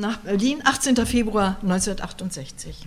nach 0.00 0.18
Berlin, 0.18 0.60
18. 0.64 0.96
Februar 1.06 1.56
1968. 1.62 2.86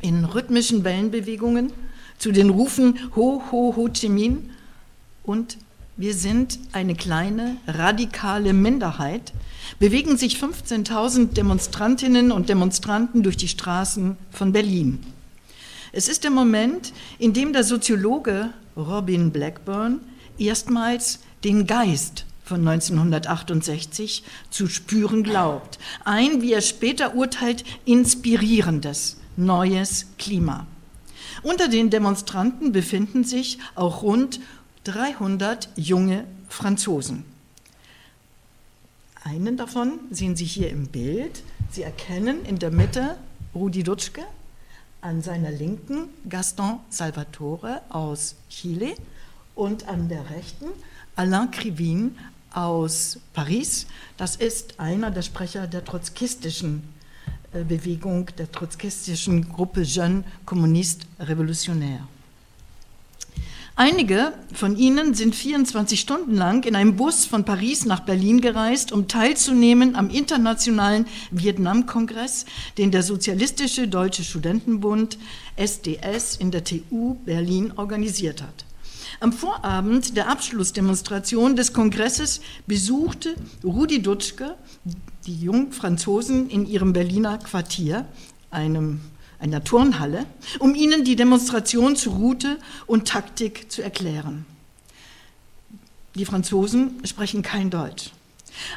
In 0.00 0.24
rhythmischen 0.24 0.84
Wellenbewegungen 0.84 1.72
zu 2.18 2.32
den 2.32 2.50
Rufen 2.50 2.98
Ho, 3.16 3.42
Ho, 3.50 3.74
Ho 3.76 3.88
Chi 3.88 4.08
Minh 4.08 4.50
und 5.24 5.58
wir 5.96 6.14
sind 6.14 6.58
eine 6.72 6.94
kleine, 6.94 7.56
radikale 7.66 8.52
Minderheit, 8.52 9.32
bewegen 9.78 10.16
sich 10.16 10.36
15.000 10.36 11.32
Demonstrantinnen 11.32 12.32
und 12.32 12.48
Demonstranten 12.48 13.22
durch 13.22 13.36
die 13.36 13.48
Straßen 13.48 14.16
von 14.30 14.52
Berlin. 14.52 15.00
Es 15.92 16.08
ist 16.08 16.24
der 16.24 16.30
Moment, 16.30 16.92
in 17.18 17.32
dem 17.32 17.52
der 17.52 17.64
Soziologe 17.64 18.50
Robin 18.76 19.30
Blackburn 19.30 20.00
erstmals 20.38 21.20
den 21.44 21.66
Geist 21.66 22.24
von 22.44 22.66
1968 22.66 24.24
zu 24.50 24.66
spüren 24.66 25.22
glaubt. 25.22 25.78
Ein, 26.04 26.42
wie 26.42 26.52
er 26.52 26.60
später 26.60 27.14
urteilt, 27.14 27.64
inspirierendes 27.84 29.16
neues 29.36 30.06
Klima. 30.18 30.66
Unter 31.42 31.68
den 31.68 31.90
Demonstranten 31.90 32.72
befinden 32.72 33.24
sich 33.24 33.58
auch 33.74 34.02
rund 34.02 34.40
300 34.84 35.70
junge 35.76 36.24
Franzosen. 36.48 37.24
Einen 39.24 39.56
davon 39.56 40.00
sehen 40.10 40.36
Sie 40.36 40.44
hier 40.44 40.68
im 40.70 40.88
Bild. 40.88 41.42
Sie 41.70 41.82
erkennen 41.82 42.44
in 42.44 42.58
der 42.58 42.70
Mitte 42.70 43.16
Rudi 43.54 43.82
Dutschke, 43.82 44.22
an 45.00 45.22
seiner 45.22 45.50
Linken 45.50 46.08
Gaston 46.28 46.80
Salvatore 46.90 47.82
aus 47.88 48.34
Chile 48.48 48.94
und 49.54 49.88
an 49.88 50.08
der 50.08 50.30
Rechten 50.30 50.66
Alain 51.14 51.50
Krivine 51.50 52.12
aus 52.54 53.18
Paris. 53.32 53.86
Das 54.16 54.36
ist 54.36 54.78
einer 54.78 55.10
der 55.10 55.22
Sprecher 55.22 55.66
der 55.66 55.84
trotzkistischen 55.84 56.82
äh, 57.52 57.64
Bewegung, 57.64 58.30
der 58.38 58.50
trotzkistischen 58.50 59.48
Gruppe 59.48 59.82
Jeunes 59.82 60.24
Communistes 60.46 61.06
Révolutionnaires. 61.20 62.06
Einige 63.74 64.34
von 64.52 64.76
ihnen 64.76 65.14
sind 65.14 65.34
24 65.34 65.98
Stunden 65.98 66.36
lang 66.36 66.64
in 66.64 66.76
einem 66.76 66.96
Bus 66.96 67.24
von 67.24 67.44
Paris 67.44 67.86
nach 67.86 68.00
Berlin 68.00 68.42
gereist, 68.42 68.92
um 68.92 69.08
teilzunehmen 69.08 69.96
am 69.96 70.10
internationalen 70.10 71.06
Vietnam-Kongress, 71.30 72.44
den 72.76 72.90
der 72.90 73.02
Sozialistische 73.02 73.88
Deutsche 73.88 74.24
Studentenbund 74.24 75.18
SDS 75.56 76.36
in 76.36 76.50
der 76.50 76.64
TU 76.64 77.14
Berlin 77.24 77.72
organisiert 77.76 78.42
hat. 78.42 78.66
Am 79.22 79.32
Vorabend 79.32 80.16
der 80.16 80.28
Abschlussdemonstration 80.28 81.54
des 81.54 81.72
Kongresses 81.72 82.40
besuchte 82.66 83.36
Rudi 83.62 84.02
Dutschke 84.02 84.56
die 85.26 85.36
jungen 85.36 85.70
Franzosen 85.70 86.50
in 86.50 86.66
ihrem 86.66 86.92
Berliner 86.92 87.38
Quartier, 87.38 88.04
einem 88.50 89.00
einer 89.38 89.62
Turnhalle, 89.62 90.26
um 90.58 90.74
ihnen 90.74 91.04
die 91.04 91.14
Demonstration 91.14 91.94
zu 91.94 92.10
Route 92.10 92.58
und 92.88 93.06
Taktik 93.06 93.70
zu 93.70 93.80
erklären. 93.80 94.44
Die 96.16 96.24
Franzosen 96.24 96.98
sprechen 97.04 97.42
kein 97.42 97.70
Deutsch, 97.70 98.10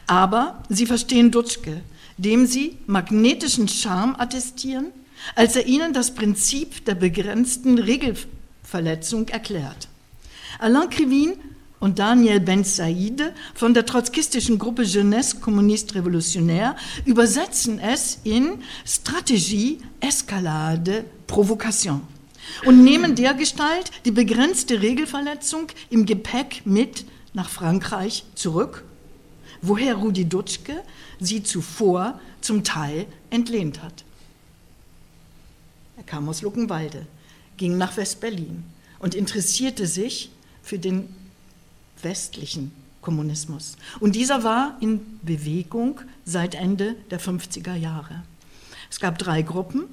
aber 0.05 0.63
sie 0.69 0.85
verstehen 0.85 1.31
Dutschke, 1.31 1.81
dem 2.19 2.45
sie 2.45 2.77
magnetischen 2.85 3.67
Charme 3.67 4.15
attestieren, 4.19 4.91
als 5.33 5.55
er 5.55 5.65
ihnen 5.65 5.91
das 5.91 6.13
Prinzip 6.13 6.85
der 6.85 6.93
begrenzten 6.93 7.79
Regelverletzung 7.79 9.29
erklärt. 9.29 9.87
Alain 10.59 10.89
Krivine 10.89 11.35
und 11.79 11.99
Daniel 11.99 12.39
Ben 12.39 12.63
Said 12.63 13.33
von 13.53 13.73
der 13.73 13.85
trotzkistischen 13.85 14.57
Gruppe 14.57 14.83
Jeunesse 14.83 15.39
Communiste 15.39 15.95
Révolutionnaire 15.95 16.75
übersetzen 17.05 17.79
es 17.79 18.19
in 18.23 18.59
Strategie, 18.85 19.79
Eskalade, 19.99 21.05
Provokation 21.27 22.01
und 22.65 22.83
nehmen 22.83 23.15
dergestalt 23.15 23.91
die 24.05 24.11
begrenzte 24.11 24.81
Regelverletzung 24.81 25.67
im 25.89 26.05
Gepäck 26.05 26.61
mit 26.65 27.05
nach 27.33 27.49
Frankreich 27.49 28.23
zurück, 28.35 28.85
woher 29.61 29.95
Rudi 29.95 30.25
Dutschke 30.25 30.81
sie 31.19 31.43
zuvor 31.43 32.19
zum 32.41 32.63
Teil 32.63 33.07
entlehnt 33.29 33.81
hat. 33.81 34.05
Er 35.97 36.03
kam 36.03 36.29
aus 36.29 36.41
Luckenwalde, 36.41 37.05
ging 37.57 37.77
nach 37.77 37.97
West-Berlin 37.97 38.63
und 38.99 39.15
interessierte 39.15 39.87
sich 39.87 40.29
für 40.65 40.79
den 40.79 41.07
westlichen 42.01 42.71
Kommunismus. 43.01 43.77
Und 43.99 44.15
dieser 44.15 44.43
war 44.43 44.77
in 44.81 45.19
Bewegung 45.21 46.01
seit 46.25 46.55
Ende 46.55 46.95
der 47.11 47.21
50er 47.21 47.75
Jahre. 47.75 48.23
Es 48.89 48.99
gab 48.99 49.19
drei 49.19 49.43
Gruppen, 49.43 49.83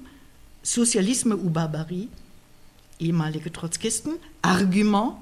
Sozialisme 0.63 1.37
ou 1.37 1.51
Barbarie, 1.51 2.09
ehemalige 2.99 3.53
Trotzkisten, 3.53 4.15
Argument, 4.41 5.13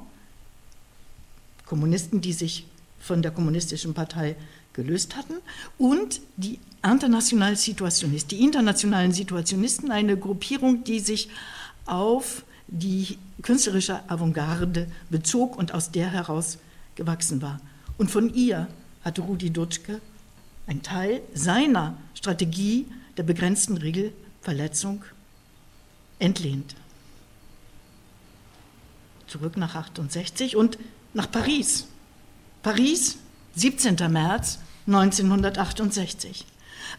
Kommunisten, 1.66 2.20
die 2.20 2.32
sich 2.32 2.66
von 3.00 3.22
der 3.22 3.32
kommunistischen 3.32 3.92
Partei 3.92 4.36
gelöst 4.72 5.16
hatten, 5.16 5.34
und 5.78 6.20
die 6.36 6.60
International 6.84 7.56
Situationisten, 7.56 8.38
die 8.38 8.44
internationalen 8.44 9.12
Situationisten, 9.12 9.90
eine 9.90 10.16
Gruppierung, 10.16 10.84
die 10.84 11.00
sich 11.00 11.28
auf 11.86 12.44
die 12.70 13.18
künstlerische 13.42 14.08
Avantgarde 14.08 14.86
bezog 15.10 15.56
und 15.56 15.74
aus 15.74 15.90
der 15.90 16.10
heraus 16.10 16.58
gewachsen 16.94 17.42
war. 17.42 17.60
Und 17.98 18.10
von 18.10 18.32
ihr 18.32 18.68
hatte 19.04 19.22
Rudi 19.22 19.50
Dutschke 19.50 20.00
einen 20.66 20.82
Teil 20.82 21.20
seiner 21.34 21.96
Strategie 22.14 22.86
der 23.16 23.24
begrenzten 23.24 23.76
Regelverletzung 23.76 25.04
entlehnt. 26.18 26.76
Zurück 29.26 29.56
nach 29.56 29.74
68 29.74 30.56
und 30.56 30.78
nach 31.12 31.30
Paris. 31.30 31.86
Paris, 32.62 33.18
17. 33.56 33.96
März 34.12 34.58
1968. 34.86 36.46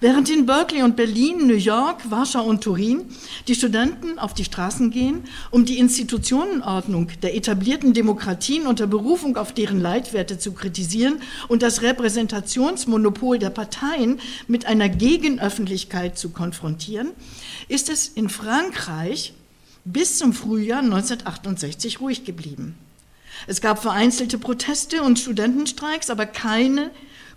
Während 0.04 0.32
in 0.32 0.48
Berkeley 0.48 0.82
und 0.82 0.96
Berlin, 0.96 1.46
New 1.46 1.54
York, 1.54 2.10
Warschau 2.10 2.44
und 2.44 2.64
Turin 2.64 3.06
die 3.48 3.54
Studenten 3.54 4.18
auf 4.18 4.34
die 4.34 4.46
Straßen 4.46 4.90
gehen, 4.90 5.26
um 5.52 5.64
die 5.64 5.78
Institutionenordnung 5.78 7.12
der 7.22 7.36
etablierten 7.36 7.94
Demokratien 7.94 8.66
unter 8.66 8.88
Berufung 8.88 9.38
auf 9.38 9.54
deren 9.54 9.80
Leitwerte 9.80 10.40
zu 10.40 10.54
kritisieren 10.54 11.22
und 11.50 11.62
das 11.62 11.84
Repräsentationsmonopol 11.84 13.38
der 13.38 13.52
Parteien 13.52 14.20
mit 14.48 14.66
einer 14.66 14.90
Gegenöffentlichkeit 14.90 16.18
zu 16.18 16.32
konfrontieren, 16.32 17.12
ist 17.68 17.88
es 17.88 18.08
in 18.08 18.28
Frankreich 18.28 19.36
bis 19.86 20.18
zum 20.18 20.34
Frühjahr 20.34 20.80
1968 20.80 22.02
ruhig 22.02 22.26
geblieben. 22.26 22.76
Es 23.46 23.62
gab 23.62 23.80
vereinzelte 23.80 24.40
Proteste 24.40 25.04
und 25.04 25.20
Studentenstreiks, 25.20 26.10
aber 26.10 26.26
keine 26.26 26.90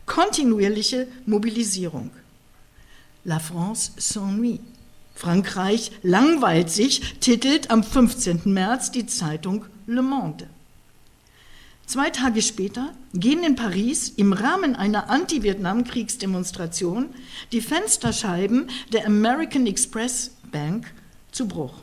kontinuierliche 0.06 1.08
Mobilisierung. 1.26 2.10
La 3.24 3.38
France 3.38 3.92
s'ennuie. 3.96 4.60
Frankreich 5.14 5.92
langweilt 6.02 6.70
sich, 6.70 7.18
titelt 7.20 7.70
am 7.70 7.82
15. 7.82 8.42
März 8.44 8.90
die 8.90 9.06
Zeitung 9.06 9.64
Le 9.86 10.02
Monde. 10.02 10.48
Zwei 11.86 12.10
Tage 12.10 12.42
später 12.42 12.92
gehen 13.12 13.44
in 13.44 13.56
Paris 13.56 14.08
im 14.16 14.32
Rahmen 14.32 14.74
einer 14.74 15.10
Anti-Vietnam-Kriegsdemonstration 15.10 17.10
die 17.52 17.60
Fensterscheiben 17.60 18.70
der 18.92 19.06
American 19.06 19.66
Express 19.66 20.30
Bank 20.50 20.92
zu 21.30 21.46
Bruch. 21.46 21.74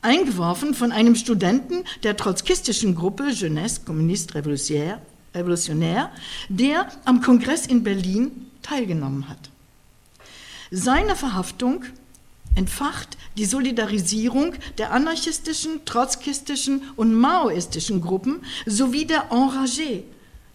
Eingeworfen 0.00 0.74
von 0.74 0.92
einem 0.92 1.16
Studenten 1.16 1.84
der 2.02 2.16
trotzkistischen 2.16 2.94
Gruppe 2.94 3.30
Jeunesse 3.30 3.82
Communiste 3.86 4.42
Révolutionnaire, 5.34 6.10
der 6.48 6.88
am 7.04 7.20
Kongress 7.20 7.66
in 7.66 7.82
Berlin 7.82 8.46
teilgenommen 8.62 9.28
hat. 9.28 9.50
Seine 10.70 11.16
Verhaftung 11.16 11.84
entfacht 12.54 13.16
die 13.36 13.44
Solidarisierung 13.44 14.54
der 14.78 14.92
anarchistischen, 14.92 15.84
trotzkistischen 15.84 16.82
und 16.96 17.14
maoistischen 17.14 18.00
Gruppen 18.00 18.42
sowie 18.66 19.06
der 19.06 19.30
Enragés, 19.30 20.02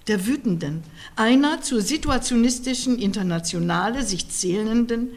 der 0.08 0.26
Wütenden, 0.26 0.84
einer 1.16 1.62
zur 1.62 1.82
situationistischen 1.82 2.98
Internationale 2.98 4.04
sich 4.04 4.30
zählenden 4.30 5.10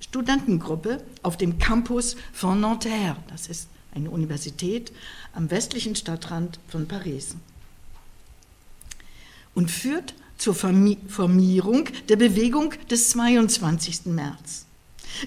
Studentengruppe 0.00 1.04
auf 1.22 1.36
dem 1.36 1.58
Campus 1.58 2.16
von 2.32 2.60
Nanterre, 2.60 3.16
das 3.28 3.48
ist 3.48 3.68
eine 3.94 4.10
Universität 4.10 4.92
am 5.34 5.50
westlichen 5.50 5.94
Stadtrand 5.94 6.58
von 6.68 6.88
Paris, 6.88 7.36
und 9.54 9.70
führt 9.70 10.14
zur 10.40 10.54
Formierung 10.54 11.84
der 12.08 12.16
Bewegung 12.16 12.74
des 12.90 13.10
22. 13.10 14.06
März. 14.06 14.64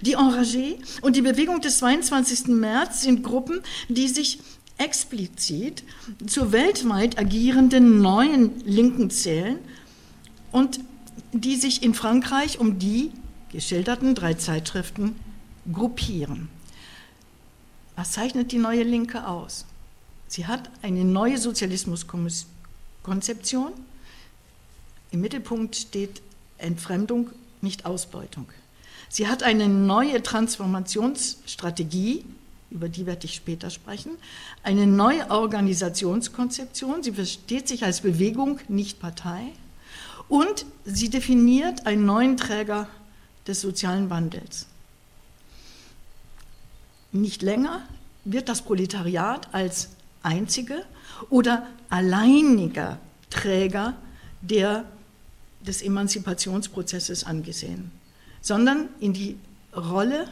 Die 0.02 0.18
Enragés 0.18 0.78
und 1.02 1.16
die 1.16 1.22
Bewegung 1.22 1.62
des 1.62 1.78
22. 1.78 2.48
März 2.48 3.04
sind 3.04 3.24
Gruppen, 3.24 3.62
die 3.90 4.08
sich 4.08 4.40
explizit 4.80 5.84
zur 6.26 6.52
weltweit 6.52 7.20
agierenden 7.20 8.02
neuen 8.02 8.60
Linken 8.66 9.12
zählen 9.12 9.60
und 10.52 10.80
die 11.32 11.58
sich 11.58 11.84
in 11.84 11.94
Frankreich 11.94 12.60
um 12.60 12.80
die 12.80 13.12
geschilderten 13.52 14.16
drei 14.16 14.34
Zeitschriften 14.34 15.16
gruppieren. 15.72 16.50
Was 17.96 18.14
zeichnet 18.14 18.52
die 18.52 18.58
neue 18.58 18.82
Linke 18.82 19.28
aus? 19.28 19.68
Sie 20.28 20.48
hat 20.48 20.72
eine 20.82 21.06
neue 21.06 21.38
Sozialismuskonzeption. 21.38 23.74
Im 25.14 25.22
Mittelpunkt 25.22 25.76
steht 25.76 26.24
Entfremdung, 26.58 27.30
nicht 27.62 27.86
Ausbeutung. 27.86 28.48
Sie 29.10 29.28
hat 29.28 29.44
eine 29.44 29.70
neue 29.70 30.24
Transformationsstrategie, 30.24 32.26
über 32.72 32.90
die 32.90 33.06
werde 33.06 33.26
ich 33.26 33.36
später 33.36 33.70
sprechen, 33.70 34.14
eine 34.64 34.88
neue 34.88 35.30
Organisationskonzeption. 35.30 37.04
Sie 37.04 37.12
versteht 37.12 37.68
sich 37.68 37.86
als 37.86 38.02
Bewegung, 38.02 38.60
nicht 38.68 39.00
Partei. 39.00 39.52
Und 40.30 40.66
sie 40.84 41.12
definiert 41.12 41.86
einen 41.86 42.08
neuen 42.08 42.36
Träger 42.36 42.88
des 43.46 43.62
sozialen 43.62 44.10
Wandels. 44.10 44.66
Nicht 47.12 47.44
länger 47.44 47.88
wird 48.26 48.50
das 48.50 48.64
Proletariat 48.64 49.54
als 49.54 49.90
einzige 50.24 50.84
oder 51.30 51.68
alleiniger 51.92 52.98
Träger 53.30 53.94
der, 54.44 54.86
des 55.66 55.82
Emanzipationsprozesses 55.82 57.24
angesehen 57.24 57.92
sondern 58.44 58.90
in 59.00 59.14
die 59.14 59.40
Rolle 59.74 60.28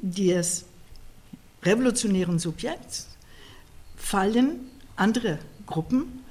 des 0.00 0.64
revolutionären 1.62 2.38
Subjekts 2.38 3.08
fallen 3.96 4.70
andere 4.96 5.40
Gruppen, 5.66 6.24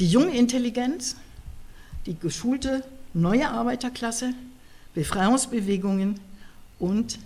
die 0.00 0.08
junge 0.08 0.36
Intelligenz, 0.36 1.16
die 2.06 2.18
geschulte 2.18 2.84
neue 3.14 3.48
Arbeiterklasse, 3.48 4.34
Befreiungsbewegungen 4.94 6.18
und 6.80 7.20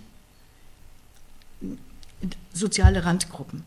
soziale 2.53 3.03
Randgruppen. 3.03 3.63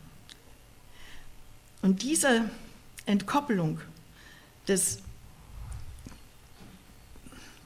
Und 1.81 2.03
diese 2.03 2.49
Entkoppelung 3.05 3.81
des 4.69 4.99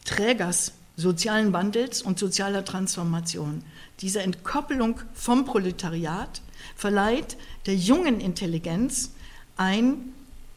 Trägers 0.07 0.71
sozialen 0.95 1.53
Wandels 1.53 2.01
und 2.01 2.17
sozialer 2.17 2.65
Transformation. 2.65 3.63
Diese 3.99 4.21
Entkoppelung 4.21 4.99
vom 5.13 5.45
Proletariat 5.45 6.41
verleiht 6.75 7.37
der 7.67 7.75
jungen 7.75 8.19
Intelligenz 8.19 9.11
ein 9.57 10.13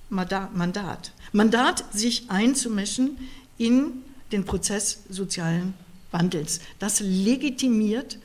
Mandat. 0.09 1.13
Mandat, 1.33 1.85
sich 1.93 2.31
einzumischen 2.31 3.19
in 3.59 4.03
den 4.33 4.45
Prozess 4.45 5.01
sozialen 5.11 5.75
Wandels. 6.11 6.61
Das 6.79 7.01
legitimiert 7.01 8.19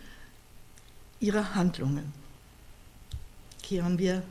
ihre 1.20 1.54
Handlungen. 1.54 2.14
Kehren 3.62 3.98
wir 4.00 4.24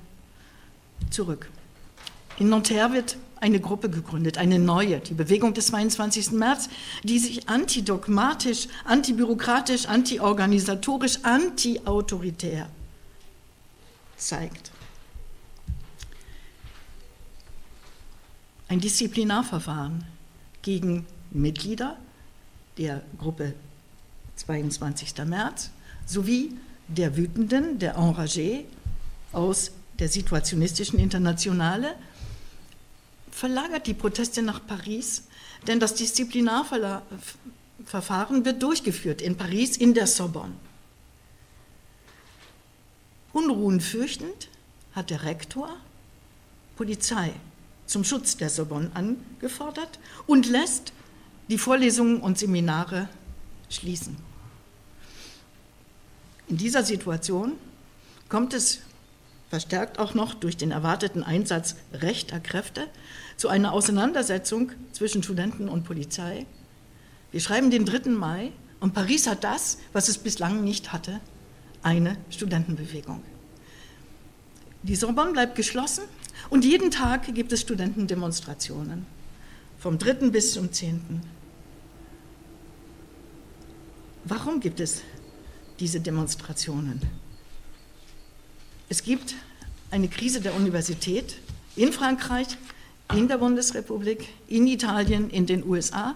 zurück. 1.10 1.50
In 2.38 2.48
Nanterre 2.48 2.92
wird 2.92 3.16
eine 3.44 3.60
Gruppe 3.60 3.90
gegründet, 3.90 4.38
eine 4.38 4.58
neue, 4.58 5.00
die 5.00 5.12
Bewegung 5.12 5.52
des 5.52 5.66
22. 5.66 6.32
März, 6.32 6.70
die 7.02 7.18
sich 7.18 7.46
antidogmatisch, 7.46 8.68
antibürokratisch, 8.86 9.86
antiorganisatorisch, 9.86 11.18
antiautoritär 11.24 12.70
zeigt. 14.16 14.70
Ein 18.68 18.80
Disziplinarverfahren 18.80 20.04
gegen 20.62 21.04
Mitglieder 21.30 21.98
der 22.78 23.02
Gruppe 23.18 23.52
22. 24.36 25.22
März 25.26 25.70
sowie 26.06 26.54
der 26.88 27.14
Wütenden, 27.18 27.78
der 27.78 27.98
Enragés 27.98 28.64
aus 29.32 29.70
der 29.98 30.08
situationistischen 30.08 30.98
Internationale 30.98 31.94
verlagert 33.34 33.86
die 33.88 33.94
Proteste 33.94 34.42
nach 34.42 34.64
Paris, 34.64 35.24
denn 35.66 35.80
das 35.80 35.96
Disziplinarverfahren 35.96 38.44
wird 38.44 38.62
durchgeführt 38.62 39.20
in 39.20 39.36
Paris 39.36 39.76
in 39.76 39.92
der 39.92 40.06
Sorbonne. 40.06 40.54
Unruhen 43.32 43.80
fürchtend 43.80 44.48
hat 44.92 45.10
der 45.10 45.24
Rektor 45.24 45.68
Polizei 46.76 47.32
zum 47.86 48.04
Schutz 48.04 48.36
der 48.36 48.50
Sorbonne 48.50 48.92
angefordert 48.94 49.98
und 50.28 50.46
lässt 50.46 50.92
die 51.48 51.58
Vorlesungen 51.58 52.20
und 52.20 52.38
Seminare 52.38 53.08
schließen. 53.68 54.16
In 56.46 56.56
dieser 56.56 56.84
Situation 56.84 57.54
kommt 58.28 58.54
es 58.54 58.78
verstärkt 59.50 59.98
auch 59.98 60.14
noch 60.14 60.34
durch 60.34 60.56
den 60.56 60.70
erwarteten 60.70 61.22
Einsatz 61.22 61.76
rechter 61.92 62.40
Kräfte 62.40 62.88
zu 63.36 63.48
einer 63.48 63.72
Auseinandersetzung 63.72 64.72
zwischen 64.92 65.22
Studenten 65.22 65.68
und 65.68 65.84
Polizei. 65.84 66.46
Wir 67.32 67.40
schreiben 67.40 67.70
den 67.70 67.84
3. 67.84 68.10
Mai 68.10 68.52
und 68.80 68.94
Paris 68.94 69.26
hat 69.26 69.44
das, 69.44 69.78
was 69.92 70.08
es 70.08 70.18
bislang 70.18 70.62
nicht 70.62 70.92
hatte, 70.92 71.20
eine 71.82 72.16
Studentenbewegung. 72.30 73.22
Die 74.82 74.96
Sorbonne 74.96 75.32
bleibt 75.32 75.54
geschlossen 75.54 76.04
und 76.50 76.64
jeden 76.64 76.90
Tag 76.90 77.34
gibt 77.34 77.52
es 77.52 77.62
Studentendemonstrationen, 77.62 79.06
vom 79.78 79.98
3. 79.98 80.30
bis 80.30 80.52
zum 80.52 80.72
10. 80.72 81.22
Warum 84.24 84.60
gibt 84.60 84.80
es 84.80 85.02
diese 85.80 86.00
Demonstrationen? 86.00 87.00
Es 88.88 89.02
gibt 89.02 89.34
eine 89.90 90.08
Krise 90.08 90.40
der 90.40 90.54
Universität 90.54 91.36
in 91.76 91.92
Frankreich, 91.92 92.46
in 93.12 93.28
der 93.28 93.38
Bundesrepublik, 93.38 94.28
in 94.48 94.66
Italien, 94.66 95.30
in 95.30 95.46
den 95.46 95.64
USA. 95.66 96.14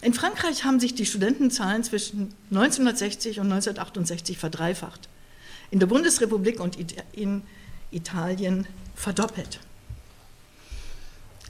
In 0.00 0.14
Frankreich 0.14 0.64
haben 0.64 0.80
sich 0.80 0.94
die 0.94 1.06
Studentenzahlen 1.06 1.84
zwischen 1.84 2.34
1960 2.50 3.40
und 3.40 3.46
1968 3.46 4.38
verdreifacht. 4.38 5.08
In 5.70 5.80
der 5.80 5.86
Bundesrepublik 5.86 6.60
und 6.60 6.76
in 7.12 7.42
Italien 7.90 8.66
verdoppelt. 8.94 9.60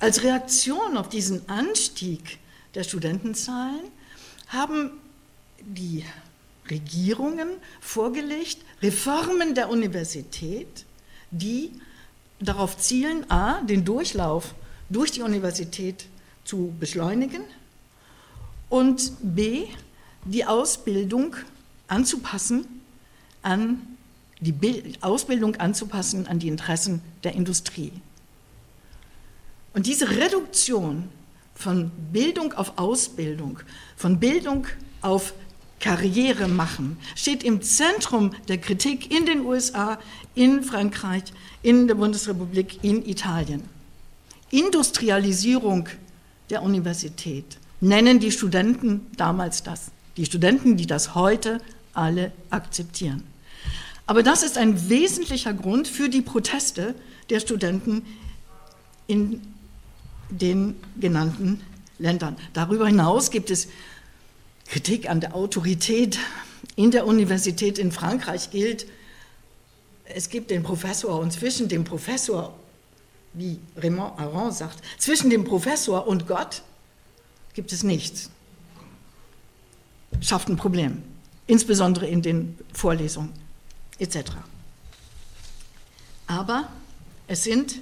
Als 0.01 0.23
Reaktion 0.23 0.97
auf 0.97 1.09
diesen 1.09 1.49
Anstieg 1.49 2.39
der 2.75 2.85
Studentenzahlen 2.85 3.85
haben 4.49 4.91
die 5.61 6.05
Regierungen 6.71 7.49
vorgelegt, 7.81 8.59
Reformen 8.83 9.55
der 9.55 9.71
Universität, 9.71 10.85
die 11.31 11.73
darauf 12.41 12.77
zielen, 12.79 13.31
a, 13.31 13.61
den 13.63 13.85
Durchlauf 13.85 14.55
durch 14.89 15.13
die 15.13 15.23
Universität 15.23 16.07
zu 16.45 16.75
beschleunigen 16.79 17.43
und 18.69 19.13
b, 19.21 19.65
die 20.25 20.45
Ausbildung 20.45 21.37
anzupassen 21.89 22.67
an 23.43 23.83
die 24.41 24.53
Bild 24.53 25.03
Ausbildung 25.03 25.57
anzupassen 25.57 26.27
an 26.27 26.39
die 26.39 26.49
Interessen 26.49 27.01
der 27.23 27.35
Industrie. 27.35 27.93
Und 29.73 29.87
diese 29.87 30.09
Reduktion 30.09 31.09
von 31.55 31.91
Bildung 32.13 32.53
auf 32.53 32.79
Ausbildung, 32.79 33.61
von 33.97 34.21
Bildung 34.21 34.67
auf 35.01 35.35
Karriere 35.81 36.49
machen, 36.49 36.99
steht 37.15 37.43
im 37.43 37.63
Zentrum 37.63 38.33
der 38.49 38.59
Kritik 38.59 39.15
in 39.15 39.27
den 39.27 39.41
USA, 39.41 39.99
in 40.35 40.63
Frankreich, 40.63 41.25
in 41.63 41.89
der 41.89 41.95
Bundesrepublik, 41.95 42.83
in 42.83 43.05
Italien. 43.07 43.74
Industrialisierung 44.55 45.89
der 46.51 46.63
Universität 46.63 47.59
nennen 47.81 48.21
die 48.21 48.31
Studenten 48.31 49.07
damals 49.17 49.63
das. 49.63 49.91
Die 50.17 50.25
Studenten, 50.25 50.77
die 50.77 50.87
das 50.87 51.15
heute 51.15 51.61
alle 51.93 52.33
akzeptieren. 52.51 53.25
Aber 54.07 54.23
das 54.23 54.43
ist 54.43 54.59
ein 54.59 54.89
wesentlicher 54.89 55.53
Grund 55.53 55.89
für 55.89 56.09
die 56.09 56.23
Proteste 56.23 56.95
der 57.31 57.41
Studenten 57.41 58.05
in 59.07 59.43
den 60.31 60.77
genannten 61.01 61.61
Ländern. 61.99 62.37
Darüber 62.53 62.87
hinaus 62.87 63.31
gibt 63.31 63.51
es 63.51 63.69
Kritik 64.67 65.11
an 65.11 65.21
der 65.21 65.35
Autorität 65.35 66.19
in 66.77 66.91
der 66.91 67.07
Universität 67.07 67.79
in 67.79 67.93
Frankreich 67.93 68.51
gilt, 68.51 68.87
es 70.07 70.29
gibt 70.29 70.51
den 70.51 70.63
Professor 70.63 71.19
und 71.19 71.33
zwischen 71.33 71.69
dem 71.69 71.85
Professor, 71.85 72.55
wie 73.35 73.59
Raymond 73.77 74.19
Aron 74.19 74.53
sagt, 74.53 74.83
zwischen 74.99 75.31
dem 75.31 75.45
Professor 75.45 76.07
und 76.07 76.27
Gott 76.27 76.63
gibt 77.53 77.73
es 77.73 77.83
nichts. 77.83 78.31
Schafft 80.21 80.49
ein 80.49 80.57
Problem, 80.57 81.03
insbesondere 81.47 82.07
in 82.07 82.23
den 82.23 82.59
Vorlesungen 82.73 83.33
etc. 83.99 84.33
Aber 86.27 86.69
es 87.27 87.45
sind 87.45 87.81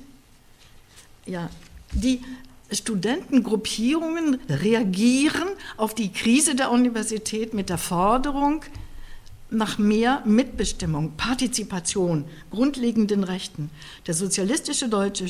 ja 1.26 1.48
die 1.92 2.22
Studentengruppierungen 2.70 4.40
reagieren 4.48 5.48
auf 5.76 5.94
die 5.94 6.10
Krise 6.10 6.54
der 6.54 6.70
Universität 6.70 7.52
mit 7.52 7.68
der 7.68 7.78
Forderung 7.78 8.64
nach 9.52 9.78
mehr 9.78 10.22
Mitbestimmung, 10.24 11.12
Partizipation, 11.16 12.24
grundlegenden 12.50 13.24
Rechten. 13.24 13.70
Der 14.06 14.14
Sozialistische 14.14 14.88
Deutsche 14.88 15.26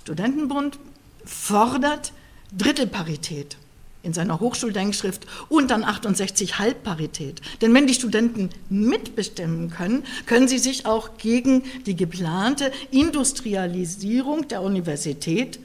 Studentenbund 0.00 0.78
fordert 1.24 2.12
Drittelparität 2.56 3.56
in 4.02 4.12
seiner 4.12 4.38
Hochschuldenkschrift 4.38 5.26
und 5.48 5.70
dann 5.70 5.82
68 5.82 6.58
Halbparität. 6.58 7.40
Denn 7.62 7.72
wenn 7.72 7.86
die 7.86 7.94
Studenten 7.94 8.50
mitbestimmen 8.68 9.70
können, 9.70 10.04
können 10.26 10.46
sie 10.46 10.58
sich 10.58 10.84
auch 10.84 11.16
gegen 11.16 11.62
die 11.86 11.96
geplante 11.96 12.70
Industrialisierung 12.90 14.46
der 14.48 14.60
Universität 14.60 15.58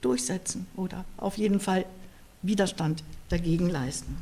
durchsetzen 0.00 0.66
oder 0.76 1.04
auf 1.16 1.36
jeden 1.36 1.58
Fall 1.58 1.84
Widerstand 2.42 3.02
dagegen 3.28 3.68
leisten. 3.68 4.16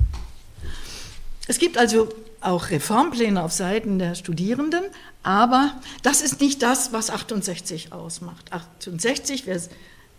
Es 1.46 1.58
gibt 1.58 1.76
also 1.76 2.08
auch 2.44 2.70
Reformpläne 2.70 3.42
auf 3.42 3.52
Seiten 3.52 3.98
der 3.98 4.14
Studierenden, 4.14 4.84
aber 5.22 5.74
das 6.02 6.20
ist 6.20 6.40
nicht 6.40 6.62
das, 6.62 6.92
was 6.92 7.10
68 7.10 7.92
ausmacht. 7.92 8.52
68, 8.52 9.46
wer 9.46 9.60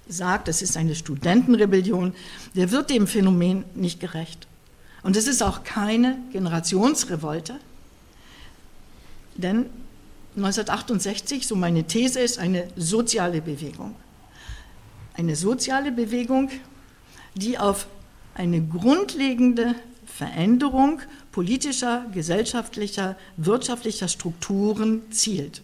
sagt, 0.08 0.48
es 0.48 0.62
ist 0.62 0.78
eine 0.78 0.96
Studentenrebellion, 0.96 2.14
der 2.56 2.72
wird 2.72 2.90
dem 2.90 3.08
Phänomen 3.08 3.66
nicht 3.76 4.00
gerecht. 4.00 4.48
Und 5.04 5.16
es 5.16 5.28
ist 5.28 5.44
auch 5.44 5.64
keine 5.64 6.18
Generationsrevolte, 6.32 7.60
denn 9.36 9.68
1968, 10.36 11.48
so 11.48 11.56
meine 11.56 11.84
These, 11.86 12.20
ist 12.20 12.40
eine 12.40 12.68
soziale 12.76 13.42
Bewegung. 13.42 13.96
Eine 15.14 15.36
soziale 15.36 15.92
Bewegung, 15.92 16.50
die 17.36 17.58
auf 17.58 17.88
eine 18.34 18.62
grundlegende 18.62 19.76
Veränderung 20.06 21.02
politischer, 21.36 22.06
gesellschaftlicher, 22.14 23.18
wirtschaftlicher 23.36 24.08
Strukturen 24.08 25.02
zielt. 25.12 25.62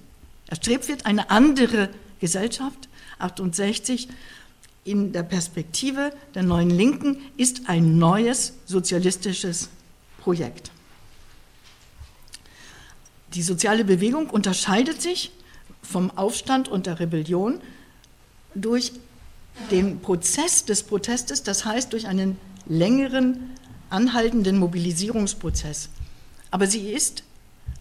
Erstrebt 0.48 0.90
wird 0.90 1.06
eine 1.06 1.30
andere 1.30 1.88
Gesellschaft, 2.20 2.90
68 3.20 4.10
in 4.84 5.14
der 5.14 5.24
Perspektive 5.24 6.12
der 6.36 6.44
neuen 6.44 6.72
Linken 6.72 7.22
ist 7.38 7.70
ein 7.70 7.98
neues 7.98 8.52
sozialistisches 8.66 9.70
Projekt. 10.20 10.72
Die 13.34 13.42
soziale 13.42 13.86
Bewegung 13.86 14.30
unterscheidet 14.30 15.02
sich 15.02 15.32
vom 15.82 16.12
Aufstand 16.18 16.68
und 16.68 16.86
der 16.86 17.00
Rebellion 17.00 17.62
durch 18.56 18.92
den 19.72 20.02
Prozess 20.02 20.66
des 20.66 20.84
Protestes, 20.84 21.44
das 21.44 21.64
heißt 21.64 21.94
durch 21.94 22.08
einen 22.08 22.38
längeren, 22.66 23.52
anhaltenden 23.92 24.58
Mobilisierungsprozess. 24.58 25.90
Aber 26.50 26.68
sie 26.68 26.92
ist, 26.92 27.24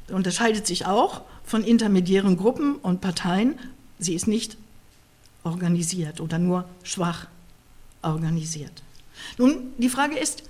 unterscheidet 0.08 0.66
sich 0.66 0.86
auch 0.86 1.22
von 1.44 1.64
intermediären 1.64 2.36
Gruppen 2.36 2.76
und 2.76 3.00
Parteien, 3.00 3.58
sie 3.98 4.14
ist 4.14 4.26
nicht 4.26 4.56
organisiert 5.42 6.20
oder 6.20 6.38
nur 6.38 6.68
schwach 6.82 7.26
organisiert. 8.02 8.82
Nun, 9.38 9.72
die 9.78 9.88
Frage 9.88 10.18
ist, 10.18 10.44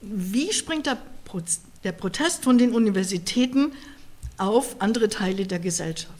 wie 0.00 0.52
springt 0.52 0.86
der, 0.86 0.98
der 1.84 1.92
Protest 1.92 2.42
von 2.44 2.58
den 2.58 2.74
Universitäten 2.74 3.72
auf 4.38 4.80
andere 4.80 5.08
Teile 5.08 5.46
der 5.46 5.60
Gesellschaft? 5.60 6.12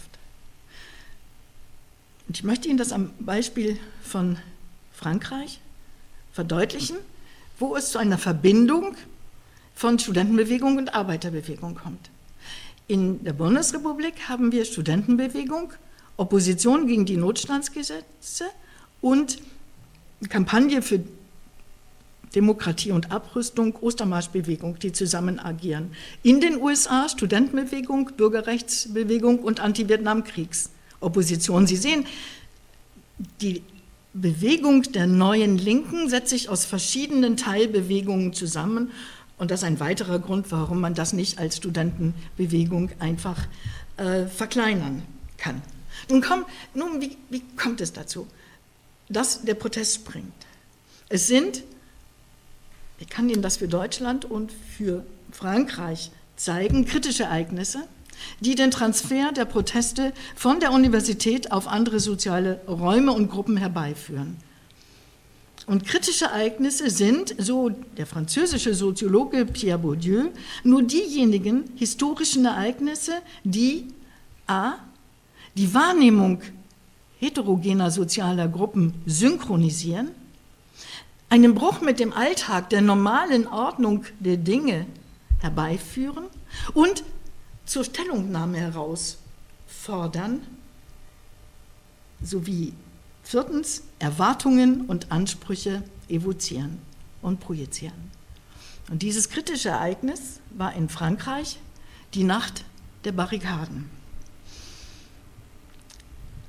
Und 2.28 2.38
ich 2.38 2.44
möchte 2.44 2.68
Ihnen 2.68 2.78
das 2.78 2.92
am 2.92 3.10
Beispiel 3.18 3.78
von 4.02 4.38
Frankreich 4.92 5.60
verdeutlichen, 6.32 6.96
wo 7.62 7.76
es 7.76 7.92
zu 7.92 7.98
einer 7.98 8.18
Verbindung 8.18 8.96
von 9.72 9.98
Studentenbewegung 9.98 10.76
und 10.78 10.94
Arbeiterbewegung 10.94 11.76
kommt. 11.76 12.10
In 12.88 13.22
der 13.22 13.34
Bundesrepublik 13.34 14.28
haben 14.28 14.50
wir 14.50 14.64
Studentenbewegung 14.64 15.72
Opposition 16.16 16.88
gegen 16.88 17.06
die 17.06 17.16
Notstandsgesetze 17.16 18.46
und 19.00 19.38
Kampagne 20.28 20.82
für 20.82 21.04
Demokratie 22.34 22.90
und 22.90 23.12
Abrüstung, 23.12 23.76
Ostermarschbewegung, 23.80 24.80
die 24.80 24.90
zusammen 24.90 25.38
agieren. 25.38 25.92
In 26.24 26.40
den 26.40 26.60
USA 26.60 27.08
Studentenbewegung, 27.08 28.10
Bürgerrechtsbewegung 28.16 29.38
und 29.38 29.60
Anti-Vietnam-Kriegs-Opposition. 29.60 31.68
Sie 31.68 31.76
sehen, 31.76 32.06
die 33.40 33.62
Bewegung 34.14 34.82
der 34.92 35.06
neuen 35.06 35.56
Linken 35.56 36.08
setzt 36.10 36.30
sich 36.30 36.48
aus 36.48 36.64
verschiedenen 36.64 37.36
Teilbewegungen 37.36 38.32
zusammen. 38.32 38.90
Und 39.38 39.50
das 39.50 39.60
ist 39.60 39.64
ein 39.64 39.80
weiterer 39.80 40.18
Grund, 40.18 40.50
warum 40.52 40.80
man 40.80 40.94
das 40.94 41.12
nicht 41.12 41.38
als 41.38 41.56
Studentenbewegung 41.56 42.90
einfach 42.98 43.46
äh, 43.96 44.26
verkleinern 44.26 45.02
kann. 45.38 45.62
Nun, 46.08 46.20
komm, 46.20 46.44
nun 46.74 47.00
wie, 47.00 47.16
wie 47.30 47.42
kommt 47.56 47.80
es 47.80 47.92
dazu, 47.92 48.26
dass 49.08 49.42
der 49.42 49.54
Protest 49.54 49.94
springt? 49.94 50.32
Es 51.08 51.26
sind, 51.26 51.62
ich 52.98 53.08
kann 53.08 53.28
Ihnen 53.28 53.42
das 53.42 53.56
für 53.56 53.68
Deutschland 53.68 54.24
und 54.24 54.52
für 54.52 55.04
Frankreich 55.30 56.10
zeigen, 56.36 56.84
kritische 56.84 57.24
Ereignisse, 57.24 57.86
die 58.40 58.54
den 58.54 58.70
Transfer 58.70 59.32
der 59.32 59.44
Proteste 59.44 60.12
von 60.34 60.60
der 60.60 60.72
Universität 60.72 61.52
auf 61.52 61.68
andere 61.68 62.00
soziale 62.00 62.60
Räume 62.66 63.12
und 63.12 63.30
Gruppen 63.30 63.56
herbeiführen. 63.56 64.36
Und 65.66 65.86
kritische 65.86 66.24
Ereignisse 66.26 66.90
sind, 66.90 67.34
so 67.38 67.70
der 67.96 68.06
französische 68.06 68.74
Soziologe 68.74 69.46
Pierre 69.46 69.78
Bourdieu, 69.78 70.30
nur 70.64 70.82
diejenigen 70.82 71.64
historischen 71.76 72.44
Ereignisse, 72.44 73.12
die 73.44 73.86
a 74.46 74.74
die 75.54 75.72
Wahrnehmung 75.72 76.40
heterogener 77.20 77.90
sozialer 77.90 78.48
Gruppen 78.48 78.94
synchronisieren, 79.06 80.10
einen 81.28 81.54
Bruch 81.54 81.80
mit 81.80 82.00
dem 82.00 82.12
Alltag 82.12 82.70
der 82.70 82.80
normalen 82.82 83.46
Ordnung 83.46 84.04
der 84.18 84.36
Dinge 84.36 84.86
herbeiführen 85.40 86.24
und 86.74 87.04
zur 87.64 87.84
Stellungnahme 87.84 88.58
herausfordern, 88.58 90.40
sowie 92.22 92.72
viertens 93.22 93.82
Erwartungen 93.98 94.82
und 94.82 95.10
Ansprüche 95.10 95.82
evozieren 96.08 96.78
und 97.20 97.40
projizieren. 97.40 98.10
Und 98.90 99.02
dieses 99.02 99.28
kritische 99.28 99.70
Ereignis 99.70 100.40
war 100.50 100.74
in 100.74 100.88
Frankreich 100.88 101.58
die 102.14 102.24
Nacht 102.24 102.64
der 103.04 103.12
Barrikaden 103.12 103.90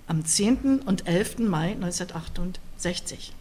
am 0.08 0.25
10. 0.25 0.82
und 0.86 1.08
11. 1.08 1.39
Mai 1.39 1.72
1968. 1.72 3.34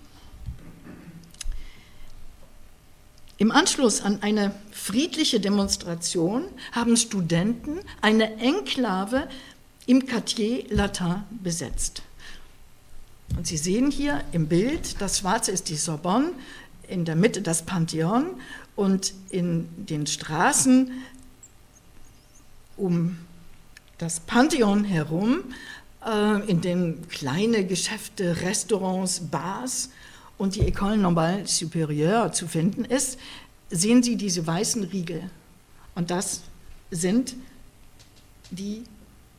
Im 3.38 3.50
Anschluss 3.50 4.02
an 4.02 4.22
eine 4.22 4.54
friedliche 4.70 5.40
Demonstration 5.40 6.44
haben 6.72 6.96
Studenten 6.96 7.80
eine 8.00 8.36
Enklave 8.36 9.28
im 9.86 10.06
Quartier 10.06 10.64
Latin 10.68 11.22
besetzt. 11.42 12.02
Und 13.36 13.46
Sie 13.46 13.56
sehen 13.56 13.90
hier 13.90 14.22
im 14.32 14.46
Bild, 14.46 15.00
das 15.00 15.18
Schwarze 15.18 15.50
ist 15.50 15.68
die 15.68 15.76
Sorbonne, 15.76 16.32
in 16.86 17.04
der 17.04 17.16
Mitte 17.16 17.40
das 17.40 17.62
Pantheon 17.62 18.26
und 18.76 19.14
in 19.30 19.68
den 19.76 20.06
Straßen 20.06 20.90
um 22.76 23.16
das 23.98 24.20
Pantheon 24.20 24.84
herum 24.84 25.44
äh, 26.04 26.50
in 26.50 26.60
denen 26.60 27.08
kleine 27.08 27.64
Geschäfte, 27.64 28.42
Restaurants, 28.42 29.20
Bars 29.20 29.90
und 30.42 30.56
die 30.56 30.62
École 30.62 30.96
Normale 30.96 31.46
Supérieure 31.46 32.32
zu 32.32 32.48
finden 32.48 32.84
ist, 32.84 33.16
sehen 33.70 34.02
Sie 34.02 34.16
diese 34.16 34.44
weißen 34.44 34.82
Riegel. 34.82 35.30
Und 35.94 36.10
das 36.10 36.40
sind 36.90 37.36
die 38.50 38.82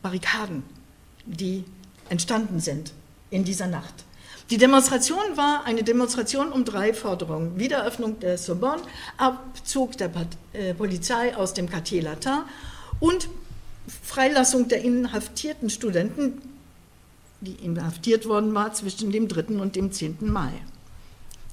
Barrikaden, 0.00 0.62
die 1.26 1.64
entstanden 2.08 2.58
sind 2.58 2.94
in 3.28 3.44
dieser 3.44 3.66
Nacht. 3.66 3.92
Die 4.48 4.56
Demonstration 4.56 5.36
war 5.36 5.66
eine 5.66 5.82
Demonstration 5.82 6.50
um 6.50 6.64
drei 6.64 6.94
Forderungen. 6.94 7.58
Wiederöffnung 7.58 8.18
der 8.20 8.38
Sorbonne, 8.38 8.80
Abzug 9.18 9.98
der 9.98 10.10
äh, 10.54 10.72
Polizei 10.72 11.36
aus 11.36 11.52
dem 11.52 11.68
Quartier 11.68 12.02
Latin 12.02 12.44
und 13.00 13.28
Freilassung 14.02 14.68
der 14.68 14.80
inhaftierten 14.80 15.68
Studenten, 15.68 16.40
die 17.42 17.56
inhaftiert 17.62 18.24
worden 18.26 18.54
war 18.54 18.72
zwischen 18.72 19.12
dem 19.12 19.28
3. 19.28 19.60
und 19.60 19.76
dem 19.76 19.92
10. 19.92 20.16
Mai. 20.20 20.62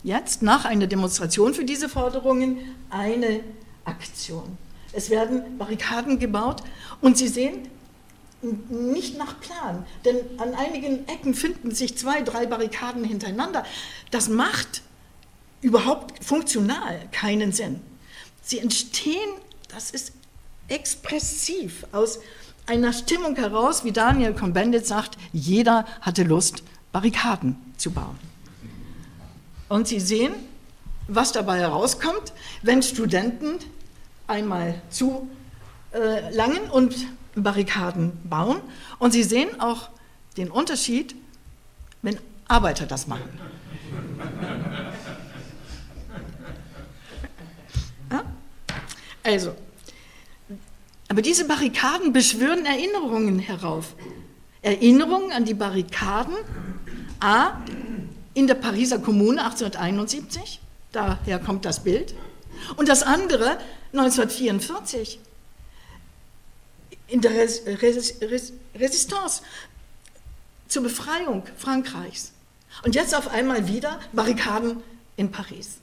Jetzt, 0.03 0.41
nach 0.41 0.65
einer 0.65 0.88
Demonstration 0.88 1.53
für 1.53 1.65
diese 1.65 1.88
Forderungen, 1.88 2.58
eine 2.89 3.41
Aktion. 3.86 4.58
Es 4.93 5.10
werden 5.10 5.58
Barrikaden 5.58 6.20
gebaut 6.20 6.63
und 7.01 7.17
Sie 7.17 7.27
sehen, 7.27 7.67
nicht 8.70 9.17
nach 9.17 9.39
Plan, 9.39 9.86
denn 10.03 10.17
an 10.39 10.55
einigen 10.55 11.08
Ecken 11.08 11.36
finden 11.36 11.72
sich 11.72 11.98
zwei, 11.98 12.22
drei 12.22 12.48
Barrikaden 12.48 13.03
hintereinander. 13.03 13.63
Das 14.10 14.29
macht 14.29 14.81
überhaupt 15.62 16.24
funktional 16.24 17.00
keinen 17.12 17.51
Sinn. 17.51 17.81
Sie 18.41 18.58
entstehen, 18.58 19.29
das 19.67 19.91
ist 19.91 20.13
expressiv 20.67 21.86
aus 21.91 22.20
einer 22.65 22.93
Stimmung 22.93 23.36
heraus, 23.36 23.84
wie 23.84 23.91
Daniel 23.91 24.34
Cohn-Bendit 24.34 24.88
sagt, 24.88 25.17
jeder 25.34 25.86
hatte 26.01 26.24
Lust, 26.24 26.63
Barrikaden 26.91 27.58
zu 27.77 27.91
bauen. 27.91 28.30
Und 29.71 29.87
Sie 29.87 30.01
sehen, 30.01 30.33
was 31.07 31.31
dabei 31.31 31.59
herauskommt, 31.59 32.33
wenn 32.61 32.83
Studenten 32.83 33.57
einmal 34.27 34.81
zu 34.89 35.29
äh, 35.93 36.29
langen 36.35 36.69
und 36.69 36.93
Barrikaden 37.35 38.11
bauen. 38.25 38.59
Und 38.99 39.13
Sie 39.13 39.23
sehen 39.23 39.61
auch 39.61 39.89
den 40.35 40.51
Unterschied, 40.51 41.15
wenn 42.01 42.17
Arbeiter 42.49 42.85
das 42.85 43.07
machen. 43.07 43.39
Ja? 48.11 48.23
Also, 49.23 49.55
aber 51.07 51.21
diese 51.21 51.47
Barrikaden 51.47 52.11
beschwören 52.11 52.65
Erinnerungen 52.65 53.39
herauf. 53.39 53.95
Erinnerungen 54.61 55.31
an 55.31 55.45
die 55.45 55.53
Barrikaden, 55.53 56.35
a, 57.21 57.53
in 58.33 58.47
der 58.47 58.55
Pariser 58.55 59.00
Kommune 59.00 59.43
1871, 59.43 60.59
daher 60.91 61.39
kommt 61.39 61.65
das 61.65 61.83
Bild, 61.83 62.13
und 62.75 62.89
das 62.89 63.03
andere 63.03 63.57
1944 63.93 65.19
in 67.07 67.21
der 67.21 67.31
Res 67.31 67.63
Res 67.65 68.21
Res 68.21 68.53
Resistance 68.75 69.41
zur 70.67 70.83
Befreiung 70.83 71.43
Frankreichs. 71.57 72.31
Und 72.83 72.95
jetzt 72.95 73.13
auf 73.13 73.27
einmal 73.29 73.67
wieder 73.67 74.00
Barrikaden 74.13 74.81
in 75.17 75.31
Paris. 75.31 75.79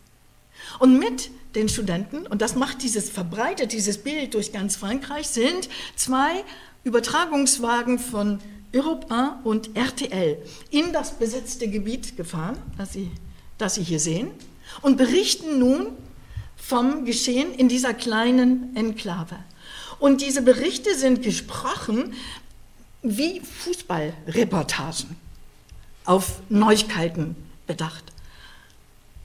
Und 0.78 0.98
mit 0.98 1.30
den 1.54 1.68
Studenten, 1.68 2.26
und 2.26 2.40
das 2.40 2.54
macht 2.54 2.82
dieses 2.82 3.10
verbreitet, 3.10 3.72
dieses 3.72 3.98
Bild 3.98 4.34
durch 4.34 4.52
ganz 4.52 4.76
Frankreich, 4.76 5.28
sind 5.28 5.68
zwei 5.96 6.44
Übertragungswagen 6.84 7.98
von 7.98 8.40
Europe 8.74 9.10
1 9.10 9.44
und 9.44 9.76
RTL 9.76 10.38
in 10.70 10.92
das 10.92 11.12
besetzte 11.12 11.68
Gebiet 11.68 12.16
gefahren, 12.16 12.58
das 12.76 12.92
Sie, 12.92 13.10
das 13.56 13.76
Sie 13.76 13.82
hier 13.82 14.00
sehen, 14.00 14.30
und 14.82 14.96
berichten 14.96 15.58
nun 15.58 15.88
vom 16.56 17.04
Geschehen 17.04 17.54
in 17.54 17.68
dieser 17.68 17.94
kleinen 17.94 18.76
Enklave. 18.76 19.38
Und 19.98 20.20
diese 20.20 20.42
Berichte 20.42 20.94
sind 20.94 21.22
gesprochen 21.22 22.12
wie 23.02 23.40
Fußballreportagen 23.40 25.16
auf 26.04 26.40
Neuigkeiten 26.48 27.36
bedacht. 27.66 28.04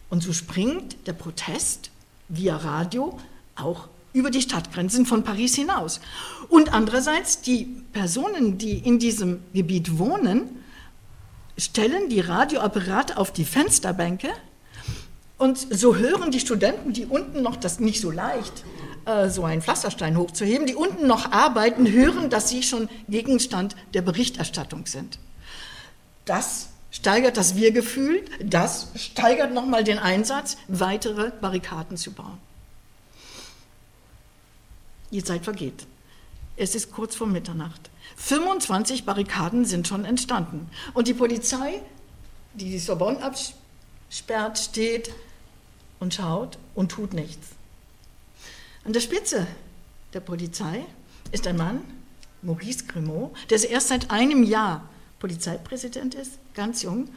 Und 0.10 0.22
so 0.22 0.32
springt 0.32 1.08
der 1.08 1.14
Protest 1.14 1.90
via 2.30 2.56
Radio 2.58 3.20
auch 3.56 3.88
über 4.14 4.30
die 4.30 4.42
Stadtgrenzen 4.42 5.06
von 5.06 5.24
Paris 5.24 5.56
hinaus. 5.56 6.00
Und 6.50 6.74
andererseits, 6.74 7.42
die 7.42 7.66
Personen, 7.92 8.58
die 8.58 8.78
in 8.78 9.00
diesem 9.00 9.40
Gebiet 9.54 9.98
wohnen, 9.98 10.64
stellen 11.58 12.10
die 12.10 12.20
Radioapparate 12.20 13.18
auf 13.18 13.32
die 13.32 13.46
Fensterbänke 13.46 14.30
und 15.38 15.58
so 15.58 15.96
hören 15.96 16.32
die 16.32 16.40
Studenten, 16.40 16.94
die 16.94 17.06
unten 17.06 17.42
noch, 17.42 17.56
das 17.56 17.80
nicht 17.80 18.00
so 18.00 18.12
leicht, 18.12 18.64
äh, 19.06 19.30
so 19.30 19.44
einen 19.44 19.62
Pflasterstein 19.62 20.18
hochzuheben, 20.18 20.66
die 20.68 20.76
unten 20.76 21.08
noch 21.08 21.32
arbeiten, 21.32 21.92
hören, 21.92 22.30
dass 22.30 22.50
sie 22.50 22.64
schon 22.64 22.88
Gegenstand 23.10 23.76
der 23.94 24.02
Berichterstattung 24.02 24.86
sind. 24.86 25.20
Das 26.26 26.70
steigert 26.92 27.36
das 27.36 27.56
Wir-Gefühl, 27.56 28.24
das 28.42 28.88
steigert 28.96 29.54
nochmal 29.54 29.84
den 29.84 30.00
Einsatz, 30.00 30.58
weitere 30.68 31.32
Barrikaden 31.42 31.98
zu 31.98 32.12
bauen. 32.12 32.38
Die 35.14 35.24
Zeit 35.24 35.44
vergeht. 35.44 35.86
Es 36.58 36.74
ist 36.74 36.92
kurz 36.92 37.16
vor 37.16 37.28
Mitternacht. 37.28 37.92
25 38.18 39.06
Barrikaden 39.06 39.64
sind 39.64 39.88
schon 39.88 40.06
entstanden. 40.06 40.70
Und 40.96 41.08
die 41.08 41.14
Polizei, 41.14 41.84
die 42.56 42.72
die 42.72 42.80
Sorbonne 42.80 43.20
absperrt, 43.22 44.58
steht 44.58 45.14
und 46.00 46.16
schaut 46.16 46.58
und 46.74 46.92
tut 46.92 47.14
nichts. 47.14 47.50
An 48.86 48.94
der 48.94 49.02
Spitze 49.02 49.46
der 50.14 50.20
Polizei 50.20 50.84
ist 51.32 51.46
ein 51.46 51.58
Mann, 51.58 51.82
Maurice 52.42 52.86
Grimaud, 52.86 53.34
der 53.52 53.70
erst 53.70 53.90
seit 53.90 54.10
einem 54.10 54.42
Jahr 54.42 54.90
Polizeipräsident 55.20 56.16
ist, 56.16 56.40
ganz 56.56 56.82
jung. 56.82 57.08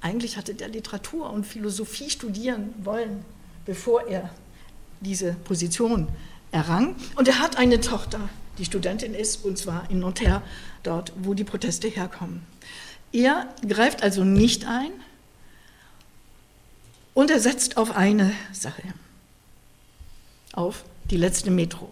Eigentlich 0.00 0.36
hatte 0.36 0.54
der 0.54 0.68
Literatur 0.68 1.30
und 1.30 1.46
Philosophie 1.46 2.10
studieren 2.10 2.74
wollen, 2.82 3.24
bevor 3.64 4.08
er 4.08 4.30
diese 5.00 5.34
Position 5.44 6.08
errang. 6.56 6.96
Und 7.14 7.28
er 7.28 7.38
hat 7.38 7.56
eine 7.56 7.80
Tochter, 7.80 8.28
die 8.58 8.64
Studentin 8.64 9.14
ist, 9.14 9.44
und 9.44 9.58
zwar 9.58 9.88
in 9.90 10.00
Nanterre, 10.00 10.42
dort, 10.82 11.12
wo 11.16 11.34
die 11.34 11.44
Proteste 11.44 11.88
herkommen. 11.88 12.42
Er 13.12 13.48
greift 13.66 14.02
also 14.02 14.24
nicht 14.24 14.66
ein 14.66 14.90
und 17.14 17.30
er 17.30 17.40
setzt 17.40 17.76
auf 17.76 17.94
eine 17.96 18.32
Sache, 18.52 18.82
auf 20.52 20.84
die 21.10 21.16
letzte 21.16 21.50
Metro. 21.50 21.90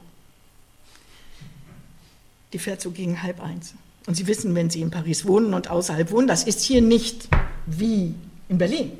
Die 2.52 2.58
fährt 2.58 2.80
so 2.80 2.90
gegen 2.90 3.22
halb 3.22 3.40
eins. 3.42 3.74
Und 4.06 4.16
Sie 4.16 4.26
wissen, 4.26 4.54
wenn 4.54 4.70
Sie 4.70 4.80
in 4.80 4.90
Paris 4.90 5.26
wohnen 5.26 5.54
und 5.54 5.68
außerhalb 5.70 6.10
wohnen, 6.10 6.26
das 6.26 6.44
ist 6.44 6.62
hier 6.62 6.82
nicht 6.82 7.28
wie 7.66 8.14
in 8.48 8.58
Berlin. 8.58 8.92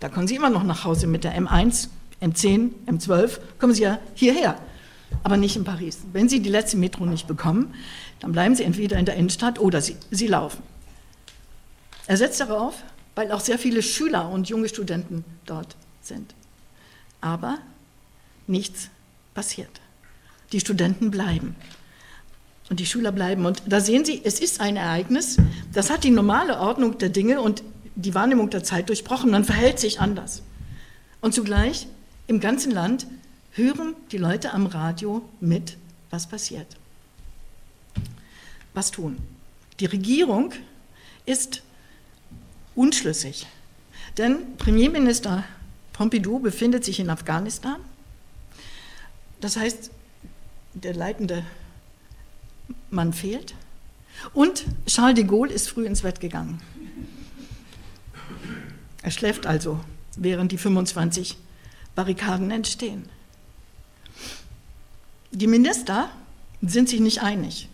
Da 0.00 0.08
kommen 0.08 0.26
Sie 0.26 0.34
immer 0.34 0.50
noch 0.50 0.64
nach 0.64 0.84
Hause 0.84 1.06
mit 1.06 1.24
der 1.24 1.38
M1, 1.38 1.88
M10, 2.20 2.70
M12, 2.86 3.38
kommen 3.58 3.74
Sie 3.74 3.82
ja 3.82 3.98
hierher, 4.14 4.58
aber 5.22 5.36
nicht 5.36 5.56
in 5.56 5.64
Paris. 5.64 5.98
Wenn 6.12 6.28
Sie 6.28 6.40
die 6.40 6.50
letzte 6.50 6.76
Metro 6.76 7.06
nicht 7.06 7.26
bekommen, 7.26 7.74
dann 8.20 8.32
bleiben 8.32 8.54
Sie 8.54 8.64
entweder 8.64 8.98
in 8.98 9.04
der 9.04 9.16
Innenstadt 9.16 9.58
oder 9.58 9.80
Sie, 9.80 9.96
Sie 10.10 10.26
laufen. 10.26 10.62
Er 12.06 12.16
setzt 12.16 12.40
darauf, 12.40 12.82
weil 13.14 13.32
auch 13.32 13.40
sehr 13.40 13.58
viele 13.58 13.82
Schüler 13.82 14.28
und 14.28 14.48
junge 14.48 14.68
Studenten 14.68 15.24
dort 15.46 15.76
sind. 16.02 16.34
Aber 17.20 17.58
nichts 18.46 18.88
passiert. 19.34 19.80
Die 20.52 20.60
Studenten 20.60 21.10
bleiben 21.10 21.56
und 22.70 22.80
die 22.80 22.86
Schüler 22.86 23.12
bleiben. 23.12 23.46
Und 23.46 23.62
da 23.66 23.80
sehen 23.80 24.04
Sie, 24.04 24.20
es 24.24 24.40
ist 24.40 24.60
ein 24.60 24.76
Ereignis, 24.76 25.36
das 25.72 25.90
hat 25.90 26.04
die 26.04 26.10
normale 26.10 26.58
Ordnung 26.58 26.98
der 26.98 27.08
Dinge 27.08 27.40
und 27.40 27.62
die 27.94 28.14
Wahrnehmung 28.14 28.50
der 28.50 28.64
Zeit 28.64 28.88
durchbrochen. 28.88 29.30
Man 29.30 29.44
verhält 29.44 29.78
sich 29.78 30.00
anders. 30.00 30.42
Und 31.20 31.34
zugleich 31.34 31.86
im 32.26 32.40
ganzen 32.40 32.72
Land 32.72 33.06
hören 33.54 33.94
die 34.12 34.18
Leute 34.18 34.52
am 34.52 34.66
Radio 34.66 35.28
mit, 35.40 35.76
was 36.10 36.28
passiert. 36.28 36.76
Was 38.74 38.90
tun? 38.90 39.18
Die 39.80 39.86
Regierung 39.86 40.52
ist 41.26 41.62
unschlüssig, 42.74 43.46
denn 44.18 44.56
Premierminister 44.56 45.44
Pompidou 45.92 46.38
befindet 46.38 46.84
sich 46.84 47.00
in 47.00 47.10
Afghanistan 47.10 47.76
das 49.44 49.58
heißt, 49.58 49.90
der 50.72 50.94
leitende 50.94 51.44
Mann 52.88 53.12
fehlt. 53.12 53.54
Und 54.32 54.64
Charles 54.86 55.16
de 55.16 55.24
Gaulle 55.24 55.52
ist 55.52 55.68
früh 55.68 55.84
ins 55.84 56.00
Bett 56.00 56.18
gegangen. 56.18 56.62
Er 59.02 59.10
schläft 59.10 59.44
also, 59.44 59.80
während 60.16 60.50
die 60.50 60.56
25 60.56 61.36
Barrikaden 61.94 62.50
entstehen. 62.50 63.10
Die 65.34 65.48
Minister 65.48 66.10
sind 66.62 66.88
sich 66.88 67.00
nicht 67.00 67.20
einig, 67.22 67.68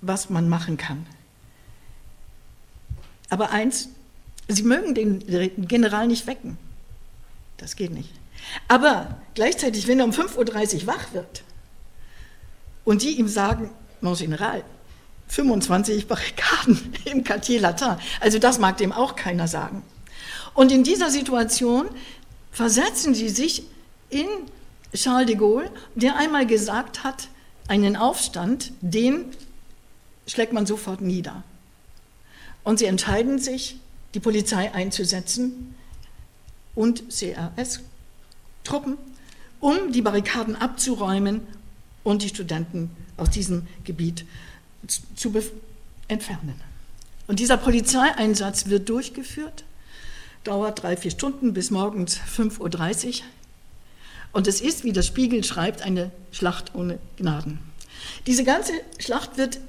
was 0.00 0.30
man 0.30 0.48
machen 0.48 0.76
kann. 0.76 1.04
Aber 3.28 3.50
eins, 3.50 3.88
sie 4.46 4.62
mögen 4.62 4.94
den 4.94 5.66
General 5.66 6.06
nicht 6.06 6.28
wecken. 6.28 6.56
Das 7.56 7.74
geht 7.74 7.90
nicht. 7.90 8.10
Aber 8.68 9.20
gleichzeitig, 9.34 9.88
wenn 9.88 9.98
er 9.98 10.04
um 10.04 10.12
5.30 10.12 10.82
Uhr 10.82 10.86
wach 10.86 11.12
wird 11.12 11.42
und 12.84 13.02
die 13.02 13.18
ihm 13.18 13.26
sagen, 13.26 13.70
Mon 14.00 14.14
General, 14.14 14.62
25 15.26 16.06
Barrikaden 16.06 16.94
im 17.04 17.24
Quartier 17.24 17.60
Latin, 17.60 17.96
also 18.20 18.38
das 18.38 18.60
mag 18.60 18.76
dem 18.76 18.92
auch 18.92 19.16
keiner 19.16 19.48
sagen. 19.48 19.82
Und 20.54 20.70
in 20.70 20.84
dieser 20.84 21.10
Situation 21.10 21.88
versetzen 22.52 23.12
sie 23.12 23.28
sich 23.28 23.64
in 24.08 24.28
Charles 24.96 25.26
de 25.26 25.36
Gaulle, 25.36 25.70
der 25.94 26.16
einmal 26.16 26.46
gesagt 26.46 27.04
hat, 27.04 27.28
einen 27.68 27.96
Aufstand, 27.96 28.72
den 28.80 29.26
schlägt 30.26 30.52
man 30.52 30.66
sofort 30.66 31.00
nieder. 31.00 31.42
Und 32.64 32.78
sie 32.78 32.86
entscheiden 32.86 33.38
sich, 33.38 33.78
die 34.14 34.20
Polizei 34.20 34.72
einzusetzen 34.72 35.74
und 36.74 37.10
CRS 37.10 37.80
Truppen, 38.64 38.98
um 39.60 39.92
die 39.92 40.02
Barrikaden 40.02 40.56
abzuräumen 40.56 41.42
und 42.02 42.22
die 42.22 42.28
Studenten 42.28 42.90
aus 43.16 43.30
diesem 43.30 43.66
Gebiet 43.84 44.24
zu 45.16 45.32
entfernen. 46.08 46.60
Und 47.26 47.40
dieser 47.40 47.56
Polizeieinsatz 47.56 48.66
wird 48.66 48.88
durchgeführt, 48.88 49.64
dauert 50.44 50.82
drei, 50.82 50.96
vier 50.96 51.10
Stunden 51.10 51.52
bis 51.52 51.70
morgens 51.70 52.18
5.30 52.18 53.06
Uhr. 53.06 53.24
Und 54.36 54.46
es 54.46 54.60
ist, 54.60 54.84
wie 54.84 54.92
der 54.92 55.00
Spiegel 55.00 55.42
schreibt, 55.44 55.80
eine 55.80 56.10
Schlacht 56.30 56.74
ohne 56.74 56.98
Gnaden. 57.16 57.58
Diese 58.26 58.44
ganze 58.44 58.72
Schlacht 58.98 59.38
wird, 59.38 59.60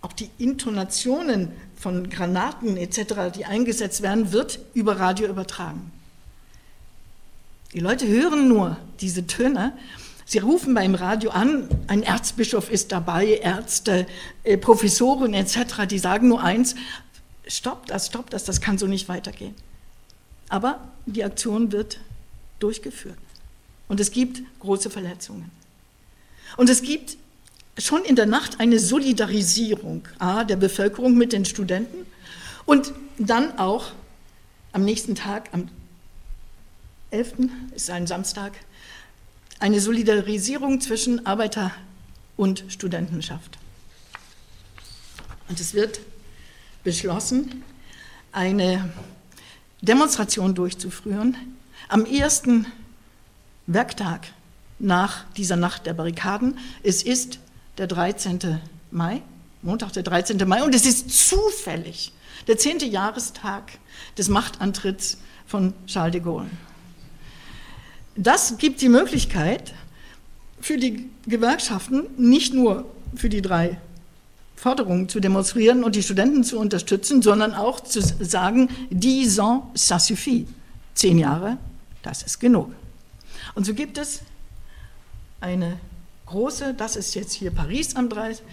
auch 0.00 0.14
die 0.14 0.30
Intonationen 0.38 1.52
von 1.78 2.08
Granaten 2.08 2.78
etc., 2.78 3.36
die 3.36 3.44
eingesetzt 3.44 4.00
werden, 4.00 4.32
wird 4.32 4.58
über 4.72 4.98
Radio 4.98 5.28
übertragen. 5.28 5.92
Die 7.74 7.80
Leute 7.80 8.08
hören 8.08 8.48
nur 8.48 8.78
diese 9.02 9.26
Töne. 9.26 9.76
Sie 10.24 10.38
rufen 10.38 10.72
beim 10.72 10.94
Radio 10.94 11.28
an, 11.28 11.68
ein 11.88 12.02
Erzbischof 12.02 12.70
ist 12.70 12.90
dabei, 12.90 13.26
Ärzte, 13.26 14.06
äh, 14.44 14.56
Professoren 14.56 15.34
etc., 15.34 15.86
die 15.86 15.98
sagen 15.98 16.28
nur 16.28 16.42
eins, 16.42 16.74
stopp 17.46 17.84
das, 17.84 18.06
stopp 18.06 18.30
das, 18.30 18.44
das 18.44 18.62
kann 18.62 18.78
so 18.78 18.86
nicht 18.86 19.10
weitergehen. 19.10 19.54
Aber 20.48 20.80
die 21.04 21.22
Aktion 21.22 21.70
wird 21.70 22.00
durchgeführt. 22.60 23.18
Und 23.88 24.00
es 24.00 24.10
gibt 24.10 24.42
große 24.60 24.90
Verletzungen. 24.90 25.50
Und 26.56 26.70
es 26.70 26.82
gibt 26.82 27.16
schon 27.78 28.04
in 28.04 28.16
der 28.16 28.26
Nacht 28.26 28.60
eine 28.60 28.78
Solidarisierung 28.78 30.06
A, 30.18 30.44
der 30.44 30.56
Bevölkerung 30.56 31.16
mit 31.16 31.32
den 31.32 31.44
Studenten 31.44 32.06
und 32.64 32.92
dann 33.18 33.58
auch 33.58 33.92
am 34.72 34.84
nächsten 34.84 35.14
Tag, 35.14 35.48
am 35.52 35.68
11. 37.10 37.34
ist 37.74 37.90
ein 37.90 38.06
Samstag, 38.06 38.52
eine 39.58 39.80
Solidarisierung 39.80 40.80
zwischen 40.80 41.24
Arbeiter 41.24 41.72
und 42.36 42.64
Studentenschaft. 42.68 43.58
Und 45.48 45.60
es 45.60 45.74
wird 45.74 46.00
beschlossen, 46.84 47.62
eine 48.32 48.92
Demonstration 49.80 50.54
durchzuführen 50.54 51.36
am 51.88 52.04
ersten 52.04 52.66
Werktag 53.66 54.28
nach 54.78 55.24
dieser 55.36 55.56
Nacht 55.56 55.86
der 55.86 55.94
Barrikaden. 55.94 56.58
Es 56.82 57.02
ist 57.02 57.38
der 57.78 57.86
13. 57.86 58.60
Mai, 58.90 59.22
Montag, 59.62 59.92
der 59.92 60.02
13. 60.02 60.46
Mai, 60.46 60.62
und 60.62 60.74
es 60.74 60.86
ist 60.86 61.10
zufällig 61.28 62.12
der 62.46 62.58
10. 62.58 62.80
Jahrestag 62.90 63.78
des 64.16 64.28
Machtantritts 64.28 65.18
von 65.46 65.72
Charles 65.86 66.12
de 66.12 66.20
Gaulle. 66.20 66.50
Das 68.14 68.56
gibt 68.58 68.80
die 68.80 68.88
Möglichkeit 68.88 69.74
für 70.60 70.78
die 70.78 71.10
Gewerkschaften, 71.26 72.06
nicht 72.16 72.54
nur 72.54 72.86
für 73.14 73.28
die 73.28 73.42
drei 73.42 73.78
Forderungen 74.56 75.08
zu 75.08 75.20
demonstrieren 75.20 75.84
und 75.84 75.94
die 75.96 76.02
Studenten 76.02 76.42
zu 76.42 76.58
unterstützen, 76.58 77.20
sondern 77.20 77.54
auch 77.54 77.80
zu 77.80 78.00
sagen, 78.00 78.70
dix 78.90 79.38
ans, 79.38 79.62
ça 79.76 79.98
suffit. 79.98 80.46
Zehn 80.94 81.18
Jahre, 81.18 81.58
das 82.02 82.22
ist 82.22 82.38
genug. 82.40 82.72
Und 83.56 83.64
so 83.64 83.72
gibt 83.72 83.96
es 83.96 84.20
eine 85.40 85.80
große, 86.26 86.74
das 86.74 86.94
ist 86.94 87.14
jetzt 87.14 87.32
hier 87.32 87.50
Paris 87.50 87.96
am 87.96 88.10
30, 88.10 88.44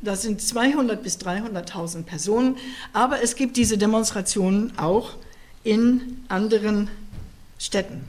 das 0.00 0.22
sind 0.22 0.42
200 0.42 1.00
bis 1.00 1.16
300.000 1.18 2.02
Personen, 2.02 2.56
aber 2.92 3.22
es 3.22 3.36
gibt 3.36 3.56
diese 3.56 3.78
Demonstrationen 3.78 4.76
auch 4.78 5.10
in 5.62 6.24
anderen 6.28 6.90
Städten. 7.56 8.04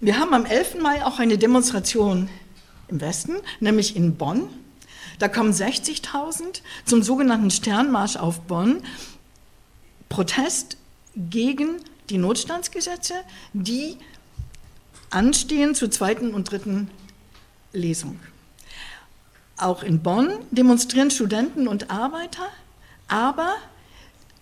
Wir 0.00 0.18
haben 0.18 0.34
am 0.34 0.44
11. 0.44 0.80
Mai 0.80 1.04
auch 1.04 1.20
eine 1.20 1.38
Demonstration 1.38 2.28
im 2.88 3.00
Westen, 3.00 3.36
nämlich 3.60 3.94
in 3.94 4.16
Bonn. 4.16 4.48
Da 5.20 5.28
kommen 5.28 5.52
60.000 5.52 6.62
zum 6.84 7.04
sogenannten 7.04 7.52
Sternmarsch 7.52 8.16
auf 8.16 8.40
Bonn. 8.40 8.82
Protest 10.08 10.76
gegen 11.14 11.76
die 12.10 12.18
Notstandsgesetze, 12.18 13.14
die 13.52 13.98
anstehen 15.10 15.74
zur 15.74 15.90
zweiten 15.90 16.34
und 16.34 16.50
dritten 16.50 16.90
Lesung. 17.72 18.18
Auch 19.56 19.82
in 19.82 20.00
Bonn 20.00 20.30
demonstrieren 20.50 21.10
Studenten 21.10 21.66
und 21.66 21.90
Arbeiter, 21.90 22.46
aber 23.08 23.54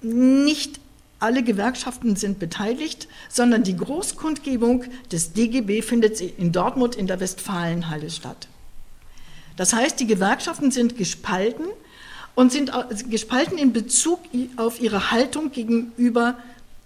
nicht 0.03 0.81
alle 1.19 1.43
Gewerkschaften 1.43 2.17
sind 2.17 2.39
beteiligt, 2.39 3.09
sondern 3.29 3.63
die 3.63 3.77
Großkundgebung 3.77 4.85
des 5.11 5.33
DGB 5.33 5.81
findet 5.81 6.21
in 6.21 6.53
Dortmund 6.53 6.95
in 6.95 7.07
der 7.07 7.21
Westfalenhalle 7.21 8.11
statt. 8.11 8.49
Das 9.57 9.73
heißt, 9.73 9.99
die 9.99 10.07
Gewerkschaften 10.07 10.71
sind 10.71 10.99
gespalten 10.99 11.65
und 12.35 12.53
sind 12.53 12.71
gespalten 13.09 13.57
in 13.57 13.73
Bezug 13.73 14.21
auf 14.57 14.81
ihre 14.81 15.11
Haltung 15.11 15.51
gegenüber 15.51 16.37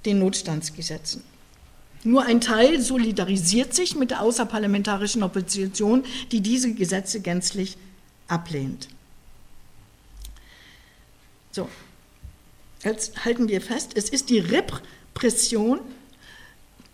den 0.04 0.20
Notstandsgesetzen. 0.20 1.24
Nur 2.02 2.24
ein 2.24 2.40
Teil 2.40 2.80
solidarisiert 2.80 3.74
sich 3.74 3.94
mit 3.94 4.10
der 4.10 4.22
außerparlamentarischen 4.22 5.22
Opposition, 5.22 6.04
die 6.32 6.40
diese 6.40 6.72
Gesetze 6.74 7.20
gänzlich 7.20 7.76
ablehnt. 8.28 8.88
So, 11.52 11.68
Jetzt 12.82 13.24
halten 13.24 13.48
wir 13.48 13.60
fest, 13.60 13.92
es 13.94 14.08
ist 14.08 14.30
die 14.30 14.38
Repression 14.38 15.80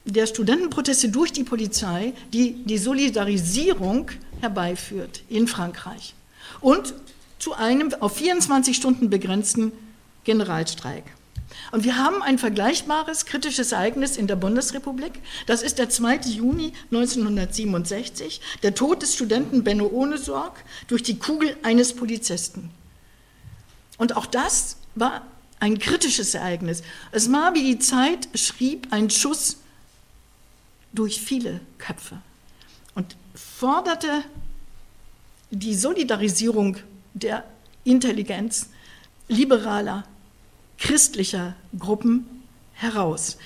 der 0.04 0.26
Studentenproteste 0.26 1.08
durch 1.08 1.32
die 1.32 1.44
Polizei, 1.44 2.12
die 2.32 2.64
die 2.64 2.78
Solidarisierung 2.78 4.10
herbeiführt 4.40 5.22
in 5.28 5.46
Frankreich 5.46 6.14
und 6.60 6.94
zu 7.38 7.54
einem 7.54 7.92
auf 8.00 8.16
24 8.16 8.76
Stunden 8.76 9.10
begrenzten 9.10 9.72
Generalstreik. 10.24 11.04
Und 11.72 11.84
wir 11.84 11.96
haben 11.96 12.22
ein 12.22 12.38
vergleichbares 12.38 13.26
kritisches 13.26 13.72
Ereignis 13.72 14.16
in 14.16 14.26
der 14.26 14.36
Bundesrepublik. 14.36 15.20
Das 15.46 15.62
ist 15.62 15.78
der 15.78 15.88
2. 15.88 16.16
Juni 16.26 16.72
1967, 16.90 18.40
der 18.62 18.74
Tod 18.74 19.02
des 19.02 19.14
Studenten 19.14 19.64
Benno 19.64 19.86
Ohnesorg 19.86 20.64
durch 20.88 21.02
die 21.02 21.18
Kugel 21.18 21.56
eines 21.62 21.94
Polizisten. 21.94 22.70
Und 23.98 24.16
auch 24.16 24.26
das 24.26 24.76
war 24.94 25.26
ein 25.58 25.78
kritisches 25.78 26.34
Ereignis. 26.34 26.82
Es 27.12 27.32
war, 27.32 27.54
wie 27.54 27.62
die 27.62 27.78
Zeit 27.78 28.28
schrieb, 28.34 28.88
ein 28.90 29.10
Schuss 29.10 29.58
durch 30.92 31.20
viele 31.20 31.60
Köpfe 31.78 32.18
und 32.94 33.16
forderte 33.34 34.24
die 35.50 35.74
Solidarisierung 35.74 36.76
der 37.14 37.44
Intelligenz 37.84 38.70
liberaler, 39.28 40.04
christlicher 40.78 41.54
Gruppen 41.78 42.26
heraus, 42.72 43.38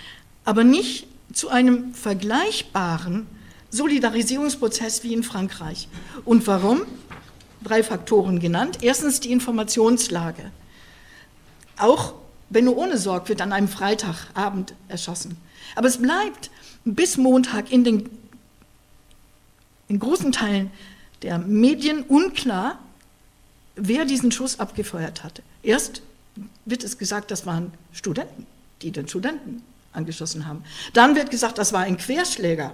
aber 0.44 0.64
nicht 0.64 1.06
zu 1.32 1.48
einem 1.48 1.94
vergleichbaren 1.94 3.26
Solidarisierungsprozess 3.70 5.04
wie 5.04 5.14
in 5.14 5.22
Frankreich. 5.22 5.88
Und 6.24 6.46
warum? 6.46 6.82
Drei 7.62 7.82
Faktoren 7.82 8.40
genannt. 8.40 8.78
Erstens 8.82 9.20
die 9.20 9.30
Informationslage. 9.30 10.50
Auch 11.78 12.14
Benno 12.48 12.72
ohne 12.72 12.98
Sorg 12.98 13.28
wird 13.28 13.40
an 13.40 13.52
einem 13.52 13.68
Freitagabend 13.68 14.74
erschossen. 14.88 15.36
Aber 15.76 15.86
es 15.86 15.98
bleibt 15.98 16.50
bis 16.84 17.16
Montag 17.16 17.70
in 17.70 17.84
den 17.84 18.10
in 19.88 19.98
großen 19.98 20.30
Teilen 20.30 20.70
der 21.22 21.38
Medien 21.38 22.02
unklar, 22.04 22.78
wer 23.74 24.04
diesen 24.04 24.30
Schuss 24.30 24.60
abgefeuert 24.60 25.24
hatte. 25.24 25.42
Erst 25.62 26.02
wird 26.64 26.84
es 26.84 26.98
gesagt, 26.98 27.30
das 27.30 27.46
waren 27.46 27.72
Studenten, 27.92 28.46
die 28.82 28.90
den 28.90 29.08
Studenten 29.08 29.62
angeschossen 29.92 30.46
haben. 30.46 30.64
Dann 30.92 31.16
wird 31.16 31.30
gesagt, 31.30 31.58
das 31.58 31.72
war 31.72 31.80
ein 31.80 31.96
Querschläger, 31.96 32.72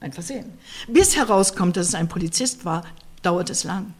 ein 0.00 0.12
Versehen. 0.12 0.52
Bis 0.88 1.16
herauskommt, 1.16 1.76
dass 1.76 1.88
es 1.88 1.94
ein 1.94 2.08
Polizist 2.08 2.64
war, 2.64 2.84
dauert 3.22 3.50
es 3.50 3.64
lang. 3.64 3.92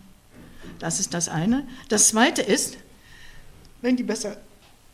Das 0.79 0.99
ist 0.99 1.13
das 1.13 1.29
eine. 1.29 1.67
Das 1.89 2.09
zweite 2.09 2.43
ist, 2.43 2.79
wenn 3.83 3.97
die 3.97 4.03
besser. 4.03 4.37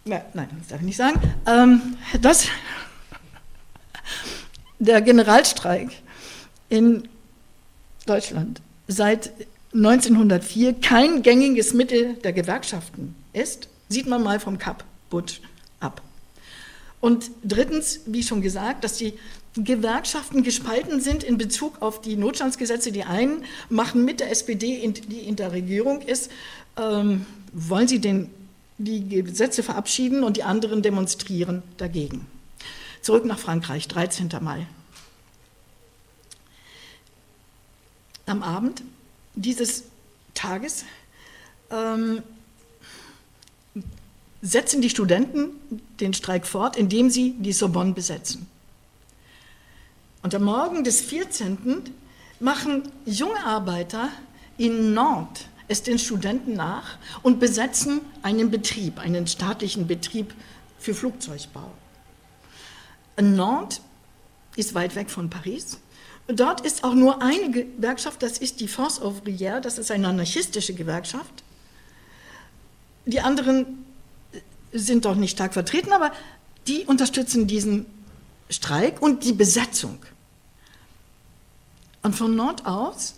Na, 0.05 0.23
nein, 0.35 0.49
das 0.59 0.69
darf 0.69 0.81
ich 0.81 0.87
nicht 0.87 0.97
sagen. 0.97 1.21
Ähm, 1.47 1.97
das, 2.21 2.47
der 4.79 5.01
Generalstreik 5.01 5.91
in 6.69 7.09
Deutschland 8.07 8.61
seit 8.89 9.33
1904 9.75 10.75
kein 10.75 11.23
gängiges 11.23 11.75
Mittel 11.75 12.15
der 12.15 12.33
Gewerkschaften 12.33 13.15
ist, 13.33 13.69
sieht 13.88 14.07
man 14.07 14.22
mal 14.22 14.40
vom 14.40 14.59
Kap 14.59 14.85
Butch 15.11 15.40
ab. 15.81 16.03
Und 17.01 17.31
drittens, 17.44 18.01
wie 18.07 18.22
schon 18.22 18.40
gesagt, 18.40 18.85
dass 18.85 18.96
die 18.96 19.14
Gewerkschaften 19.55 20.42
gespalten 20.42 21.01
sind 21.01 21.22
in 21.22 21.38
Bezug 21.38 21.81
auf 21.81 22.01
die 22.01 22.16
Notstandsgesetze. 22.16 22.92
Die 22.92 23.05
einen 23.05 23.44
machen 23.68 24.05
mit 24.05 24.20
der 24.20 24.31
SPD, 24.31 24.87
die 25.09 25.20
in 25.20 25.37
der 25.37 25.53
Regierung 25.53 26.03
ist, 26.03 26.31
ähm, 26.77 27.25
wollen 27.53 27.88
sie 27.88 28.01
den 28.01 28.31
die 28.79 29.09
Gesetze 29.09 29.62
verabschieden 29.62 30.22
und 30.22 30.37
die 30.37 30.42
anderen 30.42 30.83
demonstrieren 30.83 31.62
dagegen. 31.79 32.27
Zurück 33.01 33.25
nach 33.25 33.38
Frankreich, 33.38 33.88
13. 33.88 34.29
Mai. 34.40 34.66
Am 38.27 38.42
Abend 38.42 38.83
dieses 39.35 39.85
Tages 40.35 40.85
ähm, 41.70 42.22
setzen 44.42 44.81
die 44.81 44.90
Studenten 44.90 45.51
den 46.01 46.14
Streik 46.14 46.46
fort, 46.46 46.77
indem 46.77 47.11
sie 47.11 47.35
die 47.38 47.53
Sorbonne 47.53 47.92
besetzen. 47.92 48.46
Und 50.22 50.35
am 50.35 50.44
Morgen 50.44 50.85
des 50.85 51.01
14. 51.01 51.83
machen 52.40 52.83
junge 53.05 53.44
Arbeiter 53.44 54.09
in 54.59 54.94
Nantes 54.94 55.46
es 55.68 55.83
den 55.83 55.99
Studenten 55.99 56.55
nach 56.55 56.96
und 57.22 57.40
besetzen 57.40 58.01
einen 58.22 58.51
Betrieb, 58.51 58.99
einen 58.99 59.27
staatlichen 59.27 59.87
Betrieb 59.87 60.35
für 60.79 60.94
Flugzeugbau. 60.94 61.70
Nantes 63.20 63.81
ist 64.57 64.75
weit 64.75 64.94
weg 64.94 65.11
von 65.11 65.31
Paris. 65.31 65.79
Dort 66.29 66.61
ist 66.62 66.85
auch 66.85 66.94
nur 66.94 67.22
eine 67.22 67.51
Gewerkschaft, 67.51 68.22
das 68.22 68.38
ist 68.38 68.61
die 68.61 68.68
Force 68.68 69.01
Ouvrière, 69.01 69.61
das 69.61 69.79
ist 69.79 69.90
eine 69.90 70.09
anarchistische 70.09 70.75
Gewerkschaft. 70.75 71.44
Die 73.05 73.20
anderen 73.20 73.86
sind 74.73 75.05
dort 75.05 75.19
nicht 75.19 75.33
stark 75.33 75.55
vertreten, 75.55 75.93
aber 75.93 76.13
die 76.67 76.85
unterstützen 76.85 77.47
diesen 77.47 77.87
Streik 78.51 79.01
und 79.01 79.25
die 79.25 79.33
Besetzung. 79.33 79.99
Und 82.03 82.15
von 82.15 82.37
Nord 82.37 82.67
aus 82.67 83.15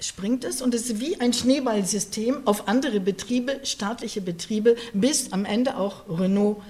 springt 0.00 0.44
es 0.44 0.60
und 0.60 0.74
es 0.74 0.90
ist 0.90 1.00
wie 1.00 1.20
ein 1.20 1.32
Schneeballsystem 1.32 2.46
auf 2.46 2.68
andere 2.68 3.00
Betriebe, 3.00 3.60
staatliche 3.64 4.20
Betriebe, 4.20 4.76
bis 4.92 5.32
am 5.32 5.44
Ende 5.44 5.76
auch 5.76 6.08
Renault 6.08 6.62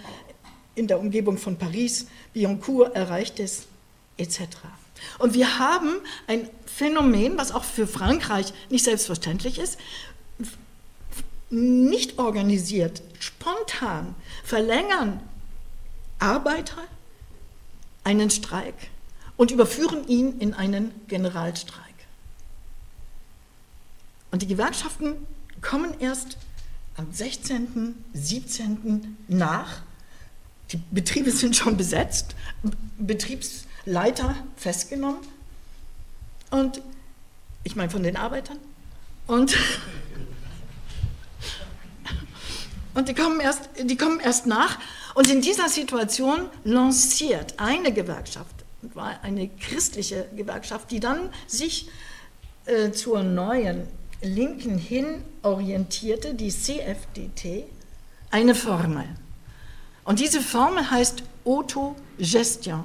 in 0.74 0.86
der 0.86 1.00
Umgebung 1.00 1.38
von 1.38 1.56
Paris, 1.56 2.06
Billancourt 2.32 2.94
erreicht 2.94 3.40
ist, 3.40 3.66
etc. 4.16 4.40
Und 5.18 5.34
wir 5.34 5.58
haben 5.58 5.96
ein 6.26 6.48
Phänomen, 6.66 7.36
was 7.38 7.52
auch 7.52 7.64
für 7.64 7.86
Frankreich 7.86 8.52
nicht 8.70 8.84
selbstverständlich 8.84 9.58
ist, 9.58 9.78
nicht 11.50 12.18
organisiert, 12.18 13.02
spontan 13.20 14.14
verlängern 14.44 15.20
Arbeiter 16.18 16.82
einen 18.04 18.30
Streik 18.30 18.74
und 19.36 19.50
überführen 19.50 20.06
ihn 20.08 20.38
in 20.38 20.54
einen 20.54 20.92
Generalstreik. 21.08 21.82
Und 24.30 24.42
die 24.42 24.46
Gewerkschaften 24.46 25.14
kommen 25.60 25.94
erst 26.00 26.36
am 26.96 27.12
16., 27.12 27.94
17. 28.14 29.16
nach. 29.28 29.82
Die 30.72 30.80
Betriebe 30.90 31.30
sind 31.30 31.54
schon 31.54 31.76
besetzt, 31.76 32.34
Betriebsleiter 32.98 34.34
festgenommen. 34.56 35.20
Und 36.50 36.80
ich 37.64 37.76
meine 37.76 37.90
von 37.90 38.02
den 38.02 38.16
Arbeitern. 38.16 38.58
Und, 39.26 39.56
und 42.96 43.08
die, 43.08 43.14
kommen 43.14 43.40
erst, 43.40 43.68
die 43.78 43.96
kommen 43.96 44.20
erst 44.20 44.46
nach. 44.46 44.78
Und 45.14 45.30
in 45.30 45.42
dieser 45.42 45.68
Situation 45.68 46.48
lanciert 46.64 47.54
eine 47.58 47.92
Gewerkschaft, 47.92 48.64
war 48.94 49.20
eine 49.22 49.48
christliche 49.48 50.26
Gewerkschaft, 50.34 50.90
die 50.90 50.98
dann 50.98 51.28
sich 51.46 51.90
äh, 52.64 52.92
zur 52.92 53.22
neuen 53.22 53.86
Linken 54.22 54.78
hin 54.78 55.22
orientierte, 55.42 56.32
die 56.32 56.48
CFDT, 56.48 57.64
eine 58.30 58.54
Formel. 58.54 59.04
Und 60.04 60.18
diese 60.18 60.40
Formel 60.40 60.90
heißt 60.90 61.22
Autogestion, 61.44 62.84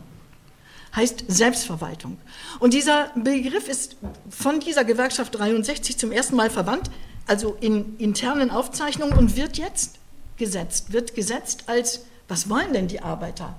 heißt 0.93 1.23
Selbstverwaltung. 1.29 2.17
Und 2.59 2.73
dieser 2.73 3.11
Begriff 3.15 3.69
ist 3.69 3.95
von 4.29 4.59
dieser 4.59 4.83
Gewerkschaft 4.83 5.35
63 5.35 5.97
zum 5.97 6.11
ersten 6.11 6.35
Mal 6.35 6.49
verwandt, 6.49 6.91
also 7.27 7.55
in 7.61 7.97
internen 7.97 8.51
Aufzeichnungen 8.51 9.17
und 9.17 9.37
wird 9.37 9.57
jetzt 9.57 10.00
gesetzt, 10.37 10.91
wird 10.91 11.15
gesetzt 11.15 11.63
als, 11.67 12.01
was 12.27 12.49
wollen 12.49 12.73
denn 12.73 12.87
die 12.87 13.01
Arbeiter? 13.01 13.55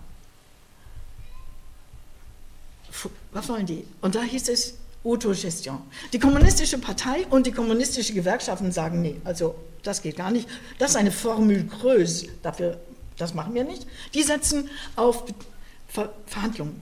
Was 3.33 3.49
wollen 3.49 3.67
die? 3.67 3.85
Und 4.01 4.15
da 4.15 4.23
hieß 4.23 4.49
es, 4.49 4.75
Autogestion. 5.05 5.79
Die 6.13 6.19
kommunistische 6.19 6.79
Partei 6.79 7.27
und 7.29 7.47
die 7.47 7.53
kommunistische 7.53 8.13
Gewerkschaften 8.13 8.71
sagen, 8.71 9.03
nee, 9.03 9.17
also 9.25 9.57
das 9.83 10.01
geht 10.01 10.17
gar 10.17 10.31
nicht. 10.31 10.49
Das 10.79 10.91
ist 10.91 10.97
eine 10.97 11.11
Formel 11.11 11.67
creuse, 11.67 12.29
dafür, 12.43 12.81
das 13.17 13.35
machen 13.35 13.55
wir 13.55 13.65
nicht. 13.65 13.87
Die 14.15 14.23
setzen 14.23 14.71
auf 14.95 15.25
Ver 15.89 16.13
Verhandlungen. 16.27 16.81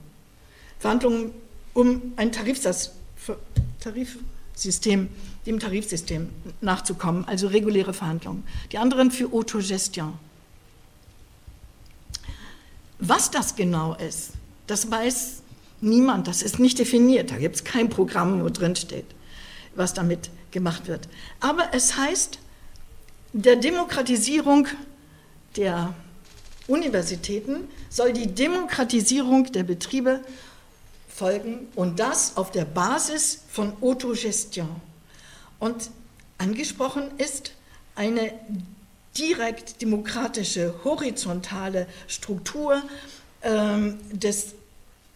Verhandlungen 0.79 1.33
um 1.73 2.13
ein 2.15 2.31
Tarifsatz, 2.31 2.91
Tarifsystem, 3.79 5.09
dem 5.45 5.59
Tarifsystem 5.59 6.29
nachzukommen, 6.61 7.27
also 7.27 7.47
reguläre 7.47 7.93
Verhandlungen. 7.93 8.43
Die 8.71 8.77
anderen 8.77 9.11
für 9.11 9.33
Autogestion. 9.33 10.13
Was 12.99 13.31
das 13.31 13.55
genau 13.55 13.95
ist, 13.95 14.31
das 14.67 14.89
weiß 14.91 15.41
Niemand, 15.81 16.27
das 16.27 16.43
ist 16.43 16.59
nicht 16.59 16.77
definiert, 16.77 17.31
da 17.31 17.37
gibt 17.37 17.55
es 17.55 17.63
kein 17.63 17.89
Programm, 17.89 18.43
wo 18.43 18.49
drin 18.49 18.75
steht, 18.75 19.05
was 19.75 19.95
damit 19.95 20.29
gemacht 20.51 20.87
wird. 20.87 21.09
Aber 21.39 21.69
es 21.73 21.97
heißt, 21.97 22.37
der 23.33 23.55
Demokratisierung 23.55 24.67
der 25.55 25.95
Universitäten 26.67 27.67
soll 27.89 28.13
die 28.13 28.27
Demokratisierung 28.27 29.51
der 29.51 29.63
Betriebe 29.63 30.19
folgen 31.09 31.67
und 31.73 31.99
das 31.99 32.37
auf 32.37 32.51
der 32.51 32.65
Basis 32.65 33.41
von 33.49 33.73
Autogestion. 33.81 34.69
Und 35.61 35.91
angesprochen 36.39 37.11
ist 37.19 37.53
eine 37.95 38.33
direkt 39.15 39.79
demokratische, 39.81 40.73
horizontale 40.83 41.85
Struktur 42.07 42.81
ähm, 43.43 43.99
des 44.11 44.55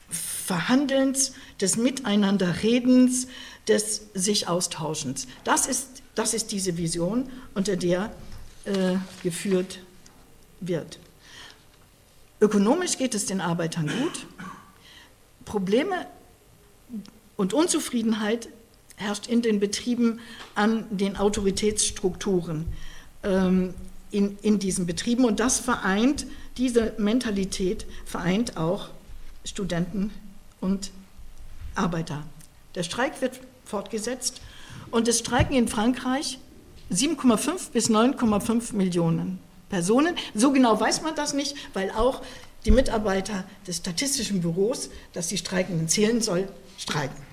Verhandelns, 0.08 1.34
des 1.60 1.78
Miteinanderredens, 1.78 3.28
des 3.68 4.04
sich 4.14 4.48
Austauschens. 4.48 5.26
Das 5.44 5.66
ist, 5.66 6.04
das 6.14 6.36
ist 6.36 6.52
diese 6.52 6.78
Vision, 6.78 7.28
unter 7.56 7.76
der 7.76 8.12
äh, 8.66 8.98
geführt 9.24 9.80
wird. 10.60 11.00
Ökonomisch 12.40 13.00
geht 13.00 13.16
es 13.16 13.26
den 13.26 13.42
Arbeitern 13.42 13.88
gut. 13.88 14.28
Probleme 15.44 16.06
und 17.36 17.54
Unzufriedenheit 17.56 18.48
herrscht 18.98 19.28
in 19.28 19.42
den 19.42 19.60
Betrieben 19.60 20.20
an 20.56 20.86
den 20.90 21.18
Autoritätsstrukturen 21.18 22.66
ähm, 23.24 23.74
in, 24.12 24.38
in 24.42 24.60
diesen 24.60 24.86
Betrieben. 24.86 25.26
Und 25.26 25.40
das 25.40 25.60
vereint, 25.60 26.26
diese 26.58 26.94
Mentalität 26.98 27.86
vereint 28.06 28.58
auch 28.58 28.90
Studenten 29.44 30.12
und 30.62 30.92
Arbeiter. 31.76 32.24
Der 32.76 32.84
Streik 32.84 33.22
wird 33.22 33.40
fortgesetzt 33.66 34.42
und 34.92 35.08
es 35.08 35.20
streiken 35.20 35.56
in 35.56 35.68
Frankreich 35.68 36.40
7,5 36.92 37.72
bis 37.72 37.90
9,5 37.90 38.76
Millionen 38.76 39.40
Personen. 39.70 40.16
So 40.34 40.52
genau 40.52 40.80
weiß 40.80 41.02
man 41.02 41.16
das 41.16 41.34
nicht, 41.34 41.56
weil 41.74 41.92
auch 41.92 42.22
die 42.66 42.72
Mitarbeiter 42.72 43.44
des 43.68 43.78
Statistischen 43.78 44.42
Büros, 44.42 44.90
das 45.14 45.28
die 45.28 45.38
Streikenden 45.38 45.88
zählen 45.88 46.22
soll, 46.22 46.48
streiken. 46.78 47.25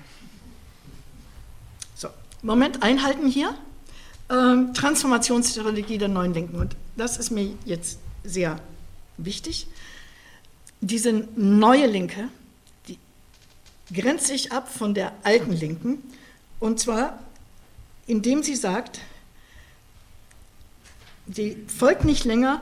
Moment, 2.43 2.83
einhalten 2.83 3.27
hier. 3.27 3.55
Ähm, 4.29 4.73
Transformationsstrategie 4.73 5.97
der 5.97 6.09
neuen 6.09 6.33
Linken. 6.33 6.57
Und 6.57 6.75
das 6.95 7.17
ist 7.17 7.31
mir 7.31 7.53
jetzt 7.65 7.97
sehr 8.23 8.59
wichtig 9.17 9.67
diese 10.83 11.13
neue 11.35 11.87
Linke, 11.87 12.27
die 12.87 12.97
grenzt 13.93 14.27
sich 14.27 14.51
ab 14.51 14.67
von 14.67 14.93
der 14.93 15.13
alten 15.23 15.53
Linken, 15.53 16.03
und 16.59 16.79
zwar 16.79 17.19
indem 18.05 18.43
sie 18.43 18.55
sagt, 18.55 18.99
sie 21.31 21.57
folgt 21.67 22.03
nicht 22.03 22.25
länger 22.25 22.61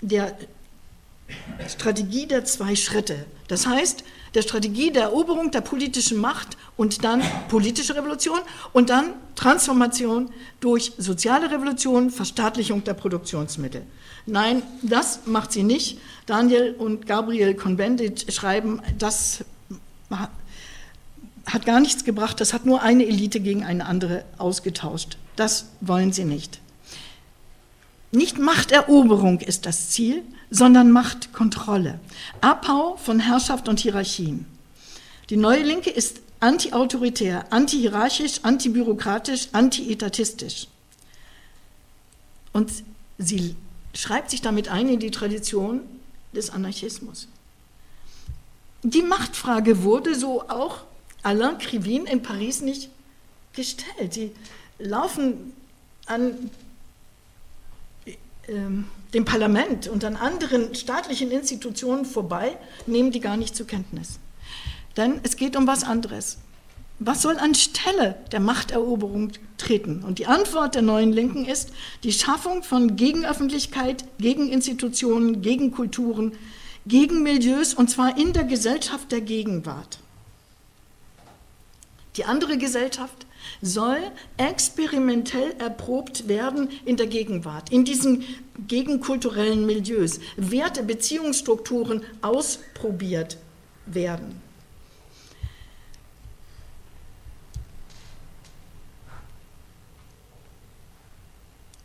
der 0.00 0.36
Strategie 1.68 2.26
der 2.26 2.44
zwei 2.44 2.76
Schritte. 2.76 3.26
Das 3.48 3.66
heißt, 3.66 4.04
der 4.34 4.42
Strategie 4.42 4.90
der 4.90 5.04
Eroberung 5.04 5.50
der 5.50 5.62
politischen 5.62 6.18
Macht 6.18 6.56
und 6.76 7.04
dann 7.04 7.22
politische 7.48 7.94
Revolution 7.94 8.38
und 8.72 8.90
dann 8.90 9.14
Transformation 9.34 10.30
durch 10.60 10.92
soziale 10.98 11.50
Revolution, 11.50 12.10
Verstaatlichung 12.10 12.84
der 12.84 12.94
Produktionsmittel. 12.94 13.82
Nein, 14.26 14.62
das 14.82 15.20
macht 15.26 15.52
sie 15.52 15.62
nicht. 15.62 15.98
Daniel 16.26 16.74
und 16.78 17.06
Gabriel 17.06 17.54
Convendit 17.54 18.32
schreiben, 18.32 18.82
das 18.98 19.44
hat 20.10 21.64
gar 21.64 21.80
nichts 21.80 22.04
gebracht, 22.04 22.40
das 22.40 22.52
hat 22.52 22.66
nur 22.66 22.82
eine 22.82 23.06
Elite 23.06 23.40
gegen 23.40 23.64
eine 23.64 23.86
andere 23.86 24.24
ausgetauscht. 24.36 25.16
Das 25.36 25.66
wollen 25.80 26.12
sie 26.12 26.24
nicht. 26.24 26.60
Nicht 28.10 28.38
Machteroberung 28.38 29.40
ist 29.40 29.66
das 29.66 29.90
Ziel, 29.90 30.24
sondern 30.50 30.90
Machtkontrolle. 30.90 32.00
Abbau 32.40 32.96
von 32.96 33.20
Herrschaft 33.20 33.68
und 33.68 33.80
Hierarchien. 33.80 34.46
Die 35.28 35.36
neue 35.36 35.62
Linke 35.62 35.90
ist 35.90 36.20
antiautoritär, 36.40 37.52
antihierarchisch, 37.52 38.40
antibürokratisch, 38.44 39.48
antietatistisch. 39.52 40.68
Und 42.52 42.70
sie 43.18 43.56
schreibt 43.94 44.30
sich 44.30 44.40
damit 44.40 44.68
ein 44.68 44.88
in 44.88 45.00
die 45.00 45.10
Tradition 45.10 45.82
des 46.32 46.50
Anarchismus. 46.50 47.28
Die 48.82 49.02
Machtfrage 49.02 49.82
wurde 49.82 50.14
so 50.14 50.48
auch 50.48 50.84
Alain 51.22 51.58
Krivin 51.58 52.06
in 52.06 52.22
Paris 52.22 52.60
nicht 52.62 52.90
gestellt. 53.52 54.14
Sie 54.14 54.30
laufen 54.78 55.52
an 56.06 56.50
dem 58.48 59.24
Parlament 59.24 59.88
und 59.88 60.04
an 60.04 60.16
anderen 60.16 60.74
staatlichen 60.74 61.30
Institutionen 61.30 62.04
vorbei, 62.04 62.56
nehmen 62.86 63.10
die 63.10 63.20
gar 63.20 63.36
nicht 63.36 63.54
zur 63.54 63.66
Kenntnis. 63.66 64.18
Denn 64.96 65.20
es 65.22 65.36
geht 65.36 65.56
um 65.56 65.66
was 65.66 65.84
anderes. 65.84 66.38
Was 67.00 67.22
soll 67.22 67.38
anstelle 67.38 68.16
der 68.32 68.40
Machteroberung 68.40 69.30
treten? 69.56 70.02
Und 70.02 70.18
die 70.18 70.26
Antwort 70.26 70.74
der 70.74 70.82
neuen 70.82 71.12
Linken 71.12 71.44
ist 71.44 71.70
die 72.02 72.12
Schaffung 72.12 72.64
von 72.64 72.96
Gegenöffentlichkeit, 72.96 74.04
Gegeninstitutionen, 74.18 75.40
Gegenkulturen, 75.40 76.32
Gegenmilieus, 76.86 77.74
und 77.74 77.88
zwar 77.88 78.18
in 78.18 78.32
der 78.32 78.44
Gesellschaft 78.44 79.12
der 79.12 79.20
Gegenwart. 79.20 80.00
Die 82.16 82.24
andere 82.24 82.58
Gesellschaft 82.58 83.27
soll 83.60 83.98
experimentell 84.36 85.54
erprobt 85.58 86.28
werden 86.28 86.68
in 86.84 86.96
der 86.96 87.06
Gegenwart, 87.06 87.70
in 87.70 87.84
diesen 87.84 88.24
gegenkulturellen 88.66 89.66
Milieus, 89.66 90.20
Werte, 90.36 90.82
Beziehungsstrukturen 90.82 92.02
ausprobiert 92.22 93.36
werden. 93.86 94.42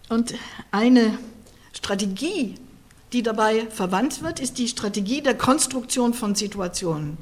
Und 0.09 0.35
eine 0.69 1.17
Strategie, 1.73 2.55
die 3.13 3.23
dabei 3.23 3.67
verwandt 3.71 4.21
wird, 4.21 4.39
ist 4.39 4.59
die 4.59 4.67
Strategie 4.67 5.21
der 5.21 5.35
Konstruktion 5.35 6.13
von 6.13 6.35
Situationen. 6.35 7.17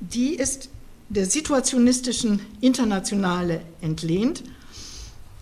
Die 0.00 0.34
ist 0.34 0.68
der 1.08 1.26
situationistischen 1.26 2.40
Internationale 2.60 3.62
entlehnt. 3.80 4.42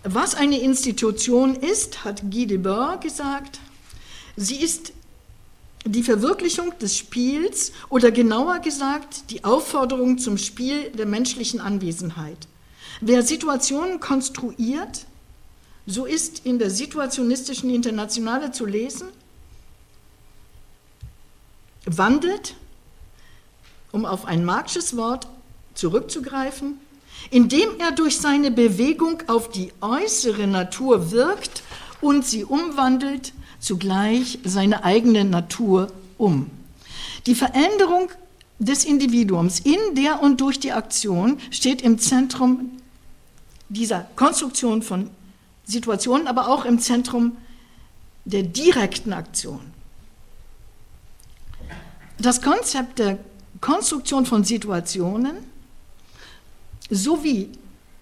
Was 0.04 0.34
eine 0.34 0.60
Institution 0.60 1.56
ist, 1.56 2.04
hat 2.04 2.22
Guy 2.30 2.46
Debord 2.46 3.00
gesagt, 3.00 3.58
sie 4.36 4.56
ist 4.56 4.92
die 5.84 6.02
Verwirklichung 6.02 6.76
des 6.78 6.96
Spiels 6.96 7.72
oder 7.88 8.10
genauer 8.10 8.60
gesagt 8.60 9.30
die 9.30 9.44
Aufforderung 9.44 10.18
zum 10.18 10.38
Spiel 10.38 10.90
der 10.90 11.06
menschlichen 11.06 11.60
Anwesenheit. 11.60 12.48
Wer 13.00 13.22
Situationen 13.22 14.00
konstruiert, 14.00 15.06
so 15.86 16.04
ist 16.04 16.44
in 16.44 16.58
der 16.58 16.70
situationistischen 16.70 17.70
Internationale 17.70 18.50
zu 18.50 18.66
lesen, 18.66 19.08
wandelt, 21.84 22.54
um 23.92 24.04
auf 24.04 24.24
ein 24.24 24.44
marxisches 24.44 24.96
Wort 24.96 25.28
zurückzugreifen, 25.76 26.78
indem 27.30 27.68
er 27.78 27.92
durch 27.92 28.18
seine 28.18 28.50
Bewegung 28.50 29.22
auf 29.28 29.50
die 29.50 29.72
äußere 29.80 30.46
Natur 30.46 31.10
wirkt 31.10 31.62
und 32.00 32.26
sie 32.26 32.44
umwandelt, 32.44 33.32
zugleich 33.60 34.38
seine 34.44 34.84
eigene 34.84 35.24
Natur 35.24 35.92
um. 36.18 36.50
Die 37.26 37.34
Veränderung 37.34 38.10
des 38.58 38.84
Individuums 38.84 39.60
in 39.60 39.94
der 39.94 40.22
und 40.22 40.40
durch 40.40 40.58
die 40.58 40.72
Aktion 40.72 41.38
steht 41.50 41.82
im 41.82 41.98
Zentrum 41.98 42.70
dieser 43.68 44.06
Konstruktion 44.16 44.82
von 44.82 45.10
Situationen, 45.64 46.28
aber 46.28 46.48
auch 46.48 46.64
im 46.64 46.78
Zentrum 46.78 47.36
der 48.24 48.44
direkten 48.44 49.12
Aktion. 49.12 49.60
Das 52.18 52.40
Konzept 52.40 52.98
der 52.98 53.18
Konstruktion 53.60 54.26
von 54.26 54.44
Situationen 54.44 55.36
sowie 56.90 57.50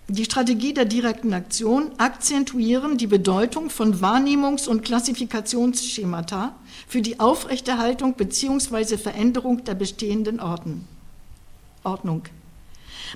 die 0.09 0.27
Strategie 0.27 0.75
der 0.75 0.85
direkten 0.85 1.33
Aktion 1.33 1.91
akzentuieren 1.97 2.99
die 2.99 3.07
Bedeutung 3.07 3.71
von 3.71 4.01
Wahrnehmungs- 4.03 4.69
und 4.69 4.83
Klassifikationsschemata 4.83 6.55
für 6.87 7.01
die 7.01 7.21
Aufrechterhaltung 7.21 8.15
bzw. 8.15 8.99
Veränderung 8.99 9.65
der 9.65 9.75
bestehenden 9.75 10.41
Ordnung. 10.41 12.25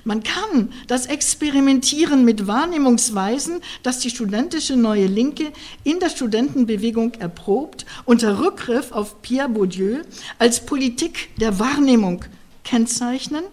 Man 0.03 0.23
kann 0.23 0.71
das 0.87 1.05
Experimentieren 1.05 2.25
mit 2.25 2.47
Wahrnehmungsweisen, 2.47 3.61
das 3.83 3.99
die 3.99 4.09
studentische 4.09 4.75
Neue 4.75 5.05
Linke 5.05 5.51
in 5.83 5.99
der 5.99 6.09
Studentenbewegung 6.09 7.13
erprobt, 7.15 7.85
unter 8.05 8.39
Rückgriff 8.39 8.91
auf 8.91 9.21
Pierre 9.21 9.49
Bourdieu 9.49 10.01
als 10.39 10.65
Politik 10.65 11.29
der 11.37 11.59
Wahrnehmung 11.59 12.25
kennzeichnen, 12.63 13.43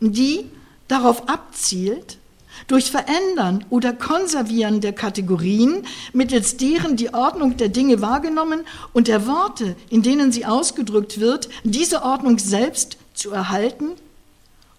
die 0.00 0.44
darauf 0.88 1.28
abzielt, 1.28 2.18
durch 2.66 2.90
Verändern 2.90 3.64
oder 3.70 3.92
Konservieren 3.92 4.80
der 4.80 4.92
Kategorien, 4.92 5.86
mittels 6.12 6.56
deren 6.56 6.96
die 6.96 7.14
Ordnung 7.14 7.56
der 7.56 7.68
Dinge 7.68 8.00
wahrgenommen 8.02 8.66
und 8.92 9.08
der 9.08 9.26
Worte, 9.26 9.76
in 9.90 10.02
denen 10.02 10.32
sie 10.32 10.44
ausgedrückt 10.44 11.20
wird, 11.20 11.48
diese 11.62 12.02
Ordnung 12.02 12.38
selbst 12.38 12.96
zu 13.14 13.30
erhalten 13.30 13.92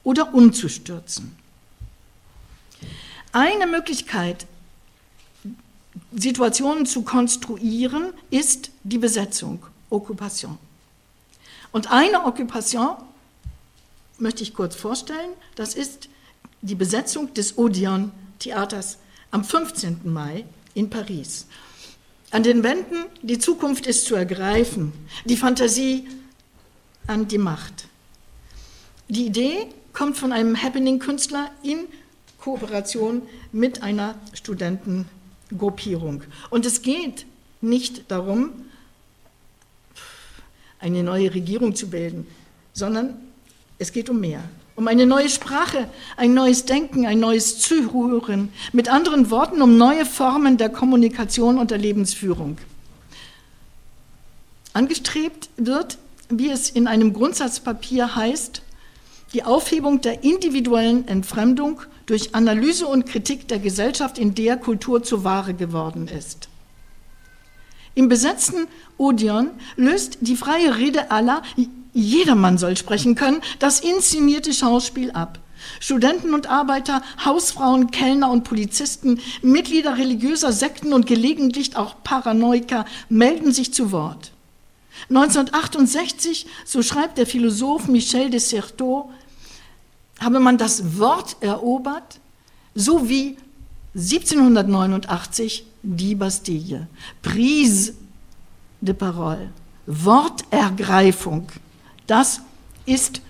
oder 0.03 0.33
umzustürzen. 0.33 1.35
Eine 3.31 3.67
Möglichkeit, 3.67 4.45
Situationen 6.11 6.85
zu 6.85 7.03
konstruieren, 7.03 8.13
ist 8.31 8.71
die 8.83 8.97
Besetzung, 8.97 9.65
Occupation. 9.89 10.57
Und 11.71 11.91
eine 11.91 12.25
Occupation 12.25 12.95
möchte 14.19 14.43
ich 14.43 14.53
kurz 14.53 14.75
vorstellen, 14.75 15.31
das 15.55 15.75
ist 15.75 16.09
die 16.61 16.75
Besetzung 16.75 17.33
des 17.33 17.57
Odeon 17.57 18.11
Theaters 18.39 18.97
am 19.31 19.43
15. 19.43 20.01
Mai 20.05 20.45
in 20.73 20.89
Paris. 20.89 21.45
An 22.31 22.43
den 22.43 22.63
Wänden, 22.63 23.05
die 23.21 23.39
Zukunft 23.39 23.87
ist 23.87 24.05
zu 24.05 24.15
ergreifen, 24.15 24.93
die 25.25 25.37
Fantasie 25.37 26.07
an 27.07 27.27
die 27.27 27.37
Macht. 27.37 27.87
Die 29.07 29.25
Idee 29.25 29.67
kommt 29.93 30.17
von 30.17 30.31
einem 30.31 30.61
Happening-Künstler 30.61 31.49
in 31.63 31.85
Kooperation 32.39 33.23
mit 33.51 33.81
einer 33.81 34.15
Studentengruppierung. 34.33 36.23
Und 36.51 36.65
es 36.65 36.81
geht 36.81 37.25
nicht 37.61 38.11
darum, 38.11 38.51
eine 40.79 41.03
neue 41.03 41.33
Regierung 41.33 41.75
zu 41.75 41.89
bilden, 41.89 42.27
sondern 42.73 43.19
es 43.79 43.93
geht 43.93 44.09
um 44.09 44.19
mehr. 44.19 44.43
Um 44.75 44.87
eine 44.87 45.05
neue 45.05 45.29
Sprache, 45.29 45.89
ein 46.15 46.33
neues 46.33 46.65
Denken, 46.65 47.05
ein 47.05 47.19
neues 47.19 47.59
Zuhören. 47.59 48.49
Mit 48.71 48.89
anderen 48.89 49.29
Worten, 49.29 49.61
um 49.61 49.77
neue 49.77 50.05
Formen 50.05 50.57
der 50.57 50.69
Kommunikation 50.69 51.57
und 51.57 51.71
der 51.71 51.77
Lebensführung. 51.77 52.57
Angestrebt 54.73 55.49
wird, 55.57 55.97
wie 56.29 56.49
es 56.49 56.69
in 56.69 56.87
einem 56.87 57.13
Grundsatzpapier 57.13 58.15
heißt, 58.15 58.61
die 59.33 59.43
Aufhebung 59.43 60.01
der 60.01 60.23
individuellen 60.23 61.07
Entfremdung 61.07 61.81
durch 62.05 62.35
Analyse 62.35 62.87
und 62.87 63.05
Kritik 63.05 63.47
der 63.47 63.59
Gesellschaft, 63.59 64.17
in 64.17 64.35
der 64.35 64.57
Kultur 64.57 65.03
zur 65.03 65.23
Ware 65.23 65.53
geworden 65.53 66.07
ist. 66.07 66.49
Im 67.95 68.07
besetzten 68.07 68.67
Odeon 68.97 69.51
löst 69.75 70.19
die 70.21 70.35
freie 70.35 70.77
Rede 70.77 71.11
aller, 71.11 71.43
jedermann 71.93 72.57
soll 72.57 72.77
sprechen 72.77 73.15
können, 73.15 73.41
das 73.59 73.79
inszenierte 73.79 74.53
Schauspiel 74.53 75.11
ab. 75.11 75.39
Studenten 75.79 76.33
und 76.33 76.47
Arbeiter, 76.47 77.01
Hausfrauen, 77.23 77.91
Kellner 77.91 78.31
und 78.31 78.43
Polizisten, 78.43 79.19
Mitglieder 79.41 79.97
religiöser 79.97 80.51
Sekten 80.51 80.93
und 80.93 81.05
gelegentlich 81.05 81.75
auch 81.75 81.95
Paranoiker 82.03 82.85
melden 83.09 83.51
sich 83.51 83.73
zu 83.73 83.91
Wort. 83.91 84.31
1968, 85.09 86.45
so 86.65 86.81
schreibt 86.81 87.17
der 87.17 87.25
Philosoph 87.25 87.87
Michel 87.87 88.29
de 88.29 88.39
Certeau, 88.39 89.11
habe 90.19 90.39
man 90.39 90.57
das 90.57 90.97
Wort 90.99 91.37
erobert, 91.39 92.19
so 92.75 93.07
wie 93.07 93.37
1789 93.95 95.65
die 95.81 96.15
Bastille. 96.15 96.87
Prise 97.21 97.93
de 98.81 98.93
parole, 98.93 99.49
Wortergreifung. 99.85 101.47
Das 102.09 102.41
ist 102.87 103.21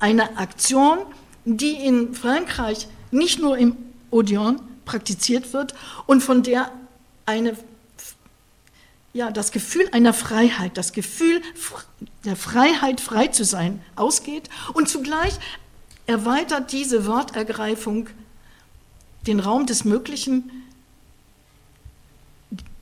eine 0.00 0.36
Aktion, 0.36 0.98
die 1.44 1.70
in 1.70 2.14
Frankreich 2.14 2.88
nicht 3.12 3.38
nur 3.38 3.56
im 3.56 3.76
Odeon 4.10 4.60
praktiziert 4.84 5.52
wird 5.52 5.76
und 6.06 6.20
von 6.20 6.42
der 6.42 6.72
eine 7.26 7.56
ja, 9.12 9.30
das 9.30 9.52
Gefühl 9.52 9.88
einer 9.92 10.14
Freiheit, 10.14 10.76
das 10.78 10.92
Gefühl 10.92 11.42
der 12.24 12.34
Freiheit, 12.34 13.00
frei 13.00 13.28
zu 13.28 13.44
sein, 13.44 13.80
ausgeht 13.94 14.48
und 14.72 14.88
zugleich 14.88 15.34
erweitert 16.06 16.72
diese 16.72 17.06
Wortergreifung 17.06 18.08
den 19.28 19.38
Raum 19.38 19.66
des 19.66 19.84
Möglichen, 19.84 20.50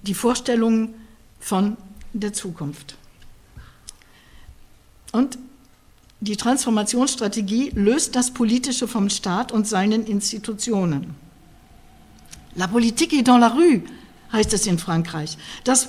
die 0.00 0.14
Vorstellungen 0.14 0.94
von 1.40 1.76
der 2.14 2.32
Zukunft. 2.32 2.96
Und 5.12 5.38
die 6.20 6.36
Transformationsstrategie 6.36 7.70
löst 7.74 8.14
das 8.14 8.30
Politische 8.30 8.86
vom 8.86 9.08
Staat 9.08 9.52
und 9.52 9.66
seinen 9.66 10.06
Institutionen. 10.06 11.14
La 12.56 12.66
politique 12.66 13.14
est 13.14 13.28
dans 13.28 13.38
la 13.38 13.48
rue, 13.48 13.82
heißt 14.32 14.52
es 14.52 14.66
in 14.66 14.78
Frankreich. 14.78 15.38
Das 15.64 15.88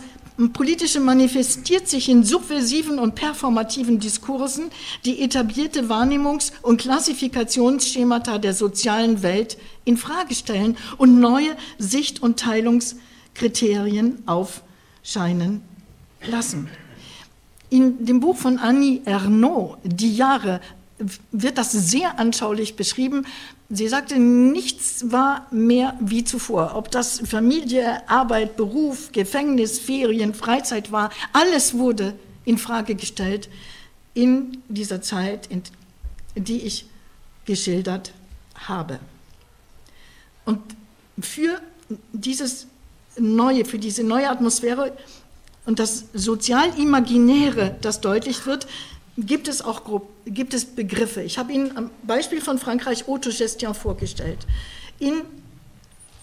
Politische 0.54 1.00
manifestiert 1.00 1.88
sich 1.88 2.10
in 2.10 2.24
subversiven 2.24 2.98
und 2.98 3.16
performativen 3.16 4.00
Diskursen, 4.00 4.72
die 5.06 5.22
etablierte 5.22 5.90
Wahrnehmungs- 5.90 6.52
und 6.62 6.80
Klassifikationsschemata 6.80 8.38
der 8.38 8.54
sozialen 8.54 9.22
Welt 9.24 9.58
in 9.86 9.98
Frage 9.98 10.34
stellen 10.34 10.78
und 10.98 11.20
neue 11.20 11.56
Sicht- 11.78 12.24
und 12.24 12.40
Teilungskriterien 12.40 14.24
aufscheinen 14.26 15.62
lassen. 16.26 16.70
In 17.72 18.06
dem 18.06 18.20
Buch 18.20 18.36
von 18.36 18.60
Annie 18.60 19.02
Ernaux, 19.06 19.78
Die 19.84 20.14
Jahre, 20.14 20.60
wird 21.32 21.58
das 21.58 21.72
sehr 21.72 22.20
anschaulich 22.20 22.76
beschrieben. 22.76 23.26
Sie 23.70 23.88
sagte, 23.88 24.20
nichts 24.20 25.10
war 25.12 25.48
mehr 25.52 25.98
wie 26.02 26.26
zuvor. 26.26 26.74
Ob 26.76 26.92
das 26.92 27.22
Familie, 27.22 28.08
Arbeit, 28.10 28.58
Beruf, 28.58 29.14
Gefängnis, 29.14 29.80
Ferien, 29.80 30.34
Freizeit 30.34 30.92
war, 30.92 31.12
alles 31.32 31.74
wurde 31.74 32.14
in 32.44 32.58
Frage 32.58 32.94
gestellt 32.96 33.50
in 34.14 34.58
dieser 34.68 35.02
Zeit, 35.02 35.48
in 35.48 35.64
die 36.36 36.60
ich 36.60 36.86
geschildert 37.46 38.12
habe. 38.68 39.00
Und 40.44 40.60
für 41.20 41.62
dieses 42.12 42.68
neue, 43.18 43.64
für 43.64 43.80
diese 43.80 44.04
neue 44.04 44.30
Atmosphäre 44.30 44.96
und 45.66 45.80
das 45.80 46.06
Sozialimaginäre, 46.14 47.78
das 47.82 48.02
deutlich 48.02 48.46
wird, 48.46 48.68
gibt 49.18 49.48
es 49.48 49.62
auch 49.62 50.02
gibt 50.26 50.54
es 50.54 50.66
Begriffe. 50.66 51.22
Ich 51.22 51.38
habe 51.38 51.52
Ihnen 51.52 51.78
am 51.78 51.92
Beispiel 52.04 52.42
von 52.42 52.58
Frankreich 52.58 53.08
Autogestion 53.08 53.74
vorgestellt. 53.74 54.48
In 55.00 55.22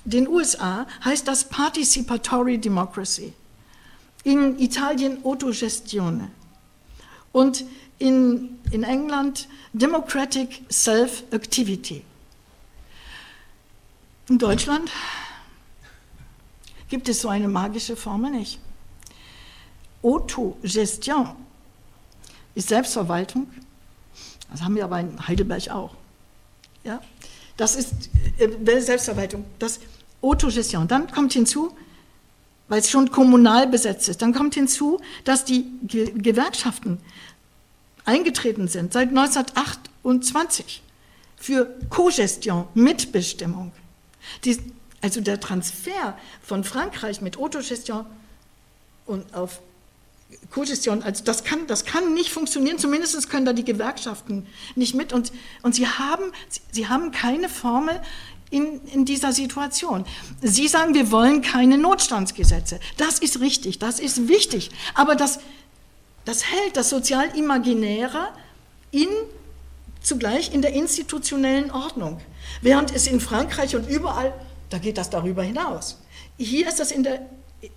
den 0.04 0.26
USA 0.28 0.86
heißt 1.04 1.28
das 1.28 1.44
Participatory 1.44 2.58
Democracy. 2.58 3.32
In 4.24 4.58
Italien 4.58 5.24
Autogestione. 5.24 6.30
Und 7.32 7.64
in, 7.98 8.58
in 8.70 8.82
England 8.82 9.48
Democratic 9.72 10.62
Self-Activity. 10.70 12.02
In 14.28 14.38
Deutschland 14.38 14.90
gibt 16.88 17.08
es 17.08 17.20
so 17.20 17.28
eine 17.28 17.48
magische 17.48 17.96
Formel 17.96 18.30
nicht. 18.30 18.58
Autogestion 20.08 21.28
ist 22.54 22.68
Selbstverwaltung. 22.68 23.46
Das 24.50 24.62
haben 24.62 24.74
wir 24.74 24.84
aber 24.84 25.00
in 25.00 25.28
Heidelberg 25.28 25.68
auch. 25.68 25.94
Ja? 26.82 27.02
Das 27.58 27.76
ist 27.76 27.92
äh, 28.38 28.80
Selbstverwaltung, 28.80 29.44
das 29.58 29.80
Autogestion. 30.22 30.88
Dann 30.88 31.10
kommt 31.10 31.34
hinzu, 31.34 31.76
weil 32.68 32.80
es 32.80 32.88
schon 32.88 33.10
kommunal 33.10 33.66
besetzt 33.66 34.08
ist, 34.08 34.22
dann 34.22 34.32
kommt 34.32 34.54
hinzu, 34.54 34.98
dass 35.24 35.44
die 35.44 35.66
Ge 35.82 36.10
Gewerkschaften 36.16 36.98
eingetreten 38.06 38.66
sind 38.68 38.94
seit 38.94 39.10
1928 39.10 40.82
für 41.36 41.66
Cogestion, 41.90 42.66
Mitbestimmung. 42.72 43.72
Die, 44.44 44.58
also 45.02 45.20
der 45.20 45.38
Transfer 45.38 46.16
von 46.42 46.64
Frankreich 46.64 47.20
mit 47.20 47.36
Autogestion 47.36 48.06
und 49.06 49.34
auf 49.34 49.60
Kogestion, 50.50 51.02
also 51.02 51.24
das 51.24 51.44
kann, 51.44 51.66
das 51.66 51.84
kann 51.84 52.14
nicht 52.14 52.30
funktionieren, 52.30 52.78
zumindest 52.78 53.28
können 53.28 53.44
da 53.44 53.52
die 53.52 53.64
Gewerkschaften 53.64 54.46
nicht 54.76 54.94
mit 54.94 55.12
und, 55.12 55.32
und 55.62 55.74
sie, 55.74 55.86
haben, 55.86 56.32
sie 56.72 56.88
haben 56.88 57.10
keine 57.10 57.48
Formel 57.48 58.00
in, 58.50 58.80
in 58.86 59.04
dieser 59.04 59.32
Situation. 59.32 60.06
Sie 60.40 60.68
sagen, 60.68 60.94
wir 60.94 61.10
wollen 61.10 61.42
keine 61.42 61.76
Notstandsgesetze. 61.76 62.80
Das 62.96 63.18
ist 63.18 63.40
richtig, 63.40 63.78
das 63.78 64.00
ist 64.00 64.28
wichtig, 64.28 64.70
aber 64.94 65.16
das, 65.16 65.40
das 66.24 66.44
hält 66.44 66.76
das 66.76 66.88
Sozialimaginäre 66.88 68.28
in, 68.90 69.08
zugleich 70.00 70.54
in 70.54 70.62
der 70.62 70.72
institutionellen 70.72 71.70
Ordnung, 71.70 72.20
während 72.62 72.94
es 72.94 73.06
in 73.06 73.20
Frankreich 73.20 73.76
und 73.76 73.86
überall, 73.86 74.32
da 74.70 74.78
geht 74.78 74.96
das 74.96 75.10
darüber 75.10 75.42
hinaus. 75.42 75.98
Hier 76.38 76.68
ist 76.68 76.80
das 76.80 76.90
in 76.90 77.02
der 77.02 77.26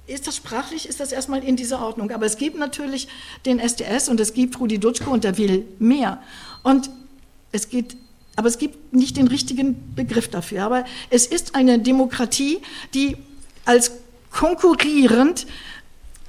ist 0.08 0.28
das 0.28 0.36
sprachlich, 0.36 0.88
ist 0.88 1.00
das 1.00 1.12
erstmal 1.12 1.44
in 1.44 1.56
dieser 1.56 1.82
Ordnung. 1.82 2.12
Aber 2.12 2.26
es 2.26 2.38
gibt 2.38 2.58
natürlich 2.58 3.08
den 3.46 3.60
SDS 3.60 4.10
und 4.10 4.20
es 4.20 4.34
gibt 4.34 4.60
Rudi 4.60 4.78
Dutschke 4.78 5.10
und 5.10 5.24
der 5.24 5.38
will 5.38 5.66
mehr. 5.80 6.22
Und 6.64 6.90
es 7.52 7.70
geht, 7.70 7.98
aber 8.36 8.48
es 8.48 8.58
gibt 8.58 8.94
nicht 8.94 9.18
den 9.18 9.28
richtigen 9.28 9.94
Begriff 9.96 10.28
dafür. 10.28 10.64
Aber 10.64 10.86
es 11.10 11.26
ist 11.26 11.56
eine 11.56 11.80
Demokratie, 11.80 12.60
die 12.94 13.18
als 13.66 13.92
konkurrierend, 14.32 15.48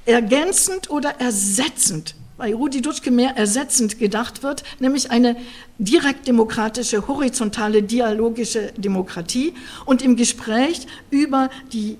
ergänzend 0.05 0.89
oder 0.89 1.19
ersetzend 1.19 2.15
bei 2.37 2.53
Rudi 2.53 2.81
Dutschke 2.81 3.11
mehr 3.11 3.37
ersetzend 3.37 3.99
gedacht 3.99 4.43
wird, 4.43 4.63
nämlich 4.79 5.11
eine 5.11 5.37
direktdemokratische, 5.77 7.07
horizontale, 7.07 7.83
dialogische 7.83 8.73
Demokratie 8.75 9.53
und 9.85 10.01
im 10.01 10.15
Gespräch 10.15 10.87
über 11.09 11.49
die 11.71 11.97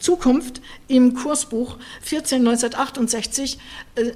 Zukunft 0.00 0.60
im 0.88 1.14
Kursbuch 1.14 1.78
14 2.02 2.40
1968 2.40 3.58
äh, 3.94 4.12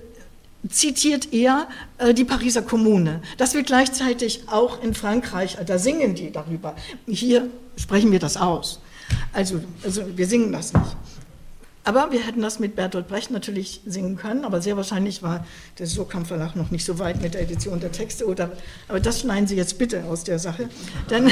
zitiert 0.68 1.32
er 1.32 1.68
äh, 1.98 2.14
die 2.14 2.24
Pariser 2.24 2.62
Kommune. 2.62 3.20
Das 3.36 3.54
wird 3.54 3.66
gleichzeitig 3.66 4.48
auch 4.48 4.82
in 4.82 4.94
Frankreich, 4.94 5.58
da 5.64 5.78
singen 5.78 6.14
die 6.14 6.32
darüber. 6.32 6.74
Hier 7.06 7.48
sprechen 7.76 8.12
wir 8.12 8.18
das 8.18 8.36
aus. 8.36 8.80
Also, 9.32 9.60
also 9.82 10.02
wir 10.16 10.26
singen 10.26 10.52
das 10.52 10.72
nicht. 10.72 10.96
Aber 11.86 12.12
wir 12.12 12.26
hätten 12.26 12.40
das 12.40 12.58
mit 12.58 12.76
Bertolt 12.76 13.08
Brecht 13.08 13.30
natürlich 13.30 13.82
singen 13.84 14.16
können, 14.16 14.46
aber 14.46 14.62
sehr 14.62 14.78
wahrscheinlich 14.78 15.22
war 15.22 15.46
der 15.78 15.86
Surkamp 15.86 16.26
Verlag 16.26 16.56
noch 16.56 16.70
nicht 16.70 16.86
so 16.86 16.98
weit 16.98 17.20
mit 17.20 17.34
der 17.34 17.42
Edition 17.42 17.78
der 17.78 17.92
Texte. 17.92 18.26
Oder, 18.26 18.52
aber 18.88 19.00
das 19.00 19.20
schneiden 19.20 19.46
Sie 19.46 19.56
jetzt 19.56 19.78
bitte 19.78 20.04
aus 20.04 20.24
der 20.24 20.38
Sache, 20.38 20.70
denn, 21.10 21.26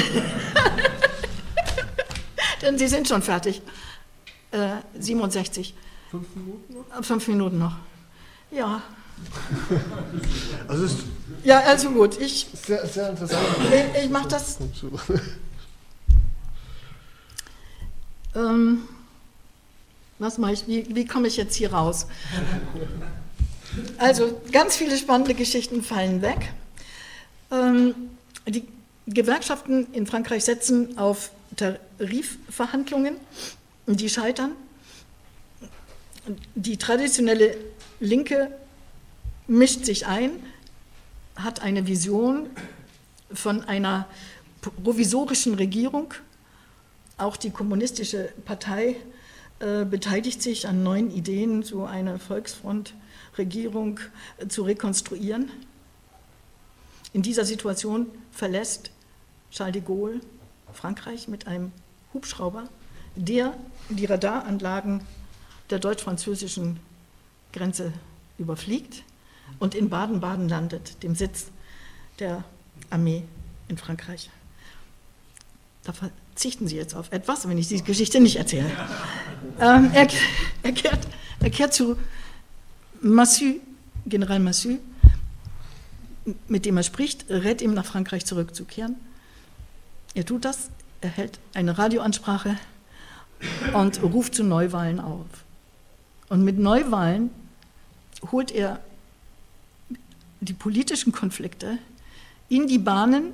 denn 2.61 2.77
Sie 2.77 2.87
sind 2.87 3.07
schon 3.07 3.23
fertig. 3.23 3.63
67. 4.99 5.69
Äh, 5.69 6.09
Fünf 6.11 6.35
Minuten 6.35 6.73
noch? 6.73 7.03
Fünf 7.03 7.27
Minuten 7.27 7.59
noch. 7.59 7.75
Ja. 8.51 8.81
Also 10.67 10.87
ja, 11.43 11.59
also 11.59 11.91
gut. 11.91 12.19
Ich, 12.19 12.47
sehr, 12.53 12.85
sehr 12.87 13.09
interessant. 13.09 13.41
Ich, 13.95 14.03
ich 14.03 14.09
mache 14.09 14.27
das. 14.27 14.57
Ähm, 18.35 18.83
was 20.19 20.37
mache 20.37 20.53
ich? 20.53 20.67
Wie, 20.67 20.95
wie 20.95 21.05
komme 21.05 21.27
ich 21.27 21.37
jetzt 21.37 21.55
hier 21.55 21.71
raus? 21.73 22.07
Also 23.97 24.41
ganz 24.51 24.75
viele 24.75 24.97
spannende 24.97 25.33
Geschichten 25.33 25.83
fallen 25.83 26.21
weg. 26.21 26.51
Ähm, 27.51 27.93
die 28.47 28.67
Gewerkschaften 29.07 29.87
in 29.93 30.07
Frankreich 30.07 30.45
setzen 30.45 30.97
auf 30.97 31.31
Tarifverhandlungen 31.57 33.17
die 33.87 34.09
scheitern. 34.09 34.51
Die 36.55 36.77
traditionelle 36.77 37.57
Linke 37.99 38.51
mischt 39.47 39.85
sich 39.85 40.05
ein, 40.07 40.31
hat 41.35 41.61
eine 41.61 41.85
Vision 41.87 42.49
von 43.33 43.63
einer 43.63 44.07
provisorischen 44.61 45.55
Regierung. 45.55 46.13
Auch 47.17 47.35
die 47.35 47.51
kommunistische 47.51 48.29
Partei 48.45 48.95
äh, 49.59 49.85
beteiligt 49.85 50.41
sich 50.41 50.67
an 50.67 50.83
neuen 50.83 51.11
Ideen, 51.11 51.63
so 51.63 51.85
eine 51.85 52.19
Volksfrontregierung 52.19 53.99
äh, 54.37 54.47
zu 54.47 54.63
rekonstruieren. 54.63 55.51
In 57.11 57.21
dieser 57.21 57.45
Situation 57.45 58.07
verlässt 58.31 58.91
Charles 59.51 59.73
de 59.73 59.81
Gaulle 59.81 60.21
Frankreich 60.73 61.27
mit 61.27 61.47
einem 61.47 61.71
Hubschrauber 62.13 62.67
der 63.15 63.53
die 63.89 64.05
Radaranlagen 64.05 65.01
der 65.69 65.79
deutsch-französischen 65.79 66.79
Grenze 67.51 67.93
überfliegt 68.37 69.03
und 69.59 69.75
in 69.75 69.89
Baden-Baden 69.89 70.49
landet, 70.49 71.03
dem 71.03 71.15
Sitz 71.15 71.47
der 72.19 72.43
Armee 72.89 73.23
in 73.67 73.77
Frankreich. 73.77 74.29
Da 75.83 75.93
verzichten 75.93 76.67
Sie 76.67 76.77
jetzt 76.77 76.95
auf 76.95 77.11
etwas, 77.11 77.47
wenn 77.47 77.57
ich 77.57 77.67
die 77.67 77.83
Geschichte 77.83 78.19
nicht 78.19 78.37
erzähle. 78.37 78.71
Ähm, 79.59 79.91
er, 79.93 80.07
er, 80.63 80.71
kehrt, 80.71 81.07
er, 81.39 81.49
kehrt, 81.49 81.73
zu 81.73 81.97
Massu, 83.01 83.59
General 84.05 84.39
Massu, 84.39 84.77
mit 86.47 86.65
dem 86.65 86.77
er 86.77 86.83
spricht, 86.83 87.29
rät 87.29 87.61
ihm 87.61 87.73
nach 87.73 87.85
Frankreich 87.85 88.25
zurückzukehren. 88.25 88.95
Er 90.15 90.25
tut 90.25 90.45
das, 90.45 90.69
er 91.01 91.09
hält 91.09 91.39
eine 91.53 91.77
Radioansprache 91.77 92.57
und 93.73 94.01
ruft 94.03 94.35
zu 94.35 94.43
Neuwahlen 94.43 94.99
auf. 94.99 95.25
Und 96.29 96.43
mit 96.43 96.57
Neuwahlen 96.57 97.29
holt 98.31 98.51
er 98.51 98.79
die 100.41 100.53
politischen 100.53 101.11
Konflikte 101.11 101.77
in 102.49 102.67
die 102.67 102.77
Bahnen 102.77 103.33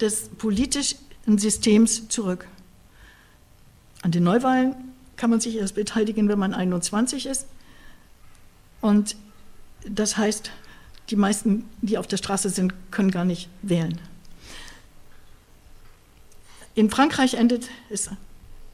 des 0.00 0.28
politischen 0.28 0.98
Systems 1.38 2.08
zurück. 2.08 2.46
An 4.02 4.12
den 4.12 4.22
Neuwahlen 4.22 4.74
kann 5.16 5.30
man 5.30 5.40
sich 5.40 5.56
erst 5.56 5.74
beteiligen, 5.74 6.28
wenn 6.28 6.38
man 6.38 6.54
21 6.54 7.26
ist. 7.26 7.46
Und 8.80 9.16
das 9.84 10.16
heißt, 10.16 10.50
die 11.10 11.16
meisten, 11.16 11.64
die 11.82 11.98
auf 11.98 12.06
der 12.06 12.16
Straße 12.16 12.50
sind, 12.50 12.72
können 12.90 13.10
gar 13.10 13.24
nicht 13.24 13.48
wählen. 13.62 14.00
In 16.74 16.90
Frankreich 16.90 17.34
endet 17.34 17.68
es, 17.90 18.08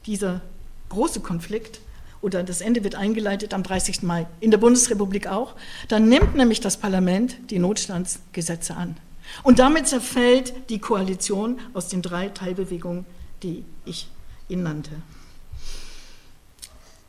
dieser 0.05 0.41
große 0.89 1.19
Konflikt 1.19 1.81
oder 2.21 2.43
das 2.43 2.61
Ende 2.61 2.83
wird 2.83 2.95
eingeleitet 2.95 3.53
am 3.53 3.63
30. 3.63 4.03
Mai, 4.03 4.25
in 4.39 4.51
der 4.51 4.57
Bundesrepublik 4.57 5.27
auch. 5.27 5.55
Dann 5.87 6.09
nimmt 6.09 6.35
nämlich 6.35 6.59
das 6.59 6.77
Parlament 6.77 7.37
die 7.51 7.59
Notstandsgesetze 7.59 8.75
an. 8.75 8.97
Und 9.43 9.59
damit 9.59 9.87
zerfällt 9.87 10.53
die 10.69 10.79
Koalition 10.79 11.59
aus 11.73 11.87
den 11.87 12.01
drei 12.01 12.29
Teilbewegungen, 12.29 13.05
die 13.43 13.63
ich 13.85 14.07
Ihnen 14.47 14.63
nannte. 14.63 14.91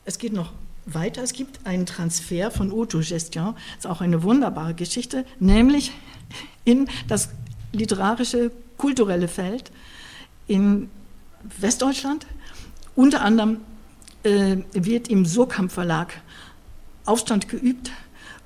Es 0.04 0.18
geht 0.18 0.32
noch 0.32 0.52
weiter. 0.86 1.22
Es 1.22 1.32
gibt 1.32 1.66
einen 1.66 1.84
Transfer 1.84 2.50
von 2.50 2.72
Autogestion, 2.72 3.54
das 3.54 3.84
ist 3.84 3.86
auch 3.86 4.00
eine 4.00 4.22
wunderbare 4.22 4.74
Geschichte, 4.74 5.24
nämlich 5.40 5.92
in 6.64 6.88
das 7.08 7.30
literarische, 7.72 8.50
kulturelle 8.76 9.28
Feld 9.28 9.70
in 10.46 10.88
Westdeutschland. 11.58 12.26
Unter 12.96 13.22
anderem 13.22 13.60
äh, 14.24 14.56
wird 14.72 15.06
im 15.08 15.24
Surkamp 15.26 15.70
Verlag 15.70 16.20
Aufstand 17.04 17.48
geübt 17.48 17.92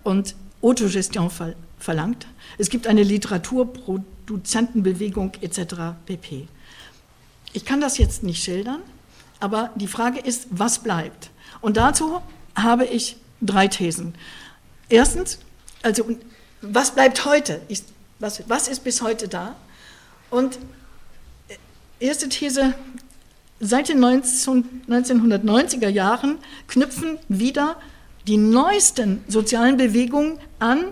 und 0.05 0.35
Autogestion 0.61 1.31
ver 1.31 1.55
verlangt. 1.79 2.27
Es 2.59 2.69
gibt 2.69 2.87
eine 2.87 3.03
Literaturproduzentenbewegung 3.03 5.33
etc. 5.41 5.95
pp. 6.05 6.47
Ich 7.55 7.65
kann 7.65 7.81
das 7.81 7.97
jetzt 7.97 8.23
nicht 8.23 8.45
schildern, 8.45 8.83
aber 9.39 9.71
die 9.77 9.87
Frage 9.87 10.21
ist, 10.21 10.49
was 10.51 10.81
bleibt? 10.81 11.31
Und 11.63 11.79
dazu 11.79 12.21
habe 12.55 12.85
ich 12.85 13.17
drei 13.41 13.67
Thesen. 13.67 14.15
Erstens, 14.91 15.39
also 15.83 16.05
was 16.61 16.91
bleibt 16.91 17.25
heute? 17.25 17.63
Was, 18.19 18.43
was 18.47 18.69
ist 18.69 18.85
bis 18.85 19.01
heute 19.01 19.27
da? 19.27 19.57
Und 20.29 20.59
äh, 21.49 21.57
erste 21.99 22.29
These, 22.29 22.75
seit 23.61 23.89
den 23.89 24.01
19, 24.01 24.87
1990er 24.89 25.89
Jahren 25.89 26.39
knüpfen 26.67 27.19
wieder 27.29 27.77
die 28.27 28.39
neuesten 28.39 29.23
sozialen 29.29 29.77
Bewegungen 29.77 30.39
an 30.59 30.85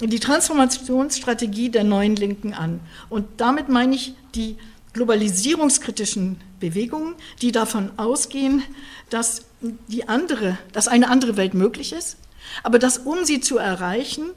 die 0.00 0.18
Transformationsstrategie 0.18 1.70
der 1.70 1.84
neuen 1.84 2.16
Linken 2.16 2.52
an. 2.52 2.80
Und 3.08 3.26
damit 3.36 3.68
meine 3.68 3.94
ich 3.94 4.14
die 4.34 4.56
globalisierungskritischen 4.92 6.40
Bewegungen, 6.60 7.14
die 7.42 7.52
davon 7.52 7.90
ausgehen, 7.96 8.62
dass, 9.10 9.42
die 9.88 10.08
andere, 10.08 10.58
dass 10.72 10.88
eine 10.88 11.08
andere 11.08 11.36
Welt 11.36 11.54
möglich 11.54 11.92
ist, 11.92 12.16
aber 12.62 12.78
dass, 12.78 12.98
um 12.98 13.24
sie 13.24 13.40
zu 13.40 13.58
erreichen, 13.58 14.30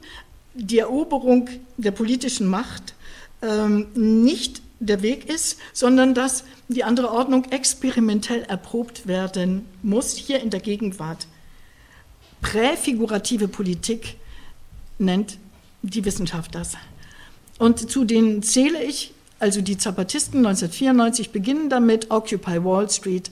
die 0.54 0.78
Eroberung 0.78 1.48
der 1.76 1.92
politischen 1.92 2.48
Macht 2.48 2.94
ähm, 3.42 3.86
nicht 3.94 4.62
der 4.80 5.02
Weg 5.02 5.28
ist, 5.28 5.58
sondern 5.72 6.14
dass 6.14 6.44
die 6.68 6.84
andere 6.84 7.10
Ordnung 7.10 7.44
experimentell 7.50 8.42
erprobt 8.42 9.06
werden 9.06 9.66
muss, 9.82 10.14
hier 10.16 10.40
in 10.40 10.50
der 10.50 10.60
Gegenwart. 10.60 11.26
Präfigurative 12.40 13.48
Politik 13.48 14.16
nennt 14.98 15.38
die 15.82 16.04
Wissenschaft 16.04 16.54
das. 16.54 16.76
Und 17.58 17.90
zu 17.90 18.04
denen 18.04 18.42
zähle 18.42 18.82
ich 18.82 19.12
also 19.40 19.60
die 19.60 19.78
Zapatisten 19.78 20.44
1994 20.44 21.30
beginnen 21.30 21.70
damit, 21.70 22.10
Occupy 22.10 22.64
Wall 22.64 22.90
Street 22.90 23.30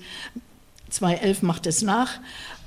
2011 0.90 1.42
macht 1.42 1.66
es 1.66 1.82
nach, 1.82 2.20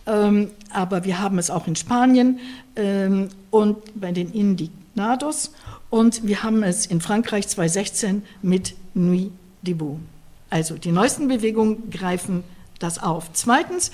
ähm, 0.05 0.51
aber 0.71 1.05
wir 1.05 1.19
haben 1.19 1.37
es 1.39 1.49
auch 1.49 1.67
in 1.67 1.75
Spanien 1.75 2.39
ähm, 2.75 3.29
und 3.49 3.77
bei 3.99 4.11
den 4.11 4.33
Indignados 4.33 5.51
und 5.89 6.27
wir 6.27 6.43
haben 6.43 6.63
es 6.63 6.85
in 6.85 7.01
Frankreich 7.01 7.47
2016 7.47 8.23
mit 8.41 8.75
Nuit 8.93 9.31
debout. 9.61 9.99
Also 10.49 10.75
die 10.75 10.91
neuesten 10.91 11.27
Bewegungen 11.27 11.89
greifen 11.89 12.43
das 12.79 13.01
auf. 13.01 13.31
Zweitens, 13.33 13.91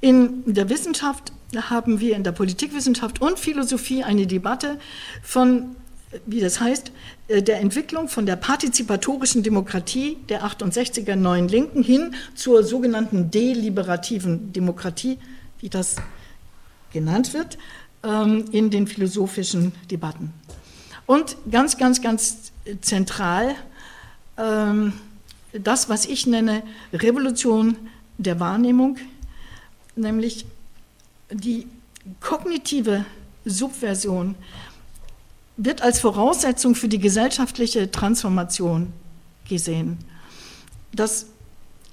in 0.00 0.42
der 0.46 0.68
Wissenschaft 0.68 1.32
haben 1.56 2.00
wir 2.00 2.16
in 2.16 2.24
der 2.24 2.32
Politikwissenschaft 2.32 3.20
und 3.20 3.38
Philosophie 3.38 4.04
eine 4.04 4.26
Debatte 4.26 4.78
von 5.22 5.76
wie 6.24 6.40
das 6.40 6.60
heißt, 6.60 6.92
äh, 7.28 7.42
der 7.42 7.60
Entwicklung 7.60 8.08
von 8.08 8.26
der 8.26 8.36
partizipatorischen 8.36 9.42
Demokratie 9.42 10.16
der 10.28 10.44
68er 10.44 11.16
Neuen 11.16 11.48
Linken 11.48 11.82
hin 11.82 12.14
zur 12.34 12.62
sogenannten 12.62 13.30
deliberativen 13.30 14.52
Demokratie, 14.52 15.18
wie 15.60 15.68
das 15.68 15.96
genannt 16.92 17.34
wird, 17.34 17.58
ähm, 18.04 18.44
in 18.52 18.70
den 18.70 18.86
philosophischen 18.86 19.72
Debatten. 19.90 20.32
Und 21.06 21.36
ganz, 21.50 21.78
ganz, 21.78 22.02
ganz 22.02 22.52
zentral 22.80 23.54
ähm, 24.36 24.92
das, 25.52 25.88
was 25.88 26.04
ich 26.04 26.26
nenne 26.26 26.62
Revolution 26.92 27.76
der 28.18 28.40
Wahrnehmung, 28.40 28.98
nämlich 29.94 30.46
die 31.30 31.66
kognitive 32.20 33.04
Subversion 33.44 34.34
wird 35.56 35.80
als 35.82 36.00
Voraussetzung 36.00 36.74
für 36.74 36.88
die 36.88 36.98
gesellschaftliche 36.98 37.90
Transformation 37.90 38.92
gesehen. 39.48 39.98
Das 40.92 41.26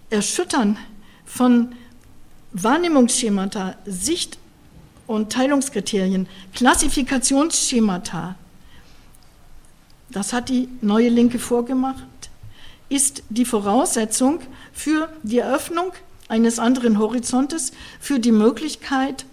Erschüttern 0.09 0.77
von 1.25 1.73
Wahrnehmungsschemata, 2.51 3.75
Sicht- 3.85 4.37
und 5.07 5.31
Teilungskriterien, 5.31 6.27
Klassifikationsschemata, 6.53 8.35
das 10.13 10.31
hat 10.31 10.49
die 10.49 10.69
neue 10.81 11.09
Linke 11.09 11.39
vorgemacht, 11.39 12.05
ist 12.89 13.23
die 13.29 13.45
Voraussetzung 13.45 14.39
für 14.71 15.09
die 15.23 15.39
Eröffnung 15.39 15.91
eines 16.29 16.59
anderen 16.59 16.99
Horizontes, 16.99 17.71
für 17.99 18.19
die 18.19 18.31
Möglichkeit, 18.31 19.25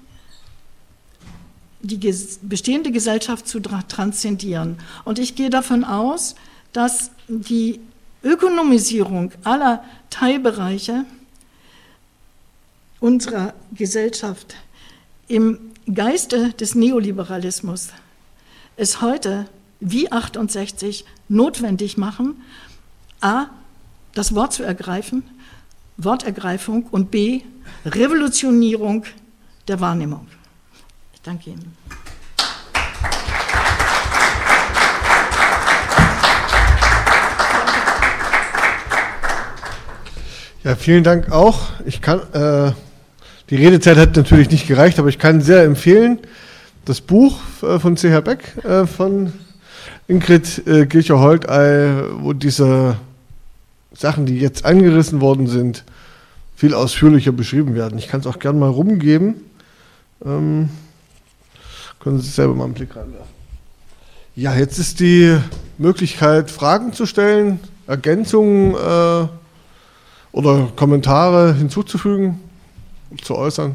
die 1.83 1.99
bestehende 2.43 2.91
Gesellschaft 2.91 3.47
zu 3.47 3.61
transzendieren. 3.61 4.79
Und 5.05 5.19
ich 5.19 5.35
gehe 5.35 5.51
davon 5.51 5.85
aus, 5.85 6.35
dass 6.73 7.11
die 7.29 7.81
Ökonomisierung 8.23 9.33
aller 9.45 9.83
Teilbereiche 10.11 11.05
unserer 13.01 13.55
Gesellschaft 13.73 14.57
im 15.29 15.59
Geiste 15.93 16.53
des 16.53 16.75
Neoliberalismus 16.75 17.89
es 18.77 19.01
heute 19.01 19.47
wie 19.81 20.13
68 20.13 21.05
notwendig 21.29 21.97
machen, 21.97 22.43
a, 23.21 23.47
das 24.15 24.35
Wort 24.35 24.53
zu 24.53 24.63
ergreifen, 24.63 25.23
Wortergreifung 25.97 26.85
und 26.91 27.11
b, 27.11 27.43
Revolutionierung 27.85 29.05
der 29.69 29.81
Wahrnehmung. 29.81 30.27
Ich 31.15 31.23
danke 31.23 31.51
Ihnen. 31.51 31.77
Ja, 40.63 40.77
vielen 40.77 41.05
Dank 41.05 41.33
auch. 41.33 41.71
Ich 41.87 42.03
kann, 42.03 42.21
äh, 42.35 42.73
die 43.49 43.57
Redezeit 43.57 43.97
hat 43.97 44.15
natürlich 44.15 44.51
nicht 44.51 44.69
gereicht, 44.69 44.99
aber 44.99 45.09
ich 45.09 45.19
kann 45.19 45.41
sehr 45.41 45.65
empfehlen, 45.65 46.19
das 46.85 47.01
Buch 47.01 47.39
äh, 47.63 47.79
von 47.79 47.97
C.H. 47.97 48.21
Beck, 48.21 48.63
äh, 48.65 48.87
von 48.87 49.33
Ingrid 50.11 50.67
äh, 50.67 50.87
Kircher-Holtei, 50.87 52.05
wo 52.21 52.33
diese 52.33 52.97
Sachen, 53.93 54.27
die 54.27 54.39
jetzt 54.39 54.65
angerissen 54.65 55.21
worden 55.21 55.47
sind, 55.47 55.85
viel 56.57 56.75
ausführlicher 56.75 57.33
beschrieben 57.33 57.75
werden. 57.75 57.99
Ich 57.99 58.09
kann 58.09 58.21
es 58.21 58.27
auch 58.27 58.39
gerne 58.39 58.59
mal 58.59 58.69
rumgeben. 58.69 59.37
Ähm, 60.25 60.69
können 62.01 62.19
Sie 62.19 62.27
sich 62.27 62.35
selber 62.35 62.55
mal 62.55 62.65
einen 62.65 62.75
Blick 62.75 62.95
reinwerfen. 62.97 63.41
Ja, 64.37 64.55
jetzt 64.55 64.79
ist 64.79 65.01
die 65.01 65.39
Möglichkeit, 65.79 66.51
Fragen 66.51 66.93
zu 66.93 67.05
stellen, 67.07 67.61
Ergänzungen 67.87 68.75
äh, 68.75 69.29
oder 70.33 70.73
Kommentare 70.77 71.55
hinzuzufügen, 71.55 72.41
zu 73.23 73.37
äußern. 73.37 73.75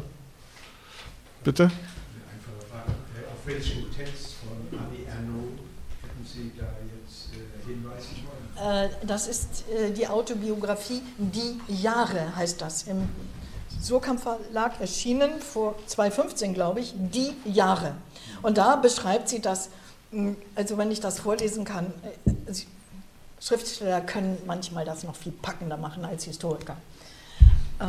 Bitte? 1.44 1.66
Auf 1.66 1.70
welchen 3.44 3.90
Text 3.96 4.36
von 4.40 4.78
Annie 4.78 5.06
Ernaux 5.06 5.60
hätten 6.02 6.24
Sie 6.24 6.50
da 6.58 6.66
jetzt 6.96 7.30
äh, 7.34 7.68
Hinweise? 7.68 8.08
Äh, 8.55 8.55
das 9.06 9.28
ist 9.28 9.64
äh, 9.68 9.90
die 9.92 10.08
Autobiografie 10.08 11.02
Die 11.18 11.60
Jahre, 11.68 12.34
heißt 12.34 12.60
das. 12.60 12.84
Im 12.84 13.08
Surkamp 13.80 14.20
Verlag 14.20 14.80
erschienen, 14.80 15.40
vor 15.40 15.74
2015, 15.86 16.54
glaube 16.54 16.80
ich, 16.80 16.94
Die 16.96 17.34
Jahre. 17.44 17.94
Und 18.42 18.58
da 18.58 18.76
beschreibt 18.76 19.28
sie 19.28 19.40
das, 19.40 19.70
hm, 20.10 20.36
also 20.54 20.78
wenn 20.78 20.90
ich 20.90 21.00
das 21.00 21.20
vorlesen 21.20 21.64
kann, 21.64 21.92
äh, 22.26 22.52
Schriftsteller 23.40 24.00
können 24.00 24.38
manchmal 24.46 24.84
das 24.84 25.04
noch 25.04 25.14
viel 25.14 25.32
packender 25.32 25.76
machen 25.76 26.04
als 26.04 26.24
Historiker. 26.24 26.76
Äh. 27.78 27.84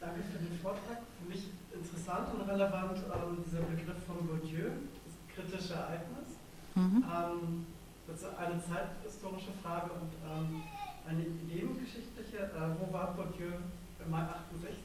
Danke 0.00 0.22
für 0.32 0.38
den 0.38 0.58
Vortrag. 0.60 0.98
Für 1.20 1.30
mich 1.30 1.44
interessant 1.72 2.28
und 2.34 2.48
relevant 2.48 2.98
ähm, 2.98 3.44
dieser 3.46 3.60
Begriff 3.62 4.02
von 4.06 4.26
Bourdieu, 4.26 4.70
das 5.04 5.34
kritische 5.34 5.74
Ereignis. 5.74 6.28
Mhm. 6.78 7.02
Ähm, 7.02 7.66
das 8.06 8.22
ist 8.22 8.38
eine 8.38 8.62
zeithistorische 8.62 9.52
Frage 9.62 9.90
und 9.98 10.12
ähm, 10.22 10.62
eine 11.08 11.22
ideengeschichtliche. 11.22 12.54
Äh, 12.54 12.70
wo 12.78 12.92
war 12.92 13.14
Bourdieu 13.14 13.58
im 14.04 14.10
Mai 14.10 14.22
68? 14.22 14.78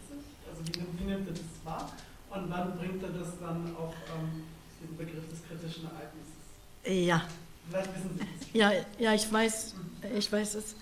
Also 0.50 0.62
wie, 0.66 1.00
wie, 1.00 1.06
nimmt 1.06 1.28
er 1.28 1.34
das 1.34 1.54
wahr? 1.64 1.92
Und 2.32 2.50
wann 2.50 2.78
bringt 2.78 3.04
er 3.04 3.10
das 3.10 3.40
dann 3.40 3.76
auf 3.78 3.94
ähm, 4.18 4.44
diesen 4.82 4.98
Begriff 4.98 5.30
des 5.30 5.46
kritischen 5.48 5.86
Ereignisses? 5.86 7.08
Ja. 7.08 7.22
Vielleicht 7.70 7.96
wissen 7.96 8.20
Sie 8.20 8.26
es. 8.26 8.54
Ja, 8.54 8.72
ja, 8.98 9.14
ich 9.14 9.32
weiß, 9.32 9.76
ich 10.18 10.32
weiß 10.32 10.56
es. 10.56 10.76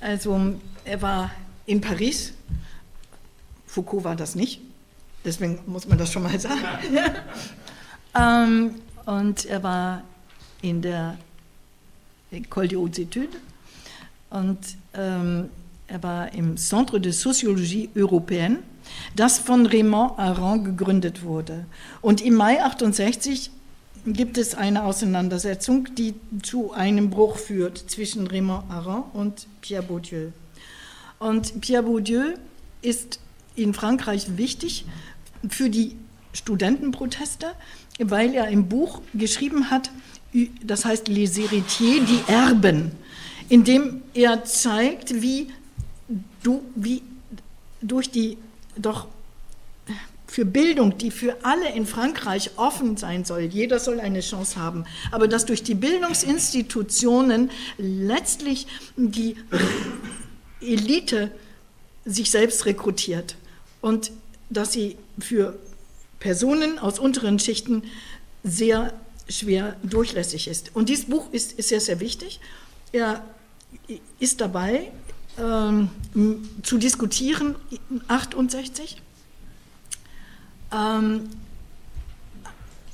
Also 0.00 0.54
er 0.84 1.02
war 1.02 1.30
in 1.66 1.80
Paris. 1.80 2.34
Foucault 3.66 4.04
war 4.04 4.16
das 4.16 4.34
nicht. 4.34 4.60
Deswegen 5.24 5.60
muss 5.66 5.86
man 5.86 5.98
das 5.98 6.12
schon 6.12 6.22
mal 6.22 6.38
sagen. 6.38 6.64
ähm, 8.14 8.74
und 9.06 9.44
er 9.46 9.62
war 9.62 10.02
in 10.62 10.82
der 10.82 11.16
École 12.32 12.68
des 12.68 12.78
Hautes 12.78 12.98
Études 12.98 13.36
und 14.30 14.58
ähm, 14.94 15.50
er 15.88 16.02
war 16.04 16.32
im 16.34 16.56
Centre 16.56 17.00
de 17.00 17.10
Sociologie 17.10 17.90
Européenne, 17.96 18.58
das 19.16 19.38
von 19.38 19.66
Raymond 19.66 20.18
Aron 20.18 20.64
gegründet 20.64 21.24
wurde. 21.24 21.66
Und 22.00 22.20
im 22.20 22.34
Mai 22.34 22.62
68 22.62 23.50
gibt 24.06 24.38
es 24.38 24.54
eine 24.54 24.84
Auseinandersetzung, 24.84 25.88
die 25.96 26.14
zu 26.42 26.72
einem 26.72 27.10
Bruch 27.10 27.38
führt 27.38 27.76
zwischen 27.76 28.28
Raymond 28.28 28.70
Aron 28.70 29.02
und 29.12 29.46
Pierre 29.60 29.82
Bourdieu. 29.82 30.28
Und 31.18 31.60
Pierre 31.60 31.82
Bourdieu 31.82 32.34
ist 32.82 33.18
in 33.56 33.74
Frankreich 33.74 34.36
wichtig 34.36 34.86
für 35.48 35.70
die 35.70 35.96
Studentenproteste, 36.32 37.48
weil 37.98 38.34
er 38.34 38.48
im 38.48 38.68
Buch 38.68 39.02
geschrieben 39.12 39.70
hat, 39.70 39.90
das 40.62 40.84
heißt 40.84 41.08
Les 41.08 41.36
Héritiers, 41.36 42.04
die 42.06 42.32
Erben, 42.32 42.92
in 43.48 43.64
dem 43.64 44.02
er 44.14 44.44
zeigt, 44.44 45.22
wie, 45.22 45.48
du, 46.42 46.62
wie 46.76 47.02
durch 47.82 48.10
die 48.10 48.38
doch 48.76 49.08
für 50.30 50.44
Bildung, 50.44 50.96
die 50.96 51.10
für 51.10 51.44
alle 51.44 51.74
in 51.74 51.86
Frankreich 51.86 52.52
offen 52.56 52.96
sein 52.96 53.24
soll, 53.24 53.40
jeder 53.40 53.80
soll 53.80 53.98
eine 53.98 54.20
Chance 54.20 54.60
haben, 54.60 54.84
aber 55.10 55.26
dass 55.26 55.44
durch 55.44 55.64
die 55.64 55.74
Bildungsinstitutionen 55.74 57.50
letztlich 57.78 58.68
die 58.96 59.36
Elite 60.60 61.32
sich 62.04 62.30
selbst 62.30 62.64
rekrutiert 62.64 63.34
und 63.80 64.12
dass 64.50 64.72
sie 64.72 64.96
für 65.18 65.58
Personen 66.20 66.78
aus 66.78 67.00
unteren 67.00 67.40
Schichten 67.40 67.82
sehr 68.44 68.92
schwer 69.30 69.76
durchlässig 69.82 70.48
ist. 70.48 70.74
Und 70.74 70.88
dieses 70.88 71.06
Buch 71.06 71.26
ist, 71.32 71.52
ist 71.52 71.68
sehr, 71.68 71.80
sehr 71.80 72.00
wichtig. 72.00 72.40
Er 72.92 73.24
ist 74.18 74.40
dabei 74.40 74.90
ähm, 75.38 75.90
zu 76.62 76.78
diskutieren, 76.78 77.54
68 78.08 79.00
ähm, 80.72 81.28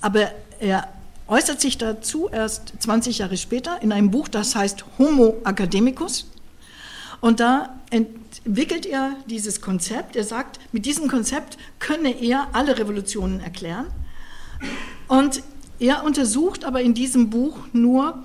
aber 0.01 0.30
er 0.61 0.89
äußert 1.26 1.61
sich 1.61 1.78
dazu 1.78 2.28
erst 2.30 2.72
20 2.78 3.18
Jahre 3.18 3.37
später 3.37 3.82
in 3.82 3.93
einem 3.93 4.11
Buch, 4.11 4.28
das 4.28 4.55
heißt 4.55 4.84
Homo 4.99 5.37
Academicus. 5.45 6.30
Und 7.20 7.41
da 7.41 7.74
entwickelt 7.91 8.87
er 8.87 9.16
dieses 9.28 9.61
Konzept. 9.61 10.16
Er 10.16 10.24
sagt, 10.24 10.61
mit 10.72 10.87
diesem 10.87 11.09
Konzept 11.09 11.59
könne 11.78 12.11
er 12.22 12.49
alle 12.53 12.78
Revolutionen 12.78 13.41
erklären. 13.41 13.87
Und 15.09 15.43
er 15.79 16.05
untersucht 16.05 16.64
aber 16.64 16.81
in 16.81 16.95
diesem 16.95 17.31
Buch 17.31 17.59
nur 17.72 18.22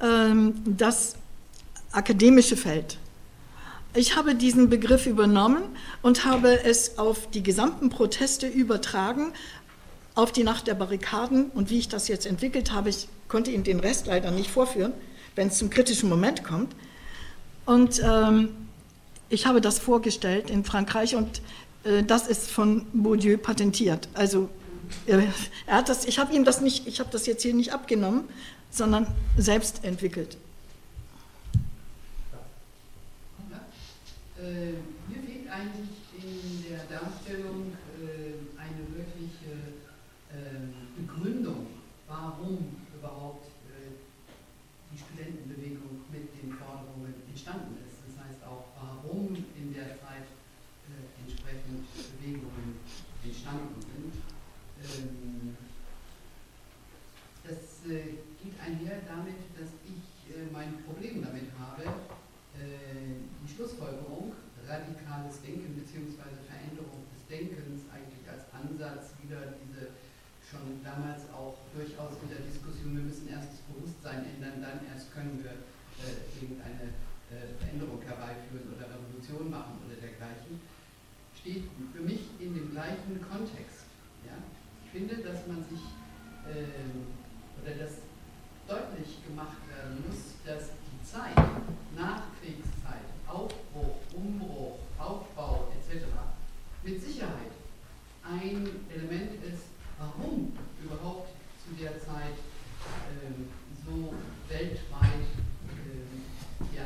ähm, 0.00 0.54
das 0.64 1.16
akademische 1.92 2.56
Feld. 2.56 2.98
Ich 3.94 4.14
habe 4.14 4.34
diesen 4.34 4.68
Begriff 4.68 5.06
übernommen 5.06 5.62
und 6.02 6.26
habe 6.26 6.62
es 6.64 6.98
auf 6.98 7.30
die 7.30 7.42
gesamten 7.42 7.88
Proteste 7.88 8.46
übertragen, 8.46 9.32
auf 10.14 10.32
die 10.32 10.44
Nacht 10.44 10.66
der 10.66 10.74
Barrikaden. 10.74 11.46
Und 11.46 11.70
wie 11.70 11.78
ich 11.78 11.88
das 11.88 12.08
jetzt 12.08 12.26
entwickelt 12.26 12.72
habe, 12.72 12.90
ich 12.90 13.08
konnte 13.28 13.50
Ihnen 13.50 13.64
den 13.64 13.80
Rest 13.80 14.06
leider 14.06 14.30
nicht 14.30 14.50
vorführen, 14.50 14.92
wenn 15.34 15.48
es 15.48 15.56
zum 15.56 15.70
kritischen 15.70 16.10
Moment 16.10 16.44
kommt. 16.44 16.74
Und 17.64 18.02
ähm, 18.04 18.50
ich 19.30 19.46
habe 19.46 19.60
das 19.62 19.78
vorgestellt 19.78 20.50
in 20.50 20.64
Frankreich 20.64 21.16
und 21.16 21.40
äh, 21.84 22.02
das 22.02 22.28
ist 22.28 22.50
von 22.50 22.86
Bourdieu 22.92 23.38
patentiert. 23.38 24.08
Also 24.12 24.50
er, 25.06 25.22
hat 25.66 25.88
das, 25.88 26.04
ich 26.04 26.18
habe 26.18 26.34
ihm 26.34 26.44
das 26.44 26.60
nicht, 26.60 26.86
ich 26.86 27.00
habe 27.00 27.10
das 27.10 27.26
jetzt 27.26 27.42
hier 27.42 27.54
nicht 27.54 27.72
abgenommen, 27.72 28.24
sondern 28.70 29.06
selbst 29.36 29.84
entwickelt. 29.84 30.36
äh, 34.46 34.78
mir 35.08 35.20
fehlt 35.26 35.48
eigentlich 35.50 36.06
in 36.14 36.64
der 36.70 36.84
Darstellung 36.86 37.72
äh, 37.98 38.46
eine 38.54 38.82
wirkliche 38.94 39.82
äh, 40.30 40.70
Begründung, 40.96 41.66
warum 42.06 42.78
überhaupt 42.94 43.46
äh, 43.72 43.98
die 44.92 44.98
Studentenbewegung 44.98 46.06
mit 46.12 46.30
den 46.42 46.52
Forderungen 46.54 47.14
entstanden 47.28 47.76
ist. 47.82 47.98
Das 48.06 48.14
heißt 48.22 48.40
auch, 48.44 48.70
warum 48.78 49.34
in 49.34 49.74
der 49.74 49.98
Zeit 49.98 50.30
äh, 50.86 51.26
entsprechend 51.26 51.82
Bewegungen 51.90 52.78
entstanden 53.24 53.80
sind. 53.82 54.14
Ähm, 54.78 55.56
das 57.42 57.90
äh, 57.90 58.18
geht 58.42 58.58
einher 58.60 59.00
damit, 59.06 59.38
dass 59.58 59.70
ich 59.86 60.06
Problem 61.06 61.22
damit 61.22 61.54
habe, 61.54 61.86
die 62.58 63.46
Schlussfolgerung, 63.46 64.34
radikales 64.66 65.38
Denken 65.38 65.78
bzw. 65.78 66.34
Veränderung 66.50 67.06
des 67.14 67.22
Denkens 67.30 67.86
eigentlich 67.94 68.26
als 68.26 68.42
Ansatz 68.50 69.14
wieder 69.22 69.54
diese 69.62 69.94
schon 70.42 70.82
damals 70.82 71.30
auch 71.30 71.62
durchaus 71.70 72.18
in 72.26 72.30
der 72.34 72.42
Diskussion, 72.42 72.98
wir 72.98 73.06
müssen 73.06 73.30
erst 73.30 73.54
das 73.54 73.62
Bewusstsein 73.70 74.26
ändern, 74.34 74.62
dann 74.62 74.82
erst 74.90 75.14
können 75.14 75.38
wir 75.42 75.62
äh, 76.02 76.26
irgendeine 76.42 76.90
äh, 77.30 77.54
Veränderung 77.58 78.02
herbeiführen 78.02 78.66
oder 78.74 78.90
Revolution 78.90 79.46
machen 79.50 79.78
oder 79.86 79.94
dergleichen, 79.98 80.58
steht 81.38 81.70
für 81.94 82.02
mich 82.02 82.34
in 82.38 82.54
dem 82.54 82.70
gleichen 82.74 83.18
Kontext. 83.22 83.90
Ja? 84.26 84.38
Ich 84.86 84.90
finde, 84.90 85.22
dass 85.22 85.46
man 85.46 85.62
sich 85.70 85.82
äh, 86.50 86.94
oder 87.62 87.74
dass 87.78 88.02
deutlich 88.66 89.22
gemacht 89.22 89.62
werden 89.70 90.02
muss, 90.06 90.34
dass 90.42 90.74
Zeit 91.16 91.36
Nachkriegszeit, 91.96 93.08
Aufbruch, 93.26 93.96
Umbruch, 94.14 94.78
Aufbau 94.98 95.68
etc. 95.72 96.04
mit 96.84 97.02
Sicherheit 97.02 97.52
ein 98.22 98.68
Element 98.94 99.32
ist, 99.44 99.64
warum 99.98 100.52
überhaupt 100.82 101.30
zu 101.64 101.74
der 101.82 101.98
Zeit 101.98 102.36
ähm, 103.24 103.48
so 103.84 104.12
weltweit 104.48 105.24
ähm, 105.88 106.22
ja, 106.74 106.84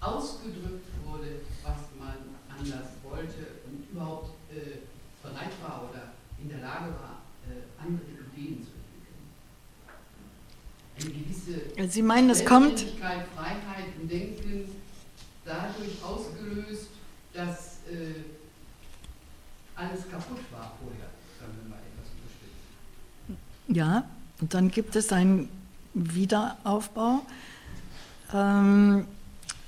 ausgedrückt 0.00 0.88
wurde, 1.04 1.42
was 1.62 1.78
man 1.98 2.16
anders 2.58 2.88
wollte 3.04 3.60
und 3.66 3.88
überhaupt 3.92 4.30
äh, 4.50 4.80
bereit 5.22 5.52
war 5.62 5.88
oder 5.88 6.12
in 6.42 6.48
der 6.48 6.58
Lage 6.58 6.92
war, 6.94 7.22
äh, 7.46 7.80
andere 7.80 8.02
Ideen 8.34 8.64
zu 8.64 8.72
entwickeln. 8.72 9.20
Eine 10.98 11.10
gewisse 11.10 11.90
Sie 11.92 12.02
meinen, 12.02 12.30
es 12.30 12.44
kommt 12.44 12.80
Freiheit 12.80 13.94
im 14.00 14.08
Denken 14.08 14.68
dadurch 15.44 16.02
ausgelöst, 16.02 16.88
dass 17.32 17.78
äh, 17.90 18.24
alles 19.74 20.08
kaputt 20.10 20.40
war 20.52 20.76
vorher, 20.78 21.08
sagen 21.38 21.52
wir 21.62 21.70
mal 21.70 21.78
etwas 21.78 22.08
überspitzt. 22.18 23.38
Ja, 23.68 24.04
dann 24.54 24.70
gibt 24.70 24.96
es 24.96 25.12
einen 25.12 25.48
Wiederaufbau. 25.94 27.20
Ähm, 28.32 29.06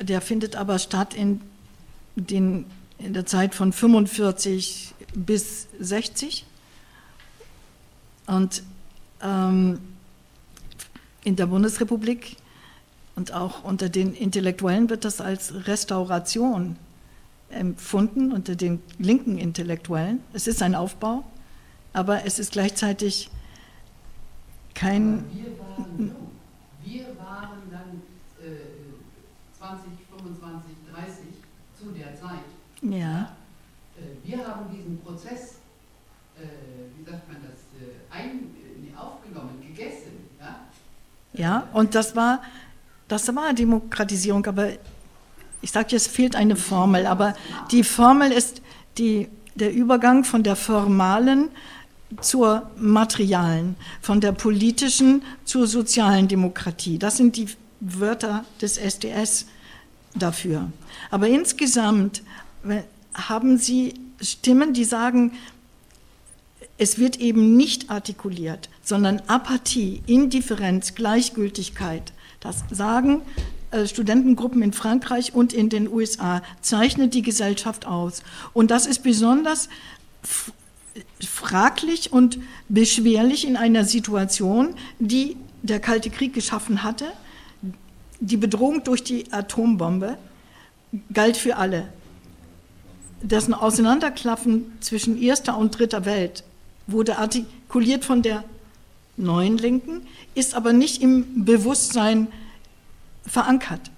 der 0.00 0.20
findet 0.20 0.56
aber 0.56 0.78
statt 0.78 1.14
in, 1.14 1.40
den, 2.16 2.66
in 2.98 3.14
der 3.14 3.26
Zeit 3.26 3.54
von 3.54 3.72
45 3.72 4.94
bis 5.14 5.68
60. 5.78 6.44
Und 8.26 8.62
ähm, 9.22 9.80
in 11.24 11.36
der 11.36 11.46
Bundesrepublik 11.46 12.36
und 13.14 13.32
auch 13.32 13.64
unter 13.64 13.88
den 13.88 14.14
Intellektuellen 14.14 14.90
wird 14.90 15.04
das 15.04 15.20
als 15.20 15.66
Restauration 15.66 16.76
empfunden, 17.50 18.32
unter 18.32 18.56
den 18.56 18.82
linken 18.98 19.38
Intellektuellen. 19.38 20.20
Es 20.32 20.46
ist 20.46 20.62
ein 20.62 20.74
Aufbau, 20.74 21.24
aber 21.92 22.24
es 22.24 22.38
ist 22.38 22.52
gleichzeitig 22.52 23.30
kein. 24.74 25.24
Wir 25.32 25.58
waren, 25.58 26.14
wir 26.84 27.06
waren 27.18 27.62
dann 27.70 28.02
äh, 28.40 29.58
20, 29.58 29.90
25, 30.10 30.76
30 30.92 31.24
zu 31.78 31.90
der 31.90 32.14
Zeit. 32.14 32.44
Ja. 32.82 33.32
Äh, 33.96 34.26
wir 34.28 34.46
haben 34.46 34.70
diesen 34.74 35.00
Prozess, 35.00 35.56
äh, 36.36 36.42
wie 36.96 37.04
sagt 37.04 37.28
man 37.28 37.38
das, 37.42 37.80
äh, 37.80 37.94
ein, 38.10 38.54
äh, 38.56 38.96
aufgenommen, 38.96 39.60
gegessen. 39.60 40.28
Ja, 40.40 40.60
ja 41.32 41.68
und 41.72 41.94
das 41.94 42.16
war, 42.16 42.42
das 43.08 43.34
war 43.34 43.52
Demokratisierung, 43.52 44.44
aber 44.46 44.70
ich 45.60 45.70
sage 45.70 45.94
es 45.96 46.06
fehlt 46.06 46.34
eine 46.34 46.56
Formel, 46.56 47.06
aber 47.06 47.34
die 47.70 47.84
Formel 47.84 48.32
ist 48.32 48.62
die, 48.98 49.28
der 49.54 49.72
Übergang 49.72 50.24
von 50.24 50.42
der 50.42 50.56
formalen 50.56 51.50
zur 52.20 52.70
materialen, 52.76 53.76
von 54.00 54.20
der 54.20 54.32
politischen 54.32 55.22
zur 55.44 55.66
sozialen 55.66 56.28
Demokratie. 56.28 56.98
Das 56.98 57.16
sind 57.16 57.36
die 57.36 57.46
Wörter 57.80 58.44
des 58.60 58.78
SDS 58.78 59.46
dafür. 60.14 60.70
Aber 61.10 61.28
insgesamt 61.28 62.22
haben 63.14 63.58
Sie 63.58 63.94
Stimmen, 64.20 64.72
die 64.72 64.84
sagen, 64.84 65.32
es 66.78 66.98
wird 66.98 67.18
eben 67.20 67.56
nicht 67.56 67.90
artikuliert, 67.90 68.68
sondern 68.82 69.20
Apathie, 69.26 70.02
Indifferenz, 70.06 70.94
Gleichgültigkeit. 70.94 72.12
Das 72.40 72.64
sagen 72.70 73.22
äh, 73.72 73.86
Studentengruppen 73.86 74.62
in 74.62 74.72
Frankreich 74.72 75.34
und 75.34 75.52
in 75.52 75.68
den 75.68 75.88
USA, 75.88 76.42
zeichnet 76.60 77.14
die 77.14 77.22
Gesellschaft 77.22 77.86
aus. 77.86 78.22
Und 78.52 78.70
das 78.70 78.86
ist 78.86 79.02
besonders 79.02 79.68
fraglich 81.26 82.12
und 82.12 82.38
beschwerlich 82.68 83.46
in 83.46 83.56
einer 83.56 83.84
Situation, 83.84 84.74
die 84.98 85.36
der 85.62 85.80
Kalte 85.80 86.10
Krieg 86.10 86.34
geschaffen 86.34 86.82
hatte. 86.82 87.06
Die 88.20 88.36
Bedrohung 88.36 88.84
durch 88.84 89.02
die 89.02 89.32
Atombombe 89.32 90.18
galt 91.12 91.36
für 91.36 91.56
alle. 91.56 91.92
Das 93.22 93.50
Auseinanderklaffen 93.50 94.72
zwischen 94.80 95.20
erster 95.20 95.56
und 95.56 95.78
dritter 95.78 96.04
Welt 96.04 96.44
wurde 96.86 97.18
artikuliert 97.18 98.04
von 98.04 98.22
der 98.22 98.44
neuen 99.16 99.58
Linken, 99.58 100.02
ist 100.34 100.54
aber 100.54 100.72
nicht 100.72 101.00
im 101.02 101.44
Bewusstsein 101.44 102.28
verankert. 103.24 103.90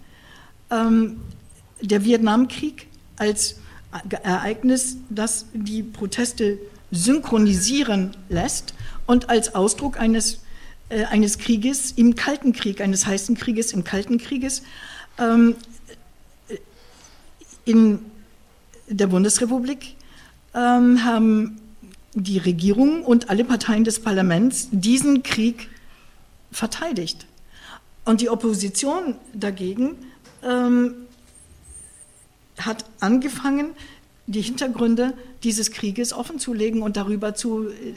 Ähm, 0.71 1.21
der 1.81 2.05
Vietnamkrieg 2.05 2.87
als 3.17 3.57
Ereignis, 4.23 4.97
das 5.09 5.47
die 5.53 5.83
Proteste 5.83 6.59
synchronisieren 6.95 8.17
lässt 8.29 8.75
und 9.07 9.29
als 9.29 9.55
Ausdruck 9.55 9.99
eines, 9.99 10.41
äh, 10.89 11.05
eines 11.05 11.39
Krieges 11.39 11.93
im 11.93 12.15
Kalten 12.15 12.53
Krieg, 12.53 12.81
eines 12.81 13.07
heißen 13.07 13.37
Krieges 13.37 13.73
im 13.73 13.85
Kalten 13.85 14.19
Krieges. 14.19 14.63
Ähm, 15.19 15.57
in 17.65 17.99
der 18.89 19.07
Bundesrepublik 19.07 19.97
ähm, 20.55 21.05
haben 21.05 21.61
die 22.15 22.39
Regierung 22.39 23.03
und 23.03 23.31
alle 23.31 23.45
Parteien 23.45 23.85
des 23.85 24.01
Parlaments 24.01 24.69
diesen 24.71 25.23
Krieg 25.23 25.69
verteidigt. 26.53 27.27
Und 28.05 28.21
die 28.21 28.29
Opposition 28.29 29.17
dagegen 29.33 29.97
ähm, 30.43 30.95
hat 32.59 32.85
angefangen, 33.01 33.71
die 34.27 34.43
Hintergründe 34.43 35.15
dieses 35.45 35.71
Krieges 35.71 36.13
offenzulegen 36.13 36.83
und 36.83 36.97
darüber 36.97 37.35
zu 37.35 37.69
äh, 37.69 37.95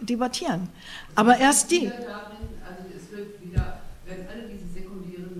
debattieren. 0.00 0.68
Aber 1.14 1.38
erst 1.38 1.70
die. 1.70 1.86
Also 1.86 2.84
es 2.94 3.10
wird 3.16 3.40
wieder, 3.42 3.80
werden 4.04 4.26
alle 4.30 4.48
diese 4.48 4.68
sekundären, 4.68 5.32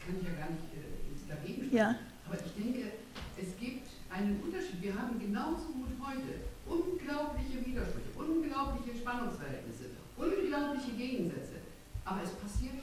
kann 0.00 0.16
ja 0.22 0.32
gar 0.38 0.50
nicht 0.50 1.28
dagegen 1.28 1.66
sprechen. 1.66 1.96
Aber 2.26 2.38
ich 2.38 2.64
denke, 2.64 2.92
es 3.36 3.58
gibt 3.58 3.88
einen 4.10 4.40
Unterschied. 4.40 4.80
Wir 4.80 4.94
haben 4.94 5.18
genauso 5.18 5.74
gut 5.74 5.92
heute 6.00 6.46
unglaubliche 6.66 7.64
Widersprüche, 7.66 8.10
unglaubliche 8.16 8.96
Spannungsverhältnisse, 8.98 9.84
unglaubliche 10.16 10.92
Gegensätze. 10.96 11.60
Aber 12.04 12.20
es 12.22 12.30
passiert 12.30 12.82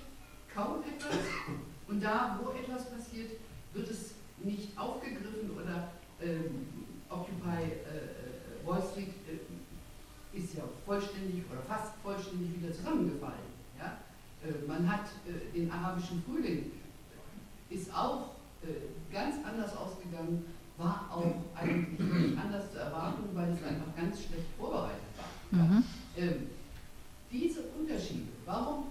kaum 0.53 0.83
etwas. 0.83 1.17
Und 1.87 2.01
da, 2.01 2.39
wo 2.41 2.51
etwas 2.51 2.89
passiert, 2.89 3.31
wird 3.73 3.89
es 3.89 4.13
nicht 4.43 4.77
aufgegriffen 4.77 5.51
oder 5.55 5.91
ähm, 6.21 6.67
Occupy 7.09 7.63
äh, 7.63 8.65
Wall 8.65 8.81
Street 8.81 9.13
äh, 9.27 10.37
ist 10.37 10.55
ja 10.55 10.63
vollständig 10.85 11.43
oder 11.51 11.61
fast 11.67 11.93
vollständig 12.01 12.61
wieder 12.61 12.73
zusammengefallen. 12.73 13.51
Ja? 13.77 13.97
Äh, 14.43 14.65
man 14.67 14.89
hat 14.89 15.07
äh, 15.27 15.55
den 15.55 15.71
arabischen 15.91 16.23
Frühling, 16.23 16.71
ist 17.69 17.93
auch 17.93 18.31
äh, 18.63 19.13
ganz 19.13 19.35
anders 19.45 19.75
ausgegangen, 19.75 20.45
war 20.77 21.09
auch 21.11 21.35
eigentlich 21.55 21.99
nicht 21.99 22.37
anders 22.37 22.71
zu 22.71 22.79
erwarten, 22.79 23.23
weil 23.33 23.51
es 23.51 23.63
einfach 23.63 23.95
ganz 23.95 24.17
schlecht 24.23 24.47
vorbereitet 24.57 24.99
war. 25.17 25.59
Mhm. 25.59 25.83
Ähm, 26.17 26.47
diese 27.31 27.61
Unterschiede, 27.79 28.27
warum 28.45 28.85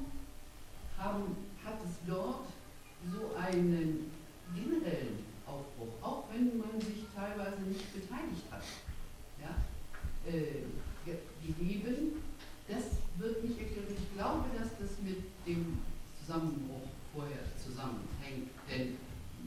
haben, 0.99 1.37
hat 1.65 1.75
es 1.85 1.97
dort 2.07 2.47
so 3.11 3.37
einen 3.37 4.11
generellen 4.55 5.25
Aufbruch, 5.47 5.95
auch 6.03 6.25
wenn 6.33 6.59
man 6.59 6.81
sich 6.81 7.05
teilweise 7.15 7.63
nicht 7.63 7.93
beteiligt 7.93 8.45
hat, 8.51 8.63
ja, 9.41 10.31
äh, 10.31 10.65
gegeben. 11.45 12.23
Das 12.69 12.85
wird 13.17 13.43
nicht 13.43 13.59
erklärt. 13.59 13.91
Ich 13.91 14.15
glaube, 14.15 14.45
dass 14.57 14.69
das 14.79 15.01
mit 15.03 15.19
dem 15.47 15.79
Zusammenbruch 16.31 16.87
vorher 17.13 17.43
zusammenhängt. 17.59 18.55
Denn 18.71 18.97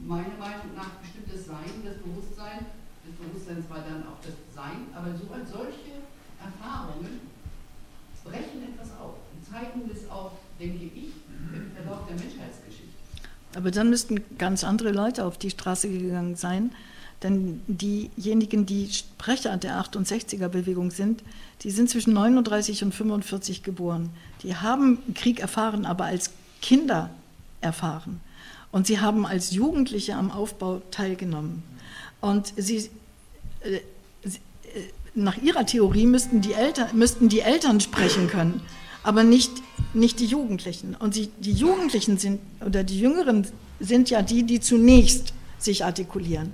meiner 0.04 0.36
Meinung 0.36 0.76
nach 0.76 1.00
bestimmt 1.00 1.32
das 1.32 1.46
Sein, 1.46 1.80
das 1.82 1.96
Bewusstsein, 1.96 2.66
das 3.08 3.14
Bewusstsein 3.16 3.64
war 3.70 3.80
dann 3.80 4.04
auch 4.04 4.20
das 4.20 4.36
Sein, 4.54 4.92
aber 4.92 5.16
so 5.16 5.32
als 5.32 5.48
solche 5.50 6.04
Erfahrungen 6.36 7.32
brechen 8.22 8.68
etwas 8.68 8.90
auf 9.00 9.16
und 9.32 9.40
zeigen 9.44 9.88
das 9.88 10.10
auch, 10.10 10.32
denke 10.60 10.84
ich, 10.84 11.12
im 11.52 11.72
Verlauf 11.72 12.06
der 12.06 12.16
Menschheitsgeschichte. 12.16 13.00
Aber 13.64 13.70
dann 13.70 13.88
müssten 13.88 14.22
ganz 14.36 14.62
andere 14.62 14.90
Leute 14.90 15.24
auf 15.24 15.38
die 15.38 15.48
Straße 15.48 15.88
gegangen 15.88 16.36
sein. 16.36 16.70
Denn 17.22 17.62
diejenigen, 17.66 18.66
die 18.66 18.92
Sprecher 18.92 19.56
der 19.56 19.82
68er-Bewegung 19.82 20.90
sind, 20.90 21.22
die 21.62 21.70
sind 21.70 21.88
zwischen 21.88 22.12
39 22.12 22.84
und 22.84 22.94
45 22.94 23.62
geboren. 23.62 24.10
Die 24.42 24.54
haben 24.54 24.98
Krieg 25.14 25.40
erfahren, 25.40 25.86
aber 25.86 26.04
als 26.04 26.32
Kinder 26.60 27.08
erfahren. 27.62 28.20
Und 28.70 28.86
sie 28.86 29.00
haben 29.00 29.24
als 29.24 29.52
Jugendliche 29.52 30.16
am 30.16 30.30
Aufbau 30.30 30.82
teilgenommen. 30.90 31.62
Und 32.20 32.52
sie, 32.58 32.90
äh, 33.60 33.76
äh, 33.76 33.80
nach 35.14 35.38
ihrer 35.38 35.64
Theorie 35.64 36.04
müssten 36.04 36.42
die, 36.42 36.52
Eltern, 36.52 36.88
müssten 36.92 37.30
die 37.30 37.40
Eltern 37.40 37.80
sprechen 37.80 38.28
können 38.28 38.60
aber 39.04 39.22
nicht, 39.22 39.52
nicht 39.92 40.18
die 40.18 40.26
Jugendlichen. 40.26 40.96
Und 40.98 41.14
die, 41.14 41.28
die 41.38 41.52
Jugendlichen 41.52 42.18
sind, 42.18 42.40
oder 42.64 42.82
die 42.82 42.98
Jüngeren 42.98 43.46
sind 43.78 44.10
ja 44.10 44.22
die, 44.22 44.42
die 44.42 44.60
zunächst 44.60 45.32
sich 45.58 45.84
artikulieren. 45.84 46.52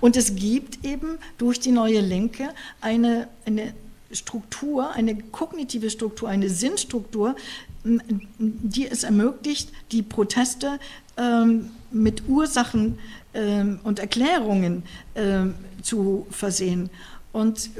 Und 0.00 0.16
es 0.16 0.34
gibt 0.34 0.84
eben 0.84 1.18
durch 1.36 1.60
die 1.60 1.72
neue 1.72 2.00
Linke 2.00 2.50
eine, 2.80 3.28
eine 3.44 3.74
Struktur, 4.12 4.92
eine 4.92 5.16
kognitive 5.16 5.90
Struktur, 5.90 6.28
eine 6.28 6.48
Sinnstruktur, 6.48 7.36
die 7.84 8.88
es 8.88 9.02
ermöglicht, 9.02 9.70
die 9.92 10.02
Proteste 10.02 10.78
ähm, 11.16 11.70
mit 11.90 12.28
Ursachen 12.28 12.98
ähm, 13.34 13.80
und 13.82 13.98
Erklärungen 13.98 14.82
ähm, 15.14 15.54
zu 15.82 16.26
versehen. 16.30 16.90
Und 17.32 17.70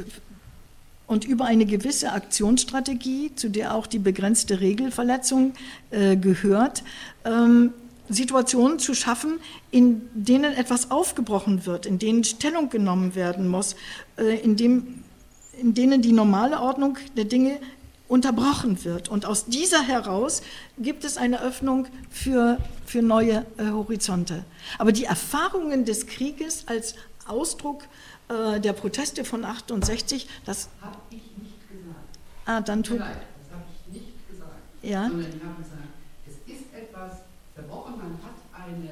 und 1.08 1.24
über 1.24 1.46
eine 1.46 1.66
gewisse 1.66 2.12
Aktionsstrategie, 2.12 3.34
zu 3.34 3.48
der 3.48 3.74
auch 3.74 3.88
die 3.88 3.98
begrenzte 3.98 4.60
Regelverletzung 4.60 5.54
äh, 5.90 6.16
gehört, 6.16 6.84
ähm, 7.24 7.72
Situationen 8.10 8.78
zu 8.78 8.94
schaffen, 8.94 9.40
in 9.70 10.02
denen 10.14 10.54
etwas 10.54 10.90
aufgebrochen 10.90 11.66
wird, 11.66 11.86
in 11.86 11.98
denen 11.98 12.24
Stellung 12.24 12.70
genommen 12.70 13.14
werden 13.14 13.48
muss, 13.48 13.74
äh, 14.16 14.36
in, 14.36 14.56
dem, 14.56 15.02
in 15.60 15.74
denen 15.74 16.02
die 16.02 16.12
normale 16.12 16.60
Ordnung 16.60 16.98
der 17.16 17.24
Dinge 17.24 17.58
unterbrochen 18.06 18.84
wird. 18.84 19.08
Und 19.08 19.26
aus 19.26 19.46
dieser 19.46 19.82
heraus 19.82 20.42
gibt 20.78 21.04
es 21.04 21.16
eine 21.16 21.42
Öffnung 21.42 21.86
für, 22.10 22.58
für 22.86 23.02
neue 23.02 23.46
äh, 23.56 23.70
Horizonte. 23.70 24.44
Aber 24.78 24.92
die 24.92 25.04
Erfahrungen 25.04 25.84
des 25.84 26.06
Krieges 26.06 26.64
als 26.66 26.94
Ausdruck 27.26 27.82
äh, 28.28 28.60
der 28.60 28.72
Proteste 28.72 29.24
von 29.24 29.44
68, 29.44 30.28
das... 30.44 30.68
Habe 30.80 30.96
ich 31.10 31.22
nicht 31.36 31.68
gesagt. 31.68 32.18
Ah, 32.46 32.60
dann 32.60 32.82
tut... 32.82 32.98
Vielleicht, 32.98 33.20
das 33.20 33.50
habe 33.52 33.64
ich 33.70 33.92
nicht 33.92 34.28
gesagt. 34.28 34.62
Ja. 34.82 35.08
Sondern 35.08 35.28
ich 35.28 35.44
habe 35.44 35.62
gesagt, 35.62 35.92
es 36.26 36.34
ist 36.52 36.74
etwas 36.74 37.12
verbrochen, 37.54 37.98
man 37.98 38.12
hat 38.22 38.38
eine 38.52 38.90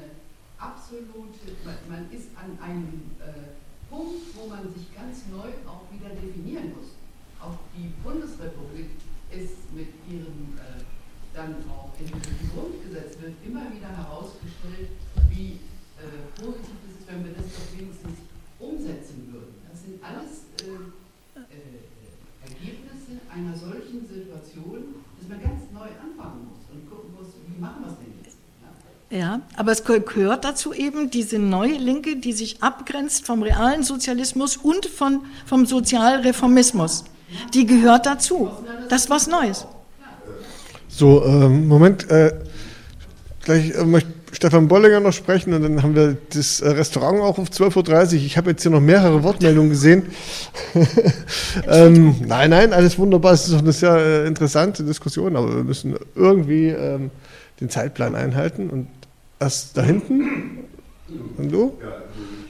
absolute, 0.57 1.39
man, 1.63 1.75
man 1.89 2.11
ist 2.11 2.29
an 2.35 2.57
einem 2.61 3.11
äh, 3.19 3.55
Punkt, 3.89 4.35
wo 4.35 4.47
man 4.47 4.73
sich 4.73 4.93
ganz 4.93 5.23
neu 5.31 5.49
auch 5.69 5.85
wieder 5.91 6.09
definieren 6.13 6.73
muss. 6.75 6.97
Auch 7.39 7.57
die 7.75 7.93
Bundesrepublik 8.03 8.89
ist 9.31 9.71
mit 9.73 9.89
ihrem... 10.09 10.57
Äh, 10.57 10.83
dann 11.37 11.53
auch 11.69 11.93
in 12.01 12.09
dem 12.09 12.49
Grundgesetz 12.49 13.21
wird 13.21 13.37
immer 13.45 13.69
wieder 13.69 13.93
herausgestellt, 13.93 14.89
wie 15.29 15.61
äh, 16.01 16.25
positiv 16.33 16.81
es 16.89 16.97
ist, 16.97 17.05
wenn 17.05 17.21
wir 17.23 17.33
das 17.37 17.45
doch 17.45 17.69
wenigstens 17.77 18.25
einer 23.37 23.55
solchen 23.55 24.07
Situation, 24.07 24.95
dass 25.19 25.29
man 25.29 25.41
ganz 25.41 25.61
neu 25.73 25.85
anfangen 25.85 26.47
muss 26.49 26.65
und 26.71 26.89
gucken 26.89 27.13
muss, 27.17 27.27
wie 27.47 27.61
machen 27.61 27.83
wir 27.83 27.91
es 27.91 27.97
denn 27.97 28.13
jetzt? 28.23 28.37
Ja, 29.09 29.41
aber 29.55 29.71
es 29.71 29.83
gehört 29.83 30.43
dazu 30.43 30.73
eben 30.73 31.09
diese 31.09 31.39
neue 31.39 31.77
Linke, 31.77 32.17
die 32.17 32.33
sich 32.33 32.61
abgrenzt 32.61 33.25
vom 33.25 33.43
realen 33.43 33.83
Sozialismus 33.83 34.57
und 34.57 34.85
von, 34.85 35.21
vom 35.45 35.65
Sozialreformismus. 35.65 37.05
Die 37.53 37.65
gehört 37.65 38.05
dazu. 38.05 38.49
Das 38.89 39.03
ist 39.03 39.09
was 39.09 39.27
Neues. 39.27 39.65
So, 40.87 41.23
ähm, 41.25 41.67
Moment. 41.67 42.09
Äh, 42.09 42.33
gleich 43.43 43.71
äh, 43.75 43.85
möchte 43.85 44.16
Stefan 44.31 44.67
Bollinger 44.67 44.99
noch 44.99 45.13
sprechen 45.13 45.53
und 45.53 45.63
dann 45.63 45.83
haben 45.83 45.95
wir 45.95 46.17
das 46.33 46.61
äh, 46.61 46.69
Restaurant 46.69 47.21
auch 47.21 47.37
auf 47.39 47.49
12.30 47.49 48.07
Uhr. 48.07 48.13
Ich 48.13 48.37
habe 48.37 48.51
jetzt 48.51 48.61
hier 48.61 48.71
noch 48.71 48.81
mehrere 48.81 49.23
Wortmeldungen 49.23 49.69
gesehen. 49.69 50.07
ähm, 51.67 52.15
nein, 52.25 52.49
nein, 52.49 52.73
alles 52.73 52.99
wunderbar. 52.99 53.33
Es 53.33 53.45
ist 53.45 53.53
doch 53.53 53.59
eine 53.59 53.71
sehr 53.71 53.95
äh, 53.95 54.27
interessante 54.27 54.83
Diskussion, 54.83 55.35
aber 55.35 55.55
wir 55.55 55.63
müssen 55.63 55.95
irgendwie 56.15 56.67
ähm, 56.67 57.09
den 57.61 57.69
Zeitplan 57.69 58.15
einhalten 58.15 58.69
und 58.69 58.87
Erst 59.39 59.77
da 59.77 59.83
hinten? 59.83 60.65
Und 61.37 61.51
du? 61.51 61.77
Ja. 61.79 62.01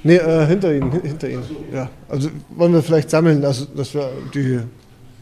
Nee, 0.03 0.15
äh, 0.15 0.45
hinter 0.47 0.73
Ihnen, 0.73 0.91
hinter 1.01 1.29
Ihnen. 1.29 1.43
Ja. 1.71 1.89
Also 2.07 2.29
wollen 2.55 2.71
wir 2.73 2.81
vielleicht 2.81 3.09
sammeln, 3.09 3.43
also, 3.43 3.65
dass 3.65 3.93
wir 3.93 4.09
die 4.33 4.61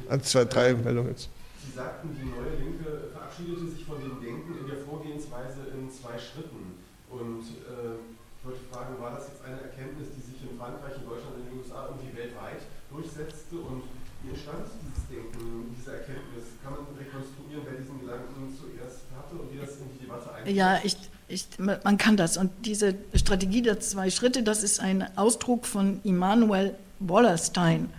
1, 0.10 0.24
2, 0.30 0.46
3 0.46 0.74
Meldungen 0.76 1.10
jetzt. 1.10 1.30
Sie 1.66 1.74
sagten, 1.74 2.14
die 2.14 2.30
neue 2.30 2.54
Linke 2.62 3.10
verabschiedete 3.12 3.66
sich 3.74 3.82
von 3.84 3.98
dem 3.98 4.22
Denken 4.22 4.62
in 4.62 4.68
der 4.70 4.86
Vorgehensweise 4.86 5.74
in 5.74 5.90
zwei 5.90 6.22
Schritten. 6.22 6.78
Und 7.10 7.50
äh, 7.66 7.98
ich 7.98 8.42
wollte 8.46 8.62
fragen, 8.70 9.02
war 9.02 9.18
das 9.18 9.34
jetzt 9.34 9.42
eine 9.42 9.66
Erkenntnis, 9.66 10.14
die 10.14 10.22
sich 10.22 10.38
in 10.46 10.54
Frankreich, 10.54 11.02
in 11.02 11.10
Deutschland, 11.10 11.42
in 11.42 11.50
den 11.50 11.66
USA 11.66 11.90
irgendwie 11.90 12.14
weltweit 12.14 12.62
durchsetzte? 12.94 13.58
Und 13.58 13.90
wie 14.22 14.38
entstand 14.38 14.70
dieses 14.86 15.02
Denken, 15.10 15.74
diese 15.74 15.98
Erkenntnis? 15.98 16.62
Kann 16.62 16.78
man 16.78 16.94
rekonstruieren, 16.94 17.66
wer 17.66 17.82
diesen 17.82 18.06
Gedanken 18.06 18.54
zuerst 18.54 19.10
hatte 19.18 19.34
und 19.42 19.50
wie 19.50 19.58
das 19.58 19.82
in 19.82 19.90
die 19.98 20.06
Debatte 20.06 20.30
einfließt? 20.30 20.35
Ja, 20.46 20.80
ich 20.84 20.96
ich, 21.28 21.48
man 21.58 21.98
kann 21.98 22.18
das. 22.18 22.38
Und 22.38 22.52
diese 22.66 22.96
Strategie 23.16 23.62
der 23.62 23.80
zwei 23.80 24.10
Schritte, 24.10 24.44
das 24.44 24.64
ist 24.64 24.80
ein 24.80 25.06
Ausdruck 25.18 25.66
von 25.66 26.00
Immanuel 26.04 26.76
Wallerstein. 27.00 27.90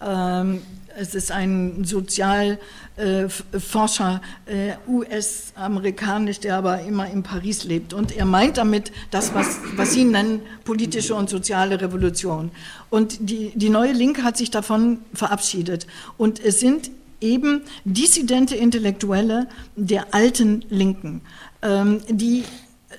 Ähm, 0.00 0.62
es 0.98 1.14
ist 1.14 1.32
ein 1.32 1.84
Sozialforscher, 1.84 4.22
äh, 4.46 4.70
äh, 4.70 4.76
US-amerikanisch, 4.86 6.40
der 6.40 6.56
aber 6.56 6.80
immer 6.82 7.10
in 7.10 7.22
Paris 7.22 7.64
lebt. 7.64 7.92
Und 7.92 8.16
er 8.16 8.24
meint 8.24 8.58
damit 8.58 8.92
das, 9.10 9.34
was, 9.34 9.58
was 9.74 9.92
Sie 9.92 10.04
nennen, 10.04 10.40
politische 10.64 11.14
und 11.14 11.28
soziale 11.28 11.80
Revolution. 11.80 12.50
Und 12.88 13.28
die, 13.28 13.52
die 13.54 13.70
neue 13.70 13.92
Linke 13.92 14.22
hat 14.22 14.36
sich 14.36 14.50
davon 14.50 14.98
verabschiedet. 15.12 15.86
Und 16.16 16.42
es 16.42 16.60
sind 16.60 16.90
eben 17.20 17.62
dissidente 17.84 18.56
Intellektuelle 18.56 19.48
der 19.76 20.14
alten 20.14 20.64
Linken. 20.68 21.22
Ähm, 21.62 22.00
die 22.08 22.44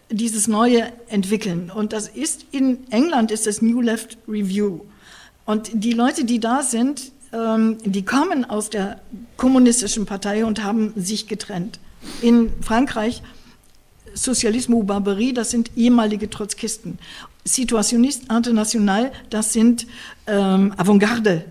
dieses 0.09 0.47
Neue 0.47 0.91
entwickeln. 1.07 1.71
Und 1.73 1.93
das 1.93 2.07
ist 2.07 2.45
in 2.51 2.79
England 2.91 3.31
ist 3.31 3.47
das 3.47 3.61
New 3.61 3.81
Left 3.81 4.17
Review. 4.27 4.81
Und 5.45 5.69
die 5.73 5.93
Leute, 5.93 6.25
die 6.25 6.39
da 6.39 6.61
sind, 6.61 7.11
ähm, 7.33 7.77
die 7.83 8.03
kommen 8.03 8.45
aus 8.45 8.69
der 8.69 9.01
kommunistischen 9.37 10.05
Partei 10.05 10.45
und 10.45 10.63
haben 10.63 10.93
sich 10.95 11.27
getrennt. 11.27 11.79
In 12.21 12.51
Frankreich 12.61 13.21
Sozialismo 14.13 14.83
Barbarie, 14.83 15.33
das 15.33 15.51
sind 15.51 15.71
ehemalige 15.75 16.29
Trotzkisten. 16.29 16.97
Situationist 17.43 18.31
International, 18.31 19.11
das 19.29 19.53
sind 19.53 19.87
ähm, 20.25 20.73
Avantgarde 20.77 21.45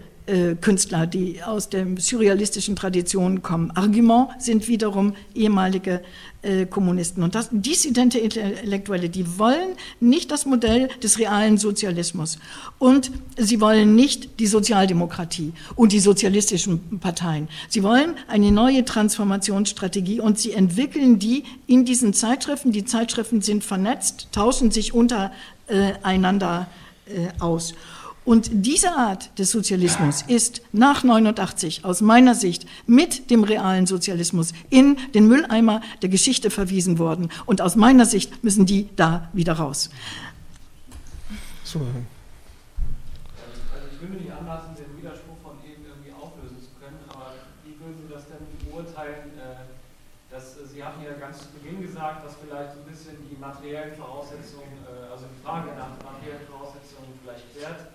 Künstler, 0.61 1.07
die 1.07 1.43
aus 1.43 1.68
der 1.68 1.87
surrealistischen 1.99 2.74
Tradition 2.74 3.43
kommen. 3.43 3.70
Argument 3.70 4.31
sind 4.39 4.66
wiederum 4.66 5.14
ehemalige 5.35 6.03
äh, 6.43 6.66
Kommunisten. 6.66 7.22
Und 7.22 7.35
das 7.35 7.49
dissidente 7.53 8.18
Intellektuelle, 8.18 9.09
die 9.09 9.39
wollen 9.39 9.77
nicht 10.01 10.31
das 10.33 10.45
Modell 10.45 10.89
des 11.03 11.18
realen 11.18 11.59
Sozialismus. 11.59 12.39
Und 12.79 13.11
sie 13.37 13.61
wollen 13.61 13.95
nicht 13.95 14.41
die 14.41 14.47
Sozialdemokratie 14.47 15.53
und 15.77 15.93
die 15.93 16.01
sozialistischen 16.01 16.99
Parteien. 16.99 17.49
Sie 17.68 17.83
wollen 17.83 18.14
eine 18.27 18.51
neue 18.51 18.85
Transformationsstrategie 18.85 20.20
und 20.20 20.39
sie 20.39 20.53
entwickeln 20.53 21.18
die 21.18 21.45
in 21.66 21.85
diesen 21.85 22.14
Zeitschriften. 22.14 22.72
Die 22.72 22.85
Zeitschriften 22.85 23.43
sind 23.43 23.62
vernetzt, 23.62 24.29
tauschen 24.33 24.70
sich 24.70 24.93
untereinander 24.93 26.66
äh, 27.07 27.29
aus. 27.41 27.74
Und 28.27 28.51
diese 28.53 28.91
Art 28.91 29.39
des 29.39 29.53
Sozialismus 29.53 30.22
ist 30.22 30.61
nach 30.72 31.05
89 31.05 31.85
aus 31.85 32.01
meiner 32.01 32.35
Sicht 32.35 32.66
mit 32.85 33.31
dem 33.31 33.45
realen 33.45 33.87
Sozialismus 33.87 34.53
in 34.68 34.99
den 35.14 35.29
Mülleimer 35.29 35.81
der 36.03 36.09
Geschichte 36.09 36.51
verwiesen 36.51 36.99
worden. 36.99 37.31
Und 37.47 37.62
aus 37.62 37.77
meiner 37.77 38.05
Sicht 38.05 38.43
müssen 38.43 38.66
die 38.66 38.89
da 38.97 39.31
wieder 39.33 39.53
raus. 39.53 39.91
So. 41.62 41.79
Also 41.79 43.87
ich 43.95 44.03
will 44.03 44.09
mir 44.09 44.27
nicht 44.27 44.35
anlassen, 44.35 44.74
den 44.74 44.91
Widerspruch 44.99 45.39
von 45.45 45.62
eben 45.62 45.87
irgendwie 45.87 46.11
auflösen 46.11 46.59
zu 46.59 46.74
können, 46.83 46.99
aber 47.07 47.31
wie 47.62 47.79
würden 47.79 47.95
Sie 47.95 48.11
das 48.12 48.27
denn 48.27 48.43
beurteilen? 48.66 49.39
Äh, 49.39 49.70
dass, 50.35 50.59
äh, 50.59 50.66
Sie 50.66 50.83
hatten 50.83 50.99
ja 51.07 51.14
ganz 51.14 51.47
zu 51.47 51.55
Beginn 51.55 51.79
gesagt, 51.79 52.27
dass 52.27 52.35
vielleicht 52.43 52.74
ein 52.74 52.91
bisschen 52.91 53.22
die 53.31 53.39
materiellen 53.39 53.95
Voraussetzungen, 53.95 54.83
äh, 54.83 55.14
also 55.14 55.31
die 55.31 55.39
Frage 55.47 55.79
nach 55.79 55.95
materiellen 56.03 56.43
Voraussetzungen 56.51 57.14
vielleicht 57.22 57.55
klärt 57.55 57.95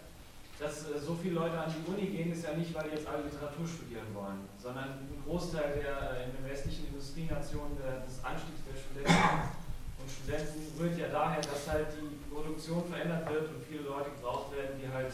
dass 0.62 0.86
äh, 0.86 1.02
so 1.02 1.18
viele 1.18 1.42
Leute 1.42 1.58
an 1.58 1.74
die 1.74 1.82
Uni 1.90 2.06
gehen, 2.06 2.32
ist 2.32 2.46
ja 2.46 2.54
nicht, 2.54 2.70
weil 2.78 2.90
die 2.90 2.96
jetzt 2.96 3.10
alle 3.10 3.26
Literatur 3.26 3.66
studieren 3.66 4.06
wollen, 4.14 4.46
sondern 4.62 5.02
ein 5.02 5.18
Großteil 5.26 5.82
der 5.82 6.22
äh, 6.22 6.30
in 6.30 6.38
den 6.38 6.46
westlichen 6.46 6.94
Industrienationen 6.94 7.74
der, 7.82 8.06
des 8.06 8.22
Anstiegs 8.22 8.62
der 8.70 8.78
Studenten 8.78 9.50
und 9.98 10.06
Studenten 10.06 10.62
rührt 10.78 11.02
ja 11.02 11.10
daher, 11.22 11.42
dass 11.42 11.70
halt 11.70 11.94
die 12.02 12.34
Produktion 12.34 12.82
verändert 12.90 13.30
wird 13.30 13.54
und 13.54 13.62
viele 13.70 13.86
Leute 13.86 14.10
gebraucht 14.18 14.50
werden, 14.58 14.82
die 14.82 14.90
halt 14.90 15.14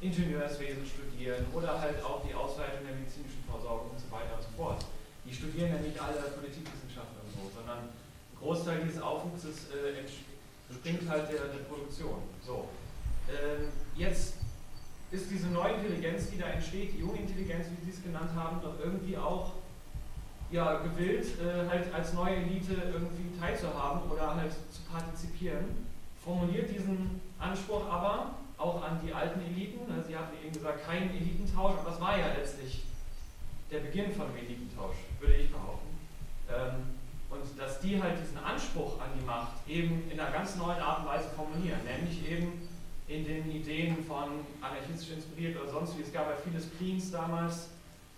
Ingenieurswesen 0.00 0.86
studieren 0.86 1.44
oder 1.52 1.80
halt 1.80 1.98
auch 2.04 2.22
die 2.22 2.32
Ausweitung 2.32 2.86
der 2.86 2.94
medizinischen 2.94 3.42
Versorgung 3.50 3.90
und 3.90 3.98
so 3.98 4.06
weiter 4.14 4.38
und 4.38 4.42
so 4.46 4.52
fort. 4.56 4.80
Die 5.26 5.34
studieren 5.34 5.74
ja 5.74 5.80
nicht 5.82 5.98
alle 5.98 6.22
Politikwissenschaften 6.38 7.18
und 7.18 7.30
so, 7.34 7.42
sondern 7.50 7.90
ein 7.90 8.36
Großteil 8.38 8.86
dieses 8.86 9.02
Aufwuchses 9.02 9.68
äh, 9.74 10.00
entspringt 10.00 11.04
halt 11.10 11.28
der, 11.28 11.50
der 11.50 11.66
Produktion. 11.66 12.22
So. 12.46 12.70
Ähm, 13.28 13.68
jetzt 13.96 14.38
ist 15.10 15.30
diese 15.30 15.48
neue 15.48 15.74
Intelligenz, 15.82 16.30
die 16.30 16.38
da 16.38 16.46
entsteht, 16.46 16.94
die 16.94 17.00
junge 17.00 17.18
Intelligenz, 17.18 17.66
wie 17.68 17.84
Sie 17.84 17.90
es 17.90 18.02
genannt 18.02 18.30
haben, 18.34 18.62
doch 18.62 18.78
irgendwie 18.78 19.18
auch 19.18 19.59
ja, 20.50 20.78
gewillt, 20.78 21.26
äh, 21.40 21.68
halt 21.68 21.92
als 21.94 22.12
neue 22.12 22.36
Elite 22.36 22.74
irgendwie 22.74 23.38
teilzuhaben 23.38 24.10
oder 24.10 24.34
halt 24.36 24.52
zu 24.52 24.82
partizipieren, 24.90 25.86
formuliert 26.24 26.70
diesen 26.70 27.20
Anspruch 27.38 27.88
aber 27.88 28.34
auch 28.58 28.82
an 28.82 29.00
die 29.04 29.12
alten 29.12 29.40
Eliten. 29.40 29.90
Also 29.90 30.08
Sie 30.08 30.16
hatten 30.16 30.36
eben 30.42 30.52
gesagt, 30.52 30.84
kein 30.84 31.10
Elitentausch, 31.10 31.74
aber 31.78 31.90
das 31.90 32.00
war 32.00 32.18
ja 32.18 32.26
letztlich 32.36 32.82
der 33.70 33.80
Beginn 33.80 34.12
von 34.12 34.26
einem 34.26 34.36
Elitentausch, 34.36 34.96
würde 35.20 35.36
ich 35.36 35.50
behaupten. 35.50 35.88
Ähm, 36.48 37.00
und 37.30 37.58
dass 37.58 37.80
die 37.80 38.02
halt 38.02 38.20
diesen 38.20 38.38
Anspruch 38.38 39.00
an 39.00 39.08
die 39.18 39.24
Macht 39.24 39.52
eben 39.68 40.10
in 40.10 40.18
einer 40.18 40.32
ganz 40.32 40.56
neuen 40.56 40.80
Art 40.80 41.00
und 41.00 41.06
Weise 41.06 41.28
formulieren, 41.28 41.78
nämlich 41.84 42.28
eben 42.28 42.68
in 43.06 43.24
den 43.24 43.50
Ideen 43.50 44.04
von 44.04 44.44
anarchistisch 44.60 45.10
inspiriert 45.12 45.60
oder 45.60 45.70
sonst 45.70 45.96
wie. 45.96 46.02
Es 46.02 46.12
gab 46.12 46.28
ja 46.28 46.36
viele 46.36 46.60
Spleens 46.60 47.10
damals. 47.12 47.68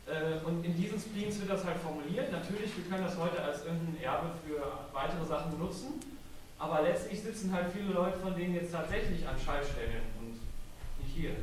Äh, 0.06 0.44
und 0.44 0.64
in 0.64 0.76
diesen 0.76 0.98
Spleens 0.98 1.38
wird 1.38 1.50
das 1.50 1.64
halt 1.64 1.78
formuliert. 1.78 2.32
Natürlich, 2.32 2.76
wir 2.76 2.84
können 2.90 3.04
das 3.04 3.16
heute 3.16 3.42
als 3.42 3.64
irgendein 3.64 4.02
Erbe 4.02 4.30
für 4.46 4.60
weitere 4.92 5.24
Sachen 5.24 5.52
benutzen. 5.52 6.00
Aber 6.58 6.82
letztlich 6.82 7.20
sitzen 7.20 7.52
halt 7.52 7.72
viele 7.72 7.92
Leute 7.92 8.18
von 8.18 8.36
denen 8.36 8.54
jetzt 8.54 8.72
tatsächlich 8.72 9.26
an 9.26 9.34
Schaltstellen 9.38 10.02
und 10.20 10.38
nicht 11.02 11.14
hier. 11.14 11.34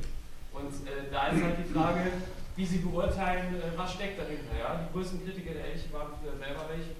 Und 0.53 0.71
äh, 0.87 1.11
da 1.11 1.27
ist 1.27 1.43
halt 1.43 1.57
die 1.59 1.73
Frage, 1.73 2.01
wie 2.55 2.65
sie 2.65 2.79
beurteilen, 2.79 3.55
äh, 3.55 3.77
was 3.77 3.93
steckt 3.93 4.19
dahinter. 4.19 4.55
Ja? 4.57 4.79
Die 4.79 4.91
größten 4.93 5.23
Kritiker 5.23 5.53
der 5.53 5.65
Elche 5.65 5.91
waren 5.91 6.11
früher 6.19 6.35
selber 6.37 6.65
welche. 6.69 6.91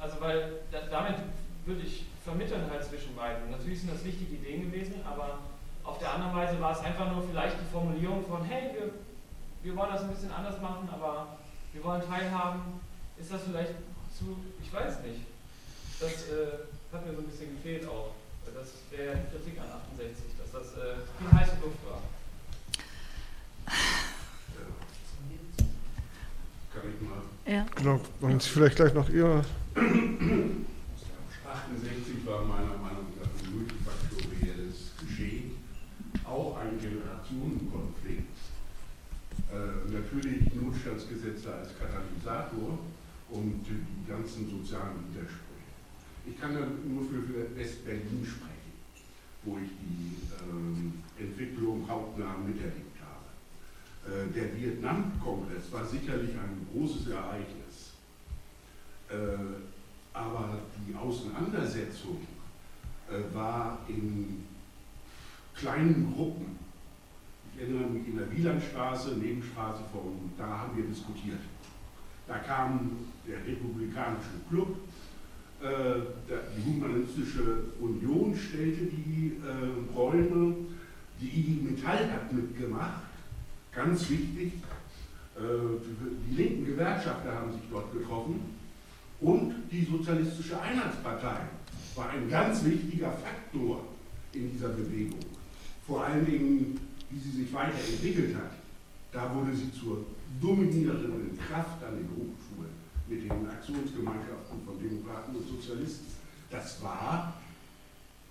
Also 0.00 0.20
weil 0.20 0.62
da, 0.70 0.86
damit 0.90 1.16
würde 1.64 1.82
ich 1.82 2.06
vermitteln 2.24 2.64
halt 2.70 2.84
zwischen 2.84 3.14
beiden. 3.14 3.50
Natürlich 3.50 3.80
sind 3.80 3.92
das 3.92 4.04
wichtige 4.04 4.34
Ideen 4.34 4.70
gewesen, 4.70 4.94
aber 5.04 5.38
auf 5.84 5.98
der 5.98 6.14
anderen 6.14 6.34
Weise 6.34 6.60
war 6.60 6.72
es 6.72 6.80
einfach 6.80 7.12
nur 7.12 7.22
vielleicht 7.22 7.56
die 7.60 7.70
Formulierung 7.72 8.24
von, 8.24 8.44
hey, 8.44 8.70
wir, 8.72 8.90
wir 9.64 9.74
wollen 9.74 9.90
das 9.92 10.02
ein 10.02 10.10
bisschen 10.10 10.30
anders 10.30 10.60
machen, 10.60 10.88
aber 10.92 11.38
wir 11.72 11.82
wollen 11.82 12.02
teilhaben. 12.06 12.78
Ist 13.18 13.32
das 13.32 13.42
vielleicht 13.44 13.72
zu, 14.16 14.36
ich 14.62 14.72
weiß 14.72 15.00
nicht. 15.00 15.22
Das 15.98 16.28
äh, 16.28 16.68
hat 16.92 17.04
mir 17.06 17.14
so 17.14 17.20
ein 17.20 17.28
bisschen 17.28 17.56
gefehlt 17.56 17.88
auch. 17.88 18.12
Das 18.44 18.74
wäre 18.90 19.06
ja 19.06 19.14
die 19.14 19.30
Kritik 19.30 19.58
an 19.58 19.70
68, 19.96 20.36
dass 20.38 20.52
das 20.52 20.74
äh, 20.76 20.96
viel 21.18 21.32
heiße 21.32 21.56
Luft 21.62 21.82
war. 21.88 22.02
Kann 26.72 26.82
ich 26.90 27.00
mal. 27.08 27.22
Ja. 27.46 27.64
Genau, 27.74 28.00
und 28.20 28.42
vielleicht 28.42 28.76
gleich 28.76 28.92
noch 28.92 29.08
Ihr. 29.08 29.42
68 29.74 32.26
war 32.26 32.42
meiner 32.42 32.76
Meinung 32.76 33.06
nach 33.18 33.30
ein 33.42 33.50
multifaktorielles 33.56 34.92
Geschehen, 35.00 35.56
auch 36.24 36.58
ein 36.58 36.78
Generationenkonflikt. 36.78 37.93
Äh, 39.54 39.92
natürlich 39.92 40.52
Notstandsgesetze 40.54 41.54
als 41.54 41.68
Katalysator 41.78 42.76
und 43.30 43.64
die 43.64 44.10
ganzen 44.10 44.50
sozialen 44.50 44.98
Widersprüche. 45.10 45.70
Ich 46.26 46.40
kann 46.40 46.54
dann 46.54 46.92
nur 46.92 47.04
für, 47.04 47.56
West-Berlin 47.56 48.26
sprechen, 48.26 48.72
wo 49.44 49.58
ich 49.58 49.70
die 49.80 50.16
ähm, 50.50 50.94
Entwicklung 51.16 51.88
hautnah 51.88 52.36
miterlebt 52.38 52.98
habe. 53.00 54.12
Äh, 54.12 54.32
der 54.32 54.56
Vietnam-Kongress 54.56 55.70
war 55.70 55.84
sicherlich 55.84 56.30
ein 56.30 56.66
großes 56.72 57.08
Ereignis. 57.08 57.92
Äh, 59.08 59.14
aber 60.12 60.58
die 60.88 60.94
Auseinandersetzung 60.96 62.26
äh, 63.08 63.34
war 63.34 63.78
in 63.88 64.44
kleinen 65.54 66.12
Gruppen. 66.12 66.63
Ich 67.54 67.62
erinnere 67.62 67.88
mich 67.88 68.08
in 68.08 68.18
der 68.18 68.30
Wielandstraße, 68.32 69.12
Nebenstraße 69.12 69.82
von, 69.92 70.30
da 70.36 70.44
haben 70.46 70.76
wir 70.76 70.84
diskutiert. 70.84 71.38
Da 72.26 72.38
kam 72.38 72.90
der 73.28 73.38
Republikanische 73.46 74.40
Club, 74.48 74.76
äh, 75.62 76.00
die 76.56 76.64
Humanistische 76.64 77.64
Union 77.80 78.34
stellte 78.36 78.86
die 78.86 79.36
äh, 79.44 79.96
Räume, 79.96 80.56
die 81.20 81.26
IG 81.26 81.62
Metall 81.62 82.10
hat 82.10 82.32
mitgemacht, 82.32 83.04
ganz 83.72 84.10
wichtig. 84.10 84.54
Äh, 85.36 85.40
die 86.28 86.34
linken 86.34 86.66
Gewerkschafter 86.66 87.32
haben 87.32 87.52
sich 87.52 87.62
dort 87.70 87.92
getroffen 87.92 88.40
und 89.20 89.54
die 89.70 89.84
Sozialistische 89.84 90.60
Einheitspartei 90.60 91.36
war 91.94 92.10
ein 92.10 92.28
ganz 92.28 92.64
wichtiger 92.64 93.12
Faktor 93.12 93.84
in 94.32 94.50
dieser 94.50 94.70
Bewegung. 94.70 95.20
Vor 95.86 96.04
allen 96.04 96.26
Dingen, 96.26 96.80
wie 97.14 97.20
sie 97.20 97.42
sich 97.42 97.52
weiterentwickelt 97.52 98.34
hat. 98.34 98.50
Da 99.12 99.32
wurde 99.32 99.54
sie 99.54 99.72
zur 99.72 100.04
dominierenden 100.40 101.38
Kraft 101.38 101.82
an 101.84 101.96
den 101.96 102.08
Hochschulen 102.10 102.74
mit 103.06 103.22
den 103.22 103.48
Aktionsgemeinschaften 103.48 104.64
von 104.66 104.82
Demokraten 104.82 105.36
und 105.36 105.46
Sozialisten. 105.46 106.06
Das 106.50 106.82
war 106.82 107.34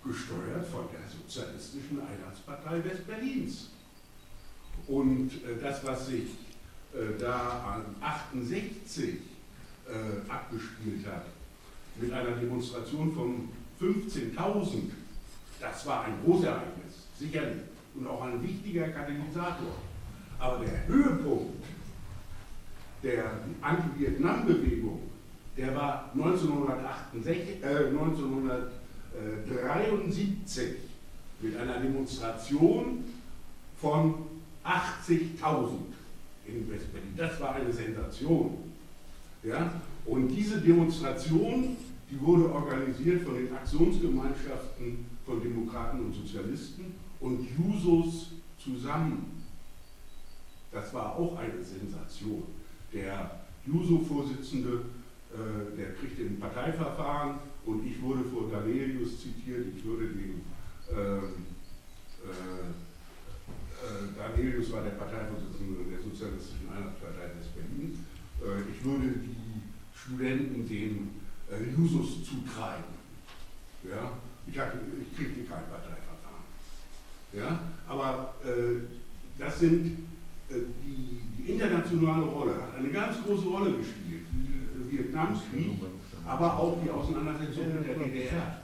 gesteuert 0.04 0.66
von 0.66 0.84
der 0.92 1.00
Sozialistischen 1.08 2.00
Einheitspartei 2.00 2.84
Westberlins. 2.84 3.70
Und 4.86 5.30
äh, 5.30 5.58
das, 5.62 5.82
was 5.86 6.08
sich 6.08 6.24
äh, 6.92 7.18
da 7.18 7.76
an 7.76 7.96
68 8.02 9.08
äh, 9.08 10.30
abgespielt 10.30 11.06
hat, 11.06 11.24
mit 11.98 12.12
einer 12.12 12.32
Demonstration 12.32 13.14
von 13.14 13.48
15.000, 13.80 14.90
das 15.58 15.86
war 15.86 16.04
ein 16.04 16.18
Großereignis, 16.22 17.06
sicherlich, 17.18 17.62
und 17.94 18.06
auch 18.06 18.22
ein 18.22 18.42
wichtiger 18.42 18.88
Katalysator. 18.88 19.76
Aber 20.38 20.64
der 20.64 20.86
Höhepunkt 20.86 21.64
der 23.02 23.24
Anti-Vietnam-Bewegung, 23.60 25.00
der 25.56 25.74
war 25.76 26.10
1968, 26.14 27.62
äh, 27.62 27.88
1973 27.88 30.76
mit 31.40 31.56
einer 31.56 31.78
Demonstration 31.78 33.04
von 33.80 34.14
80.000 34.64 35.94
in 36.46 36.70
Westberlin. 36.70 37.16
Das 37.16 37.40
war 37.40 37.54
eine 37.54 37.72
Sensation. 37.72 38.58
Ja? 39.42 39.80
Und 40.06 40.28
diese 40.28 40.60
Demonstration, 40.60 41.78
die 42.10 42.20
wurde 42.20 42.52
organisiert 42.52 43.22
von 43.22 43.34
den 43.34 43.50
Aktionsgemeinschaften 43.54 45.06
von 45.24 45.42
Demokraten 45.42 46.00
und 46.00 46.14
Sozialisten 46.14 47.03
und 47.24 47.48
Jusos 47.56 48.32
zusammen. 48.58 49.42
Das 50.70 50.92
war 50.92 51.16
auch 51.16 51.38
eine 51.38 51.62
Sensation. 51.62 52.42
Der 52.92 53.40
Juso-Vorsitzende, 53.66 54.84
äh, 55.32 55.76
der 55.76 55.94
kriegte 55.94 56.22
ein 56.22 56.38
Parteiverfahren 56.38 57.38
und 57.64 57.86
ich 57.86 58.00
wurde 58.02 58.24
vor 58.24 58.50
Danelius 58.50 59.22
zitiert, 59.22 59.66
ich 59.74 59.84
würde 59.84 60.08
den 60.08 60.42
ähm, 60.92 61.46
äh, 62.22 62.68
äh, 63.80 64.08
Danelius 64.16 64.70
war 64.72 64.82
der 64.82 64.90
Parteivorsitzende 64.90 65.84
der 65.90 66.02
Sozialistischen 66.02 66.68
Einheitspartei 66.68 67.28
des 67.38 67.48
Berlin 67.48 68.04
äh, 68.42 68.70
ich 68.70 68.84
würde 68.84 69.08
die 69.08 69.62
Studenten 69.96 70.68
den 70.68 71.20
äh, 71.50 71.70
Jusus 71.74 72.24
zutreiben. 72.24 72.92
Ja? 73.82 74.18
Ich, 74.46 74.54
ich 74.54 75.16
kriegte 75.16 75.44
kein 75.44 75.64
Parteiverfahren. 75.70 76.03
Ja? 77.36 77.60
Aber 77.88 78.34
äh, 78.44 78.80
das 79.38 79.60
sind 79.60 79.86
äh, 80.48 80.54
die, 80.84 81.20
die, 81.36 81.52
internationale 81.52 82.24
Rolle, 82.24 82.54
hat 82.54 82.76
eine 82.78 82.88
ganz 82.88 83.16
große 83.24 83.46
Rolle 83.46 83.72
gespielt. 83.72 84.22
Äh, 84.32 84.92
Vietnamskrieg, 84.92 85.72
aber 86.26 86.58
auch 86.58 86.78
die 86.82 86.90
Auseinandersetzung 86.90 87.74
mit 87.74 87.86
der 87.86 87.96
DDR. 87.96 88.58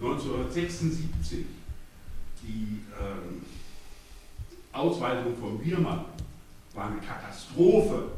1976, 0.00 1.44
die 2.42 2.82
ähm, 3.00 3.42
Ausweisung 4.72 5.36
von 5.36 5.58
Birma 5.58 6.04
war 6.74 6.86
eine 6.86 7.00
Katastrophe 7.00 8.10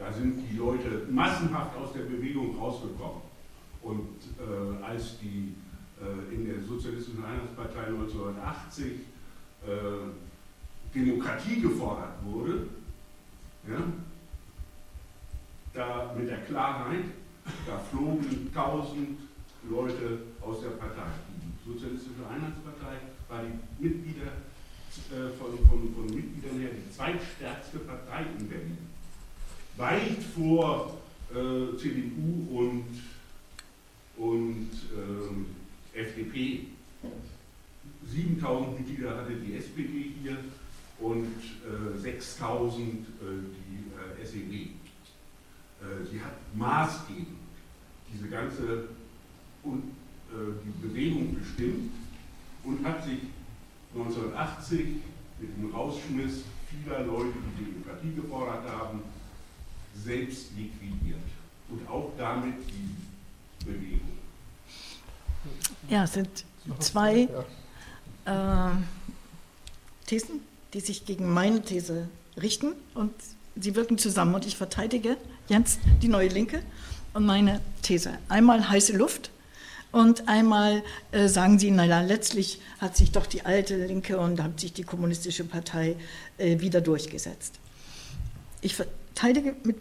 da 0.00 0.10
sind 0.10 0.42
die 0.50 0.56
Leute 0.56 1.06
massenhaft 1.10 1.76
aus 1.76 1.92
der 1.92 2.04
Bewegung 2.04 2.58
rausgekommen. 2.58 3.20
Und 3.82 4.16
äh, 4.38 4.82
als 4.82 5.18
die 5.18 5.54
in 6.30 6.46
der 6.46 6.62
Sozialistischen 6.62 7.24
Einheitspartei 7.24 7.86
1980 7.86 8.84
äh, 8.86 9.68
Demokratie 10.94 11.60
gefordert 11.60 12.14
wurde, 12.24 12.66
ja, 13.68 13.82
da 15.72 16.14
mit 16.18 16.28
der 16.28 16.38
Klarheit, 16.38 17.04
da 17.66 17.78
flogen 17.78 18.50
tausend 18.52 19.18
Leute 19.68 20.20
aus 20.40 20.62
der 20.62 20.70
Partei. 20.70 21.10
Die 21.36 21.72
Sozialistische 21.72 22.26
Einheitspartei 22.28 22.96
war 23.28 23.42
die 23.42 23.82
Mitglieder 23.84 24.32
äh, 25.10 25.30
von, 25.38 25.58
von, 25.68 25.94
von 25.94 26.06
Mitgliedern 26.06 26.58
her 26.58 26.70
die 26.74 26.96
zweitstärkste 26.96 27.80
Partei 27.80 28.24
in 28.38 28.48
Berlin 28.48 28.90
weit 29.76 30.22
vor 30.34 30.98
äh, 31.30 31.76
CDU 31.76 32.58
und, 32.58 32.84
und 34.16 34.70
ähm, 34.94 35.46
FDP. 35.94 36.66
7000 38.06 38.78
Mitglieder 38.78 39.16
hatte 39.16 39.34
die 39.34 39.56
SPD 39.56 40.12
hier 40.22 40.38
und 40.98 41.26
äh, 41.26 41.98
6000 41.98 42.82
äh, 42.82 42.94
die 43.68 44.20
äh, 44.20 44.24
SED. 44.24 44.54
Äh, 45.80 46.04
sie 46.10 46.20
hat 46.20 46.34
maßgebend 46.54 47.28
diese 48.12 48.28
ganze 48.28 48.88
und, 49.62 49.82
äh, 50.30 50.52
die 50.64 50.86
Bewegung 50.86 51.34
bestimmt 51.34 51.92
und 52.64 52.84
hat 52.84 53.04
sich 53.04 53.20
1980 53.94 54.86
mit 55.40 55.56
dem 55.56 55.72
Rausschmiss 55.72 56.42
vieler 56.68 57.04
Leute, 57.04 57.32
die 57.58 57.64
Demokratie 57.64 58.14
gefordert 58.14 58.68
haben, 58.68 59.00
selbst 59.94 60.52
liquidiert 60.56 61.18
und 61.68 61.88
auch 61.88 62.12
damit 62.16 62.54
die 62.68 63.64
Bewegung. 63.64 64.19
Ja, 65.88 66.04
es 66.04 66.12
sind 66.12 66.28
zwei 66.78 67.28
äh, 68.24 68.70
Thesen, 70.06 70.40
die 70.72 70.80
sich 70.80 71.04
gegen 71.04 71.32
meine 71.32 71.62
These 71.62 72.08
richten 72.40 72.72
und 72.94 73.12
sie 73.56 73.74
wirken 73.74 73.98
zusammen 73.98 74.34
und 74.34 74.46
ich 74.46 74.56
verteidige 74.56 75.16
jetzt 75.48 75.80
die 76.02 76.08
neue 76.08 76.28
Linke 76.28 76.62
und 77.14 77.26
meine 77.26 77.60
These. 77.82 78.18
Einmal 78.28 78.68
heiße 78.68 78.96
Luft 78.96 79.30
und 79.92 80.28
einmal 80.28 80.82
äh, 81.10 81.28
sagen 81.28 81.58
sie, 81.58 81.70
naja, 81.70 82.00
letztlich 82.02 82.60
hat 82.78 82.96
sich 82.96 83.10
doch 83.10 83.26
die 83.26 83.44
alte 83.44 83.86
Linke 83.86 84.18
und 84.18 84.40
hat 84.40 84.60
sich 84.60 84.72
die 84.72 84.84
kommunistische 84.84 85.44
Partei 85.44 85.96
äh, 86.38 86.60
wieder 86.60 86.80
durchgesetzt. 86.80 87.58
Ich 88.60 88.76
verteidige 88.76 89.56
mit. 89.64 89.76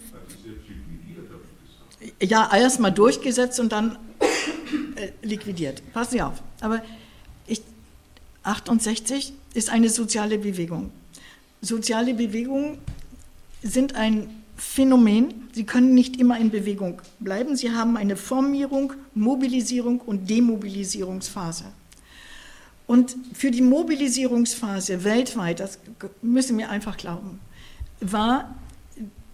Ja, 2.22 2.50
erstmal 2.56 2.94
durchgesetzt 2.94 3.60
und 3.60 3.72
dann 3.72 3.98
äh, 5.00 5.12
liquidiert. 5.22 5.82
Passen 5.94 6.12
Sie 6.12 6.22
auf. 6.22 6.42
Aber 6.62 6.82
ich, 7.48 7.62
68 8.44 9.34
ist 9.54 9.70
eine 9.70 9.90
soziale 9.90 10.38
Bewegung. 10.38 10.92
Soziale 11.62 12.14
Bewegungen 12.14 12.78
sind 13.62 13.96
ein 13.96 14.30
Phänomen. 14.56 15.50
Sie 15.54 15.64
können 15.64 15.94
nicht 15.94 16.18
immer 16.18 16.38
in 16.38 16.50
Bewegung 16.50 17.02
bleiben. 17.20 17.56
Sie 17.56 17.72
haben 17.72 17.98
eine 17.98 18.16
Formierung, 18.16 18.94
Mobilisierung 19.14 20.02
und 20.02 20.30
Demobilisierungsphase. 20.30 21.66
Und 22.88 23.16
für 23.34 23.52
die 23.52 23.62
Mobilisierungsphase 23.62 25.04
weltweit, 25.04 25.60
das 25.60 25.80
müssen 26.22 26.58
wir 26.58 26.70
einfach 26.70 26.98
glauben, 26.98 27.40
war 28.02 28.56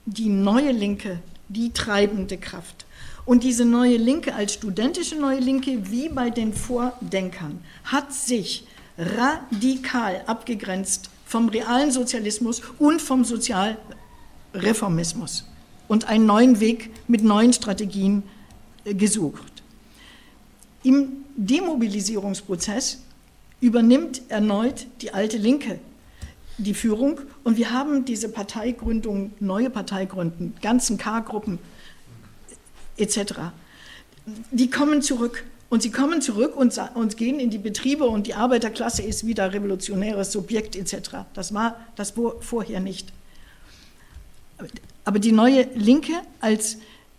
die 0.05 0.30
neue 0.30 0.72
Linke 0.72 1.22
die 1.47 1.72
treibende 1.72 2.38
Kraft. 2.38 2.84
Und 3.26 3.43
diese 3.43 3.65
neue 3.65 3.97
Linke 3.97 4.34
als 4.36 4.53
studentische 4.53 5.15
neue 5.15 5.39
Linke, 5.39 5.89
wie 5.89 6.09
bei 6.09 6.30
den 6.30 6.53
Vordenkern, 6.53 7.59
hat 7.84 8.13
sich 8.13 8.67
radikal 8.97 10.21
abgegrenzt 10.28 11.09
vom 11.26 11.49
realen 11.49 11.91
Sozialismus 11.91 12.61
und 12.78 13.01
vom 13.01 13.26
Sozialreformismus 13.26 15.45
und 15.88 16.07
einen 16.07 16.28
neuen 16.28 16.59
Weg 16.59 16.91
mit 17.07 17.23
neuen 17.23 17.53
Strategien 17.53 18.21
äh, 18.86 18.93
gesucht. 18.93 19.63
Im 20.84 21.23
Demobilisierungsprozess 21.36 22.99
übernimmt 23.59 24.21
erneut 24.30 24.86
die 25.01 25.11
alte 25.13 25.38
Linke 25.38 25.80
die 26.57 26.73
Führung 26.73 27.19
und 27.43 27.57
wir 27.57 27.71
haben 27.71 28.05
diese 28.05 28.30
Parteigründung, 28.30 29.34
neue 29.39 29.69
Parteigründen, 29.69 30.55
ganzen 30.61 30.97
K-Gruppen 30.97 31.59
etc. 32.97 33.33
Die 34.51 34.69
kommen 34.69 35.01
zurück 35.01 35.43
und 35.69 35.81
sie 35.81 35.91
kommen 35.91 36.21
zurück 36.21 36.55
und, 36.55 36.79
und, 36.95 37.17
gehen 37.17 37.39
in 37.39 37.49
die 37.49 37.57
Betriebe 37.57 38.05
und 38.05 38.27
die 38.27 38.33
Arbeiterklasse 38.33 39.01
ist 39.01 39.25
wieder 39.25 39.53
revolutionäres 39.53 40.31
Subjekt 40.31 40.75
etc. 40.75 41.25
Das 41.33 41.53
war 41.53 41.79
das 41.95 42.13
vorher 42.41 42.79
nicht. 42.79 43.11
Aber 45.03 45.19
die 45.19 45.31
neue 45.31 45.67
Linke 45.75 46.13
als 46.39 46.77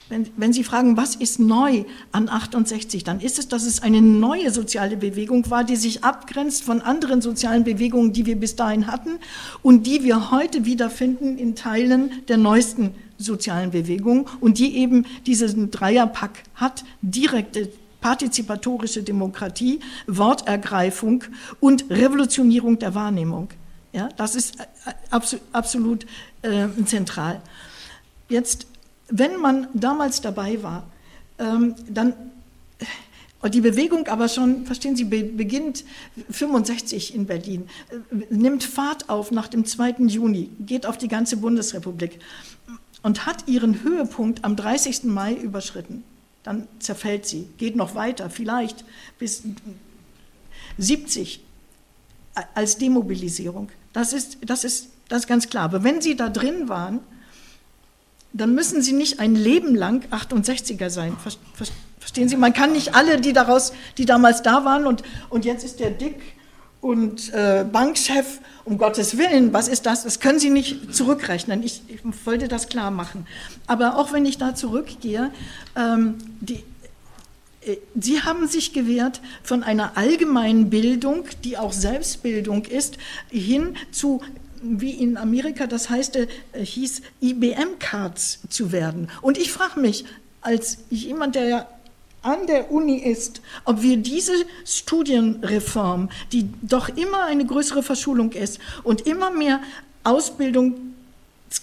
wenn, 0.08 0.28
wenn, 0.36 0.52
Sie 0.52 0.62
fragen, 0.62 0.96
was 0.96 1.16
ist 1.16 1.40
neu 1.40 1.84
an 2.12 2.28
68, 2.28 3.02
dann 3.02 3.18
ist 3.18 3.40
es, 3.40 3.48
dass 3.48 3.66
es 3.66 3.82
eine 3.82 4.00
neue 4.00 4.52
soziale 4.52 4.96
Bewegung 4.96 5.50
war, 5.50 5.64
die 5.64 5.74
sich 5.74 6.04
abgrenzt 6.04 6.62
von 6.62 6.80
anderen 6.80 7.20
sozialen 7.20 7.64
Bewegungen, 7.64 8.12
die 8.12 8.24
wir 8.24 8.36
bis 8.36 8.54
dahin 8.54 8.86
hatten 8.86 9.18
und 9.62 9.84
die 9.84 10.04
wir 10.04 10.30
heute 10.30 10.64
wiederfinden 10.64 11.38
in 11.38 11.56
Teilen 11.56 12.24
der 12.28 12.36
neuesten 12.36 12.94
sozialen 13.18 13.70
Bewegungen 13.70 14.26
und 14.40 14.58
die 14.58 14.76
eben 14.76 15.06
diesen 15.26 15.70
Dreierpack 15.70 16.42
hat, 16.54 16.84
direkte 17.02 17.70
partizipatorische 18.00 19.02
Demokratie, 19.02 19.80
Wortergreifung 20.06 21.24
und 21.60 21.90
Revolutionierung 21.90 22.78
der 22.78 22.94
Wahrnehmung. 22.94 23.48
Ja, 23.92 24.08
das 24.16 24.34
ist 24.34 24.58
absolut, 25.10 25.44
absolut 25.52 26.06
äh, 26.42 26.68
zentral. 26.84 27.40
Jetzt 28.28 28.66
wenn 29.08 29.40
man 29.40 29.68
damals 29.74 30.20
dabei 30.20 30.62
war, 30.62 30.84
ähm, 31.38 31.74
dann 31.88 32.12
äh, 33.42 33.50
die 33.50 33.60
Bewegung 33.60 34.08
aber 34.08 34.28
schon, 34.28 34.66
verstehen 34.66 34.96
Sie, 34.96 35.04
beginnt 35.04 35.84
65 36.30 37.14
in 37.14 37.26
Berlin, 37.26 37.68
äh, 37.90 38.34
nimmt 38.34 38.64
Fahrt 38.64 39.08
auf 39.08 39.30
nach 39.30 39.48
dem 39.48 39.64
2. 39.64 39.96
Juni, 40.06 40.50
geht 40.60 40.86
auf 40.86 40.98
die 40.98 41.08
ganze 41.08 41.36
Bundesrepublik 41.36 42.18
und 43.07 43.24
hat 43.24 43.46
ihren 43.46 43.84
Höhepunkt 43.84 44.44
am 44.44 44.57
30. 44.57 45.04
Mai 45.04 45.32
überschritten. 45.32 46.02
Dann 46.42 46.66
zerfällt 46.80 47.24
sie, 47.24 47.48
geht 47.57 47.76
noch 47.76 47.94
weiter, 47.94 48.30
vielleicht 48.30 48.84
bis 49.20 49.44
70 50.76 51.38
als 52.54 52.78
Demobilisierung. 52.78 53.68
Das 53.92 54.12
ist, 54.12 54.38
das 54.44 54.64
ist, 54.64 54.88
das 55.09 55.20
ist 55.20 55.26
ganz 55.28 55.48
klar. 55.48 55.66
Aber 55.66 55.84
wenn 55.84 56.00
Sie 56.00 56.16
da 56.16 56.28
drin 56.28 56.68
waren, 56.68 56.98
dann 58.32 58.57
müssen 58.57 58.82
sie 58.82 58.92
nicht 58.92 59.20
ein 59.20 59.36
Leben 59.36 59.76
lang 59.76 60.04
68er 60.11 60.90
sein. 60.90 61.16
Verstehen 62.00 62.28
Sie? 62.28 62.36
Man 62.36 62.54
kann 62.54 62.72
nicht 62.72 62.96
alle, 62.96 63.20
die 63.20 63.32
daraus, 63.32 63.72
die 63.98 64.04
damals 64.04 64.42
da 64.42 64.64
waren 64.64 64.84
und, 64.84 65.04
und 65.30 65.44
jetzt 65.44 65.64
ist 65.64 65.78
der 65.78 65.90
Dick 65.90 66.20
und 66.87 67.34
äh, 67.34 67.64
Bankchef, 67.70 68.39
um 68.64 68.78
Gottes 68.78 69.18
Willen, 69.18 69.53
was 69.53 69.66
ist 69.66 69.87
das? 69.87 70.05
Das 70.05 70.20
können 70.20 70.39
Sie 70.39 70.51
nicht 70.51 70.95
zurückrechnen. 70.95 71.64
Ich, 71.64 71.82
ich 71.89 72.01
wollte 72.24 72.47
das 72.47 72.68
klar 72.68 72.93
machen. 72.93 73.26
Aber 73.66 73.99
auch 73.99 74.12
wenn 74.12 74.24
ich 74.24 74.39
da 74.39 74.55
zurückgehe, 74.55 75.32
ähm, 75.74 76.14
die, 76.41 76.62
äh, 77.62 77.78
Sie 77.97 78.22
haben 78.22 78.47
sich 78.47 78.72
gewehrt 78.72 79.20
von 79.43 79.64
einer 79.64 79.97
allgemeinen 79.97 80.70
Bildung, 80.70 81.24
die 81.43 81.59
auch 81.59 81.72
Selbstbildung 81.72 82.66
ist, 82.66 82.99
hin 83.30 83.76
zu 83.91 84.20
wie 84.62 84.93
in 84.93 85.16
Amerika 85.16 85.66
das 85.66 85.91
heißt, 85.91 86.16
äh, 86.16 86.28
hieß, 86.55 87.03
IBM-Cards 87.20 88.43
zu 88.49 88.70
werden. 88.70 89.11
Und 89.22 89.39
ich 89.39 89.51
frage 89.51 89.80
mich, 89.80 90.05
als 90.41 90.78
jemand, 90.91 91.34
der 91.34 91.45
ja 91.47 91.68
an 92.26 92.46
der 92.46 92.72
Uni 92.72 92.96
ist, 92.98 93.40
ob 93.64 93.82
wir 93.82 93.96
diese 93.96 94.32
Studienreform, 94.64 96.10
die 96.32 96.48
doch 96.62 96.88
immer 96.88 97.24
eine 97.24 97.46
größere 97.46 97.82
Verschulung 97.82 98.32
ist 98.32 98.58
und 98.82 99.06
immer 99.06 99.30
mehr 99.30 99.60
Ausbildung 100.02 100.86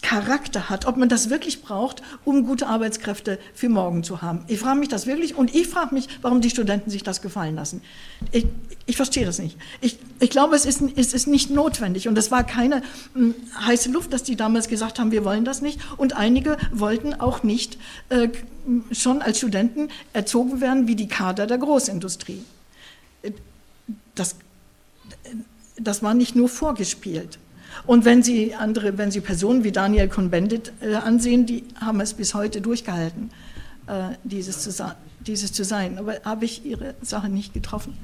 Charakter 0.02 0.70
hat, 0.70 0.86
ob 0.86 0.96
man 0.96 1.10
das 1.10 1.30
wirklich 1.30 1.62
braucht, 1.62 2.02
um 2.24 2.46
gute 2.46 2.68
Arbeitskräfte 2.68 3.38
für 3.54 3.68
morgen 3.68 4.04
zu 4.04 4.22
haben. 4.22 4.46
Ich 4.48 4.60
frage 4.60 4.80
mich 4.80 4.90
das 4.90 5.08
wirklich 5.08 5.36
und 5.36 5.54
ich 5.54 5.68
frage 5.68 5.94
mich, 5.94 6.08
warum 6.22 6.40
die 6.40 6.50
Studenten 6.50 6.90
sich 6.90 7.04
das 7.04 7.22
gefallen 7.22 7.56
lassen. 7.56 7.82
Ich, 8.32 8.46
ich 8.86 8.96
verstehe 8.96 9.26
das 9.26 9.40
nicht. 9.40 9.58
Ich, 9.82 9.98
ich 10.20 10.30
glaube, 10.30 10.56
es 10.56 10.66
ist, 10.66 10.82
es 10.96 11.14
ist 11.14 11.28
nicht 11.28 11.50
notwendig 11.50 12.08
und 12.08 12.18
es 12.18 12.32
war 12.32 12.46
keine 12.46 12.78
mh, 12.78 12.84
hm, 13.14 13.36
heiße 13.66 13.92
Luft, 13.92 14.14
dass 14.14 14.24
die 14.24 14.38
damals 14.38 14.70
gesagt 14.70 15.00
haben, 15.00 15.12
wir 15.12 15.26
wollen 15.26 15.44
das 15.44 15.62
nicht 15.62 15.80
und 15.98 16.16
einige 16.16 16.58
wollten 16.72 17.14
auch 17.14 17.44
nicht 17.44 17.78
äh, 18.10 18.30
schon 18.92 19.22
als 19.22 19.38
Studenten 19.38 19.90
erzogen 20.14 20.62
werden 20.62 20.88
wie 20.88 20.96
die 20.96 21.08
Kader 21.10 21.46
der 21.46 21.58
Großindustrie. 21.58 22.44
Das, 24.16 24.36
das 25.78 26.04
war 26.04 26.14
nicht 26.14 26.36
nur 26.36 26.48
vorgespielt. 26.48 27.38
Und 27.86 28.06
wenn 28.06 28.24
Sie 28.24 28.56
andere, 28.56 28.98
wenn 28.98 29.12
Sie 29.12 29.20
Personen 29.20 29.64
wie 29.64 29.72
Daniel 29.72 30.08
Cohn-Bendit 30.08 30.72
äh, 30.82 30.96
ansehen, 30.96 31.46
die 31.46 31.64
haben 31.82 32.00
es 32.00 32.14
bis 32.14 32.34
heute 32.34 32.62
durchgehalten, 32.62 33.30
äh, 33.88 34.16
dieses, 34.24 34.60
zu, 34.62 34.72
dieses 35.20 35.52
zu 35.52 35.66
sein. 35.66 35.98
Aber 35.98 36.14
habe 36.24 36.46
ich 36.46 36.66
Ihre 36.66 36.96
Sache 37.02 37.28
nicht 37.28 37.54
getroffen? 37.54 37.98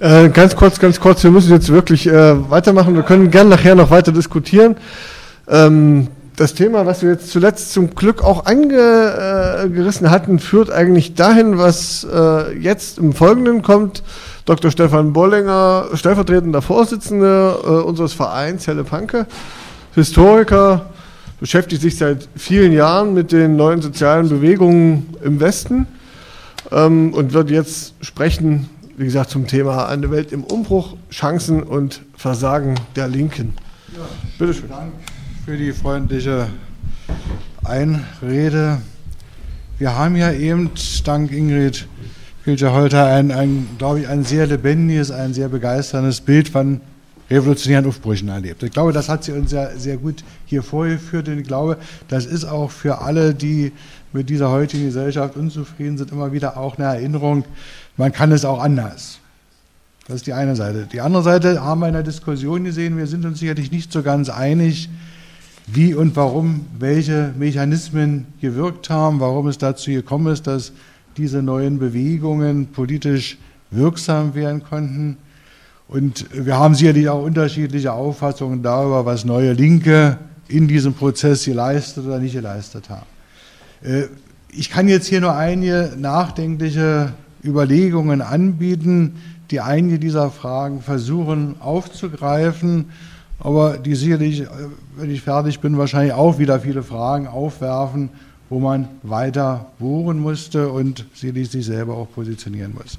Äh, 0.00 0.28
ganz 0.30 0.56
kurz, 0.56 0.80
ganz 0.80 0.98
kurz, 0.98 1.22
wir 1.22 1.30
müssen 1.30 1.52
jetzt 1.52 1.68
wirklich 1.68 2.08
äh, 2.08 2.50
weitermachen. 2.50 2.94
Wir 2.94 3.04
können 3.04 3.30
gerne 3.30 3.50
nachher 3.50 3.76
noch 3.76 3.90
weiter 3.90 4.10
diskutieren. 4.10 4.76
Ähm, 5.46 6.08
das 6.34 6.54
Thema, 6.54 6.86
was 6.86 7.02
wir 7.02 7.10
jetzt 7.10 7.30
zuletzt 7.30 7.72
zum 7.72 7.94
Glück 7.96 8.22
auch 8.22 8.46
angerissen 8.46 10.08
hatten, 10.08 10.38
führt 10.38 10.70
eigentlich 10.70 11.14
dahin, 11.16 11.58
was 11.58 12.06
jetzt 12.56 12.98
im 12.98 13.12
Folgenden 13.12 13.62
kommt. 13.62 14.04
Dr. 14.48 14.70
Stefan 14.70 15.12
Bollinger, 15.12 15.90
stellvertretender 15.92 16.62
Vorsitzender 16.62 17.58
äh, 17.62 17.68
unseres 17.82 18.14
Vereins 18.14 18.66
Helle 18.66 18.82
Panke, 18.82 19.26
Historiker, 19.94 20.86
beschäftigt 21.38 21.82
sich 21.82 21.98
seit 21.98 22.30
vielen 22.34 22.72
Jahren 22.72 23.12
mit 23.12 23.30
den 23.30 23.56
neuen 23.56 23.82
sozialen 23.82 24.30
Bewegungen 24.30 25.14
im 25.22 25.38
Westen 25.38 25.86
ähm, 26.72 27.12
und 27.12 27.34
wird 27.34 27.50
jetzt 27.50 27.92
sprechen, 28.00 28.70
wie 28.96 29.04
gesagt, 29.04 29.28
zum 29.28 29.46
Thema 29.46 29.86
Eine 29.86 30.10
Welt 30.10 30.32
im 30.32 30.44
Umbruch, 30.44 30.96
Chancen 31.10 31.62
und 31.62 32.00
Versagen 32.16 32.76
der 32.96 33.06
Linken. 33.06 33.52
Ja, 33.94 34.00
Bitte 34.38 34.54
schön. 34.54 34.70
Dank 34.70 34.92
für 35.44 35.58
die 35.58 35.72
freundliche 35.74 36.46
Einrede. 37.64 38.78
Wir 39.76 39.94
haben 39.94 40.16
ja 40.16 40.32
eben, 40.32 40.70
dank 41.04 41.32
Ingrid 41.32 41.86
Hilde 42.48 42.72
Holter 42.72 43.04
ein, 43.04 43.30
ein 43.30 43.68
glaube 43.76 44.00
ich, 44.00 44.08
ein 44.08 44.24
sehr 44.24 44.46
lebendiges, 44.46 45.10
ein 45.10 45.34
sehr 45.34 45.50
begeisterndes 45.50 46.22
Bild 46.22 46.48
von 46.48 46.80
revolutionären 47.30 47.84
Aufbrüchen 47.84 48.30
erlebt. 48.30 48.62
Ich 48.62 48.70
glaube, 48.70 48.94
das 48.94 49.10
hat 49.10 49.22
sie 49.22 49.32
uns 49.32 49.52
ja 49.52 49.68
sehr 49.76 49.98
gut 49.98 50.24
hier 50.46 50.62
vorgeführt 50.62 51.28
und 51.28 51.38
ich 51.40 51.46
glaube, 51.46 51.76
das 52.08 52.24
ist 52.24 52.46
auch 52.46 52.70
für 52.70 53.02
alle, 53.02 53.34
die 53.34 53.72
mit 54.14 54.30
dieser 54.30 54.48
heutigen 54.48 54.86
Gesellschaft 54.86 55.36
unzufrieden 55.36 55.98
sind, 55.98 56.10
immer 56.10 56.32
wieder 56.32 56.56
auch 56.56 56.78
eine 56.78 56.86
Erinnerung, 56.86 57.44
man 57.98 58.12
kann 58.12 58.32
es 58.32 58.46
auch 58.46 58.62
anders. 58.62 59.18
Das 60.06 60.16
ist 60.16 60.26
die 60.26 60.32
eine 60.32 60.56
Seite. 60.56 60.88
Die 60.90 61.02
andere 61.02 61.22
Seite 61.22 61.62
haben 61.62 61.80
wir 61.82 61.88
in 61.88 61.92
der 61.92 62.02
Diskussion 62.02 62.64
gesehen, 62.64 62.96
wir 62.96 63.08
sind 63.08 63.26
uns 63.26 63.40
sicherlich 63.40 63.70
nicht 63.72 63.92
so 63.92 64.02
ganz 64.02 64.30
einig, 64.30 64.88
wie 65.66 65.92
und 65.92 66.16
warum 66.16 66.64
welche 66.78 67.34
Mechanismen 67.38 68.24
gewirkt 68.40 68.88
haben, 68.88 69.20
warum 69.20 69.48
es 69.48 69.58
dazu 69.58 69.90
gekommen 69.90 70.32
ist, 70.32 70.46
dass 70.46 70.72
diese 71.18 71.42
neuen 71.42 71.78
Bewegungen 71.78 72.68
politisch 72.68 73.36
wirksam 73.70 74.34
werden 74.34 74.62
konnten. 74.62 75.18
Und 75.88 76.26
wir 76.32 76.56
haben 76.56 76.74
sicherlich 76.74 77.08
auch 77.08 77.22
unterschiedliche 77.22 77.92
Auffassungen 77.92 78.62
darüber, 78.62 79.04
was 79.04 79.24
neue 79.24 79.52
Linke 79.52 80.18
in 80.48 80.68
diesem 80.68 80.94
Prozess 80.94 81.44
geleistet 81.44 82.06
oder 82.06 82.18
nicht 82.18 82.34
geleistet 82.34 82.88
haben. 82.88 83.06
Äh, 83.82 84.04
ich 84.50 84.70
kann 84.70 84.88
jetzt 84.88 85.06
hier 85.06 85.20
nur 85.20 85.36
einige 85.36 85.94
nachdenkliche 85.98 87.12
Überlegungen 87.44 88.22
anbieten, 88.22 89.16
die 89.50 89.60
einige 89.60 89.98
dieser 89.98 90.30
Fragen 90.30 90.80
versuchen 90.80 91.56
aufzugreifen 91.60 92.86
aber 93.40 93.78
die 93.78 93.94
sicherlich, 93.94 94.42
äh, 94.42 94.46
wenn 94.96 95.10
ich 95.10 95.22
fertig 95.22 95.60
bin, 95.60 95.78
wahrscheinlich 95.78 96.12
auch 96.12 96.38
wieder 96.38 96.60
viele 96.60 96.82
Fragen 96.82 97.26
aufwerfen, 97.26 98.10
wo 98.50 98.58
man 98.58 98.88
weiter 99.02 99.66
bohren 99.78 100.18
musste 100.18 100.68
und 100.70 101.04
sicherlich 101.14 101.50
sich 101.50 101.66
selber 101.66 101.96
auch 101.96 102.10
positionieren 102.10 102.74
muss. 102.74 102.98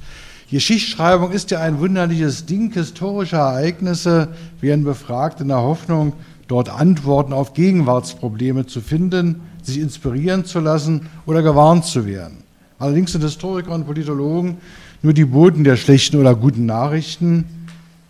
Geschichtsschreibung 0.52 1.32
ist 1.32 1.52
ja 1.52 1.60
ein 1.62 1.80
wunderliches 1.80 2.46
Ding. 2.46 2.74
Historische 2.74 3.36
Ereignisse 3.36 4.30
werden 4.62 4.84
befragt 4.84 5.42
in 5.42 5.50
der 5.50 5.62
Hoffnung, 5.62 6.14
dort 6.48 6.70
Antworten 6.70 7.34
auf 7.34 7.54
Gegenwartsprobleme 7.54 8.66
zu 8.66 8.82
finden, 8.82 9.42
sich 9.62 9.80
inspirieren 9.80 10.46
zu 10.46 10.60
lassen 10.60 11.08
oder 11.28 11.44
gewarnt 11.44 11.86
zu 11.86 12.06
werden. 12.08 12.38
Allerdings 12.80 13.12
sind 13.12 13.22
Historiker 13.22 13.74
und 13.74 13.86
Politologen 13.86 14.58
nur 15.04 15.14
die 15.14 15.26
Boten 15.26 15.64
der 15.64 15.76
schlechten 15.76 16.18
oder 16.18 16.36
guten 16.36 16.66
Nachrichten. 16.66 17.46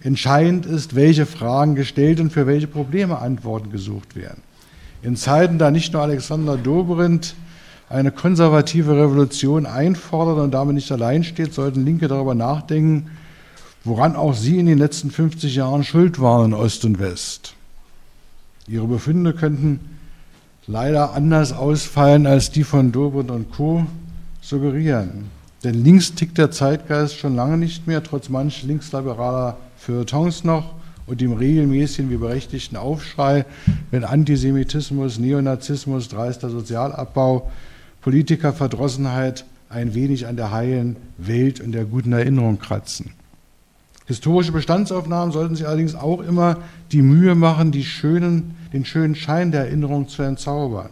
Entscheidend 0.01 0.65
ist, 0.65 0.95
welche 0.95 1.25
Fragen 1.25 1.75
gestellt 1.75 2.21
und 2.21 2.31
für 2.31 2.47
welche 2.47 2.67
Probleme 2.67 3.19
Antworten 3.19 3.71
gesucht 3.71 4.15
werden. 4.15 4.41
In 5.01 5.15
Zeiten, 5.15 5.57
da 5.57 5.71
nicht 5.71 5.93
nur 5.93 6.01
Alexander 6.01 6.57
Dobrindt 6.57 7.35
eine 7.89 8.11
konservative 8.11 8.95
Revolution 8.95 9.65
einfordert 9.65 10.37
und 10.39 10.51
damit 10.51 10.75
nicht 10.75 10.91
allein 10.91 11.23
steht, 11.23 11.53
sollten 11.53 11.85
Linke 11.85 12.07
darüber 12.07 12.35
nachdenken, 12.35 13.09
woran 13.83 14.15
auch 14.15 14.33
sie 14.33 14.59
in 14.59 14.65
den 14.65 14.77
letzten 14.77 15.09
50 15.09 15.55
Jahren 15.55 15.83
schuld 15.83 16.19
waren 16.19 16.51
in 16.51 16.53
Ost 16.53 16.83
und 16.83 16.99
West. 16.99 17.55
Ihre 18.67 18.87
Befunde 18.87 19.33
könnten 19.33 19.79
leider 20.67 21.13
anders 21.13 21.53
ausfallen, 21.53 22.27
als 22.27 22.51
die 22.51 22.63
von 22.63 22.91
Dobrindt 22.91 23.31
und 23.31 23.51
Co. 23.51 23.87
suggerieren. 24.41 25.29
Denn 25.63 25.83
links 25.83 26.13
tickt 26.13 26.37
der 26.37 26.51
Zeitgeist 26.51 27.17
schon 27.17 27.35
lange 27.35 27.57
nicht 27.57 27.87
mehr, 27.87 28.03
trotz 28.03 28.29
manch 28.29 28.63
linksliberaler 28.63 29.57
Feuilletons 29.77 30.43
noch 30.43 30.78
und 31.09 31.21
dem 31.21 31.33
regelmäßigen 31.33 32.11
wie 32.11 32.17
berechtigten 32.17 32.77
Aufschrei, 32.77 33.45
wenn 33.89 34.03
Antisemitismus, 34.03 35.17
Neonazismus, 35.17 36.07
dreister 36.07 36.49
Sozialabbau, 36.49 37.49
Politikerverdrossenheit 38.01 39.43
ein 39.69 39.95
wenig 39.95 40.27
an 40.27 40.35
der 40.35 40.51
heilen 40.51 40.95
Welt 41.17 41.61
und 41.61 41.71
der 41.71 41.85
guten 41.85 42.13
Erinnerung 42.13 42.59
kratzen. 42.59 43.11
Historische 44.05 44.51
Bestandsaufnahmen 44.51 45.31
sollten 45.31 45.55
sich 45.55 45.67
allerdings 45.67 45.95
auch 45.95 46.21
immer 46.21 46.57
die 46.91 47.01
Mühe 47.01 47.35
machen, 47.35 47.71
die 47.71 47.83
schönen, 47.83 48.55
den 48.71 48.85
schönen 48.85 49.15
Schein 49.15 49.51
der 49.51 49.61
Erinnerung 49.61 50.07
zu 50.07 50.21
entzaubern. 50.21 50.89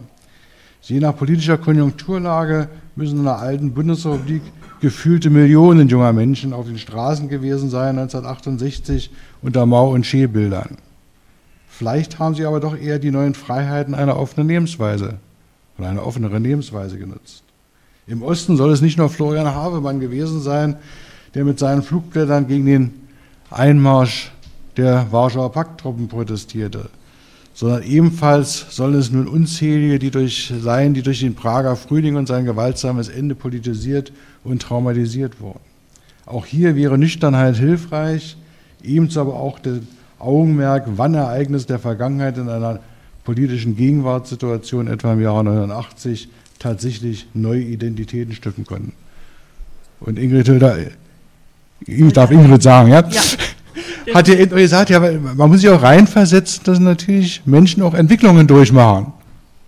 Je 0.81 0.99
nach 0.99 1.15
politischer 1.15 1.57
Konjunkturlage 1.57 2.69
müssen 2.95 3.19
in 3.19 3.23
der 3.23 3.39
alten 3.39 3.73
Bundesrepublik 3.73 4.41
gefühlte 4.80 5.30
Millionen 5.30 5.88
junger 5.88 6.14
Menschen 6.14 6.53
auf 6.53 6.68
den 6.68 6.77
Straßen 6.77 7.30
gewesen 7.30 7.69
sein 7.69 7.98
1968 7.98 9.11
unter 9.48 9.65
Mau- 9.65 9.94
und 9.94 10.06
Schee-Bildern. 10.06 10.78
Vielleicht 11.69 12.19
haben 12.19 12.36
sie 12.36 12.45
aber 12.45 12.60
doch 12.60 12.78
eher 12.78 12.99
die 12.99 13.11
neuen 13.11 13.34
Freiheiten 13.34 13.95
einer 13.95 14.19
offenen 14.19 14.49
Lebensweise 14.49 15.19
oder 15.78 15.88
einer 15.88 16.06
offeneren 16.06 16.44
Lebensweise 16.44 16.98
genutzt. 16.98 17.44
Im 18.07 18.24
Osten 18.24 18.57
soll 18.57 18.72
es 18.74 18.82
nicht 18.82 18.98
nur 18.98 19.10
Florian 19.10 19.48
Havemann 19.48 20.02
gewesen 20.02 20.41
sein, 20.41 20.76
der 21.34 21.45
mit 21.45 21.60
seinen 21.60 21.82
Flugblättern 21.82 22.48
gegen 22.48 22.65
den 22.65 22.94
Einmarsch 23.49 24.32
der 24.76 25.07
Warschauer 25.11 25.53
Pakttruppen 25.53 26.10
protestierte, 26.10 26.90
sondern 27.53 27.84
ebenfalls 27.84 28.76
sollen 28.76 28.95
es 28.95 29.11
nun 29.11 29.30
unzählige 29.30 29.98
die 29.98 30.11
durch, 30.11 30.52
sein, 30.60 30.94
die 30.94 31.03
durch 31.03 31.22
den 31.22 31.36
Prager 31.36 31.78
Frühling 31.78 32.18
und 32.18 32.28
sein 32.28 32.44
gewaltsames 32.44 33.07
Ende 33.07 33.34
politisiert 33.34 34.11
und 34.44 34.61
traumatisiert 34.61 35.40
wurden. 35.40 35.61
Auch 36.26 36.45
hier 36.45 36.76
wäre 36.76 36.98
Nüchternheit 36.98 37.56
hilfreich, 37.56 38.36
ebenso 38.83 39.21
aber 39.21 39.35
auch 39.35 39.59
der 39.59 39.79
Augenmerk, 40.19 40.85
wann 40.95 41.13
Ereignisse 41.13 41.67
der 41.67 41.79
Vergangenheit 41.79 42.37
in 42.37 42.49
einer 42.49 42.79
politischen 43.23 43.75
Gegenwartssituation, 43.75 44.87
etwa 44.87 45.13
im 45.13 45.21
Jahre 45.21 45.43
89, 45.43 46.29
tatsächlich 46.59 47.27
neue 47.33 47.61
Identitäten 47.61 48.33
stiften 48.33 48.65
konnten. 48.65 48.93
Und 49.99 50.17
Ingrid 50.17 50.47
Hülder, 50.47 50.77
ich 51.85 52.13
darf 52.13 52.31
Ingrid 52.31 52.63
sagen, 52.63 52.89
ja? 52.89 53.07
ja. 53.07 53.21
Hat 54.13 54.27
ja 54.27 54.45
gesagt, 54.45 54.89
ja, 54.89 54.99
man 54.99 55.49
muss 55.49 55.61
sich 55.61 55.69
auch 55.69 55.81
reinversetzen, 55.81 56.63
dass 56.63 56.79
natürlich 56.79 57.41
Menschen 57.45 57.83
auch 57.83 57.93
Entwicklungen 57.93 58.47
durchmachen 58.47 59.11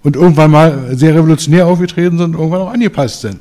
und 0.03 0.15
irgendwann 0.15 0.51
mal 0.51 0.95
sehr 0.95 1.13
revolutionär 1.13 1.67
aufgetreten 1.67 2.17
sind 2.17 2.35
und 2.35 2.39
irgendwann 2.39 2.61
auch 2.61 2.71
angepasst 2.71 3.21
sind. 3.21 3.39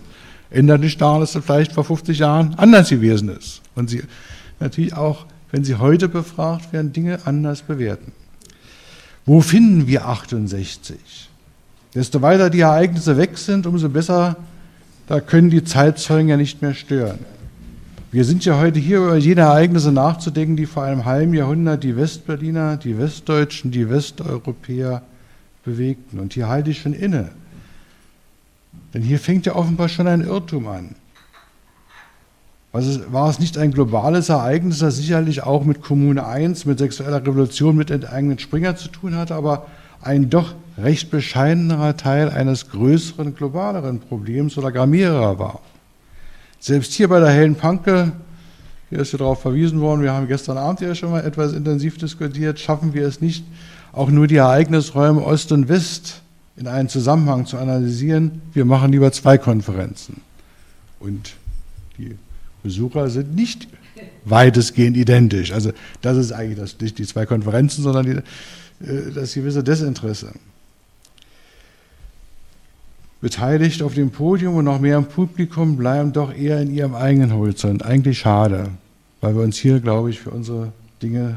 Ändert 0.50 0.80
nicht 0.80 1.00
daran, 1.00 1.20
dass 1.20 1.34
es 1.34 1.44
vielleicht 1.44 1.72
vor 1.72 1.84
50 1.84 2.18
Jahren 2.18 2.54
anders 2.56 2.88
gewesen 2.88 3.28
ist. 3.28 3.60
Und 3.74 3.90
sie 3.90 4.02
natürlich 4.58 4.94
auch, 4.94 5.26
wenn 5.50 5.64
sie 5.64 5.76
heute 5.76 6.08
befragt 6.08 6.72
werden, 6.72 6.92
Dinge 6.92 7.20
anders 7.24 7.62
bewerten. 7.62 8.12
Wo 9.24 9.40
finden 9.40 9.86
wir 9.86 10.06
68? 10.06 11.28
Desto 11.94 12.22
weiter 12.22 12.50
die 12.50 12.60
Ereignisse 12.60 13.16
weg 13.16 13.38
sind, 13.38 13.66
umso 13.66 13.88
besser, 13.88 14.36
da 15.06 15.20
können 15.20 15.50
die 15.50 15.64
Zeitzeugen 15.64 16.28
ja 16.28 16.36
nicht 16.36 16.62
mehr 16.62 16.74
stören. 16.74 17.18
Wir 18.10 18.24
sind 18.24 18.44
ja 18.44 18.58
heute 18.58 18.78
hier, 18.78 18.98
über 18.98 19.16
jene 19.16 19.42
Ereignisse 19.42 19.92
nachzudenken, 19.92 20.56
die 20.56 20.64
vor 20.64 20.84
einem 20.84 21.04
halben 21.04 21.34
Jahrhundert 21.34 21.84
die 21.84 21.96
Westberliner, 21.96 22.78
die 22.78 22.98
Westdeutschen, 22.98 23.70
die 23.70 23.90
Westeuropäer 23.90 25.02
bewegten. 25.64 26.18
Und 26.18 26.32
hier 26.32 26.48
halte 26.48 26.70
ich 26.70 26.80
schon 26.80 26.94
inne. 26.94 27.30
Denn 28.94 29.02
hier 29.02 29.18
fängt 29.18 29.44
ja 29.44 29.54
offenbar 29.54 29.90
schon 29.90 30.06
ein 30.06 30.22
Irrtum 30.22 30.68
an. 30.68 30.94
Also 32.72 33.00
war 33.12 33.30
es 33.30 33.38
nicht 33.38 33.56
ein 33.56 33.72
globales 33.72 34.28
Ereignis, 34.28 34.80
das 34.80 34.96
sicherlich 34.96 35.42
auch 35.42 35.64
mit 35.64 35.80
Kommune 35.80 36.26
1, 36.26 36.66
mit 36.66 36.78
sexueller 36.78 37.22
Revolution, 37.22 37.76
mit 37.76 37.90
enteigenen 37.90 38.38
Springer 38.38 38.76
zu 38.76 38.88
tun 38.88 39.16
hatte, 39.16 39.34
aber 39.34 39.66
ein 40.02 40.28
doch 40.28 40.54
recht 40.76 41.10
bescheidener 41.10 41.96
Teil 41.96 42.30
eines 42.30 42.70
größeren, 42.70 43.34
globaleren 43.34 44.00
Problems 44.00 44.58
oder 44.58 44.70
gar 44.70 44.86
mehrerer 44.86 45.38
war. 45.38 45.60
Selbst 46.60 46.92
hier 46.92 47.08
bei 47.08 47.20
der 47.20 47.30
hellen 47.30 47.54
Panke, 47.54 48.12
hier 48.90 49.00
ist 49.00 49.12
ja 49.12 49.18
darauf 49.18 49.40
verwiesen 49.40 49.80
worden, 49.80 50.02
wir 50.02 50.12
haben 50.12 50.28
gestern 50.28 50.58
Abend 50.58 50.80
ja 50.80 50.94
schon 50.94 51.10
mal 51.10 51.24
etwas 51.24 51.52
intensiv 51.52 51.98
diskutiert, 51.98 52.60
schaffen 52.60 52.94
wir 52.94 53.06
es 53.06 53.20
nicht, 53.20 53.44
auch 53.92 54.10
nur 54.10 54.26
die 54.26 54.36
Ereignisräume 54.36 55.24
Ost 55.24 55.52
und 55.52 55.68
West 55.68 56.20
in 56.56 56.66
einen 56.66 56.88
Zusammenhang 56.88 57.46
zu 57.46 57.56
analysieren. 57.56 58.42
Wir 58.52 58.64
machen 58.64 58.92
lieber 58.92 59.10
zwei 59.12 59.38
Konferenzen. 59.38 60.20
Und 61.00 61.34
Besucher 62.62 63.08
sind 63.10 63.34
nicht 63.34 63.68
weitestgehend 64.24 64.96
identisch. 64.96 65.52
Also 65.52 65.72
das 66.02 66.16
ist 66.16 66.32
eigentlich 66.32 66.58
das, 66.58 66.80
nicht 66.80 66.98
die 66.98 67.06
zwei 67.06 67.26
Konferenzen, 67.26 67.82
sondern 67.82 68.06
die, 68.06 68.86
äh, 68.86 69.12
das 69.14 69.34
gewisse 69.34 69.62
Desinteresse 69.62 70.32
beteiligt 73.20 73.82
auf 73.82 73.94
dem 73.94 74.10
Podium 74.10 74.56
und 74.56 74.64
noch 74.64 74.80
mehr 74.80 74.96
im 74.96 75.06
Publikum 75.06 75.76
bleiben 75.76 76.12
doch 76.12 76.34
eher 76.34 76.60
in 76.60 76.72
ihrem 76.72 76.94
eigenen 76.94 77.32
Horizont. 77.32 77.84
Eigentlich 77.84 78.18
schade, 78.18 78.68
weil 79.20 79.34
wir 79.34 79.42
uns 79.42 79.56
hier, 79.56 79.80
glaube 79.80 80.10
ich, 80.10 80.20
für 80.20 80.30
unsere 80.30 80.72
Dinge 81.02 81.36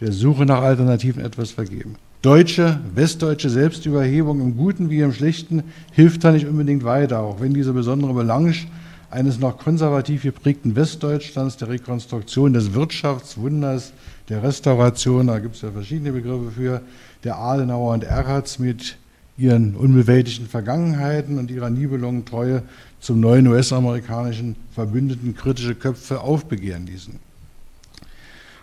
der 0.00 0.12
Suche 0.12 0.46
nach 0.46 0.62
Alternativen 0.62 1.24
etwas 1.24 1.50
vergeben. 1.50 1.96
Deutsche, 2.22 2.80
westdeutsche 2.94 3.50
Selbstüberhebung 3.50 4.40
im 4.40 4.56
Guten 4.56 4.90
wie 4.90 5.00
im 5.00 5.12
Schlechten 5.12 5.62
hilft 5.92 6.24
da 6.24 6.32
nicht 6.32 6.46
unbedingt 6.46 6.84
weiter, 6.84 7.20
auch 7.20 7.40
wenn 7.40 7.54
diese 7.54 7.72
besondere 7.72 8.14
Melange 8.14 8.54
eines 9.10 9.38
noch 9.38 9.58
konservativ 9.58 10.22
geprägten 10.22 10.76
Westdeutschlands, 10.76 11.56
der 11.56 11.68
Rekonstruktion 11.68 12.52
des 12.52 12.74
Wirtschaftswunders, 12.74 13.92
der 14.28 14.42
Restauration, 14.42 15.28
da 15.28 15.38
gibt 15.38 15.56
es 15.56 15.62
ja 15.62 15.70
verschiedene 15.70 16.12
Begriffe 16.12 16.50
für, 16.50 16.82
der 17.24 17.38
Adenauer 17.38 17.94
und 17.94 18.04
Erhards 18.04 18.58
mit 18.58 18.98
ihren 19.38 19.76
unbewältigten 19.76 20.46
Vergangenheiten 20.46 21.38
und 21.38 21.50
ihrer 21.50 21.70
Nibelungen 21.70 22.24
Treue 22.24 22.62
zum 23.00 23.20
neuen 23.20 23.46
US-amerikanischen 23.46 24.56
Verbündeten 24.72 25.34
kritische 25.34 25.74
Köpfe 25.74 26.20
aufbegehren 26.20 26.86
ließen. 26.86 27.14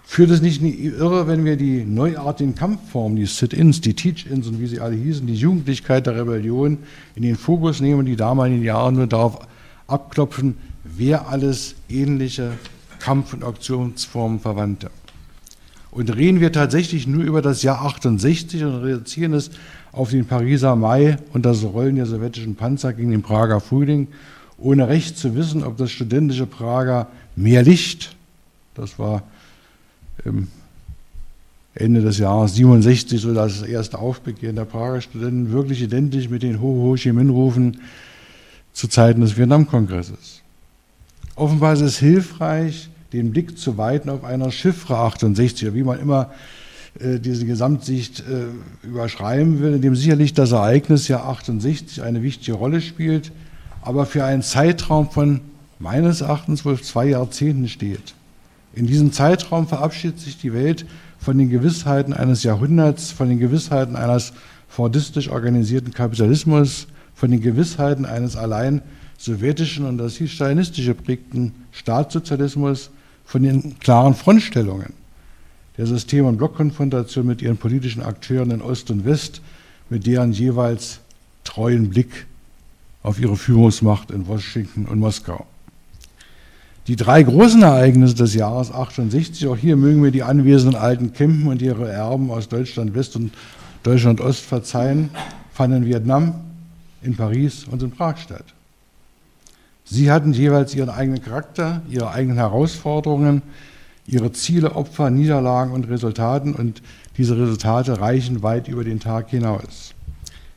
Führt 0.06 0.32
es 0.32 0.42
nicht 0.42 0.62
irre, 0.62 1.28
wenn 1.28 1.46
wir 1.46 1.56
die 1.56 1.86
neuartigen 1.86 2.56
Kampfformen, 2.56 3.16
die 3.16 3.26
Sit-ins, 3.26 3.82
die 3.82 3.94
Teach-ins 3.94 4.48
und 4.48 4.60
wie 4.60 4.68
sie 4.68 4.80
alle 4.80 4.96
hießen, 4.96 5.26
die 5.26 5.36
Jugendlichkeit 5.36 6.06
der 6.06 6.16
Rebellion 6.16 6.80
in 7.16 7.24
den 7.24 7.36
Fokus 7.36 7.80
nehmen 7.80 8.06
die 8.06 8.16
damaligen 8.16 8.64
Jahre 8.64 8.92
nur 8.92 9.08
darauf 9.08 9.48
abklopfen, 9.88 10.58
wer 10.84 11.28
alles 11.28 11.76
ähnliche 11.90 12.52
Kampf- 13.00 13.34
und 13.34 13.44
Auktionsformen 13.44 14.40
verwandte. 14.40 14.90
Und 15.92 16.16
reden 16.16 16.40
wir 16.40 16.52
tatsächlich 16.52 17.06
nur 17.06 17.24
über 17.24 17.42
das 17.42 17.62
Jahr 17.62 17.86
68 17.86 18.64
und 18.64 18.76
reduzieren 18.78 19.34
es 19.34 19.52
auf 19.92 20.10
den 20.10 20.26
Pariser 20.26 20.76
Mai 20.76 21.18
und 21.34 21.46
das 21.46 21.64
Rollen 21.64 21.98
der 21.98 22.08
sowjetischen 22.08 22.56
Panzer 22.56 22.94
gegen 22.94 23.12
den 23.12 23.22
Prager 23.22 23.60
Frühling, 23.60 24.08
ohne 24.58 24.88
recht 24.88 25.18
zu 25.18 25.36
wissen, 25.36 25.64
ob 25.64 25.78
das 25.78 25.92
studentische 25.92 26.48
Prager 26.48 27.08
mehr 27.36 27.62
Licht, 27.62 28.16
das 28.76 28.98
war 28.98 29.24
Ende 31.76 32.02
des 32.02 32.18
Jahres 32.20 32.56
67 32.56 33.20
so 33.22 33.34
das 33.34 33.62
erste 33.62 34.00
Aufbegehren 34.00 34.56
der 34.56 34.66
Prager 34.66 35.02
Studenten, 35.02 35.52
wirklich 35.52 35.82
identisch 35.82 36.30
mit 36.30 36.44
den 36.44 36.62
Ho-Ho 36.62 36.96
Chi 36.96 37.12
Minh-Rufen 37.12 37.80
zu 38.74 38.88
Zeiten 38.88 39.22
des 39.22 39.38
Vietnamkongresses. 39.38 40.42
Offenbar 41.36 41.74
ist 41.74 41.82
es 41.82 41.98
hilfreich, 41.98 42.90
den 43.14 43.32
Blick 43.32 43.58
zu 43.58 43.78
weiten 43.78 44.10
auf 44.10 44.24
einer 44.24 44.52
Chiffre 44.52 44.98
68, 44.98 45.74
wie 45.74 45.84
man 45.84 46.00
immer 46.00 46.32
äh, 47.00 47.20
diese 47.20 47.46
Gesamtsicht 47.46 48.22
äh, 48.22 48.86
überschreiben 48.86 49.60
will, 49.60 49.74
in 49.76 49.82
dem 49.82 49.96
sicherlich 49.96 50.34
das 50.34 50.52
Ereignis 50.52 51.08
Jahr 51.08 51.28
68 51.28 52.04
eine 52.04 52.24
wichtige 52.24 52.58
Rolle 52.58 52.82
spielt, 52.82 53.32
aber 53.82 54.06
für 54.06 54.26
einen 54.26 54.42
Zeitraum 54.42 55.10
von 55.10 55.42
meines 55.80 56.22
Erachtens 56.22 56.66
wohl 56.66 56.80
zwei 56.82 57.08
Jahrzehnten 57.08 57.68
steht. 57.68 58.14
In 58.74 58.88
diesem 58.88 59.12
Zeitraum 59.12 59.68
verabschiedet 59.68 60.20
sich 60.20 60.38
die 60.38 60.54
Welt 60.54 60.86
von 61.20 61.38
den 61.38 61.50
Gewissheiten 61.50 62.14
eines 62.14 62.44
Jahrhunderts, 62.44 63.12
von 63.12 63.30
den 63.30 63.40
Gewissheiten 63.40 63.96
eines 63.96 64.34
fordistisch 64.68 65.30
organisierten 65.30 65.94
Kapitalismus, 65.94 66.88
von 67.16 67.32
den 67.32 67.42
Gewissheiten 67.42 68.06
eines 68.06 68.36
allein 68.36 68.82
sowjetischen 69.18 69.86
und 69.86 69.98
das 69.98 70.18
hieß 70.18 70.32
stalinistische 70.32 70.96
geprägten 70.96 71.54
Staatssozialismus, 71.72 72.90
von 73.26 73.44
den 73.44 73.80
klaren 73.80 74.16
Frontstellungen 74.16 74.94
der 75.78 75.88
System- 75.88 76.26
und 76.26 76.38
Blockkonfrontation 76.38 77.26
mit 77.26 77.42
ihren 77.42 77.58
politischen 77.58 78.04
Akteuren 78.04 78.52
in 78.52 78.62
Ost 78.62 78.92
und 78.92 79.06
West, 79.06 79.42
mit 79.90 80.06
deren 80.06 80.32
jeweils 80.32 81.00
treuen 81.44 81.90
Blick 81.90 82.28
auf 83.02 83.20
ihre 83.20 83.36
Führungsmacht 83.36 84.12
in 84.12 84.28
Washington 84.28 84.86
und 84.86 85.00
Moskau. 85.00 85.46
Die 86.88 86.96
drei 86.96 87.24
großen 87.24 87.62
Ereignisse 87.62 88.16
des 88.16 88.34
Jahres 88.34 88.72
68, 88.72 89.48
auch 89.48 89.58
hier 89.58 89.78
mögen 89.78 90.04
wir 90.04 90.12
die 90.12 90.24
anwesenden 90.24 90.76
alten 90.76 91.14
Campen 91.14 91.48
und 91.48 91.62
ihre 91.62 91.90
Erben 91.90 92.30
aus 92.30 92.50
Deutschland 92.50 92.94
West 92.94 93.16
und 93.16 93.34
Deutschland 93.84 94.22
Ost 94.22 94.42
verzeihen, 94.42 95.10
fanden 95.54 95.86
Vietnam, 95.86 96.36
in 97.04 97.16
Paris 97.16 97.66
und 97.70 97.84
in 97.84 97.92
Prag 97.92 98.18
statt. 98.18 98.46
Sie 99.86 100.12
hatten 100.12 100.34
jeweils 100.34 100.74
ihren 100.74 100.90
eigenen 100.90 101.22
Charakter, 101.22 101.82
ihre 101.90 102.12
eigenen 102.12 102.38
Herausforderungen, 102.38 103.42
ihre 104.08 104.32
Ziele, 104.32 104.76
Opfer, 104.76 105.10
Niederlagen 105.10 105.72
und 105.72 105.90
Resultaten 105.90 106.54
und 106.54 106.82
diese 107.18 107.38
Resultate 107.38 108.00
reichen 108.00 108.44
weit 108.44 108.68
über 108.68 108.84
den 108.84 109.00
Tag 109.00 109.30
hinaus. 109.30 109.94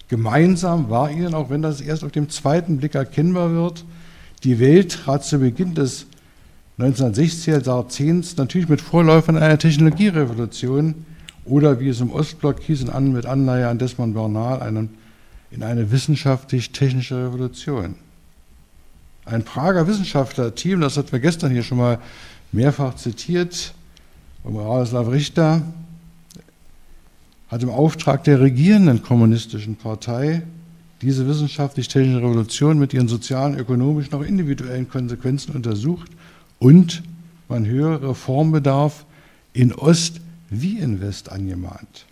Gemeinsam 0.09 0.89
war 0.89 1.11
ihnen, 1.11 1.35
auch 1.35 1.51
wenn 1.51 1.63
das 1.63 1.81
erst 1.81 2.05
auf 2.05 2.13
dem 2.13 2.31
zweiten 2.31 2.79
Blick 2.79 2.95
erkennbar 2.95 3.53
wird, 3.53 3.85
die 4.45 4.61
Welt 4.61 4.93
trat 4.93 5.25
zu 5.25 5.39
Beginn 5.39 5.75
des 5.75 6.07
1960er 6.79 7.65
Jahrzehnts 7.65 8.37
natürlich 8.37 8.69
mit 8.69 8.81
Vorläufern 8.81 9.37
einer 9.37 9.59
Technologierevolution 9.59 10.95
oder 11.45 11.81
wie 11.81 11.89
es 11.89 12.01
im 12.01 12.13
Ostblock 12.13 12.61
hieß, 12.61 12.85
mit 13.01 13.27
Anleihe 13.27 13.69
an 13.69 13.79
Desmond 13.79 14.15
Bernal, 14.15 14.61
einem, 14.61 14.91
in 15.57 15.63
eine 15.63 15.91
wissenschaftlich-technische 15.91 17.17
Revolution. 17.17 17.97
Ein 19.25 19.43
Prager 19.43 19.87
Wissenschaftlerteam, 19.87 20.81
das 20.81 20.97
hatten 20.97 21.13
wir 21.13 21.19
gestern 21.19 21.51
hier 21.51 21.63
schon 21.63 21.79
mal 21.79 21.99
mehrfach 22.53 22.95
zitiert, 22.95 23.75
um 24.45 24.57
Radoslav 24.57 25.09
Richter, 25.09 25.63
hat 27.49 27.63
im 27.63 27.71
Auftrag 27.71 28.25
der 28.25 28.41
regierenden 28.41 29.03
kommunistischen 29.03 29.77
Partei 29.77 30.43
diese 31.03 31.27
wissenschaftlich-technische 31.27 32.23
Revolution 32.23 32.79
mit 32.79 32.93
ihren 32.93 33.09
sozialen, 33.09 33.59
ökonomischen, 33.59 34.15
auch 34.15 34.23
individuellen 34.23 34.89
Konsequenzen 34.89 35.55
untersucht 35.55 36.11
und 36.59 37.03
man 37.49 37.67
höhere 37.67 38.11
Reformbedarf 38.11 39.05
in 39.53 39.73
Ost 39.75 40.21
wie 40.51 40.79
in 40.79 41.01
West 41.01 41.31
angemahnt. 41.31 42.06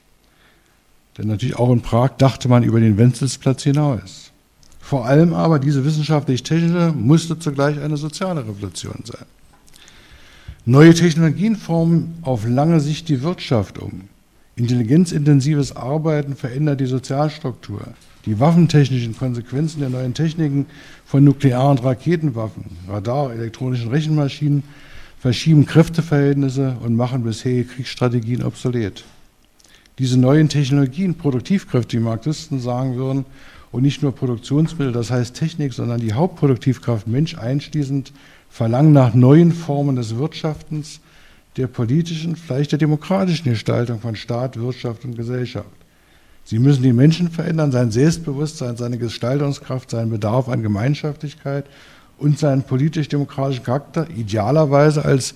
Denn 1.16 1.28
natürlich 1.28 1.56
auch 1.56 1.72
in 1.72 1.80
Prag 1.80 2.16
dachte 2.18 2.48
man 2.48 2.64
über 2.64 2.80
den 2.80 2.98
Wenzelsplatz 2.98 3.62
hinaus. 3.62 4.32
Vor 4.80 5.06
allem 5.06 5.32
aber 5.32 5.58
diese 5.58 5.84
wissenschaftlich-technische 5.84 6.92
musste 6.92 7.38
zugleich 7.38 7.80
eine 7.80 7.96
soziale 7.96 8.40
Revolution 8.40 9.02
sein. 9.04 9.24
Neue 10.66 10.94
Technologien 10.94 11.56
formen 11.56 12.18
auf 12.22 12.46
lange 12.46 12.80
Sicht 12.80 13.08
die 13.08 13.22
Wirtschaft 13.22 13.78
um. 13.78 14.08
Intelligenzintensives 14.56 15.74
Arbeiten 15.76 16.36
verändert 16.36 16.80
die 16.80 16.86
Sozialstruktur. 16.86 17.80
Die 18.24 18.40
waffentechnischen 18.40 19.16
Konsequenzen 19.16 19.80
der 19.80 19.90
neuen 19.90 20.14
Techniken 20.14 20.66
von 21.04 21.24
Nuklear- 21.24 21.70
und 21.70 21.84
Raketenwaffen, 21.84 22.64
Radar, 22.88 23.32
elektronischen 23.32 23.88
Rechenmaschinen 23.88 24.62
verschieben 25.18 25.66
Kräfteverhältnisse 25.66 26.76
und 26.82 26.96
machen 26.96 27.24
bisherige 27.24 27.64
Kriegsstrategien 27.64 28.42
obsolet. 28.42 29.04
Diese 29.98 30.18
neuen 30.18 30.48
Technologien, 30.48 31.14
Produktivkräfte, 31.14 31.96
wie 31.96 32.02
Marxisten 32.02 32.60
sagen 32.60 32.96
würden, 32.96 33.24
und 33.70 33.82
nicht 33.82 34.02
nur 34.02 34.14
Produktionsmittel, 34.14 34.92
das 34.92 35.10
heißt 35.10 35.34
Technik, 35.34 35.72
sondern 35.72 36.00
die 36.00 36.12
Hauptproduktivkraft 36.12 37.08
Mensch 37.08 37.36
einschließend, 37.36 38.12
verlangen 38.48 38.92
nach 38.92 39.14
neuen 39.14 39.52
Formen 39.52 39.96
des 39.96 40.16
Wirtschaftens, 40.16 41.00
der 41.56 41.66
politischen, 41.66 42.36
vielleicht 42.36 42.70
der 42.70 42.78
demokratischen 42.78 43.50
Gestaltung 43.50 43.98
von 43.98 44.14
Staat, 44.14 44.60
Wirtschaft 44.60 45.04
und 45.04 45.16
Gesellschaft. 45.16 45.66
Sie 46.44 46.60
müssen 46.60 46.84
die 46.84 46.92
Menschen 46.92 47.30
verändern, 47.30 47.72
sein 47.72 47.90
Selbstbewusstsein, 47.90 48.76
seine 48.76 48.98
Gestaltungskraft, 48.98 49.90
seinen 49.90 50.10
Bedarf 50.10 50.48
an 50.48 50.62
Gemeinschaftlichkeit 50.62 51.66
und 52.18 52.38
seinen 52.38 52.62
politisch-demokratischen 52.62 53.64
Charakter, 53.64 54.08
idealerweise 54.10 55.04
als 55.04 55.34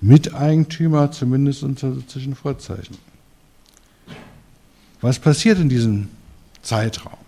Miteigentümer, 0.00 1.12
zumindest 1.12 1.62
unter 1.62 1.92
sozialen 1.92 2.34
Vorzeichen. 2.34 2.96
Was 5.00 5.18
passiert 5.18 5.58
in 5.58 5.68
diesem 5.68 6.08
Zeitraum? 6.62 7.18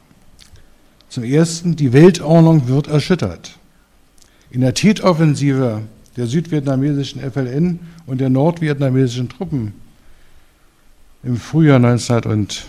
Zum 1.09 1.24
Ersten, 1.24 1.77
die 1.77 1.93
Weltordnung 1.93 2.69
wird 2.69 2.86
erschüttert. 2.86 3.59
In 4.51 4.61
der 4.61 4.74
Tätoffensive 4.74 5.82
der 6.16 6.27
südvietnamesischen 6.27 7.20
FLN 7.20 7.81
und 8.07 8.20
der 8.20 8.31
nordvietnamesischen 8.31 9.28
Truppen 9.28 9.74
im 11.23 11.36
Frühjahr 11.36 11.77
1900 11.77 12.66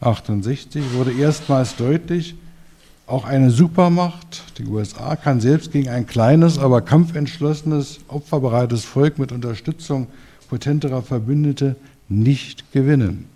68 0.00 0.94
wurde 0.94 1.12
erstmals 1.12 1.76
deutlich, 1.76 2.34
auch 3.06 3.24
eine 3.24 3.50
Supermacht, 3.50 4.44
die 4.56 4.64
USA, 4.64 5.16
kann 5.16 5.40
selbst 5.40 5.72
gegen 5.72 5.88
ein 5.88 6.06
kleines, 6.06 6.58
aber 6.58 6.80
kampfentschlossenes, 6.80 8.00
opferbereites 8.08 8.84
Volk 8.84 9.18
mit 9.18 9.32
Unterstützung 9.32 10.06
potenterer 10.48 11.02
Verbündete 11.02 11.76
nicht 12.08 12.72
gewinnen. 12.72 13.26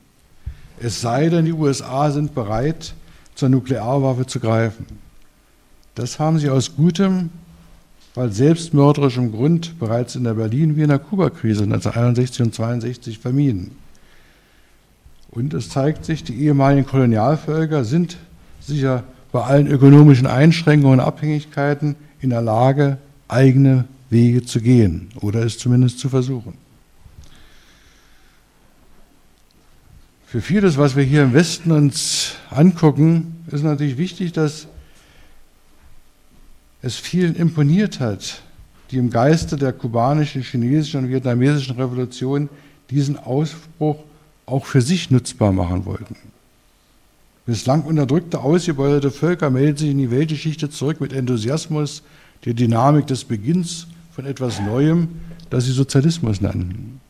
Es 0.81 1.01
sei 1.01 1.29
denn, 1.29 1.45
die 1.45 1.53
USA 1.53 2.11
sind 2.11 2.35
bereit, 2.35 2.95
zur 3.35 3.49
Nuklearwaffe 3.49 4.27
zu 4.27 4.41
greifen. 4.41 4.87
Das 5.95 6.19
haben 6.19 6.39
sie 6.39 6.51
aus 6.51 6.77
gutem, 6.77 7.31
weil 8.15 8.33
selbstmörderischem 8.33 9.33
Grund 9.33 9.79
bereits 9.79 10.15
in 10.17 10.25
der 10.25 10.35
Berlin-Wiener 10.35 10.99
Kuba-Krise 10.99 11.65
1961 11.65 12.41
und 12.41 12.47
1962 12.47 13.19
vermieden. 13.19 13.73
Und 15.31 15.53
es 15.53 15.69
zeigt 15.69 16.05
sich, 16.05 16.23
die 16.23 16.35
ehemaligen 16.35 16.87
Kolonialvölker 16.87 17.85
sind 17.85 18.17
sicher 18.61 19.03
bei 19.33 19.43
allen 19.43 19.67
ökonomischen 19.67 20.29
Einschränkungen 20.29 21.01
und 21.01 21.05
Abhängigkeiten 21.05 21.97
in 22.21 22.31
der 22.31 22.43
Lage, 22.43 22.99
eigene 23.27 23.85
Wege 24.11 24.45
zu 24.45 24.61
gehen 24.61 25.09
oder 25.21 25.45
es 25.45 25.59
zumindest 25.59 25.99
zu 25.99 26.09
versuchen. 26.09 26.64
Für 30.35 30.41
vieles, 30.41 30.77
was 30.79 30.97
wir 30.97 31.05
hier 31.05 31.23
im 31.23 31.33
Westen 31.33 31.71
uns 31.71 32.33
angucken, 32.51 33.45
ist 33.53 33.63
natürlich 33.63 33.99
wichtig, 33.99 34.33
dass 34.33 34.67
es 36.83 36.97
vielen 36.97 37.37
imponiert 37.37 38.01
hat, 38.01 38.43
die 38.91 38.97
im 38.97 39.11
Geiste 39.11 39.55
der 39.55 39.73
kubanischen, 39.73 40.43
chinesischen 40.43 41.05
und 41.05 41.11
vietnamesischen 41.11 41.77
Revolution 41.77 42.49
diesen 42.91 43.17
Ausbruch 43.17 44.03
auch 44.45 44.67
für 44.67 44.83
sich 44.83 45.09
nutzbar 45.09 45.53
machen 45.53 45.85
wollten. 45.85 46.17
Bislang 47.47 47.85
unterdrückte, 47.85 48.41
ausgebeutete 48.41 49.13
Völker 49.13 49.51
melden 49.51 49.77
sich 49.77 49.91
in 49.91 49.99
die 49.99 50.11
Weltgeschichte 50.11 50.69
zurück 50.69 51.01
mit 51.01 51.13
Enthusiasmus 51.13 52.03
der 52.45 52.55
Dynamik 52.55 53.07
des 53.07 53.23
Beginns 53.23 53.87
von 54.11 54.27
etwas 54.27 54.61
Neuem, 54.61 55.11
das 55.49 55.67
sie 55.67 55.71
Sozialismus 55.71 56.41
nannten 56.41 57.01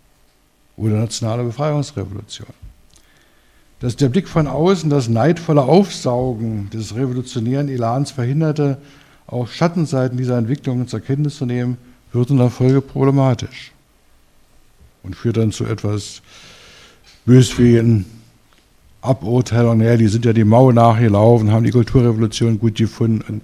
oder 0.76 0.96
nationale 0.96 1.42
Befreiungsrevolution. 1.44 2.63
Dass 3.84 3.96
der 3.96 4.08
Blick 4.08 4.28
von 4.28 4.46
außen 4.46 4.88
das 4.88 5.10
neidvolle 5.10 5.60
Aufsaugen 5.60 6.70
des 6.70 6.94
revolutionären 6.94 7.68
Elans 7.68 8.12
verhinderte, 8.12 8.78
auch 9.26 9.46
Schattenseiten 9.46 10.16
dieser 10.16 10.38
Entwicklungen 10.38 10.88
zur 10.88 11.00
Kenntnis 11.00 11.36
zu 11.36 11.44
nehmen, 11.44 11.76
wird 12.10 12.30
in 12.30 12.38
der 12.38 12.48
Folge 12.48 12.80
problematisch 12.80 13.72
und 15.02 15.14
führt 15.14 15.36
dann 15.36 15.52
zu 15.52 15.66
etwas 15.66 16.22
böswilligen 17.26 18.06
Aburteilung, 19.02 19.76
naja, 19.76 19.98
die 19.98 20.08
sind 20.08 20.24
ja 20.24 20.32
die 20.32 20.44
Mauer 20.44 20.72
nachgelaufen, 20.72 21.52
haben 21.52 21.64
die 21.64 21.70
Kulturrevolution 21.70 22.58
gut 22.58 22.76
gefunden. 22.76 23.22
Und 23.28 23.42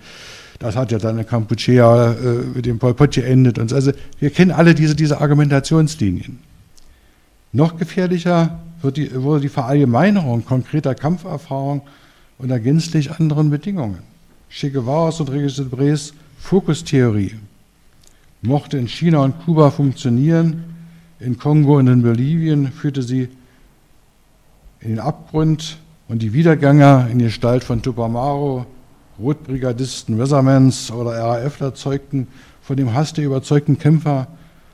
das 0.59 0.75
hat 0.75 0.91
ja 0.91 0.97
dann 0.97 1.19
in 1.19 1.27
Kampuchea 1.27 2.12
äh, 2.12 2.17
mit 2.55 2.65
dem 2.65 2.79
Pol 2.79 2.95
Pot 2.95 3.11
geendet. 3.11 3.59
Und 3.59 3.69
so. 3.69 3.77
Also 3.77 3.93
wir 4.19 4.31
kennen 4.31 4.53
alle 4.53 4.75
diese, 4.75 4.95
diese 4.95 5.21
Argumentationslinien. 5.21 6.39
Noch 7.53 7.77
gefährlicher 7.77 8.59
die, 8.82 9.23
wurde 9.23 9.43
die 9.43 9.48
Verallgemeinerung 9.48 10.44
konkreter 10.44 10.94
Kampferfahrung 10.94 11.82
unter 12.39 12.59
gänzlich 12.59 13.11
anderen 13.12 13.51
Bedingungen. 13.51 13.98
Che 14.48 14.70
Guevaras 14.70 15.20
und 15.20 15.31
Regis 15.31 15.61
Debrés 15.61 16.12
Fokustheorie 16.39 17.36
mochte 18.43 18.78
in 18.78 18.89
China 18.89 19.23
und 19.23 19.44
Kuba 19.44 19.70
funktionieren, 19.70 20.65
in 21.20 21.39
Kongo 21.39 21.77
und 21.77 21.86
in 21.86 22.02
Bolivien 22.02 22.73
führte 22.73 23.02
sie 23.02 23.28
in 24.81 24.89
den 24.89 24.98
Abgrund 24.98 25.77
und 26.09 26.23
die 26.23 26.32
Wiedergänger 26.32 27.09
in 27.11 27.19
Gestalt 27.19 27.62
von 27.62 27.82
Tupamaro, 27.82 28.65
Rotbrigadisten, 29.19 30.19
Weathermans 30.19 30.90
oder 30.90 31.12
RAF 31.12 31.74
zeugten 31.74 32.27
von 32.62 32.77
dem 32.77 32.94
Hass 32.94 33.12
der 33.12 33.27
überzeugten 33.27 33.78
Kämpfer 33.78 34.27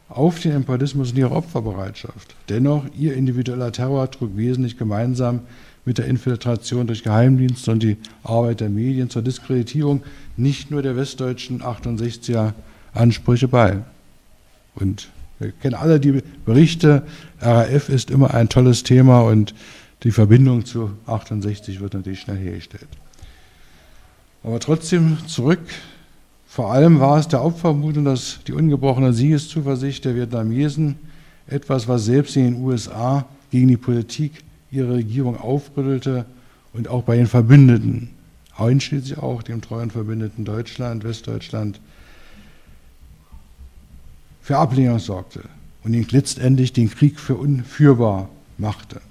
auf 0.08 0.40
den 0.40 0.52
Imperialismus 0.52 1.10
und 1.10 1.18
ihre 1.18 1.32
Opferbereitschaft. 1.32 2.34
Dennoch, 2.48 2.84
ihr 2.96 3.14
individueller 3.14 3.72
Terror 3.72 4.10
trug 4.10 4.36
wesentlich 4.36 4.78
gemeinsam 4.78 5.40
mit 5.84 5.98
der 5.98 6.06
Infiltration 6.06 6.86
durch 6.86 7.02
Geheimdienste 7.02 7.70
und 7.70 7.82
die 7.82 7.96
Arbeit 8.22 8.60
der 8.60 8.68
Medien 8.68 9.10
zur 9.10 9.22
Diskreditierung 9.22 10.02
nicht 10.36 10.70
nur 10.70 10.82
der 10.82 10.96
westdeutschen 10.96 11.62
68er 11.62 12.52
Ansprüche 12.92 13.48
bei. 13.48 13.78
Und 14.74 15.08
wir 15.38 15.52
kennen 15.52 15.74
alle 15.74 16.00
die 16.00 16.22
Berichte, 16.44 17.02
RAF 17.40 17.88
ist 17.88 18.10
immer 18.10 18.34
ein 18.34 18.48
tolles 18.48 18.82
Thema 18.82 19.20
und 19.20 19.54
die 20.02 20.10
Verbindung 20.10 20.64
zu 20.64 20.90
68 21.06 21.80
wird 21.80 21.94
natürlich 21.94 22.20
schnell 22.20 22.38
hergestellt. 22.38 22.88
Aber 24.42 24.60
trotzdem 24.60 25.18
zurück 25.26 25.60
vor 26.56 26.72
allem 26.72 27.00
war 27.00 27.18
es 27.18 27.28
der 27.28 27.44
Opfermut 27.44 27.98
dass 28.06 28.38
die 28.46 28.54
ungebrochene 28.54 29.12
Siegeszuversicht 29.12 30.06
der 30.06 30.14
Vietnamesen 30.14 30.96
etwas, 31.46 31.86
was 31.86 32.06
selbst 32.06 32.34
in 32.34 32.44
den 32.44 32.64
USA 32.64 33.26
gegen 33.50 33.68
die 33.68 33.76
Politik 33.76 34.42
ihrer 34.70 34.94
Regierung 34.94 35.38
aufrüttelte 35.38 36.24
und 36.72 36.88
auch 36.88 37.02
bei 37.02 37.18
den 37.18 37.26
Verbündeten, 37.26 38.08
einschließlich 38.56 39.18
auch 39.18 39.42
dem 39.42 39.60
treuen 39.60 39.90
Verbündeten 39.90 40.46
Deutschland, 40.46 41.04
Westdeutschland, 41.04 41.78
für 44.40 44.56
Ablehnung 44.56 44.98
sorgte 44.98 45.42
und 45.84 45.92
ihn 45.92 46.06
letztendlich 46.10 46.72
den 46.72 46.88
Krieg 46.88 47.20
für 47.20 47.34
unführbar 47.34 48.30
machte. 48.56 49.02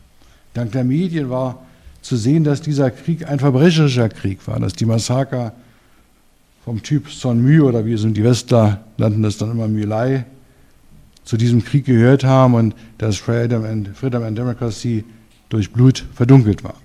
Dank 0.55 0.71
der 0.71 0.83
Medien 0.83 1.29
war 1.29 1.63
zu 2.01 2.15
sehen, 2.15 2.43
dass 2.43 2.63
dieser 2.63 2.89
Krieg 2.89 3.29
ein 3.29 3.37
verbrecherischer 3.37 4.09
Krieg 4.09 4.47
war, 4.47 4.59
dass 4.59 4.73
die 4.73 4.87
Massaker 4.87 5.53
vom 6.65 6.81
Typ 6.81 7.11
Son 7.11 7.41
Mü 7.43 7.61
oder 7.61 7.85
wie 7.85 7.95
sind 7.95 8.17
die 8.17 8.23
Westler 8.23 8.83
nannten 8.97 9.21
das 9.21 9.37
dann 9.37 9.51
immer 9.51 9.67
Mülei, 9.67 10.25
zu 11.23 11.37
diesem 11.37 11.63
Krieg 11.63 11.85
gehört 11.85 12.23
haben 12.23 12.55
und 12.55 12.75
dass 12.97 13.17
Freedom 13.17 13.63
and, 13.63 13.89
Freedom 13.95 14.23
and 14.23 14.35
Democracy 14.37 15.05
durch 15.49 15.71
Blut 15.71 16.03
verdunkelt 16.13 16.63
war. 16.63 16.75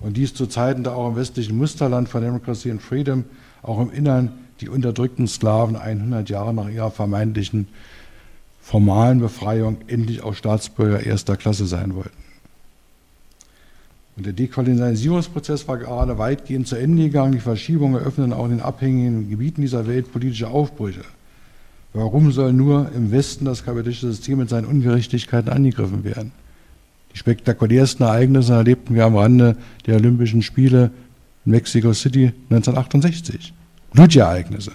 Und 0.00 0.16
dies 0.16 0.32
zu 0.34 0.46
Zeiten, 0.46 0.84
da 0.84 0.94
auch 0.94 1.10
im 1.10 1.16
westlichen 1.16 1.56
Musterland 1.56 2.08
von 2.08 2.22
Democracy 2.22 2.70
and 2.70 2.80
Freedom, 2.80 3.24
auch 3.62 3.80
im 3.80 3.92
Innern 3.92 4.32
die 4.60 4.70
unterdrückten 4.70 5.28
Sklaven 5.28 5.76
100 5.76 6.30
Jahre 6.30 6.54
nach 6.54 6.68
ihrer 6.68 6.90
vermeintlichen 6.90 7.68
formalen 8.60 9.20
Befreiung 9.20 9.78
endlich 9.86 10.22
auch 10.22 10.34
Staatsbürger 10.34 11.04
erster 11.04 11.36
Klasse 11.36 11.66
sein 11.66 11.94
wollten. 11.94 12.23
Und 14.16 14.26
der 14.26 14.32
Dekolonisierungsprozess 14.32 15.66
war 15.66 15.78
gerade 15.78 16.18
weitgehend 16.18 16.68
zu 16.68 16.76
Ende 16.76 17.04
gegangen. 17.04 17.32
Die 17.32 17.40
Verschiebungen 17.40 18.00
eröffnen 18.00 18.32
auch 18.32 18.44
in 18.44 18.52
den 18.52 18.60
abhängigen 18.60 19.28
Gebieten 19.28 19.62
dieser 19.62 19.86
Welt 19.88 20.12
politische 20.12 20.48
Aufbrüche. 20.48 21.04
Warum 21.92 22.30
soll 22.32 22.52
nur 22.52 22.90
im 22.94 23.10
Westen 23.10 23.44
das 23.44 23.64
kapitalistische 23.64 24.12
System 24.12 24.38
mit 24.38 24.48
seinen 24.48 24.66
Ungerechtigkeiten 24.66 25.50
angegriffen 25.50 26.04
werden? 26.04 26.32
Die 27.12 27.18
spektakulärsten 27.18 28.04
Ereignisse 28.04 28.52
erlebten 28.52 28.94
wir 28.94 29.04
am 29.04 29.16
Rande 29.16 29.56
der 29.86 29.96
Olympischen 29.96 30.42
Spiele 30.42 30.90
in 31.44 31.52
Mexico 31.52 31.92
City 31.92 32.32
1968. 32.50 33.52
Blutereignisse. 33.92 34.72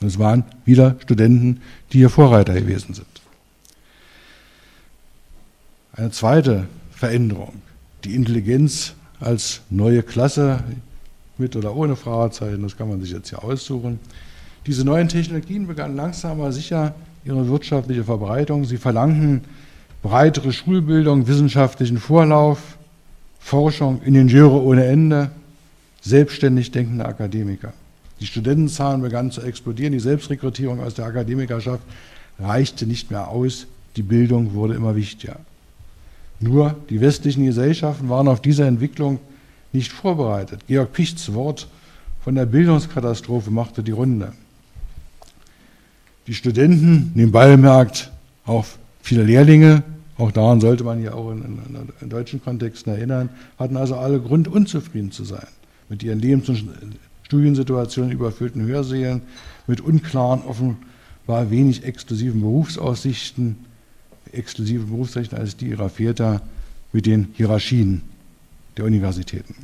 Und 0.00 0.06
es 0.06 0.18
waren 0.18 0.44
wieder 0.64 0.96
Studenten, 1.00 1.60
die 1.92 1.98
hier 1.98 2.10
Vorreiter 2.10 2.54
gewesen 2.54 2.94
sind. 2.94 3.06
Eine 5.96 6.10
zweite 6.10 6.66
Veränderung 6.92 7.62
die 8.04 8.14
Intelligenz 8.14 8.94
als 9.20 9.62
neue 9.70 10.02
Klasse, 10.02 10.62
mit 11.36 11.56
oder 11.56 11.74
ohne 11.74 11.96
Fragezeichen, 11.96 12.62
das 12.62 12.76
kann 12.76 12.88
man 12.88 13.00
sich 13.00 13.10
jetzt 13.10 13.30
hier 13.30 13.42
aussuchen. 13.42 13.98
Diese 14.66 14.84
neuen 14.84 15.08
Technologien 15.08 15.66
begannen 15.66 15.96
langsam 15.96 16.40
aber 16.40 16.52
sicher 16.52 16.94
ihre 17.24 17.48
wirtschaftliche 17.48 18.04
Verbreitung. 18.04 18.64
Sie 18.64 18.76
verlangten 18.76 19.42
breitere 20.02 20.52
Schulbildung, 20.52 21.26
wissenschaftlichen 21.26 21.98
Vorlauf, 21.98 22.78
Forschung, 23.40 24.00
Ingenieure 24.02 24.62
ohne 24.62 24.84
Ende, 24.84 25.30
selbstständig 26.00 26.70
denkende 26.70 27.04
Akademiker. 27.04 27.72
Die 28.20 28.26
Studentenzahlen 28.26 29.02
begannen 29.02 29.30
zu 29.30 29.42
explodieren, 29.42 29.92
die 29.92 30.00
Selbstrekrutierung 30.00 30.80
aus 30.80 30.94
der 30.94 31.06
Akademikerschaft 31.06 31.82
reichte 32.38 32.86
nicht 32.86 33.10
mehr 33.10 33.28
aus, 33.28 33.66
die 33.96 34.02
Bildung 34.02 34.54
wurde 34.54 34.74
immer 34.74 34.94
wichtiger. 34.94 35.40
Nur 36.44 36.76
die 36.90 37.00
westlichen 37.00 37.46
Gesellschaften 37.46 38.10
waren 38.10 38.28
auf 38.28 38.42
diese 38.42 38.66
Entwicklung 38.66 39.18
nicht 39.72 39.90
vorbereitet. 39.90 40.66
Georg 40.66 40.92
Pichts 40.92 41.32
Wort 41.32 41.68
von 42.22 42.34
der 42.34 42.44
Bildungskatastrophe 42.44 43.50
machte 43.50 43.82
die 43.82 43.92
Runde. 43.92 44.34
Die 46.26 46.34
Studenten, 46.34 47.12
nebenbei 47.14 47.48
bemerkt, 47.48 48.12
auch 48.44 48.66
viele 49.00 49.22
Lehrlinge, 49.22 49.84
auch 50.18 50.32
daran 50.32 50.60
sollte 50.60 50.84
man 50.84 50.98
hier 50.98 51.14
auch 51.14 51.30
in, 51.32 51.38
in, 51.38 51.88
in 52.02 52.08
deutschen 52.10 52.44
Kontexten 52.44 52.92
erinnern, 52.92 53.30
hatten 53.58 53.78
also 53.78 53.96
alle 53.96 54.20
Grund, 54.20 54.46
unzufrieden 54.46 55.12
zu 55.12 55.24
sein 55.24 55.48
mit 55.88 56.02
ihren 56.02 56.18
Lebens- 56.18 56.50
und 56.50 56.68
Studiensituationen, 57.22 58.12
überfüllten 58.12 58.66
Hörsälen, 58.66 59.22
mit 59.66 59.80
unklaren, 59.80 60.42
offenbar 60.42 61.50
wenig 61.50 61.84
exklusiven 61.84 62.42
Berufsaussichten, 62.42 63.56
exklusive 64.34 64.84
Berufsrechte 64.84 65.36
als 65.36 65.56
die 65.56 65.68
ihrer 65.68 65.88
Väter 65.88 66.42
mit 66.92 67.06
den 67.06 67.28
Hierarchien 67.34 68.02
der 68.76 68.84
Universitäten. 68.84 69.54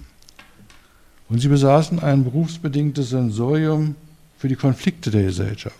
Und 1.29 1.41
sie 1.41 1.49
besaßen 1.49 2.01
ein 2.01 2.25
berufsbedingtes 2.25 3.11
Sensorium 3.11 3.95
für 4.39 4.49
die 4.49 4.57
Konflikte 4.57 5.11
der 5.11 5.25
Gesellschaft. 5.25 5.77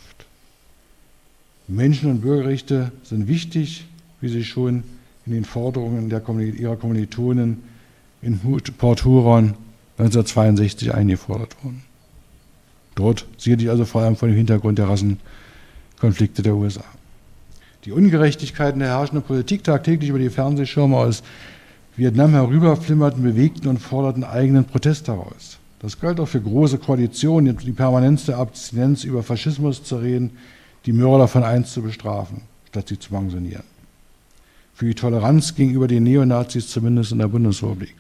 Menschen- 1.67 2.11
und 2.11 2.21
Bürgerrechte 2.21 2.93
sind 3.03 3.27
wichtig, 3.27 3.87
wie 4.21 4.29
sie 4.29 4.45
schon 4.45 4.85
in 5.27 5.33
den 5.33 5.45
Forderungen 5.45 6.09
der, 6.09 6.23
ihrer 6.29 6.77
Kommilitonen 6.77 7.63
in 8.23 8.39
Port 8.79 9.05
Huron 9.05 9.55
1962 9.99 10.95
eingefordert 10.95 11.57
wurden. 11.63 11.83
Dort 12.95 13.27
sieht 13.39 13.63
ich 13.63 13.71
also 13.71 13.85
vor 13.85 14.03
allem 14.03 14.17
vor 14.17 14.29
dem 14.29 14.37
Hintergrund 14.37 14.79
der 14.79 14.89
Rassenkonflikte 14.89 16.43
der 16.43 16.55
USA 16.55 16.85
die 17.85 17.93
Ungerechtigkeiten 17.93 18.81
der 18.81 18.89
herrschenden 18.89 19.23
Politik 19.23 19.65
tagtäglich 19.65 20.11
über 20.11 20.19
die 20.19 20.31
Fernsehschirme 20.31 20.97
aus 20.97 21.23
Vietnam 21.97 22.33
herüberflimmerten, 22.33 23.23
bewegten 23.23 23.69
und 23.69 23.79
forderten 23.79 24.25
eigenen 24.25 24.65
Protest 24.65 25.09
heraus. 25.09 25.59
Das 25.81 25.99
galt 25.99 26.21
auch 26.21 26.29
für 26.29 26.41
große 26.41 26.79
Koalitionen, 26.79 27.57
die 27.57 27.73
Permanenz 27.73 28.27
der 28.27 28.39
Abstinenz 28.39 29.05
über 29.05 29.23
Faschismus 29.23 29.83
zu 29.83 29.97
reden, 29.97 30.31
die 30.87 30.93
Mörder 30.93 31.27
von 31.27 31.43
einst 31.43 31.73
zu 31.73 31.83
bestrafen, 31.83 32.43
statt 32.69 32.89
sie 32.89 32.99
zu 32.99 33.11
pensionieren. 33.11 33.65
Für 34.75 34.87
die 34.87 34.95
Toleranz 34.95 35.55
gegenüber 35.55 35.89
den 35.89 36.05
Neonazis, 36.05 36.69
zumindest 36.69 37.13
in 37.13 37.19
der 37.19 37.29
Bundesrepublik. 37.29 37.95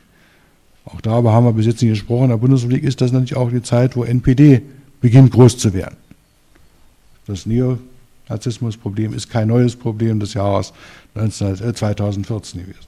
Auch 0.84 1.00
darüber 1.00 1.32
haben 1.32 1.44
wir 1.44 1.52
bis 1.52 1.66
jetzt 1.66 1.82
nicht 1.82 1.90
gesprochen. 1.90 2.24
In 2.24 2.30
der 2.30 2.36
Bundesrepublik 2.36 2.84
ist 2.84 3.00
das 3.00 3.12
natürlich 3.12 3.36
auch 3.36 3.50
die 3.50 3.62
Zeit, 3.62 3.96
wo 3.96 4.04
NPD 4.04 4.62
beginnt 5.00 5.32
groß 5.32 5.58
zu 5.58 5.72
werden. 5.72 5.96
Das 7.26 7.46
Neo 7.46 7.78
Narzissmusproblem 8.30 9.12
ist 9.12 9.28
kein 9.28 9.48
neues 9.48 9.76
Problem 9.76 10.20
des 10.20 10.34
Jahres 10.34 10.72
2014 11.14 12.62
gewesen. 12.62 12.78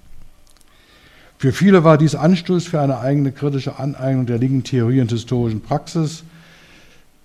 Für 1.39 1.53
viele 1.53 1.83
war 1.83 1.99
dies 1.99 2.15
Anstoß 2.15 2.67
für 2.67 2.81
eine 2.81 3.01
eigene 3.01 3.33
kritische 3.33 3.79
Aneignung 3.79 4.27
der 4.27 4.39
linken 4.39 4.63
Theorie 4.63 5.01
und 5.01 5.11
historischen 5.11 5.61
Praxis. 5.61 6.23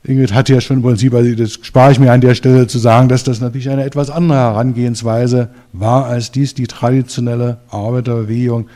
Ingrid 0.03 0.33
hat 0.33 0.49
ja 0.49 0.59
schon 0.59 0.77
im 0.77 0.83
Prinzip, 0.83 1.13
also 1.13 1.35
das 1.35 1.59
spare 1.61 1.91
ich 1.91 1.99
mir 1.99 2.11
an 2.11 2.21
der 2.21 2.33
Stelle 2.33 2.65
zu 2.65 2.79
sagen, 2.79 3.09
dass 3.09 3.23
das 3.23 3.41
natürlich 3.41 3.69
eine 3.69 3.83
etwas 3.83 4.09
andere 4.09 4.37
Herangehensweise 4.39 5.49
war, 5.73 6.05
als 6.05 6.31
dies 6.31 6.55
die 6.55 6.65
traditionelle 6.65 7.57
Arbeiterbewegung, 7.69 8.69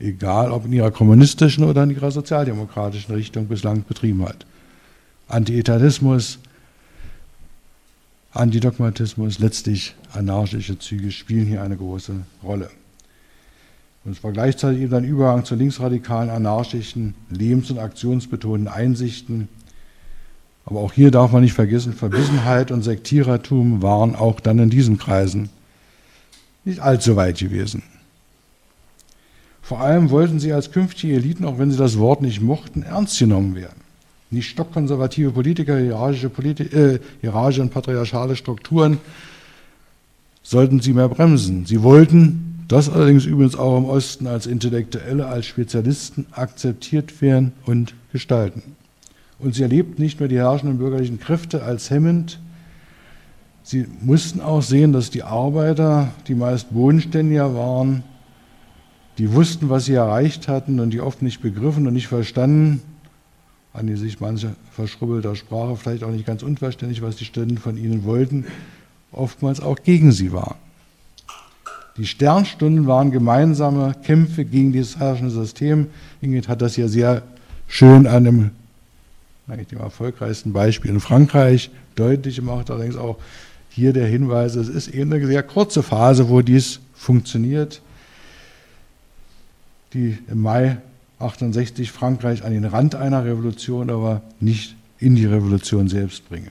egal 0.00 0.50
ob 0.50 0.64
in 0.64 0.72
ihrer 0.72 0.90
kommunistischen 0.90 1.64
oder 1.64 1.84
in 1.84 1.90
ihrer 1.90 2.10
sozialdemokratischen 2.10 3.14
Richtung 3.14 3.46
bislang 3.46 3.84
betrieben 3.86 4.24
hat. 4.24 4.46
Antietatismus, 5.28 6.38
Antidogmatismus, 8.32 9.40
letztlich 9.40 9.96
anarchische 10.12 10.78
Züge 10.78 11.10
spielen 11.10 11.46
hier 11.46 11.62
eine 11.62 11.76
große 11.76 12.14
Rolle. 12.44 12.70
Und 14.04 14.12
es 14.12 14.22
war 14.22 14.32
gleichzeitig 14.32 14.82
eben 14.82 14.94
ein 14.94 15.04
Übergang 15.04 15.44
zu 15.44 15.56
linksradikalen, 15.56 16.30
anarchischen, 16.30 17.14
lebens- 17.28 17.70
und 17.70 17.78
aktionsbetonten 17.78 18.68
Einsichten. 18.68 19.48
Aber 20.64 20.80
auch 20.80 20.92
hier 20.92 21.10
darf 21.10 21.32
man 21.32 21.42
nicht 21.42 21.54
vergessen, 21.54 21.92
Verbissenheit 21.92 22.70
und 22.70 22.82
Sektierertum 22.82 23.82
waren 23.82 24.14
auch 24.14 24.38
dann 24.38 24.58
in 24.60 24.70
diesen 24.70 24.96
Kreisen 24.96 25.50
nicht 26.64 26.80
allzu 26.80 27.16
weit 27.16 27.38
gewesen. 27.38 27.82
Vor 29.60 29.80
allem 29.80 30.10
wollten 30.10 30.38
sie 30.38 30.52
als 30.52 30.70
künftige 30.70 31.14
Eliten, 31.14 31.44
auch 31.44 31.58
wenn 31.58 31.70
sie 31.70 31.78
das 31.78 31.98
Wort 31.98 32.22
nicht 32.22 32.40
mochten, 32.40 32.82
ernst 32.82 33.18
genommen 33.18 33.54
werden 33.56 33.79
nicht 34.30 34.48
stockkonservative 34.48 35.32
Politiker, 35.32 35.78
hierarchische, 35.78 36.30
Politi 36.30 36.62
äh, 36.64 37.00
hierarchische 37.20 37.62
und 37.62 37.70
patriarchale 37.70 38.36
Strukturen 38.36 38.98
sollten 40.42 40.80
sie 40.80 40.92
mehr 40.92 41.08
bremsen. 41.08 41.66
Sie 41.66 41.82
wollten 41.82 42.64
das 42.68 42.88
allerdings 42.88 43.24
übrigens 43.24 43.56
auch 43.56 43.76
im 43.76 43.84
Osten 43.84 44.28
als 44.28 44.46
Intellektuelle, 44.46 45.26
als 45.26 45.46
Spezialisten 45.46 46.26
akzeptiert 46.30 47.20
werden 47.20 47.52
und 47.66 47.94
gestalten. 48.12 48.62
Und 49.40 49.54
sie 49.54 49.62
erlebten 49.62 50.00
nicht 50.00 50.20
nur 50.20 50.28
die 50.28 50.38
herrschenden 50.38 50.78
bürgerlichen 50.78 51.18
Kräfte 51.18 51.64
als 51.64 51.90
hemmend, 51.90 52.38
sie 53.64 53.86
mussten 54.00 54.40
auch 54.40 54.62
sehen, 54.62 54.92
dass 54.92 55.10
die 55.10 55.24
Arbeiter, 55.24 56.12
die 56.28 56.34
meist 56.34 56.72
bodenständiger 56.72 57.54
waren, 57.54 58.04
die 59.18 59.32
wussten, 59.32 59.68
was 59.68 59.86
sie 59.86 59.94
erreicht 59.94 60.46
hatten 60.46 60.78
und 60.78 60.90
die 60.90 61.00
oft 61.00 61.22
nicht 61.22 61.42
begriffen 61.42 61.86
und 61.86 61.94
nicht 61.94 62.08
verstanden, 62.08 62.82
angesichts 63.72 64.20
mancher 64.20 64.54
verschrubbelter 64.72 65.36
Sprache, 65.36 65.76
vielleicht 65.76 66.02
auch 66.02 66.10
nicht 66.10 66.26
ganz 66.26 66.42
unverständlich, 66.42 67.02
was 67.02 67.16
die 67.16 67.24
Studenten 67.24 67.58
von 67.58 67.76
ihnen 67.76 68.04
wollten, 68.04 68.46
oftmals 69.12 69.60
auch 69.60 69.78
gegen 69.82 70.12
sie 70.12 70.32
waren. 70.32 70.56
Die 71.96 72.06
Sternstunden 72.06 72.86
waren 72.86 73.10
gemeinsame 73.10 73.94
Kämpfe 74.04 74.44
gegen 74.44 74.72
dieses 74.72 74.98
herrschende 74.98 75.30
System. 75.30 75.88
Ingrid 76.20 76.48
hat 76.48 76.62
das 76.62 76.76
ja 76.76 76.88
sehr 76.88 77.22
schön 77.66 78.06
an 78.06 78.24
dem, 78.24 78.50
eigentlich 79.48 79.68
dem 79.68 79.80
erfolgreichsten 79.80 80.52
Beispiel 80.52 80.90
in 80.90 81.00
Frankreich 81.00 81.70
deutlich 81.96 82.36
gemacht. 82.36 82.70
Allerdings 82.70 82.96
auch 82.96 83.18
hier 83.68 83.92
der 83.92 84.06
Hinweis, 84.06 84.54
es 84.56 84.68
ist 84.68 84.88
eben 84.88 85.12
eine 85.12 85.26
sehr 85.26 85.42
kurze 85.42 85.82
Phase, 85.82 86.28
wo 86.28 86.40
dies 86.40 86.80
funktioniert, 86.94 87.82
die 89.92 90.18
im 90.28 90.40
Mai 90.40 90.78
68 91.20 91.92
Frankreich 91.92 92.44
an 92.44 92.52
den 92.52 92.64
Rand 92.64 92.94
einer 92.94 93.24
Revolution, 93.24 93.90
aber 93.90 94.22
nicht 94.40 94.74
in 94.98 95.14
die 95.14 95.26
Revolution 95.26 95.88
selbst 95.88 96.28
bringen. 96.28 96.50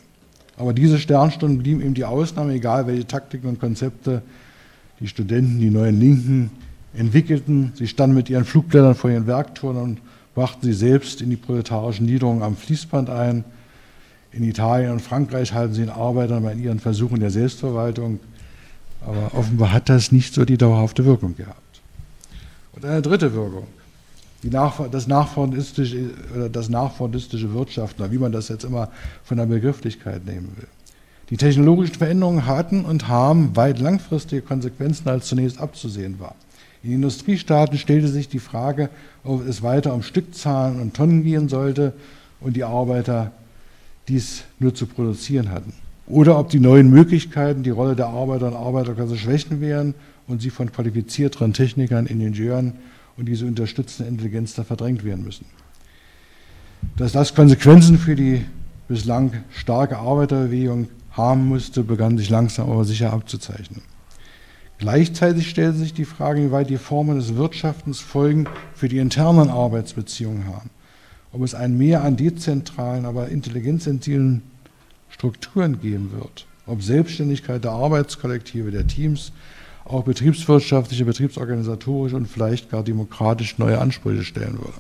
Aber 0.57 0.73
diese 0.73 0.99
Sternstunden 0.99 1.59
blieben 1.59 1.81
eben 1.81 1.93
die 1.93 2.05
Ausnahme, 2.05 2.53
egal 2.53 2.87
welche 2.87 3.07
Taktiken 3.07 3.47
und 3.47 3.59
Konzepte 3.59 4.21
die 4.99 5.07
Studenten, 5.07 5.59
die 5.59 5.69
neuen 5.69 5.99
Linken, 5.99 6.51
entwickelten. 6.93 7.71
Sie 7.75 7.87
standen 7.87 8.15
mit 8.15 8.29
ihren 8.29 8.45
Flugblättern 8.45 8.95
vor 8.95 9.09
ihren 9.09 9.27
Werktoren 9.27 9.77
und 9.77 10.01
brachten 10.35 10.65
sie 10.65 10.73
selbst 10.73 11.21
in 11.21 11.29
die 11.29 11.35
proletarischen 11.37 12.05
Niederungen 12.05 12.43
am 12.43 12.55
Fließband 12.55 13.09
ein. 13.09 13.43
In 14.31 14.43
Italien 14.43 14.91
und 14.91 15.01
Frankreich 15.01 15.53
halten 15.53 15.73
sie 15.73 15.81
den 15.81 15.89
Arbeitern 15.89 16.43
bei 16.43 16.53
ihren 16.53 16.79
Versuchen 16.79 17.19
der 17.19 17.31
Selbstverwaltung. 17.31 18.19
Aber 19.05 19.33
offenbar 19.33 19.71
hat 19.71 19.89
das 19.89 20.11
nicht 20.11 20.33
so 20.33 20.45
die 20.45 20.57
dauerhafte 20.57 21.05
Wirkung 21.05 21.35
gehabt. 21.35 21.81
Und 22.73 22.85
eine 22.85 23.01
dritte 23.01 23.33
Wirkung, 23.33 23.67
das, 24.43 25.07
nachfordistische, 25.07 26.11
das 26.51 26.69
nachfordistische 26.69 27.53
Wirtschaften, 27.53 28.01
oder 28.01 28.11
wie 28.11 28.17
man 28.17 28.31
das 28.31 28.47
jetzt 28.47 28.63
immer 28.63 28.89
von 29.23 29.37
der 29.37 29.45
Begrifflichkeit 29.45 30.25
nehmen 30.25 30.53
will. 30.55 30.67
Die 31.29 31.37
technologischen 31.37 31.95
Veränderungen 31.95 32.45
hatten 32.45 32.85
und 32.85 33.07
haben 33.07 33.55
weit 33.55 33.79
langfristige 33.79 34.41
Konsequenzen, 34.41 35.07
als 35.09 35.27
zunächst 35.27 35.59
abzusehen 35.59 36.19
war. 36.19 36.35
In 36.81 36.93
Industriestaaten 36.93 37.77
stellte 37.77 38.07
sich 38.07 38.29
die 38.29 38.39
Frage, 38.39 38.89
ob 39.23 39.45
es 39.45 39.61
weiter 39.61 39.93
um 39.93 40.01
Stückzahlen 40.01 40.79
und 40.79 40.95
Tonnen 40.95 41.23
gehen 41.23 41.49
sollte 41.49 41.93
und 42.39 42.55
die 42.55 42.63
Arbeiter 42.63 43.31
dies 44.07 44.43
nur 44.59 44.73
zu 44.73 44.87
produzieren 44.87 45.51
hatten. 45.51 45.73
Oder 46.07 46.39
ob 46.39 46.49
die 46.49 46.59
neuen 46.59 46.89
Möglichkeiten 46.89 47.61
die 47.61 47.69
Rolle 47.69 47.95
der 47.95 48.07
Arbeiter 48.07 48.47
und 48.47 48.55
Arbeiterklasse 48.55 49.17
schwächen 49.17 49.61
werden 49.61 49.93
und 50.27 50.41
sie 50.41 50.49
von 50.49 50.71
qualifizierteren 50.71 51.53
Technikern, 51.53 52.07
Ingenieuren 52.07 52.73
und 53.19 53.25
diese 53.25 53.45
unterstützende 53.45 54.09
Intelligenz 54.09 54.53
da 54.53 54.63
verdrängt 54.63 55.03
werden 55.03 55.25
müssen. 55.25 55.45
Dass 56.95 57.11
das 57.11 57.35
Konsequenzen 57.35 57.97
für 57.97 58.15
die 58.15 58.45
bislang 58.87 59.43
starke 59.51 59.97
Arbeiterbewegung 59.97 60.87
haben 61.11 61.47
musste, 61.47 61.83
begann 61.83 62.17
sich 62.17 62.29
langsam 62.29 62.71
aber 62.71 62.85
sicher 62.85 63.11
abzuzeichnen. 63.11 63.81
Gleichzeitig 64.77 65.49
stellte 65.49 65.77
sich 65.77 65.93
die 65.93 66.05
Frage, 66.05 66.41
wie 66.45 66.51
weit 66.51 66.69
die 66.69 66.77
Formen 66.77 67.17
des 67.17 67.35
Wirtschaftens 67.35 67.99
Folgen 67.99 68.47
für 68.73 68.87
die 68.87 68.99
internen 68.99 69.49
Arbeitsbeziehungen 69.49 70.47
haben. 70.47 70.69
Ob 71.33 71.43
es 71.43 71.53
ein 71.53 71.77
Mehr 71.77 72.03
an 72.03 72.15
dezentralen, 72.15 73.05
aber 73.05 73.27
intelligenzsensiblen 73.27 74.41
Strukturen 75.09 75.81
geben 75.81 76.13
wird. 76.13 76.47
Ob 76.65 76.81
Selbstständigkeit 76.81 77.65
der 77.65 77.71
Arbeitskollektive, 77.71 78.71
der 78.71 78.87
Teams, 78.87 79.33
auch 79.89 80.03
betriebswirtschaftliche, 80.03 81.03
betriebsorganisatorische 81.03 82.15
und 82.15 82.27
vielleicht 82.27 82.69
gar 82.69 82.83
demokratisch 82.83 83.57
neue 83.57 83.79
Ansprüche 83.79 84.23
stellen 84.23 84.57
würde 84.59 84.79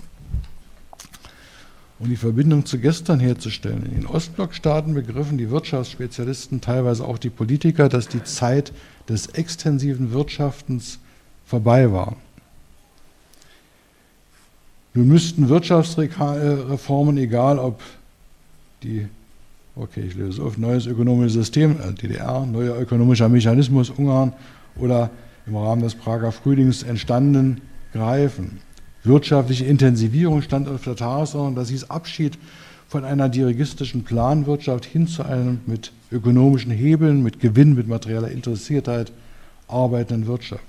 um 1.99 2.07
die 2.07 2.15
Verbindung 2.15 2.65
zu 2.65 2.79
gestern 2.79 3.19
herzustellen. 3.19 3.83
In 3.85 3.91
den 3.91 4.05
Ostblockstaaten 4.05 4.93
begriffen 4.93 5.37
die 5.37 5.49
Wirtschaftsspezialisten, 5.49 6.61
teilweise 6.61 7.05
auch 7.05 7.17
die 7.17 7.29
Politiker, 7.29 7.89
dass 7.89 8.07
die 8.07 8.23
Zeit 8.23 8.71
des 9.09 9.27
extensiven 9.27 10.11
Wirtschaftens 10.13 10.99
vorbei 11.45 11.91
war. 11.91 12.15
Nun 14.93 15.07
müssten 15.07 15.49
Wirtschaftsreformen, 15.49 17.17
egal 17.17 17.59
ob 17.59 17.81
die, 18.81 19.07
okay, 19.75 20.01
ich 20.01 20.15
löse 20.15 20.41
auf, 20.41 20.57
neues 20.57 20.85
ökonomisches 20.85 21.33
System, 21.33 21.77
äh, 21.81 21.93
DDR, 21.93 22.45
neuer 22.45 22.79
ökonomischer 22.79 23.29
Mechanismus, 23.29 23.89
Ungarn 23.89 24.33
oder 24.79 25.09
im 25.45 25.55
Rahmen 25.55 25.81
des 25.81 25.95
Prager 25.95 26.31
Frühlings 26.31 26.83
entstanden, 26.83 27.61
greifen 27.93 28.59
wirtschaftliche 29.03 29.65
Intensivierung 29.65 30.41
stand 30.41 30.67
auf 30.67 30.83
der 30.83 30.95
Tagesordnung. 30.95 31.55
Das 31.55 31.69
hieß 31.69 31.89
Abschied 31.89 32.37
von 32.87 33.05
einer 33.05 33.29
dirigistischen 33.29 34.03
Planwirtschaft 34.03 34.85
hin 34.85 35.07
zu 35.07 35.23
einem 35.23 35.61
mit 35.65 35.91
ökonomischen 36.11 36.71
Hebeln, 36.71 37.23
mit 37.23 37.39
Gewinn, 37.39 37.75
mit 37.75 37.87
materieller 37.87 38.31
Interessiertheit 38.31 39.11
arbeitenden 39.67 40.27
Wirtschaft. 40.27 40.63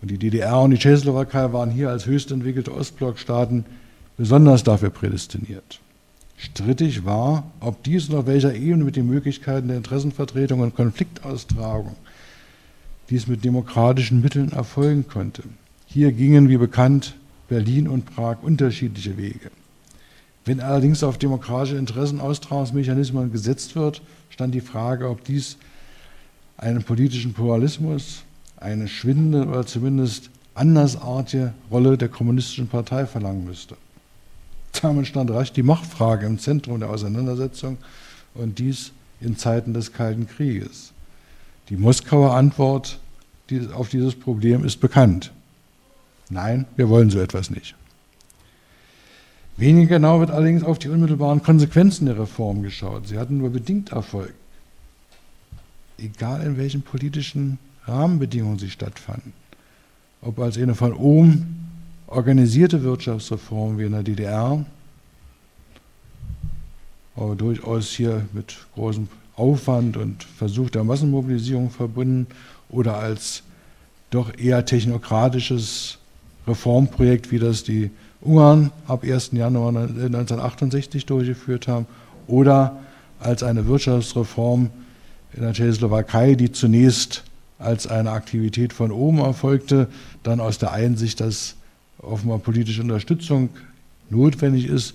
Und 0.00 0.10
die 0.10 0.18
DDR 0.18 0.60
und 0.60 0.70
die 0.70 0.78
Tschechoslowakei 0.78 1.52
waren 1.52 1.70
hier 1.70 1.90
als 1.90 2.06
höchst 2.06 2.30
entwickelte 2.30 2.72
Ostblockstaaten 2.72 3.64
besonders 4.16 4.62
dafür 4.62 4.90
prädestiniert. 4.90 5.80
Strittig 6.36 7.04
war, 7.04 7.44
ob 7.60 7.82
dies 7.82 8.08
und 8.08 8.16
auf 8.16 8.26
welcher 8.26 8.54
Ebene 8.54 8.84
mit 8.84 8.94
den 8.94 9.06
Möglichkeiten 9.06 9.68
der 9.68 9.78
Interessenvertretung 9.78 10.60
und 10.60 10.76
Konfliktaustragung 10.76 11.96
dies 13.10 13.26
mit 13.26 13.44
demokratischen 13.44 14.20
Mitteln 14.20 14.52
erfolgen 14.52 15.06
konnte. 15.08 15.42
Hier 15.86 16.12
gingen, 16.12 16.48
wie 16.48 16.56
bekannt, 16.56 17.16
Berlin 17.48 17.88
und 17.88 18.06
Prag 18.06 18.42
unterschiedliche 18.42 19.16
Wege. 19.16 19.50
Wenn 20.44 20.60
allerdings 20.60 21.02
auf 21.02 21.18
demokratische 21.18 21.76
Interessenaustragungsmechanismen 21.76 23.32
gesetzt 23.32 23.74
wird, 23.74 24.02
stand 24.30 24.54
die 24.54 24.60
Frage, 24.60 25.08
ob 25.08 25.24
dies 25.24 25.56
einen 26.56 26.82
politischen 26.82 27.34
Pluralismus, 27.34 28.22
eine 28.56 28.88
schwindende 28.88 29.46
oder 29.46 29.66
zumindest 29.66 30.30
andersartige 30.54 31.52
Rolle 31.70 31.98
der 31.98 32.08
kommunistischen 32.08 32.68
Partei 32.68 33.06
verlangen 33.06 33.44
müsste. 33.44 33.76
Damit 34.80 35.06
stand 35.06 35.30
rasch 35.30 35.52
die 35.52 35.62
Machtfrage 35.62 36.26
im 36.26 36.38
Zentrum 36.38 36.80
der 36.80 36.90
Auseinandersetzung 36.90 37.78
und 38.34 38.58
dies 38.58 38.92
in 39.20 39.36
Zeiten 39.36 39.74
des 39.74 39.92
Kalten 39.92 40.26
Krieges. 40.26 40.92
Die 41.68 41.76
Moskauer 41.76 42.34
Antwort 42.34 43.00
auf 43.72 43.88
dieses 43.88 44.14
Problem 44.14 44.64
ist 44.64 44.80
bekannt. 44.80 45.32
Nein, 46.30 46.66
wir 46.76 46.88
wollen 46.88 47.10
so 47.10 47.18
etwas 47.18 47.50
nicht. 47.50 47.74
Weniger 49.56 49.96
genau 49.96 50.20
wird 50.20 50.30
allerdings 50.30 50.62
auf 50.62 50.78
die 50.78 50.88
unmittelbaren 50.88 51.42
Konsequenzen 51.42 52.06
der 52.06 52.18
Reform 52.18 52.62
geschaut. 52.62 53.08
Sie 53.08 53.18
hatten 53.18 53.38
nur 53.38 53.50
bedingt 53.50 53.90
Erfolg. 53.90 54.34
Egal 55.98 56.42
in 56.42 56.58
welchen 56.58 56.82
politischen 56.82 57.58
Rahmenbedingungen 57.86 58.58
sie 58.58 58.70
stattfanden. 58.70 59.32
Ob 60.20 60.38
als 60.38 60.58
eine 60.58 60.74
von 60.74 60.92
oben 60.92 61.70
organisierte 62.06 62.82
Wirtschaftsreform 62.82 63.78
wie 63.78 63.84
in 63.84 63.92
der 63.92 64.02
DDR, 64.02 64.64
aber 67.16 67.34
durchaus 67.34 67.90
hier 67.90 68.26
mit 68.32 68.56
großem 68.74 69.08
Aufwand 69.36 69.96
und 69.96 70.24
Versuch 70.24 70.70
der 70.70 70.84
Massenmobilisierung 70.84 71.70
verbunden, 71.70 72.26
oder 72.68 72.96
als 72.96 73.42
doch 74.10 74.36
eher 74.36 74.64
technokratisches 74.64 75.98
Reformprojekt, 76.46 77.30
wie 77.30 77.38
das 77.38 77.62
die 77.62 77.90
Ungarn 78.20 78.72
ab 78.88 79.04
1. 79.04 79.32
Januar 79.32 79.68
1968 79.68 81.06
durchgeführt 81.06 81.68
haben, 81.68 81.86
oder 82.26 82.80
als 83.20 83.42
eine 83.42 83.66
Wirtschaftsreform 83.66 84.70
in 85.34 85.42
der 85.42 85.52
Tschechoslowakei, 85.52 86.34
die 86.34 86.50
zunächst 86.50 87.24
als 87.58 87.86
eine 87.86 88.10
Aktivität 88.10 88.72
von 88.72 88.90
oben 88.90 89.18
erfolgte, 89.18 89.88
dann 90.22 90.40
aus 90.40 90.58
der 90.58 90.72
Einsicht, 90.72 91.20
dass 91.20 91.56
offenbar 91.98 92.38
politische 92.38 92.82
Unterstützung 92.82 93.50
notwendig 94.10 94.66
ist, 94.66 94.94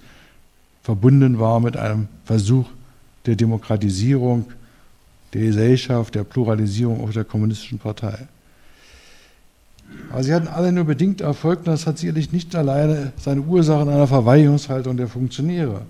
verbunden 0.84 1.40
war 1.40 1.60
mit 1.60 1.78
einem 1.78 2.08
Versuch 2.26 2.66
der 3.26 3.36
Demokratisierung 3.36 4.46
der 5.34 5.42
Gesellschaft, 5.42 6.16
der 6.16 6.24
Pluralisierung 6.24 7.04
auch 7.04 7.12
der 7.12 7.24
kommunistischen 7.24 7.80
Partei. 7.80 8.28
Aber 10.10 10.24
sie 10.24 10.34
hatten 10.34 10.48
alle 10.48 10.72
nur 10.72 10.86
bedingt 10.86 11.22
Erfolg 11.22 11.60
und 11.60 11.68
das 11.68 11.88
hat 11.88 11.98
sicherlich 11.98 12.32
nicht 12.32 12.56
alleine 12.56 13.14
seine 13.18 13.42
Ursache 13.42 13.84
in 13.84 13.90
einer 13.90 14.08
Verweigerungshaltung 14.08 14.98
der 14.98 15.08
Funktionäre. 15.08 15.82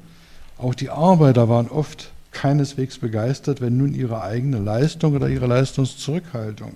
Auch 0.58 0.76
die 0.76 0.90
Arbeiter 0.90 1.50
waren 1.50 1.68
oft 1.70 2.12
keineswegs 2.32 2.98
begeistert, 2.98 3.62
wenn 3.62 3.78
nun 3.78 3.94
ihre 3.94 4.22
eigene 4.22 4.60
Leistung 4.60 5.16
oder 5.16 5.28
ihre 5.28 5.48
Leistungszurückhaltung 5.48 6.76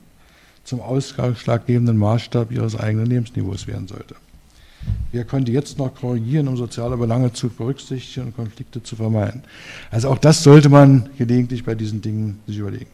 zum 0.63 0.81
ausschlaggebenden 0.81 1.97
Maßstab 1.97 2.51
ihres 2.51 2.75
eigenen 2.75 3.05
Lebensniveaus 3.05 3.67
werden 3.67 3.87
sollte. 3.87 4.15
Wer 5.11 5.23
könnte 5.23 5.51
jetzt 5.51 5.77
noch 5.77 5.95
korrigieren, 5.95 6.47
um 6.47 6.57
soziale 6.57 6.97
Belange 6.97 7.31
zu 7.31 7.49
berücksichtigen 7.49 8.27
und 8.27 8.35
Konflikte 8.35 8.83
zu 8.83 8.95
vermeiden? 8.95 9.43
Also 9.89 10.09
auch 10.09 10.17
das 10.17 10.43
sollte 10.43 10.69
man 10.69 11.09
gelegentlich 11.17 11.63
bei 11.63 11.75
diesen 11.75 12.01
Dingen 12.01 12.39
sich 12.47 12.57
überlegen. 12.57 12.91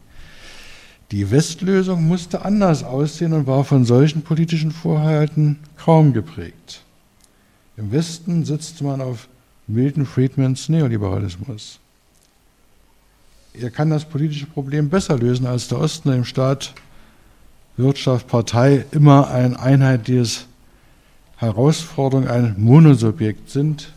Die 1.10 1.30
Westlösung 1.30 2.04
musste 2.04 2.44
anders 2.44 2.84
aussehen 2.84 3.32
und 3.32 3.46
war 3.46 3.64
von 3.64 3.84
solchen 3.84 4.22
politischen 4.22 4.70
Vorhalten 4.70 5.58
kaum 5.76 6.12
geprägt. 6.12 6.82
Im 7.76 7.92
Westen 7.92 8.44
sitzt 8.44 8.80
man 8.82 9.00
auf 9.00 9.28
Milton 9.66 10.06
Friedmans 10.06 10.68
Neoliberalismus. 10.68 11.80
Er 13.52 13.70
kann 13.70 13.90
das 13.90 14.04
politische 14.04 14.46
Problem 14.46 14.88
besser 14.88 15.18
lösen 15.18 15.46
als 15.46 15.68
der 15.68 15.78
Osten, 15.78 16.08
der 16.08 16.18
im 16.18 16.24
Staat, 16.24 16.72
Wirtschaft, 17.76 18.28
Partei 18.28 18.84
immer 18.92 19.28
ein 19.30 19.56
einheitliches 19.56 20.46
Herausforderung 21.42 22.28
ein 22.28 22.54
Monosubjekt 22.56 23.50
sind, 23.50 23.92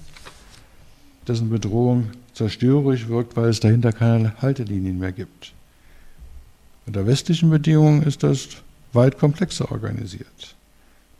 dessen 1.27 1.51
Bedrohung 1.51 2.07
zerstörerisch 2.33 3.07
wirkt, 3.07 3.37
weil 3.37 3.49
es 3.49 3.59
dahinter 3.59 3.93
keine 3.93 4.33
Haltelinien 4.41 4.97
mehr 4.97 5.11
gibt. 5.11 5.53
Unter 6.87 7.05
westlichen 7.05 7.51
Bedingungen 7.51 8.01
ist 8.01 8.23
das 8.23 8.47
weit 8.93 9.19
komplexer 9.19 9.71
organisiert. 9.71 10.55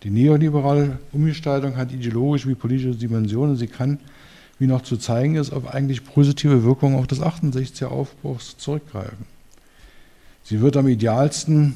Die 0.02 0.10
neoliberale 0.10 0.97
Umgestaltung 1.11 1.77
hat 1.77 1.91
ideologisch 1.91 2.47
wie 2.47 2.56
politische 2.56 2.95
Dimensionen. 2.95 3.56
Sie 3.56 3.68
kann, 3.68 3.99
wie 4.57 4.65
noch 4.65 4.81
zu 4.81 4.97
zeigen 4.97 5.35
ist, 5.35 5.53
auf 5.53 5.73
eigentlich 5.73 6.06
positive 6.06 6.64
Wirkungen 6.64 6.95
auch 6.95 7.06
des 7.06 7.22
68er 7.22 7.85
Aufbruchs 7.85 8.57
zurückgreifen. 8.57 9.27
Sie 10.43 10.60
wird 10.60 10.76
am 10.76 10.88
idealsten 10.88 11.76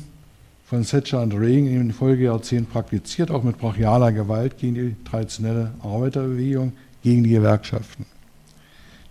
von 0.69 0.85
Thatcher 0.85 1.23
und 1.23 1.33
Reagan 1.33 1.65
in 1.65 1.79
den 1.79 1.93
Folgejahrzehnten 1.93 2.71
praktiziert, 2.71 3.31
auch 3.31 3.41
mit 3.41 3.57
brachialer 3.57 4.11
Gewalt 4.11 4.59
gegen 4.59 4.75
die 4.75 4.95
traditionelle 5.03 5.71
Arbeiterbewegung, 5.81 6.73
gegen 7.01 7.23
die 7.23 7.31
Gewerkschaften. 7.31 8.05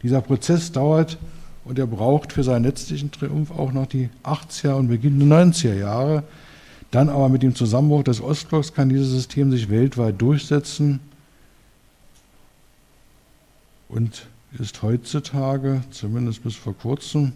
Dieser 0.04 0.20
Prozess 0.20 0.70
dauert 0.70 1.18
und 1.64 1.76
er 1.80 1.88
braucht 1.88 2.32
für 2.32 2.44
seinen 2.44 2.62
letztlichen 2.62 3.10
Triumph 3.10 3.50
auch 3.50 3.72
noch 3.72 3.86
die 3.86 4.08
80er 4.22 4.74
und 4.74 4.86
Beginn 4.86 5.18
der 5.18 5.46
90er 5.46 5.74
Jahre. 5.74 6.22
Dann 6.92 7.08
aber 7.08 7.28
mit 7.28 7.42
dem 7.42 7.56
Zusammenbruch 7.56 8.04
des 8.04 8.20
Ostblocks 8.20 8.72
kann 8.72 8.88
dieses 8.88 9.10
System 9.10 9.50
sich 9.50 9.68
weltweit 9.68 10.22
durchsetzen 10.22 11.00
und 13.88 14.28
ist 14.60 14.80
heutzutage, 14.82 15.82
zumindest 15.90 16.44
bis 16.44 16.54
vor 16.54 16.74
kurzem, 16.78 17.32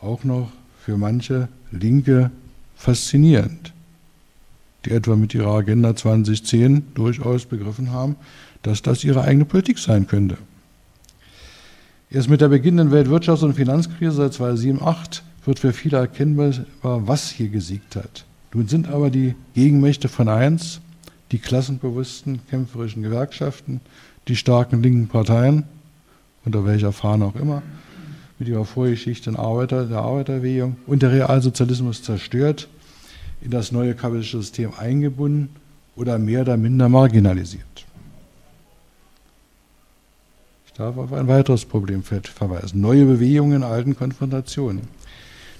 auch 0.00 0.24
noch 0.24 0.50
für 0.84 0.96
manche 0.96 1.48
Linke 1.70 2.32
faszinierend, 2.80 3.74
die 4.86 4.92
etwa 4.92 5.14
mit 5.14 5.34
ihrer 5.34 5.52
Agenda 5.52 5.94
2010 5.94 6.94
durchaus 6.94 7.44
begriffen 7.44 7.92
haben, 7.92 8.16
dass 8.62 8.80
das 8.80 9.04
ihre 9.04 9.22
eigene 9.22 9.44
Politik 9.44 9.78
sein 9.78 10.06
könnte. 10.06 10.38
Erst 12.10 12.30
mit 12.30 12.40
der 12.40 12.48
beginnenden 12.48 12.92
Weltwirtschafts- 12.92 13.44
und 13.44 13.54
Finanzkrise 13.54 14.16
seit 14.16 14.32
2007, 14.32 14.78
2008 14.78 15.22
wird 15.44 15.58
für 15.58 15.72
viele 15.74 15.98
erkennbar, 15.98 16.52
was 16.82 17.30
hier 17.30 17.50
gesiegt 17.50 17.96
hat. 17.96 18.24
Nun 18.54 18.66
sind 18.66 18.88
aber 18.88 19.10
die 19.10 19.34
Gegenmächte 19.54 20.08
von 20.08 20.28
eins, 20.28 20.80
die 21.32 21.38
klassenbewussten, 21.38 22.40
kämpferischen 22.48 23.02
Gewerkschaften, 23.02 23.80
die 24.26 24.36
starken 24.36 24.82
linken 24.82 25.08
Parteien, 25.08 25.64
unter 26.46 26.64
welcher 26.64 26.92
Fahne 26.92 27.26
auch 27.26 27.36
immer, 27.36 27.62
mit 28.40 28.48
ihrer 28.48 28.64
Vorgeschichte 28.64 29.38
Arbeiter, 29.38 29.84
der 29.84 29.98
Arbeiterbewegung 29.98 30.76
und 30.86 31.02
der 31.02 31.12
Realsozialismus 31.12 32.02
zerstört, 32.02 32.68
in 33.42 33.50
das 33.50 33.70
neue 33.70 33.94
kapitalistische 33.94 34.38
System 34.38 34.72
eingebunden 34.76 35.50
oder 35.94 36.18
mehr 36.18 36.40
oder 36.40 36.56
minder 36.56 36.88
marginalisiert. 36.88 37.64
Ich 40.66 40.72
darf 40.72 40.96
auf 40.96 41.12
ein 41.12 41.28
weiteres 41.28 41.66
Problem 41.66 42.02
verweisen. 42.02 42.80
Neue 42.80 43.04
Bewegungen 43.04 43.56
in 43.56 43.62
alten 43.62 43.94
Konfrontationen. 43.94 44.88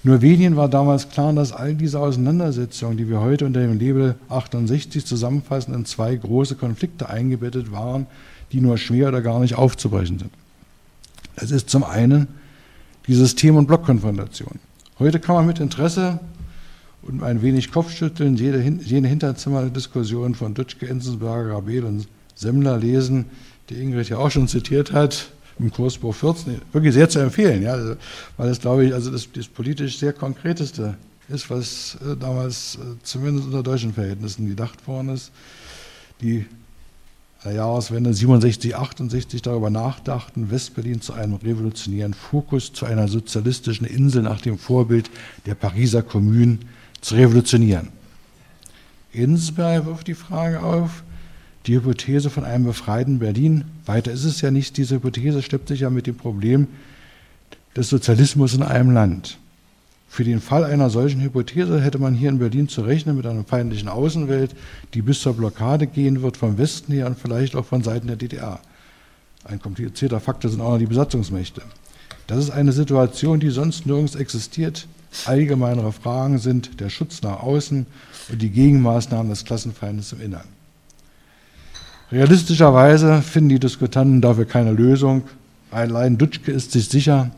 Nur 0.02 0.22
wenigen 0.22 0.56
war 0.56 0.70
damals 0.70 1.10
klar, 1.10 1.34
dass 1.34 1.52
all 1.52 1.74
diese 1.74 2.00
Auseinandersetzungen, 2.00 2.96
die 2.96 3.10
wir 3.10 3.20
heute 3.20 3.44
unter 3.44 3.60
dem 3.60 3.78
Label 3.78 4.14
68 4.30 5.04
zusammenfassen, 5.04 5.74
in 5.74 5.84
zwei 5.84 6.16
große 6.16 6.54
Konflikte 6.54 7.10
eingebettet 7.10 7.70
waren, 7.70 8.06
die 8.52 8.62
nur 8.62 8.78
schwer 8.78 9.08
oder 9.08 9.20
gar 9.20 9.40
nicht 9.40 9.56
aufzubrechen 9.56 10.18
sind. 10.18 10.30
Es 11.36 11.50
ist 11.50 11.68
zum 11.68 11.84
einen 11.84 12.39
die 13.06 13.14
System- 13.14 13.56
und 13.56 13.66
Blockkonfrontation. 13.66 14.58
Heute 14.98 15.20
kann 15.20 15.34
man 15.34 15.46
mit 15.46 15.60
Interesse 15.60 16.20
und 17.02 17.22
ein 17.22 17.42
wenig 17.42 17.72
Kopfschütteln 17.72 18.36
jede, 18.36 18.60
jene 18.60 19.08
Hinterzimmerdiskussion 19.08 20.34
von 20.34 20.54
Dutschke, 20.54 20.88
Enzensberger, 20.88 21.54
Rabel 21.54 21.84
und 21.84 22.08
Semmler 22.34 22.78
lesen, 22.78 23.26
die 23.68 23.74
Ingrid 23.74 24.08
ja 24.08 24.18
auch 24.18 24.30
schon 24.30 24.48
zitiert 24.48 24.92
hat, 24.92 25.30
im 25.58 25.70
Kursbuch 25.70 26.14
14, 26.14 26.60
wirklich 26.72 26.94
sehr 26.94 27.08
zu 27.08 27.18
empfehlen, 27.18 27.62
ja, 27.62 27.72
also, 27.72 27.96
weil 28.36 28.48
es, 28.48 28.60
glaube 28.60 28.86
ich, 28.86 28.94
also 28.94 29.10
das, 29.10 29.28
das 29.32 29.46
politisch 29.46 29.98
sehr 29.98 30.12
Konkreteste 30.12 30.96
ist, 31.28 31.50
was 31.50 31.98
äh, 32.02 32.16
damals 32.16 32.76
äh, 32.76 32.96
zumindest 33.02 33.46
unter 33.46 33.62
deutschen 33.62 33.92
Verhältnissen 33.92 34.48
gedacht 34.48 34.86
worden 34.86 35.10
ist. 35.10 35.30
Die 36.20 36.46
der 37.44 37.52
Jahreswende 37.52 38.12
67, 38.12 38.76
68 38.76 39.40
darüber 39.42 39.70
nachdachten, 39.70 40.50
Westberlin 40.50 41.00
zu 41.00 41.14
einem 41.14 41.34
revolutionären 41.34 42.12
Fokus, 42.12 42.72
zu 42.72 42.84
einer 42.84 43.08
sozialistischen 43.08 43.86
Insel 43.86 44.22
nach 44.22 44.40
dem 44.40 44.58
Vorbild 44.58 45.10
der 45.46 45.54
Pariser 45.54 46.02
Kommune 46.02 46.58
zu 47.00 47.14
revolutionieren. 47.14 47.88
Insberg 49.12 49.86
wirft 49.86 50.06
die 50.06 50.14
Frage 50.14 50.62
auf, 50.62 51.02
die 51.66 51.76
Hypothese 51.76 52.30
von 52.30 52.44
einem 52.44 52.64
befreiten 52.64 53.18
Berlin, 53.18 53.64
weiter 53.86 54.12
ist 54.12 54.24
es 54.24 54.40
ja 54.40 54.50
nicht, 54.50 54.76
diese 54.76 54.96
Hypothese 54.96 55.42
steppt 55.42 55.68
sich 55.68 55.80
ja 55.80 55.90
mit 55.90 56.06
dem 56.06 56.16
Problem 56.16 56.68
des 57.76 57.88
Sozialismus 57.88 58.54
in 58.54 58.62
einem 58.62 58.90
Land. 58.90 59.38
Für 60.12 60.24
den 60.24 60.40
Fall 60.40 60.64
einer 60.64 60.90
solchen 60.90 61.20
Hypothese 61.20 61.80
hätte 61.80 62.00
man 62.00 62.14
hier 62.14 62.30
in 62.30 62.40
Berlin 62.40 62.68
zu 62.68 62.80
rechnen 62.80 63.16
mit 63.16 63.26
einer 63.26 63.44
feindlichen 63.44 63.88
Außenwelt, 63.88 64.56
die 64.92 65.02
bis 65.02 65.20
zur 65.20 65.34
Blockade 65.34 65.86
gehen 65.86 66.20
wird 66.20 66.36
vom 66.36 66.58
Westen 66.58 66.92
her 66.92 67.06
und 67.06 67.16
vielleicht 67.16 67.54
auch 67.54 67.64
von 67.64 67.84
Seiten 67.84 68.08
der 68.08 68.16
DDR. 68.16 68.58
Ein 69.44 69.62
komplizierter 69.62 70.18
Faktor 70.18 70.50
sind 70.50 70.62
auch 70.62 70.72
noch 70.72 70.78
die 70.78 70.86
Besatzungsmächte. 70.86 71.62
Das 72.26 72.38
ist 72.38 72.50
eine 72.50 72.72
Situation, 72.72 73.38
die 73.38 73.50
sonst 73.50 73.86
nirgends 73.86 74.16
existiert. 74.16 74.88
Allgemeinere 75.26 75.92
Fragen 75.92 76.38
sind 76.38 76.80
der 76.80 76.90
Schutz 76.90 77.22
nach 77.22 77.40
außen 77.40 77.86
und 78.30 78.42
die 78.42 78.50
Gegenmaßnahmen 78.50 79.30
des 79.30 79.44
Klassenfeindes 79.44 80.12
im 80.12 80.22
Innern. 80.22 80.48
Realistischerweise 82.10 83.22
finden 83.22 83.50
die 83.50 83.60
Diskutanten 83.60 84.20
dafür 84.20 84.44
keine 84.44 84.72
Lösung. 84.72 85.22
Allein 85.70 86.18
Dutschke 86.18 86.50
ist 86.50 86.72
sich 86.72 86.88
sicher, 86.88 87.30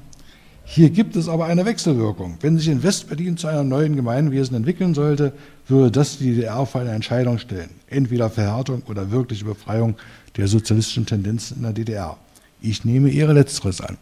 hier 0.65 0.91
gibt 0.91 1.17
es 1.17 1.29
aber 1.29 1.47
eine 1.47 1.65
Wechselwirkung. 1.67 2.39
Wenn 2.41 2.57
sich 2.57 2.69
in 2.69 2.83
Westberlin 2.83 3.37
zu 3.37 3.49
einem 3.49 3.69
neuen 3.69 3.97
Gemeinwesen 3.97 4.57
entwickeln 4.57 4.95
sollte, 4.95 5.33
würde 5.69 5.91
das 5.91 6.19
die 6.19 6.35
DDR 6.35 6.65
vor 6.67 6.81
eine 6.81 6.93
Entscheidung 6.93 7.39
stellen. 7.39 7.71
Entweder 7.89 8.31
Verhärtung 8.31 8.83
oder 8.87 9.11
wirkliche 9.11 9.45
Befreiung 9.45 9.97
der 10.37 10.49
sozialistischen 10.49 11.07
Tendenzen 11.07 11.59
in 11.59 11.63
der 11.65 11.73
DDR. 11.73 12.17
Ich 12.61 12.85
nehme 12.85 13.11
Ihre 13.11 13.33
Letzteres 13.33 13.81
an. 13.81 13.99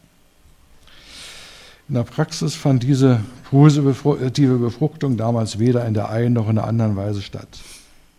In 1.89 1.95
der 1.95 2.05
Praxis 2.05 2.55
fand 2.55 2.85
diese 2.85 3.20
positive 3.51 4.59
Befruchtung 4.59 5.16
damals 5.16 5.59
weder 5.59 5.85
in 5.87 5.95
der 5.95 6.11
einen 6.11 6.35
noch 6.35 6.49
in 6.49 6.55
der 6.57 6.66
anderen 6.66 6.95
Weise 6.95 7.20
statt. 7.20 7.49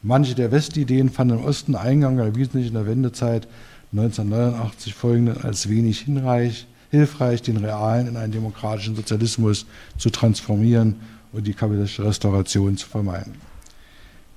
Manche 0.01 0.35
der 0.35 0.51
Westideen 0.51 1.09
fanden 1.09 1.37
im 1.37 1.45
Osten 1.45 1.75
Eingang, 1.75 2.17
erwiesen 2.17 2.59
sich 2.59 2.67
in 2.67 2.73
der 2.73 2.87
Wendezeit 2.87 3.47
1989 3.93 4.93
folgenden 4.93 5.43
als 5.43 5.69
wenig 5.69 6.01
hinreich 6.01 6.65
hilfreich, 6.91 7.41
den 7.41 7.57
realen 7.57 8.07
in 8.07 8.17
einen 8.17 8.33
demokratischen 8.33 8.95
Sozialismus 8.95 9.65
zu 9.97 10.09
transformieren 10.09 10.97
und 11.31 11.47
die 11.47 11.53
kapitalistische 11.53 12.05
Restauration 12.05 12.77
zu 12.77 12.87
vermeiden. 12.87 13.33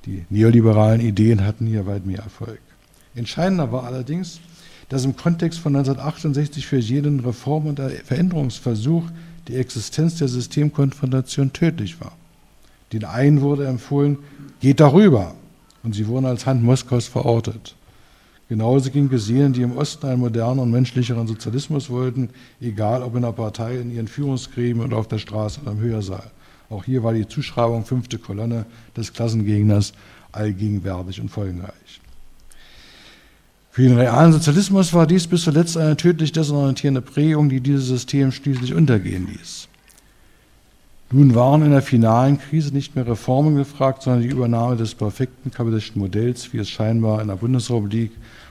Die 0.06 0.24
neoliberalen 0.30 1.00
Ideen 1.00 1.44
hatten 1.44 1.66
hier 1.66 1.86
weit 1.86 2.06
mehr 2.06 2.20
Erfolg. 2.20 2.60
Entscheidender 3.14 3.72
war 3.72 3.84
allerdings, 3.84 4.40
dass 4.88 5.04
im 5.04 5.16
Kontext 5.16 5.58
von 5.58 5.74
1968 5.74 6.66
für 6.66 6.78
jeden 6.78 7.20
Reform- 7.20 7.66
und 7.66 7.80
Veränderungsversuch 7.80 9.04
die 9.48 9.56
Existenz 9.56 10.16
der 10.16 10.28
Systemkonfrontation 10.28 11.52
tödlich 11.52 12.00
war. 12.00 12.12
Den 12.92 13.04
einen 13.04 13.40
wurde 13.40 13.66
empfohlen, 13.66 14.18
geht 14.60 14.80
darüber, 14.80 15.34
und 15.82 15.94
sie 15.94 16.06
wurden 16.06 16.26
als 16.26 16.46
Hand 16.46 16.62
Moskaus 16.62 17.08
verortet. 17.08 17.74
Genauso 18.48 18.90
ging 18.90 19.10
es 19.12 19.28
jenen, 19.28 19.54
die 19.54 19.62
im 19.62 19.76
Osten 19.76 20.06
einen 20.06 20.20
modernen 20.20 20.60
und 20.60 20.70
menschlicheren 20.70 21.26
Sozialismus 21.26 21.88
wollten, 21.88 22.28
egal 22.60 23.02
ob 23.02 23.16
in 23.16 23.22
der 23.22 23.32
Partei, 23.32 23.78
in 23.78 23.90
ihren 23.90 24.08
Führungsgremien 24.08 24.86
oder 24.86 24.98
auf 24.98 25.08
der 25.08 25.18
Straße 25.18 25.60
oder 25.62 25.72
im 25.72 25.80
Hörsaal. 25.80 26.30
Auch 26.68 26.84
hier 26.84 27.02
war 27.02 27.14
die 27.14 27.26
Zuschreibung 27.26 27.84
fünfte 27.84 28.18
Kolonne 28.18 28.66
des 28.96 29.12
Klassengegners 29.12 29.92
allgegenwärtig 30.32 31.20
und 31.20 31.30
folgenreich. 31.30 32.00
Für 33.70 33.82
den 33.82 33.96
realen 33.96 34.32
Sozialismus 34.32 34.92
war 34.92 35.06
dies 35.06 35.26
bis 35.26 35.42
zuletzt 35.42 35.76
eine 35.76 35.96
tödlich 35.96 36.30
desorientierende 36.30 37.00
Prägung, 37.00 37.48
die 37.48 37.60
dieses 37.60 37.88
System 37.88 38.30
schließlich 38.30 38.74
untergehen 38.74 39.26
ließ. 39.26 39.68
Nun 41.16 41.36
waren 41.36 41.62
in 41.62 41.70
der 41.70 41.80
finalen 41.80 42.40
Krise 42.40 42.74
nicht 42.74 42.96
mehr 42.96 43.06
Reformen 43.06 43.54
gefragt, 43.54 44.02
sondern 44.02 44.22
die 44.22 44.30
Übernahme 44.30 44.74
des 44.74 44.96
perfekten 44.96 45.52
kapitalistischen 45.52 46.02
Modells, 46.02 46.52
wie 46.52 46.58
es 46.58 46.68
scheinbar 46.68 47.22
in 47.22 47.28
der 47.28 47.36
Bundesrepublik 47.36 48.10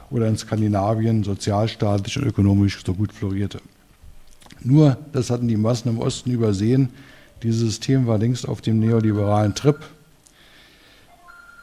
oder 0.10 0.30
in 0.30 0.38
Skandinavien 0.38 1.26
sozialstaatlich 1.26 2.18
und 2.18 2.24
ökonomisch 2.24 2.80
so 2.86 2.94
gut 2.94 3.12
florierte. 3.12 3.60
Nur, 4.62 4.96
das 5.12 5.30
hatten 5.30 5.50
die 5.50 5.58
Massen 5.58 5.90
im 5.90 6.00
Osten 6.00 6.32
übersehen, 6.32 6.88
dieses 7.44 7.60
System 7.60 8.08
war 8.08 8.18
längst 8.18 8.48
auf 8.48 8.62
dem 8.62 8.80
neoliberalen 8.80 9.54
Trip 9.56 9.80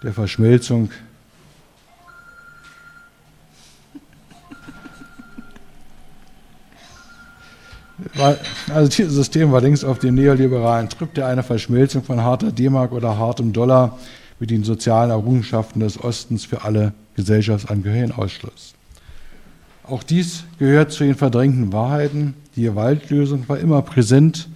der 0.03 0.13
Verschmelzung 0.13 0.91
also 8.73 8.89
dieses 8.89 9.15
System 9.15 9.53
war 9.53 9.61
längst 9.61 9.85
auf 9.85 9.99
dem 9.99 10.15
neoliberalen 10.15 10.89
Trip, 10.89 11.13
der 11.15 11.27
eine 11.27 11.43
Verschmelzung 11.43 12.03
von 12.03 12.23
harter 12.23 12.53
D-Mark 12.53 12.93
oder 12.93 13.19
hartem 13.19 13.53
Dollar 13.53 13.99
mit 14.39 14.51
den 14.51 14.65
sozialen 14.65 15.11
Errungenschaften 15.11 15.81
des 15.81 16.03
Ostens 16.03 16.45
für 16.45 16.65
alle 16.65 16.93
Gesellschaftsangehörigen 17.17 18.13
ausschloss. 18.13 18.75
Auch 19.85 20.03
dies 20.03 20.45
gehört 20.59 20.93
zu 20.93 21.05
den 21.05 21.15
verdrängten 21.15 21.73
Wahrheiten. 21.73 22.35
Die 22.57 22.63
Gewaltlösung 22.63 23.49
war 23.49 23.59
immer 23.59 23.83
präsent 23.83 24.49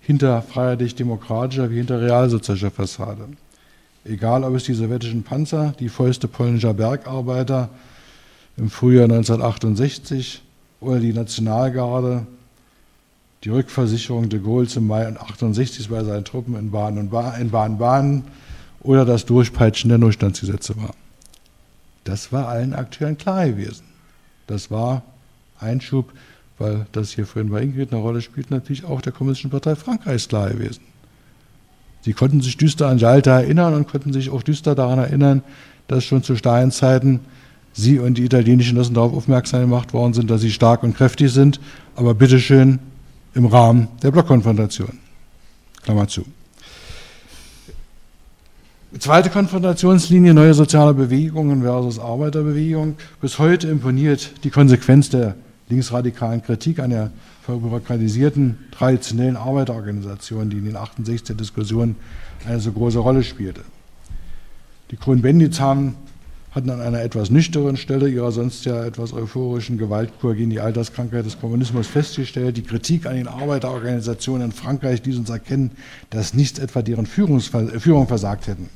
hinter 0.00 0.42
freiheitlich-demokratischer 0.42 1.70
wie 1.70 1.76
hinter 1.76 2.00
realsozialischer 2.00 2.70
Fassade. 2.70 3.28
Egal, 4.04 4.44
ob 4.44 4.54
es 4.54 4.64
die 4.64 4.74
sowjetischen 4.74 5.22
Panzer, 5.22 5.74
die 5.78 5.88
Fäuste 5.88 6.28
polnischer 6.28 6.74
Bergarbeiter 6.74 7.68
im 8.56 8.68
Frühjahr 8.68 9.04
1968 9.04 10.42
oder 10.80 10.98
die 10.98 11.12
Nationalgarde 11.12 12.26
die 13.44 13.50
Rückversicherung 13.50 14.28
de 14.28 14.38
Gaulle's 14.40 14.76
im 14.76 14.86
Mai 14.86 15.06
68 15.06 15.88
bei 15.88 16.04
seinen 16.04 16.24
Truppen 16.24 16.54
in 16.56 16.70
Bahn 16.70 18.24
oder 18.80 19.04
das 19.04 19.26
Durchpeitschen 19.26 19.88
der 19.88 19.98
Notstandsgesetze 19.98 20.76
war. 20.76 20.94
Das 22.04 22.32
war 22.32 22.48
allen 22.48 22.74
Akteuren 22.74 23.18
klar 23.18 23.48
gewesen. 23.48 23.84
Das 24.46 24.70
war 24.70 25.02
Einschub, 25.58 26.12
weil 26.58 26.86
das 26.92 27.10
hier 27.10 27.26
vorhin 27.26 27.50
bei 27.50 27.62
Ingrid 27.62 27.92
eine 27.92 28.00
Rolle 28.00 28.20
spielt, 28.20 28.50
natürlich 28.50 28.84
auch 28.84 29.00
der 29.00 29.12
Kommunistischen 29.12 29.50
Partei 29.50 29.76
Frankreichs 29.76 30.28
klar 30.28 30.50
gewesen. 30.50 30.82
Sie 32.02 32.12
konnten 32.12 32.40
sich 32.40 32.56
düster 32.56 32.88
an 32.88 32.98
Jalta 32.98 33.40
erinnern 33.40 33.74
und 33.74 33.88
konnten 33.88 34.12
sich 34.12 34.30
auch 34.30 34.42
düster 34.42 34.74
daran 34.74 34.98
erinnern, 34.98 35.42
dass 35.86 36.04
schon 36.04 36.22
zu 36.22 36.36
Steinzeiten 36.36 37.20
sie 37.72 37.98
und 37.98 38.18
die 38.18 38.24
italienischen 38.24 38.76
Russen 38.76 38.94
darauf 38.94 39.14
aufmerksam 39.14 39.62
gemacht 39.62 39.92
worden 39.92 40.12
sind, 40.12 40.30
dass 40.30 40.40
sie 40.40 40.50
stark 40.50 40.82
und 40.82 40.96
kräftig 40.96 41.32
sind, 41.32 41.60
aber 41.94 42.14
bitteschön, 42.14 42.80
im 43.34 43.46
Rahmen 43.46 43.88
der 44.02 44.10
Blockkonfrontation. 44.10 44.98
Klammer 45.82 46.06
zu. 46.08 46.24
Zweite 48.98 49.30
Konfrontationslinie, 49.30 50.34
neue 50.34 50.52
soziale 50.52 50.92
Bewegungen 50.92 51.62
versus 51.62 51.98
Arbeiterbewegung. 51.98 52.96
Bis 53.22 53.38
heute 53.38 53.68
imponiert 53.68 54.44
die 54.44 54.50
Konsequenz 54.50 55.08
der 55.08 55.34
linksradikalen 55.70 56.42
Kritik 56.42 56.78
an 56.78 56.90
der 56.90 57.10
verbürokratisierten 57.42 58.58
traditionellen 58.70 59.36
Arbeiterorganisation, 59.36 60.50
die 60.50 60.58
in 60.58 60.66
den 60.66 60.76
68er 60.76 61.34
Diskussionen 61.34 61.96
eine 62.46 62.60
so 62.60 62.70
große 62.70 62.98
Rolle 62.98 63.22
spielte. 63.22 63.62
Die 64.90 64.96
Grünbendits 64.96 65.58
haben 65.58 65.96
hatten 66.54 66.68
an 66.68 66.82
einer 66.82 67.00
etwas 67.00 67.30
nüchternen 67.30 67.78
Stelle 67.78 68.08
ihrer 68.08 68.30
sonst 68.30 68.66
ja 68.66 68.84
etwas 68.84 69.12
euphorischen 69.14 69.78
Gewaltkur 69.78 70.34
gegen 70.34 70.50
die 70.50 70.60
Alterskrankheit 70.60 71.24
des 71.24 71.40
Kommunismus 71.40 71.86
festgestellt. 71.86 72.58
Die 72.58 72.62
Kritik 72.62 73.06
an 73.06 73.16
den 73.16 73.26
Arbeiterorganisationen 73.26 74.48
in 74.48 74.52
Frankreich 74.52 75.02
ließ 75.04 75.16
uns 75.16 75.30
erkennen, 75.30 75.70
dass 76.10 76.34
nicht 76.34 76.58
etwa 76.58 76.82
deren 76.82 77.06
Führungsver 77.06 77.80
Führung 77.80 78.06
versagt 78.06 78.48
hätten, 78.48 78.68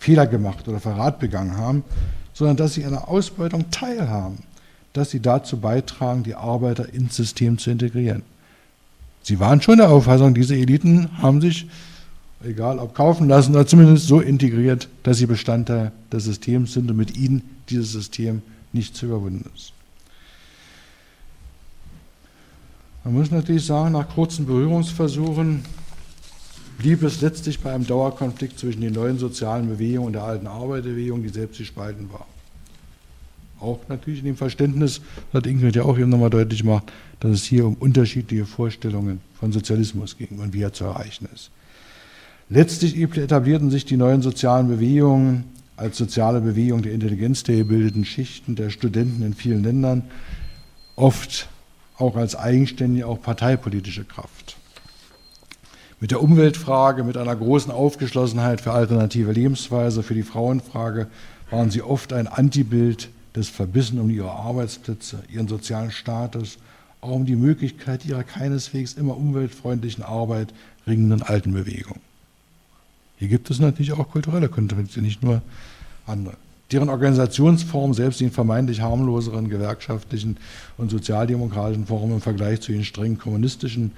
Fehler 0.00 0.26
gemacht 0.26 0.66
oder 0.66 0.80
Verrat 0.80 1.20
begangen 1.20 1.56
haben, 1.56 1.84
sondern 2.32 2.56
dass 2.56 2.74
sie 2.74 2.84
an 2.84 2.92
der 2.92 3.08
Ausbeutung 3.08 3.70
teilhaben, 3.70 4.38
dass 4.92 5.10
sie 5.10 5.20
dazu 5.20 5.58
beitragen, 5.58 6.24
die 6.24 6.34
Arbeiter 6.34 6.92
ins 6.92 7.14
System 7.14 7.58
zu 7.58 7.70
integrieren. 7.70 8.22
Sie 9.22 9.38
waren 9.38 9.62
schon 9.62 9.78
der 9.78 9.90
Auffassung, 9.90 10.34
diese 10.34 10.56
Eliten 10.56 11.10
haben 11.22 11.40
sich 11.40 11.68
egal 12.42 12.78
ob 12.78 12.94
kaufen 12.94 13.28
lassen 13.28 13.54
oder 13.54 13.66
zumindest 13.66 14.06
so 14.06 14.20
integriert, 14.20 14.88
dass 15.02 15.18
sie 15.18 15.26
Bestandteil 15.26 15.92
des 16.12 16.24
Systems 16.24 16.72
sind 16.72 16.90
und 16.90 16.96
mit 16.96 17.16
ihnen 17.16 17.42
dieses 17.68 17.92
System 17.92 18.42
nicht 18.72 18.96
zu 18.96 19.06
überwinden 19.06 19.50
ist. 19.54 19.72
Man 23.04 23.14
muss 23.14 23.30
natürlich 23.30 23.64
sagen, 23.64 23.92
nach 23.92 24.08
kurzen 24.08 24.46
Berührungsversuchen 24.46 25.64
blieb 26.78 27.02
es 27.02 27.20
letztlich 27.20 27.60
bei 27.60 27.72
einem 27.72 27.86
Dauerkonflikt 27.86 28.58
zwischen 28.58 28.80
den 28.80 28.92
neuen 28.92 29.18
sozialen 29.18 29.68
Bewegungen 29.68 30.08
und 30.08 30.12
der 30.14 30.24
alten 30.24 30.46
Arbeiterbewegung, 30.46 31.22
die 31.22 31.28
selbst 31.30 31.58
gespalten 31.58 32.10
war. 32.12 32.26
Auch 33.58 33.80
natürlich 33.88 34.20
in 34.20 34.26
dem 34.26 34.36
Verständnis, 34.36 35.02
das 35.32 35.42
hat 35.42 35.46
Ingrid 35.46 35.76
ja 35.76 35.82
auch 35.82 35.98
eben 35.98 36.08
nochmal 36.08 36.30
deutlich 36.30 36.62
gemacht, 36.62 36.90
dass 37.20 37.32
es 37.32 37.44
hier 37.44 37.66
um 37.66 37.74
unterschiedliche 37.74 38.46
Vorstellungen 38.46 39.20
von 39.38 39.52
Sozialismus 39.52 40.16
ging 40.16 40.38
und 40.38 40.54
wie 40.54 40.62
er 40.62 40.72
zu 40.72 40.84
erreichen 40.84 41.28
ist. 41.34 41.50
Letztlich 42.52 42.98
etablierten 42.98 43.70
sich 43.70 43.84
die 43.84 43.96
neuen 43.96 44.22
sozialen 44.22 44.66
Bewegungen 44.66 45.44
als 45.76 45.96
soziale 45.96 46.40
Bewegung 46.40 46.82
der 46.82 46.92
Intelligenz 46.92 47.44
der 47.44 47.58
gebildeten 47.58 48.04
Schichten, 48.04 48.56
der 48.56 48.70
Studenten 48.70 49.22
in 49.22 49.34
vielen 49.34 49.62
Ländern, 49.62 50.02
oft 50.96 51.48
auch 51.96 52.16
als 52.16 52.34
eigenständige, 52.34 53.06
auch 53.06 53.22
parteipolitische 53.22 54.04
Kraft. 54.04 54.56
Mit 56.00 56.10
der 56.10 56.20
Umweltfrage, 56.20 57.04
mit 57.04 57.16
einer 57.16 57.36
großen 57.36 57.70
Aufgeschlossenheit 57.70 58.60
für 58.60 58.72
alternative 58.72 59.30
Lebensweise, 59.30 60.02
für 60.02 60.14
die 60.14 60.24
Frauenfrage 60.24 61.06
waren 61.50 61.70
sie 61.70 61.82
oft 61.82 62.12
ein 62.12 62.26
Antibild 62.26 63.10
des 63.36 63.48
Verbissen 63.48 64.00
um 64.00 64.10
ihre 64.10 64.32
Arbeitsplätze, 64.32 65.22
ihren 65.32 65.46
sozialen 65.46 65.92
Status, 65.92 66.58
auch 67.00 67.12
um 67.12 67.26
die 67.26 67.36
Möglichkeit 67.36 68.04
ihrer 68.04 68.24
keineswegs 68.24 68.94
immer 68.94 69.16
umweltfreundlichen 69.16 70.02
Arbeit 70.02 70.52
ringenden 70.84 71.22
alten 71.22 71.52
Bewegung. 71.52 72.00
Hier 73.20 73.28
gibt 73.28 73.50
es 73.50 73.60
natürlich 73.60 73.92
auch 73.92 74.08
kulturelle 74.08 74.48
Konflikte, 74.48 75.02
nicht 75.02 75.22
nur 75.22 75.42
andere. 76.06 76.34
Deren 76.72 76.88
Organisationsform, 76.88 77.92
selbst 77.92 78.22
in 78.22 78.30
vermeintlich 78.30 78.80
harmloseren 78.80 79.50
gewerkschaftlichen 79.50 80.38
und 80.78 80.90
sozialdemokratischen 80.90 81.86
Formen 81.86 82.14
im 82.14 82.20
Vergleich 82.22 82.62
zu 82.62 82.72
den 82.72 82.82
streng 82.82 83.18
kommunistischen, 83.18 83.92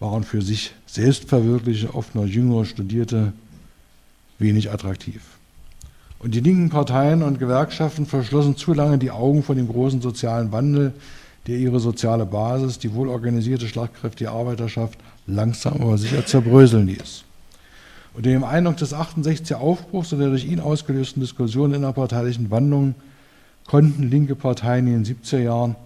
waren 0.00 0.24
für 0.24 0.40
sich 0.40 0.72
selbstverwirklichte, 0.86 1.94
oft 1.94 2.14
noch 2.14 2.24
jüngere 2.24 2.64
Studierte 2.64 3.34
wenig 4.38 4.70
attraktiv. 4.70 5.20
Und 6.18 6.34
die 6.34 6.40
linken 6.40 6.70
Parteien 6.70 7.22
und 7.22 7.38
Gewerkschaften 7.38 8.06
verschlossen 8.06 8.56
zu 8.56 8.72
lange 8.72 8.96
die 8.96 9.10
Augen 9.10 9.42
vor 9.42 9.56
dem 9.56 9.68
großen 9.68 10.00
sozialen 10.00 10.52
Wandel, 10.52 10.94
der 11.46 11.58
ihre 11.58 11.80
soziale 11.80 12.24
Basis, 12.24 12.78
die 12.78 12.94
wohlorganisierte, 12.94 13.68
schlagkräftige 13.68 14.30
Arbeiterschaft 14.30 14.98
langsam 15.26 15.82
aber 15.82 15.98
sicher 15.98 16.24
zerbröseln 16.24 16.86
ließ. 16.86 17.24
Unter 18.18 18.30
dem 18.30 18.42
Eindruck 18.42 18.78
des 18.78 18.92
68er 18.92 19.54
Aufbruchs 19.54 20.12
und 20.12 20.18
der 20.18 20.30
durch 20.30 20.44
ihn 20.44 20.58
ausgelösten 20.58 21.22
Diskussionen 21.22 21.74
innerparteilichen 21.74 22.50
Wandlungen 22.50 22.96
konnten 23.64 24.10
linke 24.10 24.34
Parteien 24.34 24.88
in 24.88 25.04
den 25.04 25.16
70er 25.22 25.38
Jahren 25.38 25.76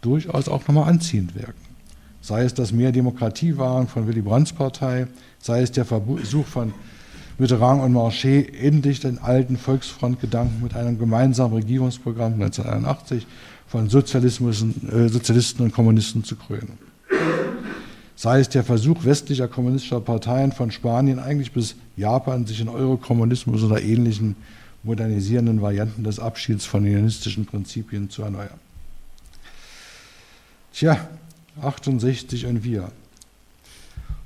durchaus 0.00 0.48
auch 0.48 0.60
nochmal 0.68 0.88
anziehend 0.88 1.34
wirken. 1.34 1.60
Sei 2.20 2.44
es 2.44 2.54
das 2.54 2.70
Mehr 2.70 2.92
Demokratie 2.92 3.56
waren 3.56 3.88
von 3.88 4.06
Willy 4.06 4.20
Brandts 4.20 4.52
Partei, 4.52 5.08
sei 5.40 5.62
es 5.62 5.72
der 5.72 5.84
Versuch 5.84 6.46
von 6.46 6.72
Mitterrand 7.38 7.82
und 7.82 7.92
Marché, 7.92 8.48
endlich 8.54 9.00
den 9.00 9.18
alten 9.18 9.56
Volksfrontgedanken 9.56 10.62
mit 10.62 10.76
einem 10.76 10.96
gemeinsamen 10.96 11.54
Regierungsprogramm 11.54 12.34
1981 12.34 13.26
von 13.66 13.90
Sozialismus, 13.90 14.64
äh, 14.92 15.08
Sozialisten 15.08 15.64
und 15.64 15.72
Kommunisten 15.72 16.22
zu 16.22 16.36
krönen 16.36 16.89
sei 18.20 18.40
es 18.40 18.50
der 18.50 18.64
Versuch 18.64 19.06
westlicher 19.06 19.48
kommunistischer 19.48 20.02
Parteien 20.02 20.52
von 20.52 20.70
Spanien 20.70 21.18
eigentlich 21.18 21.52
bis 21.52 21.76
Japan, 21.96 22.44
sich 22.44 22.60
in 22.60 22.68
Eurokommunismus 22.68 23.62
oder 23.62 23.80
ähnlichen 23.80 24.36
modernisierenden 24.82 25.62
Varianten 25.62 26.04
des 26.04 26.20
Abschieds 26.20 26.66
von 26.66 26.84
hellenistischen 26.84 27.46
Prinzipien 27.46 28.10
zu 28.10 28.20
erneuern. 28.20 28.60
Tja, 30.74 31.08
68 31.62 32.44
und 32.44 32.62
wir. 32.62 32.92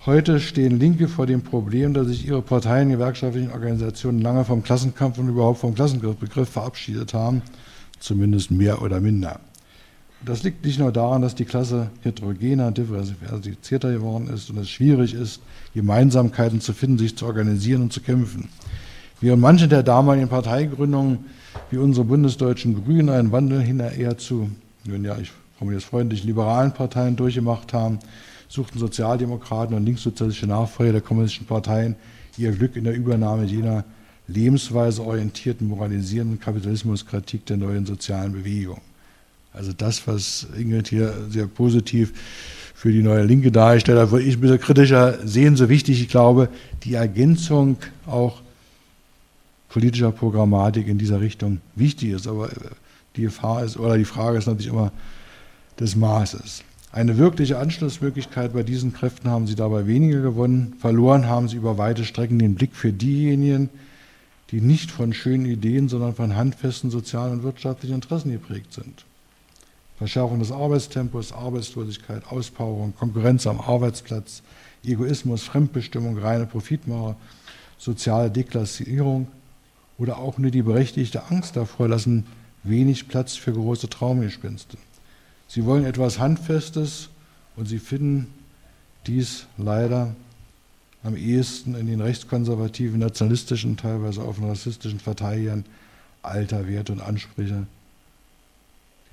Heute 0.07 0.41
stehen 0.41 0.81
Linke 0.81 1.07
vor 1.07 1.27
dem 1.27 1.43
Problem, 1.43 1.95
dass 1.95 2.09
sich 2.09 2.27
ihre 2.27 2.43
Parteien, 2.43 2.89
gewerkschaftlichen 2.89 3.53
Organisationen 3.53 4.21
lange 4.21 4.45
vom 4.45 4.65
Klassenkampf 4.65 5.19
und 5.19 5.29
überhaupt 5.29 5.61
vom 5.61 5.77
Klassenbegriff 5.77 6.49
verabschiedet 6.49 7.15
haben, 7.15 7.43
zumindest 8.01 8.51
mehr 8.51 8.83
oder 8.83 9.01
minder. 9.01 9.39
Das 10.25 10.43
liegt 10.43 10.65
nicht 10.65 10.79
nur 10.79 10.91
daran, 10.91 11.21
dass 11.21 11.35
die 11.35 11.45
Klasse 11.45 11.91
heterogener, 12.03 12.71
diversifizierter 12.71 13.93
geworden 13.93 14.29
ist 14.33 14.49
und 14.49 14.57
es 14.57 14.71
schwierig 14.71 15.13
ist, 15.13 15.41
Gemeinsamkeiten 15.75 16.61
zu 16.61 16.73
finden, 16.73 16.99
sich 16.99 17.17
zu 17.17 17.27
organisieren 17.27 17.83
und 17.83 17.93
zu 17.93 18.01
kämpfen. 18.01 18.49
Während 19.21 19.43
manche 19.43 19.69
der 19.69 19.83
damaligen 19.83 20.29
Parteigründungen, 20.29 21.27
wie 21.71 21.77
unsere 21.77 22.07
bundesdeutschen 22.07 22.85
Grünen, 22.85 23.11
einen 23.11 23.33
Wandel 23.33 23.61
hin 23.61 23.81
eher 23.81 24.17
zu, 24.17 24.51
nun 24.85 25.05
ja, 25.05 25.19
ich 25.19 25.31
formuliere 25.59 25.79
es 25.79 25.85
freundlich, 25.85 26.25
liberalen 26.25 26.73
Parteien 26.73 27.17
durchgemacht 27.17 27.75
haben, 27.75 27.99
suchten 28.49 28.79
Sozialdemokraten 28.79 29.77
und 29.77 29.85
linkssozialistische 29.85 30.47
Nachfolger 30.47 30.93
der 30.93 31.01
kommunistischen 31.03 31.47
Parteien 31.47 31.97
ihr 32.39 32.53
Glück 32.53 32.77
in 32.77 32.85
der 32.85 32.95
Übernahme 32.95 33.45
jener 33.45 33.85
lebensweise 34.27 35.03
orientierten, 35.03 35.69
moralisierenden 35.69 36.41
Kapitalismuskritik 36.41 37.45
der 37.47 37.59
neuen 37.59 37.85
sozialen 37.85 38.33
Bewegung. 38.33 38.81
Also 39.55 39.73
das, 39.73 40.07
was 40.07 40.47
Ingrid 40.59 40.89
hier 40.89 41.15
sehr 41.31 41.47
positiv 41.47 42.13
für 42.75 42.93
die 42.93 43.03
neue 43.03 43.25
Linke 43.25 43.51
dargestellt 43.51 43.99
hat, 43.99 44.11
würde 44.11 44.27
ich 44.27 44.37
ein 44.37 44.41
bisschen 44.41 44.61
kritischer 44.61 45.27
sehen, 45.27 45.57
so 45.57 45.69
wichtig 45.69 46.03
ich 46.03 46.09
glaube, 46.09 46.49
die 46.83 46.95
Ergänzung 46.95 47.77
auch 48.07 48.43
politischer 49.69 50.13
Programmatik 50.13 50.87
in 50.89 50.99
dieser 50.99 51.21
Richtung 51.21 51.61
wichtig 51.77 52.11
ist. 52.11 52.27
Aber 52.27 52.51
die 53.17 53.23
Gefahr 53.23 53.65
ist, 53.65 53.79
oder 53.79 53.97
die 53.97 54.05
Frage 54.05 54.39
ist 54.39 54.47
natürlich 54.47 54.73
immer 54.73 54.93
des 55.79 55.97
Maßes. 55.97 56.63
Eine 56.93 57.17
wirkliche 57.17 57.59
Anschlussmöglichkeit 57.59 58.53
bei 58.53 58.63
diesen 58.63 58.93
Kräften 58.93 59.29
haben 59.31 59.47
sie 59.47 59.57
dabei 59.57 59.87
weniger 59.87 60.21
gewonnen. 60.21 60.75
Verloren 60.79 61.27
haben 61.27 61.49
sie 61.49 61.57
über 61.57 61.79
weite 61.79 62.05
Strecken 62.05 62.39
den 62.39 62.55
Blick 62.55 62.75
für 62.75 62.93
diejenigen, 62.93 63.69
die 64.51 64.61
nicht 64.61 64.91
von 64.91 65.13
schönen 65.13 65.47
Ideen, 65.47 65.89
sondern 65.89 66.15
von 66.15 66.37
handfesten 66.37 66.91
sozialen 66.91 67.33
und 67.33 67.43
wirtschaftlichen 67.43 67.97
Interessen 67.97 68.31
geprägt 68.31 68.73
sind. 68.73 69.05
Verschärfung 69.97 70.41
des 70.41 70.51
Arbeitstempos, 70.51 71.33
Arbeitslosigkeit, 71.33 72.27
Auspowerung, 72.27 72.95
Konkurrenz 72.97 73.47
am 73.47 73.61
Arbeitsplatz, 73.61 74.43
Egoismus, 74.85 75.45
Fremdbestimmung, 75.45 76.19
reine 76.19 76.47
Profitmache, 76.47 77.17
soziale 77.79 78.31
Deklassierung 78.31 79.29
oder 79.99 80.19
auch 80.19 80.39
nur 80.39 80.51
die 80.51 80.63
berechtigte 80.63 81.31
Angst 81.31 81.57
davor 81.57 81.89
lassen 81.89 82.27
wenig 82.65 83.09
Platz 83.09 83.37
für 83.37 83.53
große 83.53 83.89
Traumgespinste. 83.89 84.77
Sie 85.47 85.65
wollen 85.65 85.85
etwas 85.85 86.19
Handfestes 86.19 87.11
und 87.57 87.67
sie 87.67 87.79
finden 87.79 88.27
dies 89.07 89.47
leider 89.59 90.15
am 91.03 91.17
ehesten 91.17 91.75
in 91.75 91.87
den 91.87 92.01
rechtskonservativen, 92.01 92.99
nationalistischen, 92.99 93.77
teilweise 93.77 94.23
auch 94.23 94.35
von 94.35 94.49
rassistischen 94.49 94.99
Verteidigern 94.99 95.65
alter 96.23 96.67
Werte 96.67 96.93
und 96.93 97.03
Ansprüche, 97.03 97.67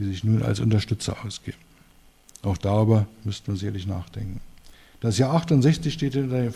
die 0.02 0.08
sich 0.08 0.24
nun 0.24 0.42
als 0.44 0.60
Unterstützer 0.60 1.18
ausgeben. 1.26 1.58
Auch 2.44 2.58
darüber 2.58 3.08
müssten 3.24 3.54
wir 3.54 3.58
sicherlich 3.58 3.88
nachdenken. 3.88 4.42
Das 5.00 5.18
Jahr 5.18 5.34
68 5.34 5.94
steht 5.94 6.16
unter, 6.16 6.52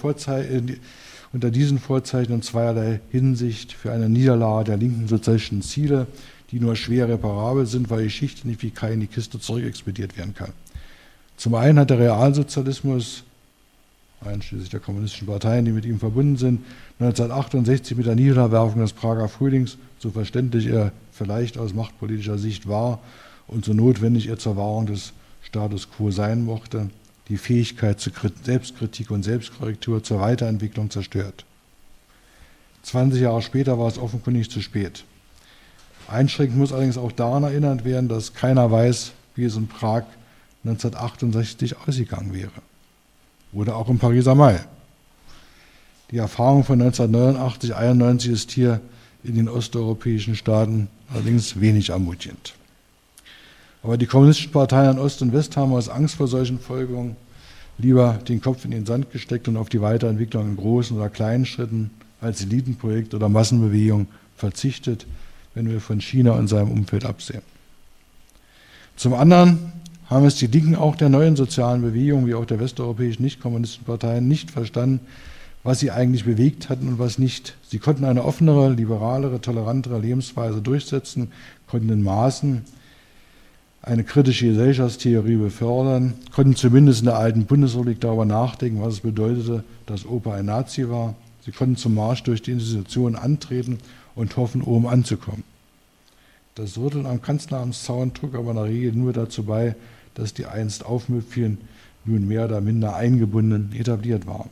unter 1.33 1.51
diesen 1.51 1.79
Vorzeichen 1.79 2.33
in 2.33 2.41
zweierlei 2.41 2.99
Hinsicht 3.11 3.73
für 3.73 3.91
eine 3.91 4.09
Niederlage 4.09 4.65
der 4.65 4.77
linken 4.77 5.07
sozialistischen 5.07 5.61
Ziele, 5.61 6.07
die 6.51 6.59
nur 6.59 6.75
schwer 6.75 7.07
reparabel 7.09 7.65
sind, 7.65 7.89
weil 7.89 7.99
die 7.99 8.05
Geschichte 8.05 8.47
nicht 8.47 8.61
wie 8.61 8.71
Kai 8.71 8.93
in 8.93 8.99
die 8.99 9.07
Kiste 9.07 9.39
zurückexpediert 9.39 10.17
werden 10.17 10.35
kann. 10.35 10.53
Zum 11.37 11.55
einen 11.55 11.79
hat 11.79 11.89
der 11.89 11.99
Realsozialismus 11.99 13.23
einschließlich 14.21 14.69
der 14.69 14.79
kommunistischen 14.79 15.27
Parteien, 15.27 15.65
die 15.65 15.71
mit 15.71 15.85
ihm 15.85 15.99
verbunden 15.99 16.37
sind, 16.37 16.61
1968 16.99 17.97
mit 17.97 18.05
der 18.05 18.15
Niederwerfung 18.15 18.81
des 18.81 18.93
Prager 18.93 19.27
Frühlings, 19.27 19.77
so 19.99 20.11
verständlich 20.11 20.67
er 20.67 20.91
vielleicht 21.11 21.57
aus 21.57 21.73
machtpolitischer 21.73 22.37
Sicht 22.37 22.67
war 22.67 22.99
und 23.47 23.65
so 23.65 23.73
notwendig 23.73 24.27
er 24.27 24.37
zur 24.37 24.57
Wahrung 24.57 24.85
des 24.85 25.13
Status 25.41 25.89
quo 25.89 26.11
sein 26.11 26.43
mochte, 26.43 26.89
die 27.27 27.37
Fähigkeit 27.37 27.99
zur 27.99 28.13
Selbstkritik 28.43 29.11
und 29.11 29.23
Selbstkorrektur 29.23 30.03
zur 30.03 30.21
Weiterentwicklung 30.21 30.89
zerstört. 30.89 31.45
20 32.83 33.21
Jahre 33.21 33.41
später 33.41 33.79
war 33.79 33.87
es 33.87 33.97
offenkundig 33.97 34.51
zu 34.51 34.61
spät. 34.61 35.05
Einschränkend 36.07 36.57
muss 36.57 36.71
allerdings 36.71 36.97
auch 36.97 37.11
daran 37.11 37.43
erinnert 37.43 37.83
werden, 37.83 38.07
dass 38.07 38.33
keiner 38.33 38.69
weiß, 38.69 39.11
wie 39.35 39.45
es 39.45 39.55
in 39.55 39.67
Prag 39.67 40.03
1968 40.63 41.77
ausgegangen 41.77 42.33
wäre 42.33 42.51
oder 43.53 43.75
auch 43.75 43.89
im 43.89 43.97
Pariser 43.97 44.35
Mai. 44.35 44.59
Die 46.11 46.17
Erfahrung 46.17 46.63
von 46.63 46.79
1989, 46.79 47.75
91 47.75 48.31
ist 48.31 48.51
hier 48.51 48.81
in 49.23 49.35
den 49.35 49.49
osteuropäischen 49.49 50.35
Staaten 50.35 50.87
allerdings 51.11 51.59
wenig 51.59 51.89
ermutigend. 51.89 52.53
Aber 53.85 53.99
die 53.99 54.07
kommunistischen 54.07 54.51
Parteien 54.51 54.89
an 54.89 54.97
Ost 54.97 55.21
und 55.21 55.31
West 55.31 55.55
haben 55.57 55.71
aus 55.71 55.89
Angst 55.89 56.15
vor 56.15 56.27
solchen 56.27 56.57
Folgerungen 56.57 57.17
lieber 57.77 58.17
den 58.27 58.41
Kopf 58.41 58.65
in 58.65 58.71
den 58.71 58.87
Sand 58.87 59.11
gesteckt 59.11 59.47
und 59.47 59.57
auf 59.57 59.69
die 59.69 59.79
Weiterentwicklung 59.79 60.49
in 60.49 60.57
großen 60.57 60.97
oder 60.97 61.07
kleinen 61.07 61.45
Schritten 61.45 61.91
als 62.19 62.41
Elitenprojekt 62.41 63.13
oder 63.13 63.29
Massenbewegung 63.29 64.07
verzichtet, 64.37 65.05
wenn 65.53 65.69
wir 65.69 65.79
von 65.79 66.01
China 66.01 66.31
und 66.31 66.47
seinem 66.47 66.71
Umfeld 66.71 67.05
absehen. 67.05 67.43
Zum 68.95 69.13
anderen 69.13 69.71
haben 70.09 70.25
es 70.25 70.37
die 70.37 70.47
Linken 70.47 70.75
auch 70.75 70.95
der 70.95 71.09
neuen 71.09 71.35
sozialen 71.35 71.83
Bewegung, 71.83 72.25
wie 72.25 72.33
auch 72.33 72.45
der 72.45 72.59
westeuropäischen 72.59 73.23
nicht-kommunistischen 73.23 73.85
Parteien, 73.85 74.27
nicht 74.27 74.49
verstanden, 74.49 75.01
was 75.61 75.79
sie 75.79 75.91
eigentlich 75.91 76.25
bewegt 76.25 76.69
hatten 76.69 76.87
und 76.87 76.97
was 76.97 77.19
nicht. 77.19 77.55
Sie 77.69 77.77
konnten 77.77 78.05
eine 78.05 78.25
offenere, 78.25 78.71
liberalere, 78.71 79.41
tolerantere 79.41 79.99
Lebensweise 79.99 80.59
durchsetzen, 80.59 81.31
konnten 81.67 81.89
in 81.89 82.01
Maßen 82.01 82.63
eine 83.85 84.03
kritische 84.03 84.47
Gesellschaftstheorie 84.47 85.35
befördern, 85.35 86.15
konnten 86.33 86.55
zumindest 86.55 87.01
in 87.01 87.05
der 87.05 87.17
alten 87.17 87.45
Bundesrepublik 87.45 88.01
darüber 88.01 88.25
nachdenken, 88.25 88.81
was 88.81 88.95
es 88.95 88.99
bedeutete, 89.01 89.63
dass 89.85 90.07
Opa 90.07 90.33
ein 90.33 90.45
Nazi 90.45 90.89
war. 90.89 91.15
Sie 91.41 91.51
konnten 91.51 91.75
zum 91.75 91.93
Marsch 91.93 92.23
durch 92.23 92.41
die 92.41 92.51
Institutionen 92.51 93.15
antreten 93.15 93.77
und 94.15 94.35
hoffen, 94.37 94.63
oben 94.63 94.87
anzukommen. 94.87 95.43
Das 96.55 96.77
Rütteln 96.77 97.05
am 97.05 97.21
Kanzleramtszaun 97.21 98.13
trug 98.15 98.33
aber 98.33 98.51
in 98.51 98.55
der 98.55 98.65
Regel 98.65 98.93
nur 98.93 99.13
dazu 99.13 99.43
bei, 99.43 99.75
dass 100.15 100.33
die 100.33 100.47
einst 100.47 100.83
Aufmüpfchen 100.83 101.59
nun 102.05 102.27
mehr 102.27 102.45
oder 102.45 102.61
minder 102.61 102.95
eingebunden 102.95 103.71
etabliert 103.77 104.25
waren. 104.25 104.49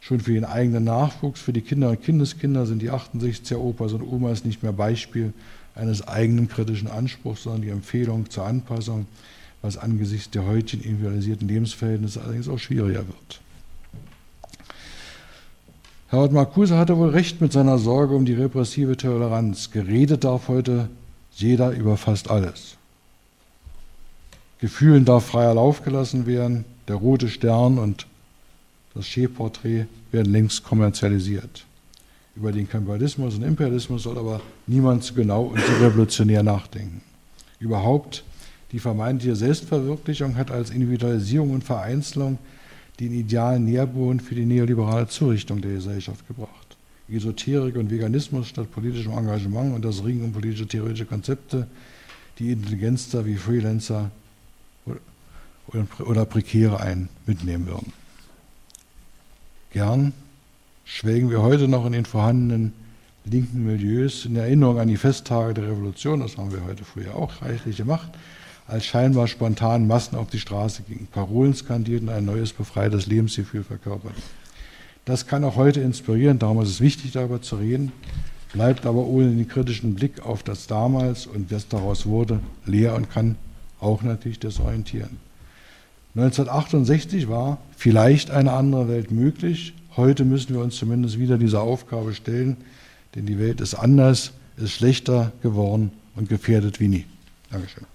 Schon 0.00 0.20
für 0.20 0.32
den 0.32 0.44
eigenen 0.44 0.84
Nachwuchs, 0.84 1.40
für 1.40 1.52
die 1.52 1.60
Kinder 1.60 1.90
und 1.90 2.02
Kindeskinder 2.02 2.66
sind 2.66 2.82
die 2.82 2.90
68er 2.90 3.56
Opas 3.56 3.92
und 3.92 4.02
Omas 4.02 4.44
nicht 4.44 4.62
mehr 4.62 4.72
Beispiel 4.72 5.32
eines 5.74 6.06
eigenen 6.06 6.48
kritischen 6.48 6.88
Anspruchs, 6.88 7.44
sondern 7.44 7.62
die 7.62 7.70
Empfehlung 7.70 8.28
zur 8.30 8.46
Anpassung, 8.46 9.06
was 9.62 9.78
angesichts 9.78 10.30
der 10.30 10.46
heutigen 10.46 10.82
individualisierten 10.82 11.48
Lebensverhältnisse 11.48 12.20
allerdings 12.20 12.48
auch 12.48 12.58
schwieriger 12.58 13.06
wird. 13.06 13.40
Herbert 16.08 16.32
Marcuse 16.32 16.76
hatte 16.76 16.98
wohl 16.98 17.08
recht 17.08 17.40
mit 17.40 17.52
seiner 17.52 17.78
Sorge 17.78 18.14
um 18.14 18.26
die 18.26 18.34
repressive 18.34 18.98
Toleranz. 18.98 19.70
Geredet 19.70 20.24
darf 20.24 20.48
heute 20.48 20.90
jeder 21.34 21.70
über 21.70 21.96
fast 21.96 22.30
alles. 22.30 22.76
Gefühlen 24.60 25.06
darf 25.06 25.24
freier 25.24 25.54
Lauf 25.54 25.82
gelassen 25.82 26.26
werden. 26.26 26.66
Der 26.86 26.96
rote 26.96 27.30
Stern 27.30 27.78
und 27.78 28.06
das 28.94 29.06
Che-Porträt 29.06 29.86
werden 30.10 30.30
längst 30.30 30.64
kommerzialisiert. 30.64 31.64
Über 32.34 32.50
den 32.50 32.68
Kapitalismus 32.68 33.34
und 33.34 33.42
Imperialismus 33.42 34.04
soll 34.04 34.18
aber 34.18 34.40
niemand 34.66 35.04
so 35.04 35.14
genau 35.14 35.44
und 35.44 35.60
so 35.60 35.72
revolutionär 35.84 36.42
nachdenken. 36.42 37.02
Überhaupt 37.58 38.24
die 38.72 38.78
vermeintliche 38.78 39.36
Selbstverwirklichung 39.36 40.36
hat 40.36 40.50
als 40.50 40.70
Individualisierung 40.70 41.50
und 41.50 41.62
Vereinzelung 41.62 42.38
den 43.00 43.12
idealen 43.12 43.64
Nährboden 43.64 44.20
für 44.20 44.34
die 44.34 44.46
neoliberale 44.46 45.08
Zurichtung 45.08 45.60
der 45.60 45.72
Gesellschaft 45.72 46.26
gebracht. 46.26 46.76
Esoterik 47.10 47.76
und 47.76 47.90
Veganismus 47.90 48.48
statt 48.48 48.70
politischem 48.70 49.12
Engagement 49.12 49.74
und 49.74 49.84
das 49.84 50.02
Ringen 50.02 50.24
um 50.24 50.32
politische 50.32 50.66
theoretische 50.66 51.04
Konzepte, 51.04 51.66
die 52.38 52.52
Intelligenzler 52.52 53.26
wie 53.26 53.36
Freelancer 53.36 54.10
oder 55.98 56.24
Prekäre 56.24 56.80
ein 56.80 57.08
mitnehmen 57.26 57.66
würden. 57.66 57.92
Gern 59.70 60.12
schwelgen 60.84 61.30
wir 61.30 61.42
heute 61.42 61.68
noch 61.68 61.86
in 61.86 61.92
den 61.92 62.04
vorhandenen 62.04 62.72
linken 63.24 63.64
Milieus 63.64 64.24
in 64.24 64.36
Erinnerung 64.36 64.78
an 64.78 64.88
die 64.88 64.96
Festtage 64.96 65.54
der 65.54 65.68
Revolution, 65.68 66.20
das 66.20 66.36
haben 66.36 66.52
wir 66.52 66.64
heute 66.64 66.84
früher 66.84 67.14
auch 67.14 67.42
reichlich 67.42 67.76
gemacht, 67.76 68.10
als 68.66 68.84
scheinbar 68.84 69.28
spontan 69.28 69.86
Massen 69.86 70.16
auf 70.16 70.30
die 70.30 70.40
Straße 70.40 70.82
gingen, 70.82 71.06
Parolen 71.06 71.54
skandierten, 71.54 72.08
ein 72.08 72.24
neues 72.24 72.52
befreites 72.52 73.06
Lebensgefühl 73.06 73.64
verkörperten. 73.64 74.22
Das 75.04 75.26
kann 75.26 75.44
auch 75.44 75.56
heute 75.56 75.80
inspirieren, 75.80 76.38
darum 76.38 76.60
ist 76.62 76.68
es 76.68 76.80
wichtig, 76.80 77.12
darüber 77.12 77.42
zu 77.42 77.56
reden, 77.56 77.92
bleibt 78.52 78.86
aber 78.86 79.04
ohne 79.04 79.30
den 79.30 79.48
kritischen 79.48 79.94
Blick 79.94 80.24
auf 80.24 80.42
das 80.42 80.66
damals 80.66 81.26
und 81.26 81.50
was 81.50 81.68
daraus 81.68 82.06
wurde 82.06 82.40
leer 82.66 82.94
und 82.94 83.10
kann 83.10 83.36
auch 83.80 84.02
natürlich 84.02 84.38
desorientieren. 84.38 85.18
1968 86.14 87.28
war 87.28 87.58
vielleicht 87.76 88.30
eine 88.30 88.52
andere 88.52 88.88
Welt 88.88 89.10
möglich. 89.10 89.72
Heute 89.96 90.24
müssen 90.24 90.54
wir 90.54 90.62
uns 90.62 90.76
zumindest 90.76 91.18
wieder 91.18 91.36
dieser 91.36 91.60
Aufgabe 91.60 92.14
stellen, 92.14 92.56
denn 93.14 93.26
die 93.26 93.38
Welt 93.38 93.60
ist 93.60 93.74
anders, 93.74 94.32
ist 94.56 94.72
schlechter 94.72 95.32
geworden 95.42 95.92
und 96.14 96.28
gefährdet 96.28 96.80
wie 96.80 96.88
nie. 96.88 97.04
Dankeschön. 97.50 97.91